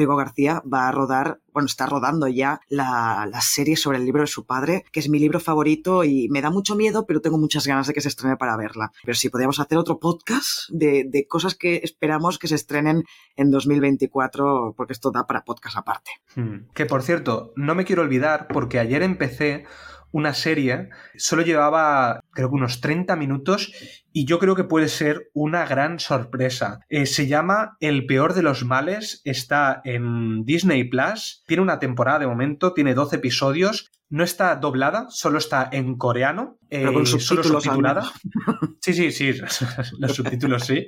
Rodrigo 0.00 0.16
García, 0.16 0.62
va 0.72 0.88
a 0.88 0.92
rodar, 0.92 1.40
bueno, 1.52 1.66
está 1.66 1.84
rodando 1.84 2.26
ya 2.26 2.62
la, 2.70 3.28
la 3.30 3.40
serie 3.42 3.76
sobre 3.76 3.98
el 3.98 4.06
libro 4.06 4.22
de 4.22 4.28
su 4.28 4.46
padre, 4.46 4.86
que 4.92 5.00
es 5.00 5.10
mi 5.10 5.18
libro 5.18 5.40
favorito 5.40 6.04
y 6.04 6.26
me 6.30 6.40
da 6.40 6.48
mucho 6.48 6.74
miedo, 6.74 7.04
pero 7.06 7.20
tengo 7.20 7.36
muchas 7.36 7.66
ganas 7.66 7.86
de 7.86 7.92
que 7.92 8.00
se 8.00 8.08
estrene 8.08 8.38
para 8.38 8.56
verla. 8.56 8.92
Pero 9.04 9.14
si 9.14 9.28
podríamos 9.28 9.60
hacer 9.60 9.76
otro 9.76 9.98
podcast 10.00 10.70
de, 10.70 11.04
de 11.06 11.26
cosas 11.26 11.54
que 11.54 11.82
esperamos 11.84 12.38
que 12.38 12.48
se 12.48 12.54
estrenen 12.54 13.04
en 13.36 13.50
2024, 13.50 14.72
porque 14.74 14.94
esto 14.94 15.10
da 15.10 15.26
para 15.26 15.44
podcast 15.44 15.76
aparte. 15.76 16.12
Hmm. 16.34 16.70
Que 16.72 16.86
por 16.86 17.02
cierto, 17.02 17.52
no 17.56 17.74
me 17.74 17.84
quiero 17.84 18.00
olvidar 18.00 18.48
porque 18.48 18.78
ayer 18.78 19.02
empecé 19.02 19.66
una 20.12 20.34
serie, 20.34 20.88
solo 21.16 21.42
llevaba 21.42 22.20
creo 22.32 22.48
que 22.48 22.54
unos 22.54 22.80
30 22.80 23.16
minutos 23.16 23.72
y 24.12 24.24
yo 24.24 24.38
creo 24.38 24.56
que 24.56 24.64
puede 24.64 24.88
ser 24.88 25.30
una 25.34 25.66
gran 25.66 26.00
sorpresa. 26.00 26.80
Eh, 26.88 27.06
se 27.06 27.26
llama 27.26 27.76
El 27.80 28.06
peor 28.06 28.34
de 28.34 28.42
los 28.42 28.64
males, 28.64 29.20
está 29.24 29.80
en 29.84 30.44
Disney 30.44 30.84
Plus, 30.84 31.44
tiene 31.46 31.62
una 31.62 31.78
temporada 31.78 32.20
de 32.20 32.26
momento, 32.26 32.72
tiene 32.72 32.94
12 32.94 33.16
episodios, 33.16 33.90
no 34.10 34.24
está 34.24 34.56
doblada, 34.56 35.06
solo 35.08 35.38
está 35.38 35.68
en 35.70 35.96
coreano, 35.96 36.58
Pero 36.68 36.92
con 36.92 37.02
eh, 37.04 37.06
solo 37.06 37.42
subtitulada. 37.44 38.10
Sí, 38.82 38.94
sí, 38.94 39.12
sí, 39.12 39.34
los 39.98 40.16
subtítulos 40.16 40.64
sí. 40.64 40.86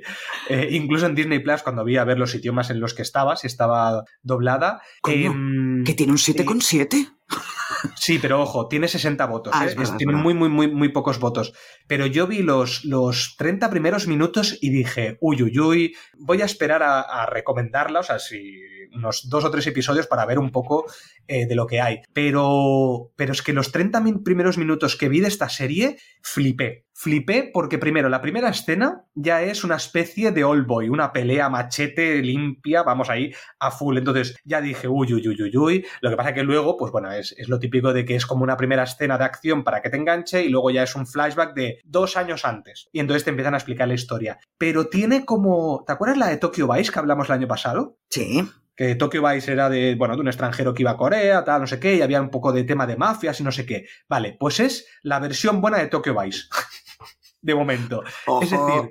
Eh, 0.49 0.69
incluso 0.71 1.05
en 1.05 1.13
Disney 1.13 1.39
Plus, 1.39 1.61
cuando 1.61 1.85
vi 1.85 1.97
a 1.97 2.03
ver 2.03 2.17
los 2.17 2.33
idiomas 2.33 2.71
en 2.71 2.79
los 2.79 2.95
que 2.95 3.03
estaba, 3.03 3.35
si 3.35 3.45
estaba 3.45 4.03
doblada. 4.23 4.81
Coño, 5.01 5.31
em, 5.31 5.83
¿Que 5.83 5.93
tiene 5.93 6.11
un 6.11 6.17
eh, 6.17 6.21
7,7? 6.21 7.17
Sí, 7.95 8.19
pero 8.19 8.41
ojo, 8.41 8.67
tiene 8.67 8.87
60 8.87 9.25
votos. 9.25 9.53
Ah, 9.55 9.63
¿eh? 9.65 9.67
es 9.69 9.75
verdad, 9.75 9.83
Es- 9.83 9.91
es 9.91 9.97
tiene 9.97 10.13
muy, 10.13 10.33
muy, 10.33 10.49
muy, 10.49 10.67
muy 10.71 10.89
pocos 10.89 11.19
votos. 11.19 11.53
Pero 11.87 12.05
yo 12.05 12.27
vi 12.27 12.41
los, 12.43 12.83
los 12.85 13.35
30 13.37 13.69
primeros 13.69 14.07
minutos 14.07 14.57
y 14.61 14.69
dije, 14.69 15.17
uy, 15.21 15.41
uy, 15.43 15.59
uy, 15.59 15.95
voy 16.17 16.41
a 16.41 16.45
esperar 16.45 16.83
a, 16.83 17.01
a 17.01 17.25
recomendarla, 17.25 17.99
o 17.99 18.03
sea, 18.03 18.19
si 18.19 18.61
unos 18.95 19.29
dos 19.29 19.43
o 19.45 19.51
tres 19.51 19.67
episodios 19.67 20.07
para 20.07 20.25
ver 20.25 20.39
un 20.39 20.51
poco 20.51 20.85
eh, 21.27 21.45
de 21.45 21.55
lo 21.55 21.67
que 21.67 21.81
hay. 21.81 22.01
Pero, 22.13 23.11
pero 23.15 23.31
es 23.31 23.41
que 23.41 23.53
los 23.53 23.71
30 23.71 23.99
min- 24.01 24.23
primeros 24.23 24.57
minutos 24.57 24.95
que 24.95 25.09
vi 25.09 25.19
de 25.19 25.27
esta 25.27 25.49
serie, 25.49 25.97
flipé. 26.21 26.85
Flipé 26.95 27.49
porque 27.51 27.79
primero, 27.79 28.07
la 28.07 28.21
primera 28.21 28.49
escena 28.49 29.05
ya 29.15 29.41
es 29.41 29.63
una 29.63 29.75
especie 29.77 30.31
de 30.31 30.43
All 30.43 30.63
Boy, 30.63 30.89
una 30.89 31.11
pelea 31.11 31.49
machete 31.49 32.21
limpia, 32.21 32.83
vamos 32.83 33.09
ahí 33.09 33.33
a 33.59 33.71
full. 33.71 33.97
Entonces 33.97 34.35
ya 34.45 34.61
dije, 34.61 34.87
uy, 34.87 35.11
uy, 35.13 35.27
uy, 35.27 35.41
uy, 35.41 35.57
uy. 35.57 35.85
Lo 36.01 36.09
que 36.11 36.15
pasa 36.15 36.33
que 36.35 36.43
luego, 36.43 36.77
pues 36.77 36.91
bueno, 36.91 37.11
es, 37.11 37.33
es 37.37 37.49
lo 37.49 37.57
típico 37.59 37.93
de 37.93 38.05
que 38.05 38.15
es 38.15 38.25
como 38.27 38.43
una 38.43 38.57
primera 38.57 38.83
escena 38.83 39.17
de 39.17 39.23
acción 39.25 39.63
para 39.63 39.81
que 39.81 39.89
te 39.89 39.97
enganche 39.97 40.43
y 40.43 40.49
luego 40.49 40.69
ya 40.69 40.83
es 40.83 40.95
un 40.95 41.07
flashback 41.07 41.55
de 41.55 41.79
dos 41.83 42.15
años 42.15 42.45
antes. 42.45 42.87
Y 42.91 42.99
entonces 42.99 43.23
te 43.23 43.31
empiezan 43.31 43.55
a 43.55 43.57
explicar 43.57 43.87
la 43.87 43.95
historia. 43.95 44.37
Pero 44.57 44.85
tiene 44.87 45.25
como... 45.25 45.83
¿Te 45.87 45.93
acuerdas 45.93 46.17
la 46.19 46.27
de 46.27 46.37
Tokyo 46.37 46.71
Vice 46.71 46.91
que 46.91 46.99
hablamos 46.99 47.27
el 47.27 47.33
año 47.35 47.47
pasado? 47.47 47.97
Sí. 48.09 48.47
Que 48.75 48.95
Tokyo 48.95 49.21
Vice 49.27 49.51
era 49.51 49.69
de, 49.69 49.95
bueno, 49.95 50.15
de 50.15 50.21
un 50.21 50.27
extranjero 50.27 50.73
que 50.73 50.83
iba 50.83 50.91
a 50.91 50.97
Corea, 50.97 51.43
tal, 51.43 51.61
no 51.61 51.67
sé 51.67 51.79
qué, 51.79 51.95
y 51.95 52.01
había 52.01 52.21
un 52.21 52.29
poco 52.29 52.51
de 52.51 52.63
tema 52.63 52.87
de 52.87 52.97
mafias 52.97 53.39
y 53.39 53.43
no 53.43 53.51
sé 53.51 53.65
qué. 53.65 53.85
Vale, 54.09 54.35
pues 54.39 54.59
es 54.59 54.87
la 55.03 55.19
versión 55.19 55.61
buena 55.61 55.77
de 55.77 55.87
Tokyo 55.87 56.19
Vice. 56.19 56.43
de 57.41 57.55
momento. 57.55 58.03
Ojo, 58.25 58.43
es 58.43 58.51
decir, 58.51 58.89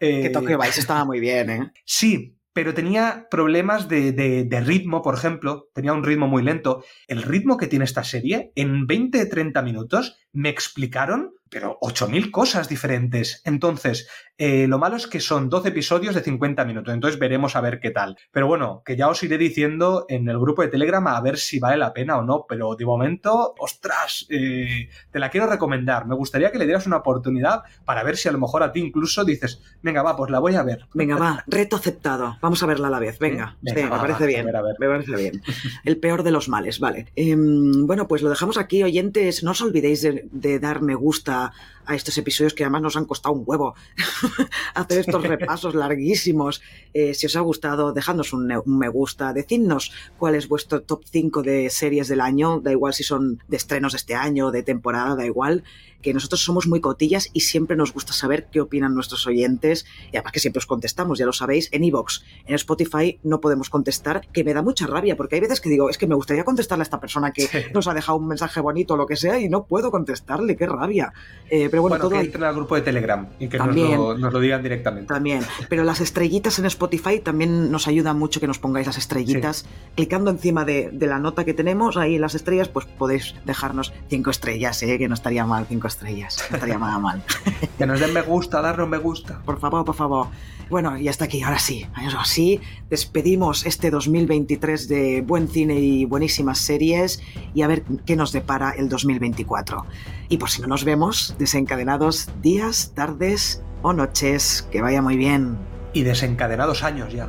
eh, 0.00 0.22
que 0.22 0.30
Tokyo 0.30 0.58
Vice 0.58 0.80
estaba 0.80 1.04
muy 1.04 1.20
bien, 1.20 1.50
¿eh? 1.50 1.72
Sí, 1.84 2.36
pero 2.52 2.74
tenía 2.74 3.26
problemas 3.30 3.88
de, 3.88 4.12
de- 4.12 4.44
de 4.44 4.60
ritmo, 4.60 5.02
por 5.02 5.14
ejemplo. 5.14 5.68
Tenía 5.74 5.92
un 5.92 6.04
ritmo 6.04 6.28
muy 6.28 6.42
lento. 6.42 6.84
El 7.08 7.22
ritmo 7.22 7.56
que 7.56 7.66
tiene 7.66 7.84
esta 7.84 8.04
serie, 8.04 8.52
en 8.54 8.86
20-30 8.86 9.62
minutos, 9.64 10.16
me 10.34 10.50
explicaron, 10.50 11.32
pero 11.48 11.78
8.000 11.80 12.30
cosas 12.32 12.68
diferentes. 12.68 13.40
Entonces, 13.44 14.08
eh, 14.36 14.66
lo 14.66 14.80
malo 14.80 14.96
es 14.96 15.06
que 15.06 15.20
son 15.20 15.48
12 15.48 15.68
episodios 15.68 16.16
de 16.16 16.22
50 16.22 16.64
minutos. 16.64 16.92
Entonces 16.92 17.20
veremos 17.20 17.54
a 17.54 17.60
ver 17.60 17.78
qué 17.78 17.92
tal. 17.92 18.16
Pero 18.32 18.48
bueno, 18.48 18.82
que 18.84 18.96
ya 18.96 19.08
os 19.08 19.22
iré 19.22 19.38
diciendo 19.38 20.06
en 20.08 20.28
el 20.28 20.40
grupo 20.40 20.62
de 20.62 20.68
Telegram 20.68 21.06
a 21.06 21.20
ver 21.20 21.38
si 21.38 21.60
vale 21.60 21.76
la 21.76 21.92
pena 21.92 22.18
o 22.18 22.24
no. 22.24 22.46
Pero 22.48 22.74
de 22.74 22.84
momento, 22.84 23.54
ostras, 23.58 24.26
eh, 24.30 24.88
te 25.12 25.20
la 25.20 25.30
quiero 25.30 25.46
recomendar. 25.46 26.06
Me 26.06 26.16
gustaría 26.16 26.50
que 26.50 26.58
le 26.58 26.64
dieras 26.64 26.88
una 26.88 26.96
oportunidad 26.96 27.62
para 27.84 28.02
ver 28.02 28.16
si 28.16 28.28
a 28.28 28.32
lo 28.32 28.38
mejor 28.38 28.64
a 28.64 28.72
ti 28.72 28.80
incluso 28.80 29.24
dices, 29.24 29.62
venga, 29.80 30.02
va, 30.02 30.16
pues 30.16 30.32
la 30.32 30.40
voy 30.40 30.56
a 30.56 30.64
ver. 30.64 30.88
Venga, 30.94 31.16
va, 31.16 31.44
reto 31.46 31.76
aceptado. 31.76 32.36
Vamos 32.40 32.60
a 32.64 32.66
verla 32.66 32.88
a 32.88 32.90
la 32.90 32.98
vez. 32.98 33.20
Venga, 33.20 33.56
Venga, 33.62 33.80
sí, 33.80 33.88
va, 33.88 33.96
me 33.96 34.02
parece 34.02 34.24
va, 34.24 34.26
bien. 34.26 34.40
a 34.40 34.44
ver, 34.46 34.56
a 34.56 34.62
ver. 34.62 34.76
Me 34.80 34.88
parece 34.88 35.14
bien. 35.14 35.42
El 35.84 35.98
peor 35.98 36.24
de 36.24 36.32
los 36.32 36.48
males, 36.48 36.80
vale. 36.80 37.06
Em, 37.14 37.86
bueno, 37.86 38.08
pues 38.08 38.22
lo 38.22 38.30
dejamos 38.30 38.58
aquí, 38.58 38.82
oyentes. 38.82 39.44
No 39.44 39.52
os 39.52 39.62
olvidéis 39.62 40.02
de, 40.02 40.23
de 40.32 40.58
dar 40.58 40.80
me 40.80 40.94
gusta 40.94 41.52
a 41.86 41.94
estos 41.94 42.16
episodios 42.18 42.54
que 42.54 42.64
además 42.64 42.82
nos 42.82 42.96
han 42.96 43.04
costado 43.04 43.34
un 43.34 43.44
huevo 43.46 43.74
hacer 44.74 44.98
estos 45.00 45.22
repasos 45.22 45.74
larguísimos. 45.74 46.62
Eh, 46.92 47.14
si 47.14 47.26
os 47.26 47.36
ha 47.36 47.40
gustado, 47.40 47.92
dejadnos 47.92 48.32
un, 48.32 48.46
me 48.66 48.88
gusta, 48.88 49.32
decidnos 49.32 49.92
cuál 50.18 50.34
es 50.34 50.48
vuestro 50.48 50.82
top 50.82 51.02
5 51.10 51.42
de 51.42 51.70
series 51.70 52.08
del 52.08 52.20
año, 52.20 52.60
da 52.60 52.72
igual 52.72 52.94
si 52.94 53.04
son 53.04 53.42
de 53.48 53.56
estrenos 53.56 53.92
de 53.92 53.96
este 53.98 54.14
año, 54.14 54.50
de 54.50 54.62
temporada, 54.62 55.16
da 55.16 55.26
igual, 55.26 55.64
que 56.02 56.12
nosotros 56.12 56.42
somos 56.42 56.66
muy 56.66 56.80
cotillas 56.82 57.30
y 57.32 57.40
siempre 57.40 57.76
nos 57.76 57.94
gusta 57.94 58.12
saber 58.12 58.48
qué 58.52 58.60
opinan 58.60 58.94
nuestros 58.94 59.26
oyentes 59.26 59.86
y 60.12 60.16
además 60.18 60.32
que 60.32 60.40
siempre 60.40 60.58
os 60.58 60.66
contestamos, 60.66 61.18
ya 61.18 61.24
lo 61.24 61.32
sabéis, 61.32 61.70
en 61.72 61.82
iVoox, 61.84 62.20
en 62.46 62.54
Spotify 62.56 63.18
no 63.22 63.40
podemos 63.40 63.70
contestar, 63.70 64.28
que 64.30 64.44
me 64.44 64.52
da 64.52 64.60
mucha 64.60 64.86
rabia 64.86 65.16
porque 65.16 65.36
hay 65.36 65.40
veces 65.40 65.62
que 65.62 65.70
digo, 65.70 65.88
es 65.88 65.96
que 65.96 66.06
me 66.06 66.14
gustaría 66.14 66.44
contestarle 66.44 66.82
a 66.82 66.84
esta 66.84 67.00
persona 67.00 67.32
que 67.32 67.46
Sí. 67.46 67.58
nos 67.72 67.88
ha 67.88 67.94
dejado 67.94 68.18
un 68.18 68.28
mensaje 68.28 68.60
bonito 68.60 68.94
o 68.94 68.96
lo 68.98 69.06
que 69.06 69.16
sea 69.16 69.38
y 69.40 69.48
no 69.48 69.64
puedo 69.64 69.90
contestarle, 69.90 70.56
qué 70.56 70.66
rabia. 70.66 71.14
Eh, 71.48 71.68
pero 71.74 71.82
bueno, 71.82 71.94
Bueno, 71.96 72.08
todo 72.08 72.20
que 72.20 72.26
entren 72.26 72.44
al 72.44 72.54
grupo 72.54 72.76
de 72.76 72.82
Telegram 72.82 73.26
y 73.40 73.48
que 73.48 73.58
nos 73.58 73.66
También. 73.66 73.96
lo, 73.96 74.16
nos 74.16 74.32
lo 74.32 74.38
digan 74.38 74.62
directamente. 74.62 75.08
también. 75.12 75.40
Pero 75.68 75.82
las 75.82 76.00
estrellitas 76.00 76.58
en 76.60 76.66
Spotify 76.66 77.18
también 77.18 77.72
nos 77.72 77.88
ayudan 77.88 78.16
mucho 78.16 78.38
que 78.38 78.46
nos 78.46 78.60
pongáis 78.60 78.86
las 78.86 78.96
estrellitas. 78.96 79.66
Clicando 79.96 80.30
encima 80.30 80.64
de, 80.64 80.90
de 80.92 81.06
la 81.08 81.18
nota 81.18 81.44
que 81.44 81.52
tenemos, 81.52 81.96
ahí 81.96 82.14
en 82.14 82.20
las 82.20 82.36
estrellas, 82.36 82.68
pues 82.68 82.86
podéis 82.86 83.34
dejarnos 83.44 83.92
cinco 84.08 84.30
estrellas, 84.30 84.80
¿eh? 84.84 84.98
que 84.98 85.08
no 85.08 85.14
estaría 85.14 85.44
mal, 85.46 85.66
cinco 85.68 85.88
estrellas. 85.88 86.44
No 86.50 86.54
estaría 86.56 86.78
nada 86.78 86.98
mal. 87.00 87.22
Que 87.78 87.86
nos 87.86 87.98
den 87.98 88.12
me 88.12 88.22
gusta, 88.22 88.60
darnos 88.62 88.88
me 88.88 88.98
gusta. 88.98 89.40
Por 89.44 89.58
favor, 89.58 89.84
por 89.84 89.96
favor. 89.96 90.28
Bueno, 90.70 90.96
y 90.96 91.08
hasta 91.08 91.24
aquí, 91.24 91.42
ahora 91.42 91.58
sí. 91.58 91.84
Ahora 91.94 92.24
sí, 92.24 92.60
despedimos 92.88 93.66
este 93.66 93.90
2023 93.90 94.86
de 94.88 95.20
buen 95.22 95.48
cine 95.48 95.74
y 95.80 96.04
buenísimas 96.04 96.58
series 96.58 97.20
y 97.52 97.62
a 97.62 97.66
ver 97.66 97.82
qué 98.06 98.14
nos 98.16 98.32
depara 98.32 98.70
el 98.70 98.88
2024. 98.88 99.84
Y 100.28 100.38
por 100.38 100.50
si 100.50 100.62
no 100.62 100.68
nos 100.68 100.84
vemos, 100.84 101.34
desencadenados 101.38 102.28
días, 102.40 102.92
tardes 102.94 103.62
o 103.82 103.92
noches. 103.92 104.66
Que 104.70 104.82
vaya 104.82 105.02
muy 105.02 105.16
bien. 105.16 105.58
Y 105.92 106.02
desencadenados 106.02 106.82
años 106.82 107.12
ya. 107.12 107.28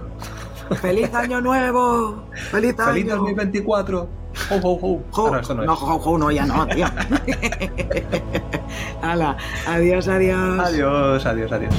¡Feliz 0.82 1.14
año 1.14 1.42
nuevo! 1.42 2.24
¡Feliz 2.52 2.80
año! 2.80 2.94
¡Feliz 2.94 3.08
2024! 3.08 4.10
¡Ho, 4.50 4.56
ho, 4.56 5.04
ho! 5.12 5.34
Ah, 5.34 5.42
no, 5.48 5.54
no 5.56 5.64
es. 5.64 6.20
no, 6.20 6.32
ya 6.32 6.46
no, 6.46 6.68
tío. 6.68 6.88
Hala, 9.02 9.38
adiós, 9.68 10.08
adiós. 10.08 10.60
Adiós, 10.60 11.26
adiós, 11.26 11.52
adiós. 11.52 11.76